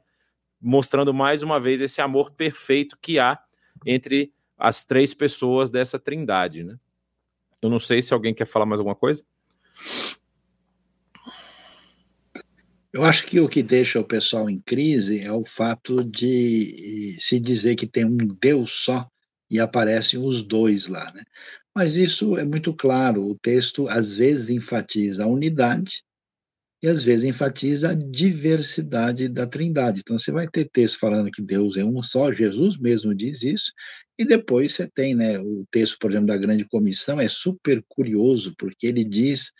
mostrando 0.59 1.13
mais 1.13 1.41
uma 1.41 1.57
vez 1.57 1.79
esse 1.79 2.01
amor 2.01 2.31
perfeito 2.31 2.97
que 3.01 3.19
há 3.19 3.39
entre 3.85 4.33
as 4.57 4.83
três 4.83 5.13
pessoas 5.13 5.69
dessa 5.69 5.97
Trindade, 5.97 6.65
né? 6.65 6.77
Eu 7.61 7.69
não 7.69 7.79
sei 7.79 8.01
se 8.01 8.13
alguém 8.13 8.33
quer 8.33 8.45
falar 8.45 8.65
mais 8.65 8.81
alguma 8.81 8.95
coisa. 8.95 9.23
Eu 12.97 13.05
acho 13.05 13.27
que 13.27 13.39
o 13.39 13.47
que 13.47 13.61
deixa 13.61 13.99
o 13.99 14.03
pessoal 14.03 14.49
em 14.49 14.59
crise 14.59 15.19
é 15.19 15.31
o 15.31 15.45
fato 15.45 16.03
de 16.03 17.15
se 17.19 17.39
dizer 17.39 17.75
que 17.75 17.85
tem 17.85 18.03
um 18.03 18.17
Deus 18.17 18.71
só 18.71 19.07
e 19.51 19.59
aparecem 19.59 20.19
os 20.19 20.41
dois 20.41 20.87
lá, 20.87 21.13
né? 21.13 21.21
Mas 21.75 21.95
isso 21.95 22.35
é 22.39 22.43
muito 22.43 22.73
claro. 22.73 23.23
O 23.23 23.37
texto 23.37 23.87
às 23.87 24.11
vezes 24.11 24.49
enfatiza 24.49 25.25
a 25.25 25.27
unidade 25.27 26.01
e 26.81 26.87
às 26.87 27.03
vezes 27.03 27.25
enfatiza 27.25 27.91
a 27.91 27.93
diversidade 27.93 29.29
da 29.29 29.45
Trindade. 29.45 29.99
Então 29.99 30.17
você 30.17 30.31
vai 30.31 30.47
ter 30.47 30.67
texto 30.67 30.97
falando 30.97 31.29
que 31.29 31.43
Deus 31.43 31.77
é 31.77 31.85
um 31.85 32.01
só, 32.01 32.33
Jesus 32.33 32.79
mesmo 32.79 33.13
diz 33.13 33.43
isso, 33.43 33.73
e 34.17 34.25
depois 34.25 34.73
você 34.73 34.89
tem, 34.89 35.13
né, 35.13 35.37
o 35.39 35.67
texto, 35.69 35.99
por 35.99 36.09
exemplo, 36.09 36.29
da 36.29 36.37
Grande 36.37 36.65
Comissão 36.65 37.21
é 37.21 37.27
super 37.27 37.79
curioso 37.87 38.55
porque 38.57 38.87
ele 38.87 39.03
diz 39.03 39.51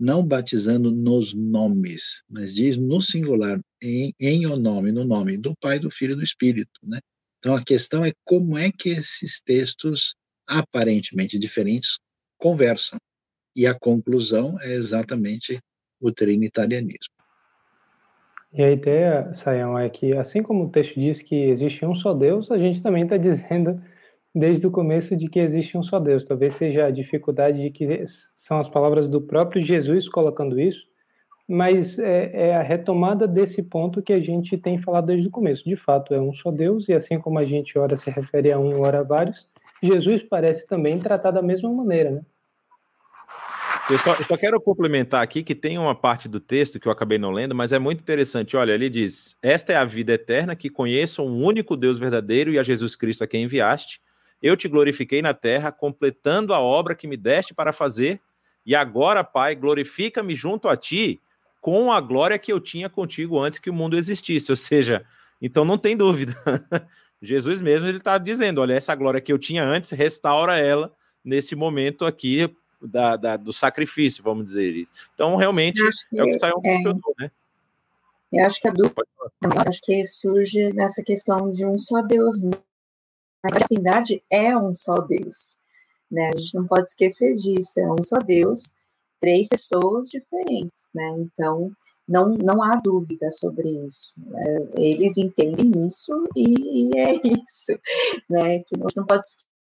não 0.00 0.26
batizando 0.26 0.90
nos 0.90 1.34
nomes, 1.34 2.24
mas 2.28 2.54
diz 2.54 2.78
no 2.78 3.02
singular, 3.02 3.60
em, 3.82 4.14
em 4.18 4.46
o 4.46 4.56
nome, 4.56 4.90
no 4.90 5.04
nome 5.04 5.36
do 5.36 5.54
Pai, 5.60 5.78
do 5.78 5.90
Filho 5.90 6.14
e 6.14 6.16
do 6.16 6.24
Espírito, 6.24 6.80
né? 6.82 6.98
Então 7.38 7.54
a 7.54 7.62
questão 7.62 8.02
é 8.02 8.12
como 8.24 8.56
é 8.56 8.72
que 8.72 8.88
esses 8.88 9.40
textos 9.40 10.14
aparentemente 10.46 11.38
diferentes 11.38 11.98
conversam. 12.38 12.98
E 13.54 13.66
a 13.66 13.74
conclusão 13.74 14.58
é 14.60 14.72
exatamente 14.72 15.58
o 16.00 16.10
trinitarianismo. 16.10 17.14
E 18.52 18.62
a 18.62 18.70
ideia, 18.70 19.32
Sayão, 19.34 19.78
é 19.78 19.88
que 19.90 20.16
assim 20.16 20.42
como 20.42 20.64
o 20.64 20.70
texto 20.70 20.98
diz 20.98 21.20
que 21.20 21.34
existe 21.34 21.84
um 21.84 21.94
só 21.94 22.14
Deus, 22.14 22.50
a 22.50 22.58
gente 22.58 22.82
também 22.82 23.02
está 23.02 23.16
dizendo 23.16 23.82
desde 24.34 24.66
o 24.66 24.70
começo 24.70 25.16
de 25.16 25.28
que 25.28 25.40
existe 25.40 25.76
um 25.76 25.82
só 25.82 25.98
Deus. 25.98 26.24
Talvez 26.24 26.54
seja 26.54 26.86
a 26.86 26.90
dificuldade 26.90 27.62
de 27.62 27.70
que 27.70 28.04
são 28.34 28.60
as 28.60 28.68
palavras 28.68 29.08
do 29.08 29.20
próprio 29.20 29.62
Jesus 29.62 30.08
colocando 30.08 30.60
isso, 30.60 30.84
mas 31.48 31.98
é, 31.98 32.30
é, 32.32 32.56
a 32.56 32.62
retomada 32.62 33.26
desse 33.26 33.62
ponto 33.62 34.02
que 34.02 34.12
a 34.12 34.20
gente 34.20 34.56
tem 34.56 34.78
falado 34.78 35.06
desde 35.06 35.26
o 35.26 35.30
começo. 35.32 35.64
De 35.64 35.76
fato, 35.76 36.14
é 36.14 36.20
um 36.20 36.32
só 36.32 36.50
Deus, 36.50 36.88
e 36.88 36.92
assim 36.92 37.18
como 37.18 37.38
a 37.38 37.44
gente 37.44 37.76
ora 37.76 37.96
se 37.96 38.08
refere 38.08 38.52
a 38.52 38.58
um 38.58 38.80
ora 38.80 39.00
a 39.00 39.02
vários, 39.02 39.48
Jesus 39.82 40.22
parece 40.22 40.66
também 40.66 40.98
tratar 40.98 41.32
da 41.32 41.42
mesma 41.42 41.72
maneira, 41.72 42.10
né? 42.10 42.22
Eu 43.90 43.98
só, 43.98 44.14
eu 44.14 44.24
só, 44.24 44.36
quero 44.36 44.60
complementar 44.60 45.20
aqui 45.20 45.42
que 45.42 45.54
tem 45.54 45.76
uma 45.76 45.96
parte 45.96 46.28
do 46.28 46.38
texto 46.38 46.78
que 46.78 46.86
eu 46.86 46.92
acabei 46.92 47.18
não 47.18 47.32
lendo, 47.32 47.56
mas 47.56 47.72
é 47.72 47.78
muito 47.78 48.00
interessante. 48.00 48.56
Olha, 48.56 48.70
ele 48.70 48.88
diz: 48.88 49.36
Esta 49.42 49.72
é 49.72 49.76
a 49.76 49.84
vida 49.84 50.12
eterna, 50.12 50.54
que 50.54 50.70
conheçam 50.70 51.26
um 51.26 51.44
único 51.44 51.76
Deus 51.76 51.98
verdadeiro 51.98 52.52
e 52.52 52.58
a 52.58 52.62
Jesus 52.62 52.94
Cristo 52.94 53.24
a 53.24 53.26
quem 53.26 53.42
enviaste, 53.42 54.00
eu 54.42 54.56
te 54.56 54.68
glorifiquei 54.68 55.22
na 55.22 55.34
terra, 55.34 55.70
completando 55.70 56.54
a 56.54 56.60
obra 56.60 56.94
que 56.94 57.06
me 57.06 57.16
deste 57.16 57.52
para 57.54 57.72
fazer, 57.72 58.20
e 58.64 58.74
agora, 58.74 59.24
Pai, 59.24 59.54
glorifica-me 59.54 60.34
junto 60.34 60.68
a 60.68 60.76
ti 60.76 61.20
com 61.60 61.92
a 61.92 62.00
glória 62.00 62.38
que 62.38 62.52
eu 62.52 62.60
tinha 62.60 62.88
contigo 62.88 63.38
antes 63.38 63.58
que 63.58 63.70
o 63.70 63.74
mundo 63.74 63.96
existisse. 63.96 64.50
Ou 64.50 64.56
seja, 64.56 65.04
então 65.40 65.64
não 65.64 65.78
tem 65.78 65.96
dúvida. 65.96 66.34
Jesus 67.22 67.60
mesmo 67.60 67.86
ele 67.86 67.98
está 67.98 68.16
dizendo: 68.18 68.60
olha, 68.60 68.74
essa 68.74 68.94
glória 68.94 69.20
que 69.20 69.32
eu 69.32 69.38
tinha 69.38 69.64
antes, 69.64 69.90
restaura 69.90 70.58
ela 70.58 70.92
nesse 71.24 71.54
momento 71.54 72.04
aqui 72.04 72.54
da, 72.80 73.16
da 73.16 73.36
do 73.36 73.52
sacrifício, 73.52 74.22
vamos 74.22 74.44
dizer 74.44 74.74
isso. 74.74 74.92
Então, 75.14 75.36
realmente, 75.36 75.80
é 75.80 76.22
o 76.22 76.26
que 76.26 76.38
saiu 76.38 76.54
um 76.56 76.66
é, 76.66 76.82
né? 77.18 77.30
Eu 78.32 78.46
acho 78.46 78.60
que 78.60 78.68
a 78.68 78.70
dúvida, 78.70 79.02
acho 79.66 79.80
que 79.82 80.04
surge 80.04 80.72
nessa 80.72 81.02
questão 81.02 81.50
de 81.50 81.66
um 81.66 81.76
só 81.76 82.00
Deus 82.02 82.36
a 83.42 83.48
divindade 83.50 84.22
é 84.30 84.56
um 84.56 84.72
só 84.72 84.94
Deus. 84.94 85.58
Né? 86.10 86.30
A 86.34 86.36
gente 86.36 86.54
não 86.54 86.66
pode 86.66 86.88
esquecer 86.88 87.34
disso, 87.36 87.80
é 87.80 87.92
um 87.92 88.02
só 88.02 88.18
Deus, 88.18 88.74
três 89.20 89.48
pessoas 89.48 90.08
diferentes, 90.08 90.88
né? 90.94 91.08
Então, 91.18 91.70
não, 92.08 92.30
não 92.30 92.62
há 92.62 92.76
dúvida 92.76 93.30
sobre 93.30 93.68
isso. 93.86 94.12
Né? 94.16 94.68
Eles 94.76 95.16
entendem 95.16 95.86
isso 95.86 96.28
e, 96.34 96.88
e, 96.88 96.98
é 96.98 97.14
isso, 97.24 97.78
né? 98.28 98.58
Que 98.60 98.76
a 98.76 98.78
gente 98.78 98.96
não 98.96 99.06
pode 99.06 99.26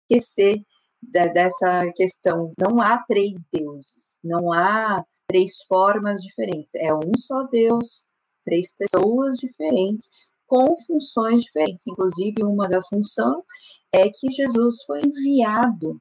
esquecer 0.09 0.63
da, 1.01 1.27
dessa 1.27 1.91
questão. 1.93 2.53
Não 2.57 2.79
há 2.79 2.99
três 2.99 3.43
deuses, 3.51 4.19
não 4.23 4.53
há 4.53 5.03
três 5.27 5.61
formas 5.63 6.21
diferentes. 6.21 6.73
É 6.75 6.93
um 6.93 7.11
só 7.17 7.43
Deus, 7.43 8.05
três 8.45 8.73
pessoas 8.73 9.37
diferentes, 9.37 10.09
com 10.51 10.75
funções 10.75 11.43
diferentes. 11.43 11.87
Inclusive, 11.87 12.43
uma 12.43 12.67
das 12.67 12.85
funções 12.89 13.41
é 13.89 14.09
que 14.09 14.29
Jesus 14.29 14.83
foi 14.83 15.01
enviado, 15.01 15.97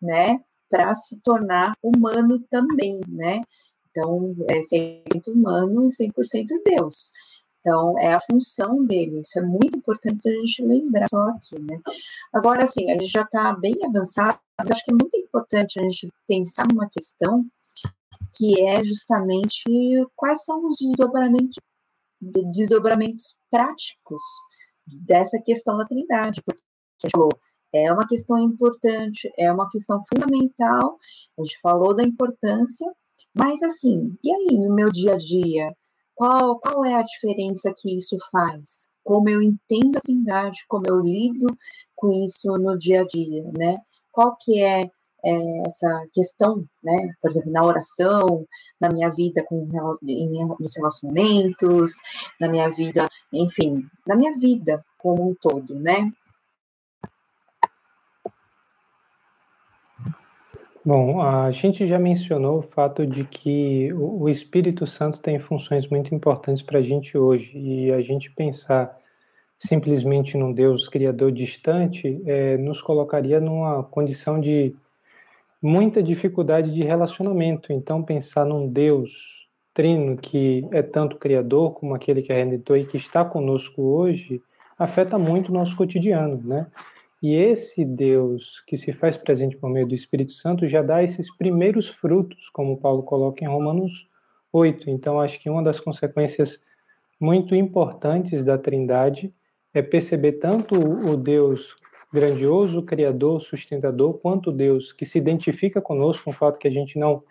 né, 0.00 0.42
para 0.70 0.94
se 0.94 1.20
tornar 1.20 1.74
humano 1.82 2.42
também, 2.50 2.98
né? 3.06 3.42
Então, 3.90 4.34
é 4.48 4.62
100% 4.62 5.28
humano 5.28 5.84
e 5.84 5.90
100% 5.90 6.46
Deus. 6.64 7.12
Então, 7.60 7.98
é 7.98 8.14
a 8.14 8.20
função 8.20 8.82
dele, 8.86 9.20
isso 9.20 9.38
é 9.38 9.42
muito 9.42 9.76
importante 9.76 10.26
a 10.26 10.32
gente 10.32 10.62
lembrar 10.62 11.06
só 11.10 11.20
aqui, 11.28 11.60
né? 11.60 11.78
Agora, 12.32 12.64
assim, 12.64 12.90
a 12.90 12.94
gente 12.94 13.12
já 13.12 13.20
está 13.20 13.52
bem 13.52 13.76
avançado, 13.84 14.38
acho 14.58 14.82
que 14.82 14.92
é 14.92 14.94
muito 14.94 15.14
importante 15.18 15.78
a 15.78 15.82
gente 15.82 16.10
pensar 16.26 16.66
numa 16.72 16.88
questão 16.88 17.44
que 18.32 18.62
é 18.62 18.82
justamente 18.82 19.62
quais 20.16 20.42
são 20.42 20.66
os 20.66 20.76
desdobramentos, 20.76 21.58
desdobramentos 22.20 23.38
práticos 23.50 24.22
dessa 24.86 25.40
questão 25.42 25.76
da 25.76 25.86
Trindade, 25.86 26.42
porque 26.42 26.60
é 27.72 27.92
uma 27.92 28.06
questão 28.06 28.38
importante, 28.38 29.32
é 29.38 29.50
uma 29.52 29.68
questão 29.70 30.02
fundamental, 30.12 30.98
a 31.38 31.42
gente 31.42 31.58
falou 31.60 31.94
da 31.94 32.02
importância, 32.02 32.86
mas 33.34 33.62
assim, 33.62 34.16
e 34.22 34.32
aí 34.32 34.58
no 34.58 34.74
meu 34.74 34.90
dia 34.90 35.14
a 35.14 35.16
dia, 35.16 35.74
qual, 36.14 36.58
qual 36.58 36.84
é 36.84 36.94
a 36.94 37.02
diferença 37.02 37.72
que 37.76 37.96
isso 37.96 38.16
faz? 38.30 38.90
Como 39.02 39.28
eu 39.28 39.40
entendo 39.40 39.96
a 39.96 40.00
Trindade, 40.00 40.58
como 40.68 40.84
eu 40.86 41.00
lido 41.00 41.46
com 41.96 42.10
isso 42.12 42.48
no 42.58 42.76
dia 42.76 43.02
a 43.02 43.06
dia, 43.06 43.50
né? 43.56 43.78
Qual 44.12 44.36
que 44.38 44.60
é 44.60 44.90
é, 45.24 45.66
essa 45.66 46.06
questão, 46.12 46.64
né, 46.82 47.14
por 47.20 47.30
exemplo, 47.30 47.52
na 47.52 47.64
oração, 47.64 48.46
na 48.80 48.90
minha 48.90 49.10
vida 49.10 49.44
com 49.44 49.68
em, 50.06 50.46
nos 50.58 50.76
relacionamentos, 50.76 51.92
na 52.40 52.48
minha 52.48 52.70
vida, 52.70 53.08
enfim, 53.32 53.84
na 54.06 54.16
minha 54.16 54.34
vida 54.36 54.84
como 54.98 55.30
um 55.30 55.34
todo, 55.40 55.74
né? 55.74 56.10
Bom, 60.82 61.20
a 61.20 61.50
gente 61.50 61.86
já 61.86 61.98
mencionou 61.98 62.60
o 62.60 62.62
fato 62.62 63.06
de 63.06 63.24
que 63.24 63.92
o 63.92 64.28
Espírito 64.30 64.86
Santo 64.86 65.20
tem 65.20 65.38
funções 65.38 65.86
muito 65.86 66.14
importantes 66.14 66.62
para 66.62 66.78
a 66.78 66.82
gente 66.82 67.18
hoje 67.18 67.52
e 67.54 67.92
a 67.92 68.00
gente 68.00 68.30
pensar 68.30 68.98
simplesmente 69.58 70.38
num 70.38 70.54
Deus 70.54 70.88
criador 70.88 71.30
distante 71.32 72.22
é, 72.24 72.56
nos 72.56 72.80
colocaria 72.80 73.38
numa 73.38 73.84
condição 73.84 74.40
de 74.40 74.74
muita 75.62 76.02
dificuldade 76.02 76.72
de 76.72 76.82
relacionamento. 76.82 77.72
Então, 77.72 78.02
pensar 78.02 78.44
num 78.44 78.68
Deus 78.68 79.40
trino 79.74 80.16
que 80.16 80.66
é 80.72 80.82
tanto 80.82 81.16
criador 81.16 81.72
como 81.74 81.94
aquele 81.94 82.22
que 82.22 82.32
é 82.32 82.36
redentor 82.36 82.78
e 82.78 82.86
que 82.86 82.96
está 82.96 83.24
conosco 83.24 83.82
hoje, 83.82 84.42
afeta 84.78 85.18
muito 85.18 85.50
o 85.50 85.54
nosso 85.54 85.76
cotidiano, 85.76 86.40
né? 86.42 86.66
E 87.22 87.34
esse 87.34 87.84
Deus 87.84 88.62
que 88.66 88.78
se 88.78 88.92
faz 88.92 89.16
presente 89.16 89.56
por 89.56 89.68
meio 89.68 89.86
do 89.86 89.94
Espírito 89.94 90.32
Santo 90.32 90.66
já 90.66 90.80
dá 90.80 91.02
esses 91.02 91.34
primeiros 91.36 91.88
frutos, 91.88 92.48
como 92.48 92.78
Paulo 92.78 93.02
coloca 93.02 93.44
em 93.44 93.48
Romanos 93.48 94.08
8. 94.50 94.88
Então, 94.88 95.20
acho 95.20 95.38
que 95.38 95.50
uma 95.50 95.62
das 95.62 95.78
consequências 95.78 96.64
muito 97.20 97.54
importantes 97.54 98.42
da 98.42 98.56
Trindade 98.56 99.32
é 99.74 99.82
perceber 99.82 100.32
tanto 100.32 100.74
o 100.74 101.16
Deus 101.16 101.76
grandioso 102.12 102.82
Criador, 102.82 103.40
sustentador, 103.40 104.14
quanto 104.14 104.50
Deus 104.50 104.92
que 104.92 105.04
se 105.04 105.18
identifica 105.18 105.80
conosco, 105.80 106.28
um 106.28 106.32
fato 106.32 106.58
que 106.58 106.68
a 106.68 106.70
gente 106.70 106.98
não 106.98 107.22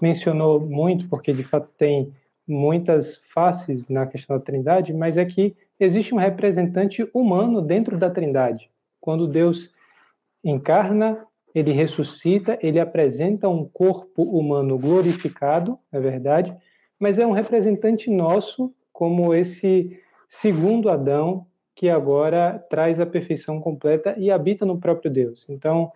mencionou 0.00 0.60
muito, 0.60 1.08
porque 1.08 1.32
de 1.32 1.42
fato 1.42 1.72
tem 1.76 2.12
muitas 2.46 3.16
faces 3.32 3.88
na 3.88 4.06
questão 4.06 4.36
da 4.36 4.44
Trindade, 4.44 4.92
mas 4.92 5.16
é 5.16 5.24
que 5.24 5.56
existe 5.78 6.14
um 6.14 6.18
representante 6.18 7.08
humano 7.12 7.60
dentro 7.60 7.96
da 7.96 8.10
Trindade. 8.10 8.70
Quando 9.00 9.26
Deus 9.26 9.70
encarna, 10.42 11.26
ele 11.54 11.72
ressuscita, 11.72 12.58
ele 12.62 12.80
apresenta 12.80 13.48
um 13.48 13.64
corpo 13.64 14.22
humano 14.22 14.78
glorificado, 14.78 15.78
é 15.92 16.00
verdade, 16.00 16.56
mas 16.98 17.18
é 17.18 17.26
um 17.26 17.32
representante 17.32 18.10
nosso, 18.10 18.72
como 18.92 19.34
esse 19.34 19.98
segundo 20.28 20.88
Adão, 20.88 21.46
que 21.80 21.88
agora 21.88 22.62
traz 22.68 23.00
a 23.00 23.06
perfeição 23.06 23.58
completa 23.58 24.14
e 24.18 24.30
habita 24.30 24.66
no 24.66 24.78
próprio 24.78 25.10
Deus. 25.10 25.46
Então, 25.48 25.90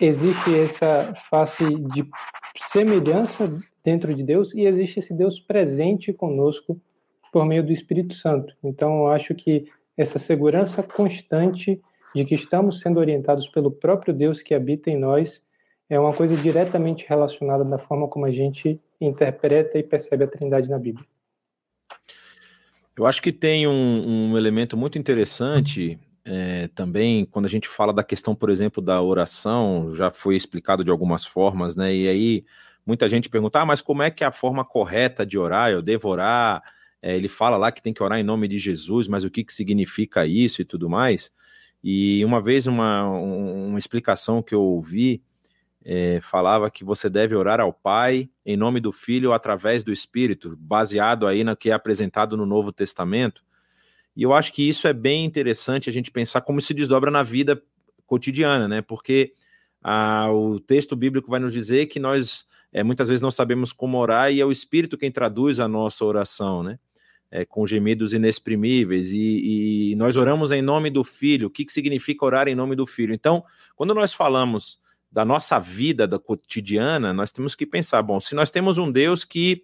existe 0.00 0.56
essa 0.56 1.12
face 1.28 1.64
de 1.64 2.08
semelhança 2.60 3.52
dentro 3.82 4.14
de 4.14 4.22
Deus 4.22 4.54
e 4.54 4.64
existe 4.64 5.00
esse 5.00 5.12
Deus 5.12 5.40
presente 5.40 6.12
conosco 6.12 6.80
por 7.32 7.44
meio 7.44 7.66
do 7.66 7.72
Espírito 7.72 8.14
Santo. 8.14 8.54
Então, 8.62 9.00
eu 9.00 9.08
acho 9.08 9.34
que 9.34 9.66
essa 9.96 10.16
segurança 10.16 10.80
constante 10.80 11.82
de 12.14 12.24
que 12.24 12.36
estamos 12.36 12.78
sendo 12.78 13.00
orientados 13.00 13.48
pelo 13.48 13.72
próprio 13.72 14.14
Deus 14.14 14.40
que 14.40 14.54
habita 14.54 14.92
em 14.92 14.96
nós 14.96 15.42
é 15.90 15.98
uma 15.98 16.12
coisa 16.12 16.36
diretamente 16.36 17.04
relacionada 17.08 17.64
da 17.64 17.78
forma 17.78 18.06
como 18.06 18.26
a 18.26 18.30
gente 18.30 18.80
interpreta 19.00 19.76
e 19.76 19.82
percebe 19.82 20.22
a 20.22 20.28
Trindade 20.28 20.70
na 20.70 20.78
Bíblia. 20.78 21.04
Eu 22.96 23.06
acho 23.06 23.20
que 23.20 23.32
tem 23.32 23.66
um, 23.66 24.30
um 24.30 24.38
elemento 24.38 24.76
muito 24.76 24.98
interessante 24.98 25.98
é, 26.24 26.68
também 26.68 27.24
quando 27.26 27.44
a 27.44 27.48
gente 27.48 27.68
fala 27.68 27.92
da 27.92 28.02
questão, 28.02 28.34
por 28.34 28.50
exemplo, 28.50 28.82
da 28.82 29.00
oração, 29.02 29.94
já 29.94 30.10
foi 30.10 30.34
explicado 30.34 30.82
de 30.82 30.90
algumas 30.90 31.24
formas, 31.24 31.76
né? 31.76 31.94
E 31.94 32.08
aí 32.08 32.44
muita 32.86 33.08
gente 33.08 33.28
pergunta, 33.28 33.60
ah, 33.60 33.66
mas 33.66 33.80
como 33.80 34.02
é 34.02 34.10
que 34.10 34.24
é 34.24 34.26
a 34.26 34.32
forma 34.32 34.64
correta 34.64 35.26
de 35.26 35.38
orar? 35.38 35.70
Eu 35.70 35.82
devo 35.82 36.08
orar? 36.08 36.62
É, 37.02 37.14
ele 37.16 37.28
fala 37.28 37.56
lá 37.56 37.70
que 37.70 37.82
tem 37.82 37.92
que 37.92 38.02
orar 38.02 38.18
em 38.18 38.24
nome 38.24 38.48
de 38.48 38.58
Jesus, 38.58 39.06
mas 39.08 39.24
o 39.24 39.30
que, 39.30 39.44
que 39.44 39.52
significa 39.52 40.26
isso 40.26 40.62
e 40.62 40.64
tudo 40.64 40.88
mais? 40.88 41.30
E 41.84 42.24
uma 42.24 42.40
vez 42.40 42.66
uma, 42.66 43.04
uma 43.08 43.78
explicação 43.78 44.42
que 44.42 44.54
eu 44.54 44.62
ouvi 44.62 45.22
é, 45.88 46.18
falava 46.20 46.68
que 46.68 46.82
você 46.82 47.08
deve 47.08 47.36
orar 47.36 47.60
ao 47.60 47.72
Pai 47.72 48.28
em 48.44 48.56
nome 48.56 48.80
do 48.80 48.90
Filho 48.90 49.32
através 49.32 49.84
do 49.84 49.92
Espírito, 49.92 50.56
baseado 50.58 51.28
aí 51.28 51.44
no 51.44 51.56
que 51.56 51.70
é 51.70 51.72
apresentado 51.72 52.36
no 52.36 52.44
Novo 52.44 52.72
Testamento. 52.72 53.44
E 54.16 54.24
eu 54.24 54.34
acho 54.34 54.52
que 54.52 54.68
isso 54.68 54.88
é 54.88 54.92
bem 54.92 55.24
interessante 55.24 55.88
a 55.88 55.92
gente 55.92 56.10
pensar 56.10 56.40
como 56.40 56.60
se 56.60 56.74
desdobra 56.74 57.08
na 57.08 57.22
vida 57.22 57.62
cotidiana, 58.04 58.66
né? 58.66 58.82
Porque 58.82 59.32
ah, 59.80 60.28
o 60.32 60.58
texto 60.58 60.96
bíblico 60.96 61.30
vai 61.30 61.38
nos 61.38 61.52
dizer 61.52 61.86
que 61.86 62.00
nós 62.00 62.48
é, 62.72 62.82
muitas 62.82 63.06
vezes 63.06 63.22
não 63.22 63.30
sabemos 63.30 63.72
como 63.72 63.96
orar 63.96 64.32
e 64.32 64.40
é 64.40 64.44
o 64.44 64.50
Espírito 64.50 64.98
quem 64.98 65.12
traduz 65.12 65.60
a 65.60 65.68
nossa 65.68 66.04
oração, 66.04 66.64
né? 66.64 66.80
É, 67.30 67.44
com 67.44 67.64
gemidos 67.64 68.12
inexprimíveis, 68.12 69.12
e, 69.12 69.90
e, 69.90 69.96
nós 69.96 70.16
oramos 70.16 70.52
em 70.52 70.62
nome 70.62 70.90
do 70.90 71.02
Filho. 71.02 71.48
O 71.48 71.50
que, 71.50 71.64
que 71.64 71.72
significa 71.72 72.24
orar 72.24 72.48
em 72.48 72.54
nome 72.54 72.76
do 72.76 72.86
Filho? 72.86 73.12
Então, 73.12 73.44
quando 73.74 73.92
nós 73.94 74.12
falamos 74.12 74.78
da 75.10 75.24
nossa 75.24 75.58
vida 75.58 76.06
da 76.06 76.18
cotidiana, 76.18 77.12
nós 77.12 77.32
temos 77.32 77.54
que 77.54 77.66
pensar, 77.66 78.02
bom, 78.02 78.20
se 78.20 78.34
nós 78.34 78.50
temos 78.50 78.78
um 78.78 78.90
Deus 78.90 79.24
que 79.24 79.62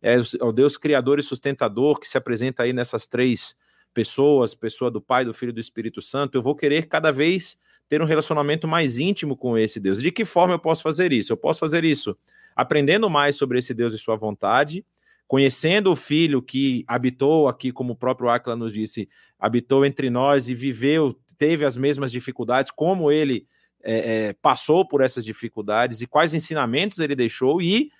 é 0.00 0.16
o 0.40 0.52
Deus 0.52 0.76
criador 0.76 1.18
e 1.18 1.22
sustentador, 1.22 1.98
que 1.98 2.08
se 2.08 2.18
apresenta 2.18 2.64
aí 2.64 2.72
nessas 2.72 3.06
três 3.06 3.56
pessoas, 3.94 4.54
pessoa 4.54 4.90
do 4.90 5.00
Pai, 5.00 5.24
do 5.24 5.32
Filho 5.32 5.50
e 5.50 5.54
do 5.54 5.60
Espírito 5.60 6.02
Santo, 6.02 6.36
eu 6.36 6.42
vou 6.42 6.56
querer 6.56 6.88
cada 6.88 7.12
vez 7.12 7.56
ter 7.88 8.02
um 8.02 8.06
relacionamento 8.06 8.66
mais 8.66 8.98
íntimo 8.98 9.36
com 9.36 9.56
esse 9.56 9.78
Deus. 9.78 10.00
De 10.00 10.10
que 10.10 10.24
forma 10.24 10.54
eu 10.54 10.58
posso 10.58 10.82
fazer 10.82 11.12
isso? 11.12 11.32
Eu 11.32 11.36
posso 11.36 11.60
fazer 11.60 11.84
isso 11.84 12.16
aprendendo 12.54 13.08
mais 13.08 13.36
sobre 13.36 13.58
esse 13.58 13.72
Deus 13.72 13.94
e 13.94 13.98
sua 13.98 14.16
vontade, 14.16 14.84
conhecendo 15.26 15.90
o 15.90 15.96
Filho 15.96 16.42
que 16.42 16.84
habitou 16.86 17.48
aqui, 17.48 17.72
como 17.72 17.92
o 17.92 17.96
próprio 17.96 18.28
Aquila 18.28 18.56
nos 18.56 18.72
disse, 18.72 19.08
habitou 19.38 19.84
entre 19.84 20.10
nós 20.10 20.48
e 20.48 20.54
viveu, 20.54 21.18
teve 21.38 21.64
as 21.64 21.76
mesmas 21.76 22.12
dificuldades, 22.12 22.70
como 22.70 23.10
ele 23.10 23.46
é, 23.82 24.28
é, 24.28 24.32
passou 24.34 24.86
por 24.86 25.00
essas 25.00 25.24
dificuldades 25.24 26.00
e 26.00 26.06
quais 26.06 26.34
ensinamentos 26.34 26.98
ele 26.98 27.14
deixou 27.14 27.60
e 27.60 27.90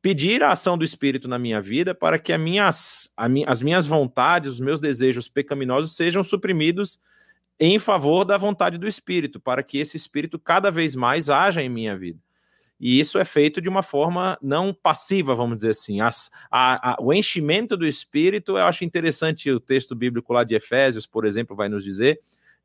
pedir 0.00 0.42
a 0.42 0.50
ação 0.50 0.76
do 0.76 0.84
Espírito 0.84 1.28
na 1.28 1.38
minha 1.38 1.60
vida 1.60 1.94
para 1.94 2.18
que 2.18 2.36
minhas, 2.36 3.10
mi, 3.30 3.44
as 3.46 3.62
minhas 3.62 3.86
vontades, 3.86 4.54
os 4.54 4.60
meus 4.60 4.80
desejos 4.80 5.28
pecaminosos 5.28 5.96
sejam 5.96 6.22
suprimidos 6.22 6.98
em 7.58 7.78
favor 7.78 8.24
da 8.24 8.36
vontade 8.36 8.76
do 8.76 8.88
Espírito, 8.88 9.38
para 9.38 9.62
que 9.62 9.78
esse 9.78 9.96
Espírito 9.96 10.38
cada 10.38 10.70
vez 10.70 10.96
mais 10.96 11.30
haja 11.30 11.62
em 11.62 11.68
minha 11.68 11.96
vida. 11.96 12.18
E 12.80 12.98
isso 12.98 13.16
é 13.16 13.24
feito 13.24 13.60
de 13.60 13.68
uma 13.68 13.84
forma 13.84 14.36
não 14.42 14.74
passiva, 14.74 15.36
vamos 15.36 15.58
dizer 15.58 15.70
assim. 15.70 16.00
As, 16.00 16.28
a, 16.50 16.94
a, 16.94 16.96
o 17.00 17.12
enchimento 17.12 17.76
do 17.76 17.86
Espírito, 17.86 18.58
eu 18.58 18.66
acho 18.66 18.84
interessante 18.84 19.48
o 19.48 19.60
texto 19.60 19.94
bíblico 19.94 20.32
lá 20.32 20.42
de 20.42 20.56
Efésios, 20.56 21.06
por 21.06 21.24
exemplo, 21.24 21.54
vai 21.54 21.68
nos 21.68 21.84
dizer 21.84 22.18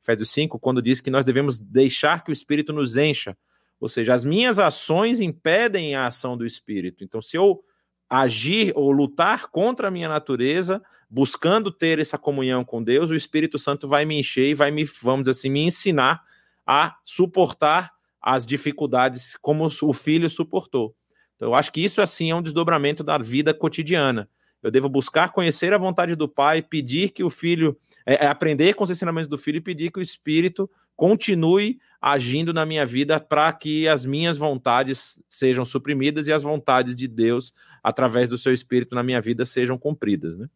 Efésios 0.07 0.31
5, 0.31 0.57
quando 0.57 0.81
diz 0.81 1.01
que 1.01 1.11
nós 1.11 1.25
devemos 1.25 1.59
deixar 1.59 2.23
que 2.23 2.31
o 2.31 2.33
Espírito 2.33 2.71
nos 2.71 2.95
encha. 2.95 3.37
Ou 3.77 3.89
seja, 3.89 4.13
as 4.13 4.23
minhas 4.23 4.57
ações 4.57 5.19
impedem 5.19 5.95
a 5.95 6.07
ação 6.07 6.37
do 6.37 6.45
Espírito. 6.45 7.03
Então, 7.03 7.21
se 7.21 7.35
eu 7.35 7.61
agir 8.09 8.71
ou 8.73 8.89
lutar 8.89 9.47
contra 9.47 9.89
a 9.89 9.91
minha 9.91 10.07
natureza, 10.07 10.81
buscando 11.09 11.69
ter 11.69 11.99
essa 11.99 12.17
comunhão 12.17 12.63
com 12.63 12.81
Deus, 12.81 13.09
o 13.09 13.15
Espírito 13.15 13.59
Santo 13.59 13.85
vai 13.85 14.05
me 14.05 14.17
encher 14.17 14.47
e 14.47 14.53
vai 14.53 14.71
me, 14.71 14.85
vamos 14.85 15.27
assim, 15.27 15.49
me 15.49 15.61
ensinar 15.61 16.23
a 16.65 16.95
suportar 17.03 17.91
as 18.21 18.45
dificuldades 18.45 19.37
como 19.41 19.69
o 19.81 19.93
filho 19.93 20.29
suportou. 20.29 20.95
Então, 21.35 21.49
eu 21.49 21.55
acho 21.55 21.71
que 21.71 21.83
isso, 21.83 22.01
assim, 22.01 22.31
é 22.31 22.35
um 22.35 22.41
desdobramento 22.41 23.03
da 23.03 23.17
vida 23.17 23.53
cotidiana. 23.53 24.29
Eu 24.63 24.71
devo 24.71 24.89
buscar 24.89 25.31
conhecer 25.31 25.73
a 25.73 25.77
vontade 25.77 26.15
do 26.15 26.27
Pai, 26.27 26.61
pedir 26.61 27.11
que 27.11 27.23
o 27.23 27.29
Filho, 27.29 27.77
é, 28.07 28.25
é 28.25 28.27
aprender 28.27 28.73
com 28.73 28.85
os 28.85 28.89
ensinamentos 28.89 29.27
do 29.27 29.37
filho 29.37 29.57
e 29.57 29.61
pedir 29.61 29.91
que 29.91 29.99
o 29.99 30.01
Espírito 30.01 30.69
continue 30.95 31.77
agindo 32.01 32.53
na 32.53 32.65
minha 32.65 32.85
vida 32.85 33.19
para 33.19 33.51
que 33.51 33.87
as 33.87 34.05
minhas 34.05 34.37
vontades 34.37 35.21
sejam 35.27 35.65
suprimidas 35.65 36.27
e 36.27 36.33
as 36.33 36.41
vontades 36.41 36.95
de 36.95 37.07
Deus, 37.07 37.53
através 37.83 38.29
do 38.29 38.37
seu 38.37 38.53
Espírito 38.53 38.95
na 38.95 39.03
minha 39.03 39.19
vida, 39.19 39.45
sejam 39.45 39.77
cumpridas, 39.77 40.37
né? 40.37 40.47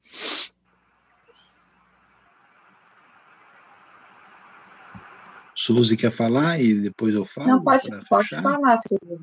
Suzy 5.54 5.98
quer 5.98 6.12
falar 6.12 6.60
e 6.60 6.74
depois 6.74 7.14
eu 7.14 7.26
falo? 7.26 7.48
Não, 7.48 7.64
pode, 7.64 7.88
pode 8.10 8.30
falar, 8.30 8.78
Suzy. 8.78 9.22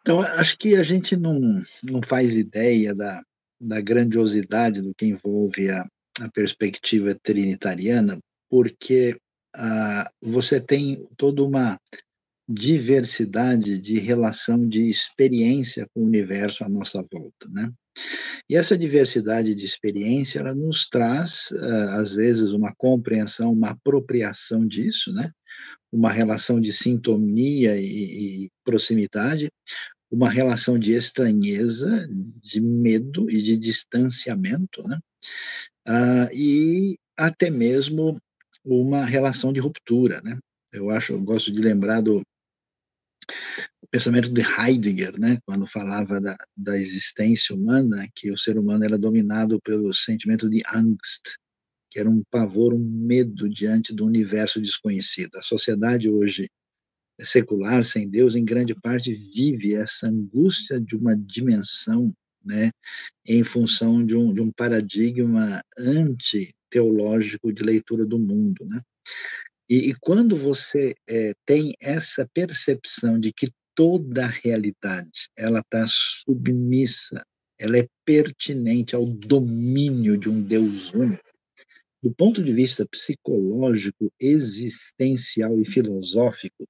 Então, 0.00 0.22
acho 0.22 0.56
que 0.56 0.74
a 0.74 0.82
gente 0.82 1.16
não, 1.16 1.62
não 1.82 2.00
faz 2.02 2.34
ideia 2.34 2.94
da, 2.94 3.22
da 3.60 3.80
grandiosidade 3.80 4.80
do 4.80 4.94
que 4.94 5.06
envolve 5.06 5.70
a, 5.70 5.86
a 6.20 6.28
perspectiva 6.30 7.14
trinitariana, 7.22 8.18
porque 8.50 9.16
ah, 9.54 10.10
você 10.20 10.60
tem 10.60 11.06
toda 11.16 11.42
uma 11.42 11.78
diversidade 12.48 13.80
de 13.80 13.98
relação 13.98 14.66
de 14.66 14.88
experiência 14.88 15.86
com 15.92 16.00
o 16.00 16.06
universo 16.06 16.64
à 16.64 16.68
nossa 16.68 17.04
volta, 17.12 17.48
né? 17.50 17.70
E 18.48 18.56
essa 18.56 18.78
diversidade 18.78 19.54
de 19.54 19.64
experiência, 19.64 20.38
ela 20.38 20.54
nos 20.54 20.88
traz, 20.88 21.52
ah, 21.52 22.00
às 22.00 22.12
vezes, 22.12 22.52
uma 22.52 22.72
compreensão, 22.74 23.52
uma 23.52 23.70
apropriação 23.70 24.66
disso, 24.66 25.12
né? 25.12 25.30
Uma 25.92 26.10
relação 26.10 26.60
de 26.60 26.72
sintonia 26.72 27.76
e, 27.76 28.44
e 28.44 28.50
proximidade, 28.64 29.50
uma 30.10 30.30
relação 30.30 30.78
de 30.78 30.92
estranheza, 30.92 32.08
de 32.42 32.60
medo 32.60 33.30
e 33.30 33.42
de 33.42 33.58
distanciamento, 33.58 34.82
né? 34.88 34.98
Ah, 35.90 36.28
e 36.34 36.98
até 37.16 37.48
mesmo 37.48 38.18
uma 38.62 39.06
relação 39.06 39.54
de 39.54 39.60
ruptura, 39.60 40.20
né? 40.22 40.38
Eu 40.70 40.90
acho, 40.90 41.14
eu 41.14 41.22
gosto 41.22 41.50
de 41.50 41.62
lembrar 41.62 42.02
do 42.02 42.20
pensamento 43.90 44.28
de 44.28 44.42
Heidegger, 44.42 45.18
né, 45.18 45.38
quando 45.46 45.66
falava 45.66 46.20
da, 46.20 46.36
da 46.54 46.76
existência 46.76 47.54
humana, 47.54 48.06
que 48.14 48.30
o 48.30 48.36
ser 48.36 48.58
humano 48.58 48.84
era 48.84 48.98
dominado 48.98 49.58
pelo 49.62 49.94
sentimento 49.94 50.48
de 50.48 50.62
angst, 50.74 51.36
que 51.90 51.98
era 51.98 52.10
um 52.10 52.22
pavor, 52.30 52.74
um 52.74 52.78
medo 52.78 53.48
diante 53.48 53.94
do 53.94 54.04
universo 54.04 54.60
desconhecido. 54.60 55.36
A 55.36 55.42
sociedade 55.42 56.10
hoje 56.10 56.50
secular, 57.18 57.82
sem 57.82 58.10
Deus, 58.10 58.36
em 58.36 58.44
grande 58.44 58.74
parte 58.74 59.14
vive 59.14 59.74
essa 59.74 60.06
angústia 60.06 60.78
de 60.78 60.94
uma 60.94 61.16
dimensão, 61.16 62.12
né, 62.44 62.70
em 63.26 63.44
função 63.44 64.04
de 64.04 64.14
um, 64.14 64.32
de 64.32 64.40
um 64.40 64.50
paradigma 64.50 65.62
anti-teológico 65.78 67.52
de 67.52 67.62
leitura 67.62 68.04
do 68.06 68.18
mundo, 68.18 68.64
né. 68.64 68.80
E, 69.68 69.90
e 69.90 69.94
quando 70.00 70.36
você 70.36 70.94
é, 71.08 71.34
tem 71.44 71.74
essa 71.80 72.26
percepção 72.32 73.20
de 73.20 73.32
que 73.32 73.50
toda 73.74 74.24
a 74.24 74.28
realidade 74.28 75.28
ela 75.36 75.60
está 75.60 75.86
submissa, 75.88 77.22
ela 77.58 77.76
é 77.76 77.86
pertinente 78.04 78.96
ao 78.96 79.04
domínio 79.04 80.16
de 80.16 80.28
um 80.28 80.40
Deus 80.40 80.92
único, 80.94 81.22
do 82.02 82.12
ponto 82.14 82.42
de 82.42 82.52
vista 82.52 82.86
psicológico, 82.86 84.10
existencial 84.20 85.60
e 85.60 85.64
filosófico, 85.64 86.66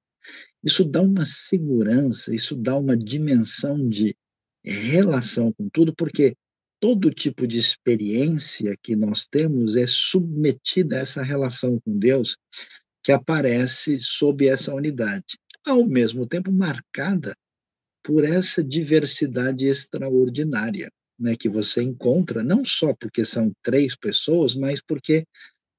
isso 0.63 0.83
dá 0.83 1.01
uma 1.01 1.25
segurança, 1.25 2.33
isso 2.33 2.55
dá 2.55 2.75
uma 2.75 2.97
dimensão 2.97 3.87
de 3.87 4.15
relação 4.63 5.51
com 5.53 5.69
tudo, 5.69 5.93
porque 5.95 6.35
todo 6.79 7.13
tipo 7.13 7.45
de 7.45 7.57
experiência 7.57 8.75
que 8.81 8.95
nós 8.95 9.27
temos 9.27 9.75
é 9.75 9.85
submetida 9.87 10.97
a 10.97 10.99
essa 10.99 11.21
relação 11.21 11.79
com 11.79 11.97
Deus 11.97 12.37
que 13.03 13.11
aparece 13.11 13.99
sob 13.99 14.47
essa 14.47 14.73
unidade, 14.73 15.37
ao 15.65 15.85
mesmo 15.85 16.27
tempo 16.27 16.51
marcada 16.51 17.35
por 18.03 18.23
essa 18.23 18.63
diversidade 18.63 19.65
extraordinária, 19.65 20.91
né, 21.19 21.35
que 21.35 21.49
você 21.49 21.81
encontra, 21.81 22.43
não 22.43 22.63
só 22.63 22.93
porque 22.93 23.25
são 23.25 23.51
três 23.61 23.95
pessoas, 23.95 24.55
mas 24.55 24.81
porque 24.81 25.25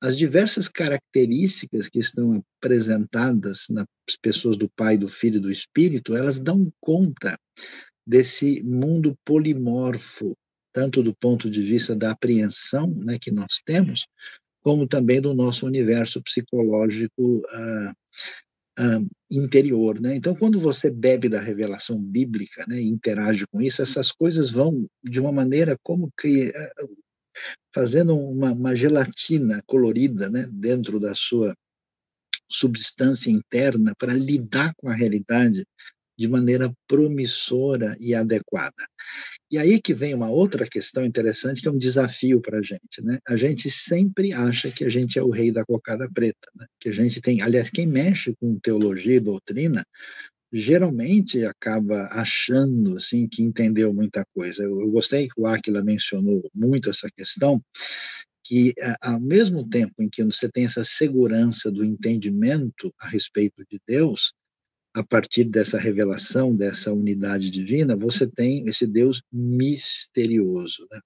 as 0.03 0.17
diversas 0.17 0.67
características 0.67 1.89
que 1.89 1.99
estão 1.99 2.43
apresentadas 2.59 3.67
nas 3.69 3.87
pessoas 4.23 4.57
do 4.57 4.69
Pai, 4.71 4.97
do 4.97 5.09
Filho 5.09 5.37
e 5.37 5.41
do 5.41 5.53
Espírito, 5.53 6.17
elas 6.17 6.39
dão 6.39 6.73
conta 6.81 7.39
desse 8.07 8.63
mundo 8.63 9.17
polimorfo, 9.25 10.37
tanto 10.73 11.03
do 11.03 11.15
ponto 11.15 11.51
de 11.51 11.63
vista 11.63 11.95
da 11.95 12.13
apreensão 12.13 12.89
né, 12.89 13.19
que 13.21 13.31
nós 13.31 13.61
temos, 13.65 14.07
como 14.63 14.87
também 14.87 15.21
do 15.21 15.35
nosso 15.35 15.67
universo 15.67 16.23
psicológico 16.23 17.39
uh, 17.39 17.91
uh, 18.79 19.09
interior. 19.31 20.01
Né? 20.01 20.15
Então, 20.17 20.35
quando 20.35 20.61
você 20.61 20.91
bebe 20.91 21.29
da 21.29 21.41
revelação 21.41 22.01
bíblica 22.01 22.65
né, 22.69 22.81
e 22.81 22.89
interage 22.89 23.47
com 23.47 23.61
isso, 23.61 23.83
essas 23.83 24.13
coisas 24.13 24.51
vão 24.51 24.87
de 25.03 25.21
uma 25.21 25.33
maneira 25.33 25.77
como 25.83 26.11
que 26.19 26.49
uh, 26.49 26.97
fazendo 27.75 28.17
uma, 28.17 28.53
uma, 28.53 28.75
gelatina 28.75 29.63
colorida 29.67 30.29
né, 30.29 30.47
dentro 30.51 30.99
da 31.01 31.15
sua 31.15 31.55
substância 32.51 33.31
interna 33.31 33.95
para 33.97 34.13
lidar 34.13 34.75
com 34.77 34.89
a 34.89 34.95
realidade 34.95 35.65
de 36.21 36.29
maneira 36.29 36.71
promissora 36.87 37.97
e 37.99 38.15
adequada. 38.15 38.85
E 39.51 39.57
aí 39.57 39.81
que 39.81 39.95
vem 39.95 40.13
uma 40.13 40.29
outra 40.29 40.67
questão 40.69 41.03
interessante, 41.03 41.63
que 41.63 41.67
é 41.67 41.71
um 41.71 41.79
desafio 41.79 42.43
para 42.43 42.59
a 42.59 42.63
gente. 42.63 43.03
Né? 43.03 43.19
A 43.27 43.39
gente 43.39 43.71
sempre 43.71 44.31
acha 44.31 44.71
que 44.71 44.85
a 44.85 44.91
gente 44.91 45.19
é 45.19 45.23
o 45.23 45.31
rei 45.31 45.51
da 45.51 45.65
cocada 45.65 46.07
preta, 46.13 46.47
né? 46.55 46.67
que 46.79 46.91
a 46.91 46.93
gente 46.93 47.23
tem, 47.23 47.41
aliás, 47.41 47.71
quem 47.71 47.87
mexe 47.87 48.35
com 48.39 48.59
teologia 48.59 49.15
e 49.15 49.21
doutrina, 49.21 49.83
geralmente 50.53 51.43
acaba 51.47 52.07
achando 52.13 52.99
assim 52.99 53.27
que 53.27 53.43
entendeu 53.43 53.91
muita 53.95 54.23
coisa. 54.35 54.63
Eu, 54.63 54.79
eu 54.79 54.91
gostei 54.91 55.27
que 55.27 55.41
o 55.41 55.47
Aquila 55.47 55.83
mencionou 55.83 56.43
muito 56.55 56.91
essa 56.91 57.09
questão, 57.17 57.63
que 58.45 58.75
ao 59.01 59.19
mesmo 59.19 59.67
tempo 59.67 59.95
em 60.01 60.09
que 60.11 60.23
você 60.23 60.51
tem 60.51 60.67
essa 60.67 60.85
segurança 60.85 61.71
do 61.71 61.83
entendimento 61.83 62.93
a 63.01 63.09
respeito 63.09 63.65
de 63.71 63.81
Deus, 63.89 64.35
a 64.95 65.05
partir 65.05 65.45
dessa 65.45 65.79
revelação, 65.79 66.55
dessa 66.55 66.93
unidade 66.93 67.51
divina, 67.51 67.97
você 67.97 68.27
tem 68.27 68.67
esse 68.69 68.87
Deus 68.87 69.23
misterioso. 69.33 70.87
Né? 70.91 71.01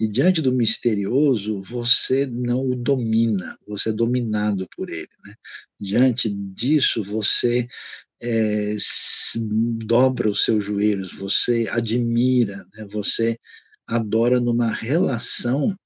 E 0.00 0.06
diante 0.06 0.40
do 0.40 0.52
misterioso, 0.52 1.60
você 1.60 2.26
não 2.26 2.68
o 2.68 2.76
domina, 2.76 3.58
você 3.66 3.88
é 3.88 3.92
dominado 3.92 4.68
por 4.76 4.88
ele. 4.88 5.08
Né? 5.26 5.34
Diante 5.80 6.28
disso, 6.30 7.02
você 7.02 7.66
é, 8.22 8.76
dobra 9.84 10.30
os 10.30 10.44
seus 10.44 10.64
joelhos, 10.64 11.12
você 11.12 11.66
admira, 11.70 12.64
né? 12.74 12.86
você 12.92 13.38
adora 13.86 14.38
numa 14.38 14.72
relação 14.72 15.76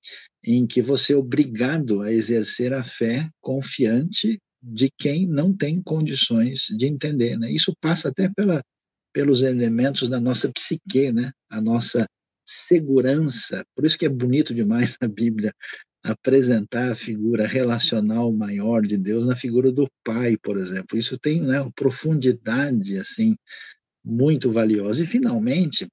em 0.44 0.66
que 0.66 0.82
você 0.82 1.12
é 1.14 1.16
obrigado 1.16 2.02
a 2.02 2.12
exercer 2.12 2.72
a 2.72 2.82
fé 2.82 3.30
confiante 3.40 4.40
de 4.62 4.90
quem 4.96 5.26
não 5.26 5.54
tem 5.54 5.82
condições 5.82 6.66
de 6.76 6.86
entender. 6.86 7.36
Né? 7.38 7.50
Isso 7.50 7.74
passa 7.80 8.08
até 8.08 8.28
pela, 8.28 8.62
pelos 9.12 9.42
elementos 9.42 10.08
da 10.08 10.20
nossa 10.20 10.50
psique, 10.52 11.10
né? 11.10 11.32
a 11.50 11.60
nossa 11.60 12.06
segurança. 12.46 13.64
Por 13.74 13.84
isso 13.84 13.98
que 13.98 14.06
é 14.06 14.08
bonito 14.08 14.54
demais 14.54 14.96
a 15.00 15.08
Bíblia 15.08 15.52
apresentar 16.04 16.92
a 16.92 16.96
figura 16.96 17.46
relacional 17.46 18.32
maior 18.32 18.82
de 18.82 18.96
Deus 18.96 19.26
na 19.26 19.36
figura 19.36 19.70
do 19.70 19.88
Pai, 20.04 20.36
por 20.36 20.56
exemplo. 20.56 20.98
Isso 20.98 21.18
tem 21.18 21.40
né, 21.40 21.60
uma 21.60 21.72
profundidade 21.72 22.98
assim 22.98 23.36
muito 24.04 24.50
valiosa. 24.50 25.02
E, 25.02 25.06
finalmente, 25.06 25.86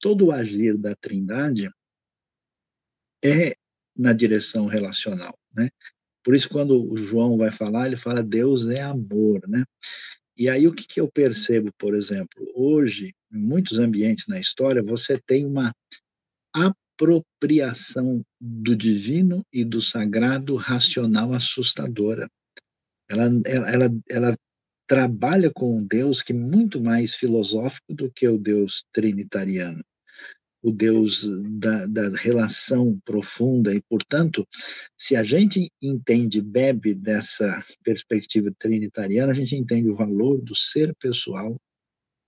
todo 0.00 0.26
o 0.26 0.32
agir 0.32 0.76
da 0.76 0.96
Trindade 0.96 1.70
é 3.24 3.54
na 3.96 4.12
direção 4.12 4.66
relacional. 4.66 5.38
Né? 5.54 5.70
Por 6.24 6.34
isso, 6.34 6.48
quando 6.48 6.90
o 6.90 6.96
João 6.96 7.36
vai 7.36 7.50
falar, 7.56 7.86
ele 7.86 7.96
fala 7.96 8.22
Deus 8.22 8.68
é 8.68 8.80
amor, 8.80 9.46
né? 9.48 9.64
E 10.36 10.48
aí 10.48 10.66
o 10.66 10.72
que, 10.72 10.86
que 10.86 11.00
eu 11.00 11.10
percebo, 11.10 11.70
por 11.78 11.94
exemplo, 11.94 12.50
hoje, 12.54 13.14
em 13.32 13.38
muitos 13.38 13.78
ambientes 13.78 14.26
na 14.26 14.40
história, 14.40 14.82
você 14.82 15.20
tem 15.26 15.44
uma 15.44 15.74
apropriação 16.54 18.24
do 18.40 18.74
divino 18.74 19.44
e 19.52 19.64
do 19.64 19.82
sagrado 19.82 20.56
racional 20.56 21.32
assustadora. 21.32 22.28
Ela, 23.10 23.24
ela, 23.44 23.70
ela, 23.70 23.90
ela 24.10 24.38
trabalha 24.86 25.50
com 25.52 25.78
um 25.78 25.84
Deus 25.84 26.22
que 26.22 26.32
é 26.32 26.36
muito 26.36 26.80
mais 26.80 27.14
filosófico 27.14 27.94
do 27.94 28.10
que 28.10 28.26
o 28.26 28.38
Deus 28.38 28.84
trinitariano 28.92 29.82
o 30.62 30.70
Deus 30.70 31.26
da, 31.58 31.86
da, 31.86 32.08
relação 32.10 32.98
profunda, 33.04 33.74
e, 33.74 33.80
portanto, 33.82 34.46
se 34.96 35.16
a 35.16 35.24
gente 35.24 35.68
entende, 35.82 36.40
bebe 36.40 36.94
dessa 36.94 37.64
perspectiva 37.82 38.52
trinitariana, 38.58 39.32
a 39.32 39.34
gente 39.34 39.56
entende 39.56 39.88
o 39.88 39.94
valor 39.94 40.40
do 40.40 40.54
ser 40.54 40.94
pessoal, 40.96 41.60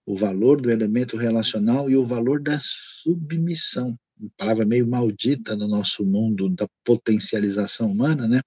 o 0.05 0.17
valor 0.17 0.61
do 0.61 0.71
elemento 0.71 1.17
relacional 1.17 1.89
e 1.89 1.97
o 1.97 2.05
valor 2.05 2.43
da 2.43 2.59
submissão. 2.61 3.97
Uma 4.19 4.31
palavra 4.37 4.65
meio 4.65 4.87
maldita 4.87 5.57
no 5.57 5.69
nosso 5.69 6.05
mundo 6.05 6.49
da 6.49 6.69
potencialização 6.85 7.91
humana, 7.91 8.29
né? 8.29 8.41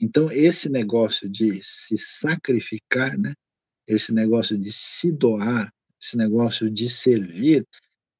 Então, 0.00 0.32
esse 0.32 0.68
negócio 0.68 1.28
de 1.28 1.60
se 1.62 1.96
sacrificar, 1.96 3.18
né? 3.18 3.32
Esse 3.86 4.12
negócio 4.12 4.58
de 4.58 4.72
se 4.72 5.12
doar, 5.12 5.72
esse 6.00 6.16
negócio 6.16 6.70
de 6.70 6.88
servir, 6.88 7.66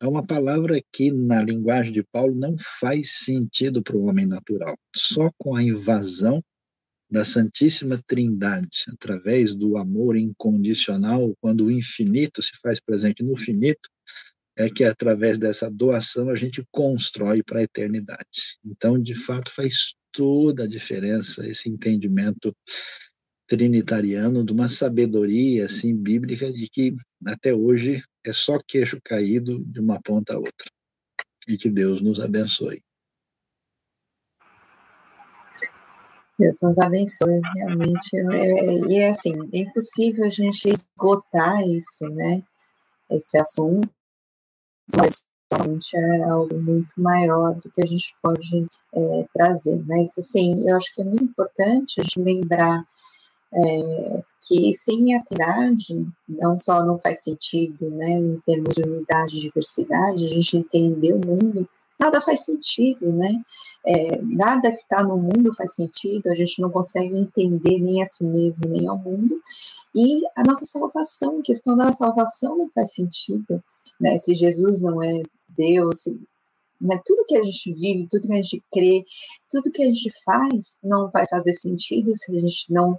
é 0.00 0.08
uma 0.08 0.26
palavra 0.26 0.82
que, 0.92 1.12
na 1.12 1.42
linguagem 1.42 1.92
de 1.92 2.02
Paulo, 2.02 2.34
não 2.34 2.56
faz 2.80 3.18
sentido 3.18 3.82
para 3.82 3.96
o 3.96 4.06
homem 4.06 4.26
natural. 4.26 4.76
Só 4.96 5.30
com 5.36 5.54
a 5.54 5.62
invasão 5.62 6.42
da 7.10 7.24
Santíssima 7.24 8.02
Trindade, 8.06 8.84
através 8.88 9.54
do 9.54 9.76
amor 9.76 10.16
incondicional, 10.16 11.36
quando 11.40 11.66
o 11.66 11.70
infinito 11.70 12.42
se 12.42 12.52
faz 12.62 12.80
presente 12.80 13.22
no 13.22 13.36
finito, 13.36 13.90
é 14.56 14.70
que 14.70 14.84
através 14.84 15.38
dessa 15.38 15.70
doação 15.70 16.30
a 16.30 16.36
gente 16.36 16.64
constrói 16.70 17.42
para 17.42 17.60
a 17.60 17.62
eternidade. 17.62 18.58
Então, 18.64 18.98
de 18.98 19.14
fato, 19.14 19.50
faz 19.52 19.94
toda 20.12 20.64
a 20.64 20.68
diferença 20.68 21.46
esse 21.46 21.68
entendimento 21.68 22.54
trinitariano 23.46 24.44
de 24.44 24.52
uma 24.52 24.68
sabedoria 24.68 25.66
assim 25.66 25.96
bíblica 25.96 26.52
de 26.52 26.68
que 26.68 26.94
até 27.26 27.52
hoje 27.52 28.02
é 28.24 28.32
só 28.32 28.58
queixo 28.66 29.00
caído 29.02 29.58
de 29.64 29.80
uma 29.80 30.00
ponta 30.00 30.34
a 30.34 30.38
outra. 30.38 30.70
E 31.48 31.56
que 31.56 31.70
Deus 31.70 32.00
nos 32.00 32.20
abençoe. 32.20 32.82
Deus 36.38 36.58
nos 36.62 36.78
abençoe, 36.78 37.40
realmente. 37.54 38.16
É, 38.32 38.72
e 38.88 38.98
é 38.98 39.10
assim, 39.10 39.34
é 39.52 39.58
impossível 39.58 40.24
a 40.24 40.30
gente 40.30 40.70
esgotar 40.70 41.62
isso, 41.66 42.08
né? 42.08 42.42
Esse 43.10 43.38
assunto, 43.38 43.90
mas 44.96 45.26
realmente 45.52 45.96
é 45.96 46.22
algo 46.24 46.58
muito 46.58 47.00
maior 47.00 47.54
do 47.56 47.70
que 47.70 47.82
a 47.82 47.86
gente 47.86 48.14
pode 48.22 48.66
é, 48.94 49.26
trazer. 49.34 49.84
Mas, 49.86 50.16
assim, 50.16 50.66
eu 50.68 50.76
acho 50.76 50.94
que 50.94 51.02
é 51.02 51.04
muito 51.04 51.24
importante 51.24 52.00
a 52.00 52.04
gente 52.04 52.20
lembrar 52.20 52.86
é, 53.52 54.24
que 54.40 54.72
sem 54.74 55.14
a 55.14 55.22
Trindade 55.22 56.06
não 56.28 56.58
só 56.58 56.84
não 56.84 56.98
faz 56.98 57.22
sentido, 57.22 57.90
né, 57.90 58.10
em 58.10 58.40
termos 58.46 58.74
de 58.74 58.82
unidade 58.82 59.36
e 59.36 59.40
diversidade, 59.40 60.26
a 60.26 60.28
gente 60.28 60.56
entender 60.56 61.12
o 61.12 61.26
mundo, 61.26 61.68
nada 61.98 62.20
faz 62.20 62.44
sentido, 62.44 63.12
né? 63.12 63.30
É, 63.84 64.20
nada 64.22 64.72
que 64.72 64.78
está 64.78 65.02
no 65.02 65.16
mundo 65.16 65.54
faz 65.54 65.74
sentido, 65.74 66.30
a 66.30 66.34
gente 66.34 66.60
não 66.60 66.70
consegue 66.70 67.14
entender 67.16 67.78
nem 67.78 68.02
a 68.02 68.06
si 68.06 68.24
mesmo, 68.24 68.68
nem 68.68 68.88
ao 68.88 68.98
mundo, 68.98 69.40
e 69.94 70.22
a 70.36 70.42
nossa 70.42 70.64
salvação, 70.64 71.38
a 71.38 71.42
questão 71.42 71.76
da 71.76 71.92
salvação 71.92 72.56
não 72.56 72.70
faz 72.74 72.92
sentido, 72.94 73.62
né? 74.00 74.18
Se 74.18 74.34
Jesus 74.34 74.80
não 74.80 75.02
é 75.02 75.22
Deus, 75.48 76.02
se, 76.02 76.20
né? 76.80 76.98
tudo 77.04 77.26
que 77.26 77.36
a 77.36 77.42
gente 77.42 77.72
vive, 77.74 78.08
tudo 78.08 78.26
que 78.26 78.32
a 78.32 78.36
gente 78.36 78.62
crê, 78.72 79.04
tudo 79.50 79.70
que 79.70 79.82
a 79.82 79.86
gente 79.86 80.10
faz 80.24 80.78
não 80.82 81.10
vai 81.10 81.26
fazer 81.26 81.52
sentido 81.54 82.14
se 82.14 82.36
a 82.36 82.40
gente 82.40 82.72
não 82.72 82.98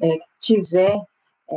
é, 0.00 0.18
tiver 0.40 0.96
é, 0.96 1.56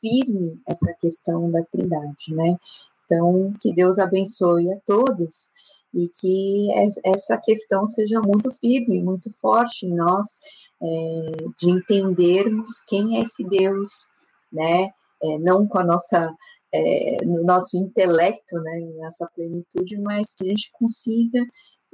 firme 0.00 0.60
essa 0.66 0.92
questão 1.00 1.50
da 1.50 1.62
Trindade, 1.64 2.34
né? 2.34 2.56
Então, 3.04 3.52
que 3.60 3.72
Deus 3.74 3.98
abençoe 3.98 4.72
a 4.72 4.80
todos 4.86 5.50
e 5.92 6.08
que 6.08 6.68
essa 7.04 7.36
questão 7.38 7.84
seja 7.84 8.20
muito 8.20 8.52
firme, 8.52 9.02
muito 9.02 9.30
forte 9.40 9.86
em 9.86 9.94
nós, 9.94 10.38
é, 10.80 11.36
de 11.58 11.70
entendermos 11.70 12.80
quem 12.86 13.18
é 13.18 13.22
esse 13.22 13.42
Deus, 13.44 14.06
né? 14.52 14.90
É, 15.22 15.38
não 15.38 15.66
com 15.66 15.78
a 15.78 15.84
nossa 15.84 16.34
é, 16.72 17.24
no 17.24 17.42
nosso 17.42 17.76
intelecto, 17.76 18.56
né, 18.60 18.80
nessa 18.98 19.28
plenitude, 19.34 19.98
mas 19.98 20.32
que 20.34 20.44
a 20.44 20.46
gente 20.48 20.70
consiga 20.72 21.44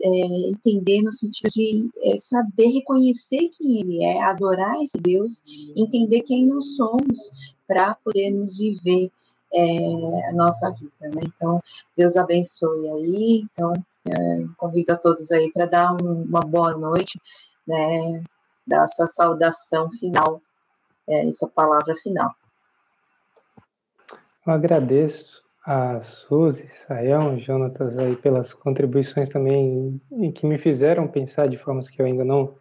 é, 0.01 0.09
entender 0.51 1.03
no 1.03 1.13
sentido 1.13 1.51
de 1.51 1.91
é, 2.03 2.19
saber 2.19 2.69
reconhecer 2.69 3.49
quem 3.49 3.81
Ele 3.81 4.05
é, 4.05 4.23
adorar 4.23 4.83
esse 4.83 4.99
Deus, 4.99 5.43
entender 5.77 6.21
quem 6.23 6.47
nós 6.47 6.77
somos 6.77 7.55
para 7.67 7.95
podermos 7.97 8.57
viver 8.57 9.11
é, 9.55 10.31
a 10.31 10.33
nossa 10.35 10.71
vida. 10.73 10.93
Né? 11.01 11.23
Então, 11.25 11.63
Deus 11.97 12.17
abençoe 12.17 12.89
aí. 12.89 13.47
Então, 13.53 13.73
é, 14.07 14.47
convido 14.57 14.93
a 14.93 14.97
todos 14.97 15.31
aí 15.33 15.51
para 15.53 15.67
dar 15.67 15.93
um, 15.93 16.23
uma 16.23 16.41
boa 16.41 16.77
noite, 16.77 17.21
né, 17.67 18.23
dar 18.67 18.83
a 18.83 18.87
sua 18.87 19.07
saudação 19.07 19.91
final, 19.91 20.41
é, 21.09 21.33
sua 21.33 21.49
palavra 21.49 21.95
final. 21.97 22.33
Eu 24.47 24.53
agradeço 24.53 25.43
a 25.67 26.01
Suzy, 26.01 26.69
Sayão, 26.69 27.41
Jonatas 27.41 27.99
aí 27.99 28.15
pelas 28.15 28.53
contribuições 28.55 29.29
também 29.29 30.01
e 30.13 30.31
que 30.31 30.47
me 30.47 30.57
fizeram 30.59 31.09
pensar 31.09 31.49
de 31.49 31.59
formas 31.59 31.91
que 31.91 32.01
eu 32.01 32.07
ainda 32.07 32.25
não 32.25 32.55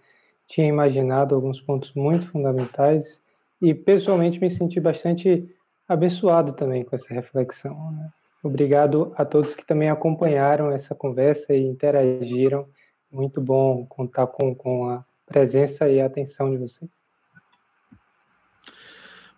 tinha 0.47 0.67
imaginado 0.67 1.35
alguns 1.35 1.61
pontos 1.61 1.93
muito 1.93 2.27
fundamentais 2.31 3.21
e 3.61 3.75
pessoalmente 3.75 4.39
me 4.39 4.49
senti 4.49 4.79
bastante 4.79 5.47
abençoado 5.87 6.53
também 6.53 6.83
com 6.83 6.95
essa 6.95 7.13
reflexão. 7.13 7.91
Né? 7.91 8.09
Obrigado 8.43 9.13
a 9.15 9.23
todos 9.23 9.53
que 9.53 9.65
também 9.65 9.89
acompanharam 9.89 10.71
essa 10.71 10.95
conversa 10.95 11.53
e 11.53 11.63
interagiram. 11.63 12.67
Muito 13.11 13.39
bom 13.39 13.85
contar 13.85 14.25
com, 14.27 14.55
com 14.55 14.89
a 14.89 15.05
presença 15.27 15.87
e 15.87 16.01
a 16.01 16.07
atenção 16.07 16.49
de 16.49 16.57
vocês. 16.57 17.04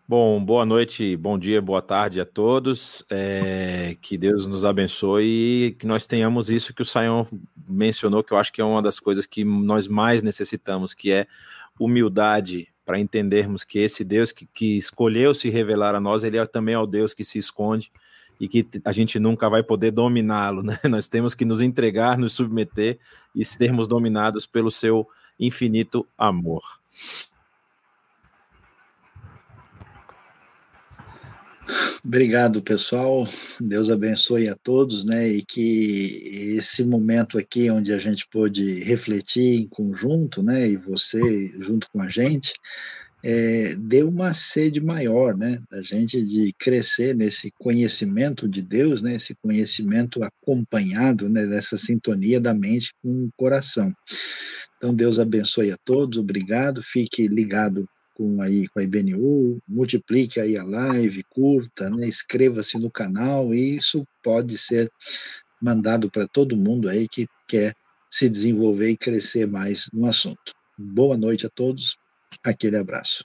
Bom, 0.09 0.41
boa 0.41 0.65
noite, 0.65 1.17
bom 1.17 1.37
dia, 1.37 1.61
boa 1.61 1.81
tarde 1.81 2.21
a 2.21 2.25
todos. 2.25 3.05
É, 3.09 3.97
que 4.01 4.17
Deus 4.17 4.47
nos 4.47 4.63
abençoe 4.63 5.25
e 5.25 5.71
que 5.73 5.85
nós 5.85 6.07
tenhamos 6.07 6.49
isso 6.49 6.73
que 6.73 6.81
o 6.81 6.85
Sayão 6.85 7.27
mencionou, 7.67 8.23
que 8.23 8.31
eu 8.31 8.37
acho 8.37 8.53
que 8.53 8.61
é 8.61 8.63
uma 8.63 8.81
das 8.81 9.01
coisas 9.01 9.25
que 9.25 9.43
nós 9.43 9.85
mais 9.85 10.23
necessitamos, 10.23 10.93
que 10.93 11.11
é 11.11 11.27
humildade 11.77 12.69
para 12.85 12.97
entendermos 12.97 13.65
que 13.65 13.79
esse 13.79 14.05
Deus 14.05 14.31
que, 14.31 14.45
que 14.45 14.77
escolheu 14.77 15.33
se 15.33 15.49
revelar 15.49 15.93
a 15.93 15.99
nós, 15.99 16.23
ele 16.23 16.37
é 16.37 16.45
também 16.45 16.73
é 16.73 16.79
o 16.79 16.87
Deus 16.87 17.13
que 17.13 17.25
se 17.25 17.37
esconde 17.37 17.91
e 18.39 18.47
que 18.47 18.65
a 18.85 18.93
gente 18.93 19.19
nunca 19.19 19.49
vai 19.49 19.61
poder 19.61 19.91
dominá-lo, 19.91 20.63
né? 20.63 20.79
Nós 20.89 21.09
temos 21.09 21.35
que 21.35 21.43
nos 21.43 21.59
entregar, 21.59 22.17
nos 22.17 22.31
submeter 22.31 22.97
e 23.35 23.43
sermos 23.43 23.89
dominados 23.89 24.45
pelo 24.45 24.71
seu 24.71 25.05
infinito 25.37 26.07
amor. 26.17 26.63
Obrigado, 32.03 32.61
pessoal. 32.61 33.27
Deus 33.59 33.89
abençoe 33.89 34.47
a 34.47 34.55
todos, 34.55 35.03
né? 35.03 35.27
E 35.27 35.43
que 35.43 36.21
esse 36.57 36.83
momento 36.83 37.37
aqui, 37.37 37.69
onde 37.69 37.91
a 37.91 37.97
gente 37.97 38.25
pôde 38.31 38.81
refletir 38.83 39.59
em 39.61 39.67
conjunto, 39.67 40.41
né? 40.41 40.69
E 40.69 40.77
você 40.77 41.19
junto 41.59 41.89
com 41.91 42.01
a 42.01 42.09
gente, 42.09 42.53
é, 43.23 43.75
deu 43.75 44.07
uma 44.07 44.33
sede 44.33 44.79
maior, 44.79 45.35
né? 45.35 45.59
Da 45.69 45.81
gente 45.81 46.23
de 46.23 46.53
crescer 46.57 47.15
nesse 47.15 47.51
conhecimento 47.59 48.47
de 48.47 48.61
Deus, 48.61 49.01
né? 49.01 49.15
Esse 49.15 49.35
conhecimento 49.35 50.23
acompanhado, 50.23 51.27
né? 51.27 51.45
Dessa 51.45 51.77
sintonia 51.77 52.39
da 52.39 52.53
mente 52.53 52.93
com 53.03 53.25
o 53.25 53.29
coração. 53.35 53.93
Então, 54.77 54.93
Deus 54.93 55.19
abençoe 55.19 55.71
a 55.71 55.77
todos. 55.83 56.17
Obrigado. 56.17 56.81
Fique 56.81 57.27
ligado 57.27 57.89
com, 58.17 58.41
aí, 58.41 58.67
com 58.67 58.79
a 58.79 58.83
IBNU, 58.83 59.61
multiplique 59.67 60.39
aí 60.39 60.57
a 60.57 60.63
live, 60.63 61.23
curta, 61.29 61.87
né, 61.87 62.07
inscreva-se 62.07 62.75
no 62.79 62.89
canal, 62.89 63.53
e 63.53 63.75
isso 63.75 64.03
pode 64.23 64.57
ser 64.57 64.91
mandado 65.61 66.09
para 66.09 66.27
todo 66.27 66.57
mundo 66.57 66.89
aí 66.89 67.07
que 67.07 67.27
quer 67.47 67.75
se 68.09 68.27
desenvolver 68.27 68.89
e 68.89 68.97
crescer 68.97 69.45
mais 69.45 69.87
no 69.93 70.07
assunto. 70.07 70.51
Boa 70.75 71.15
noite 71.15 71.45
a 71.45 71.49
todos, 71.49 71.95
aquele 72.43 72.77
abraço. 72.77 73.23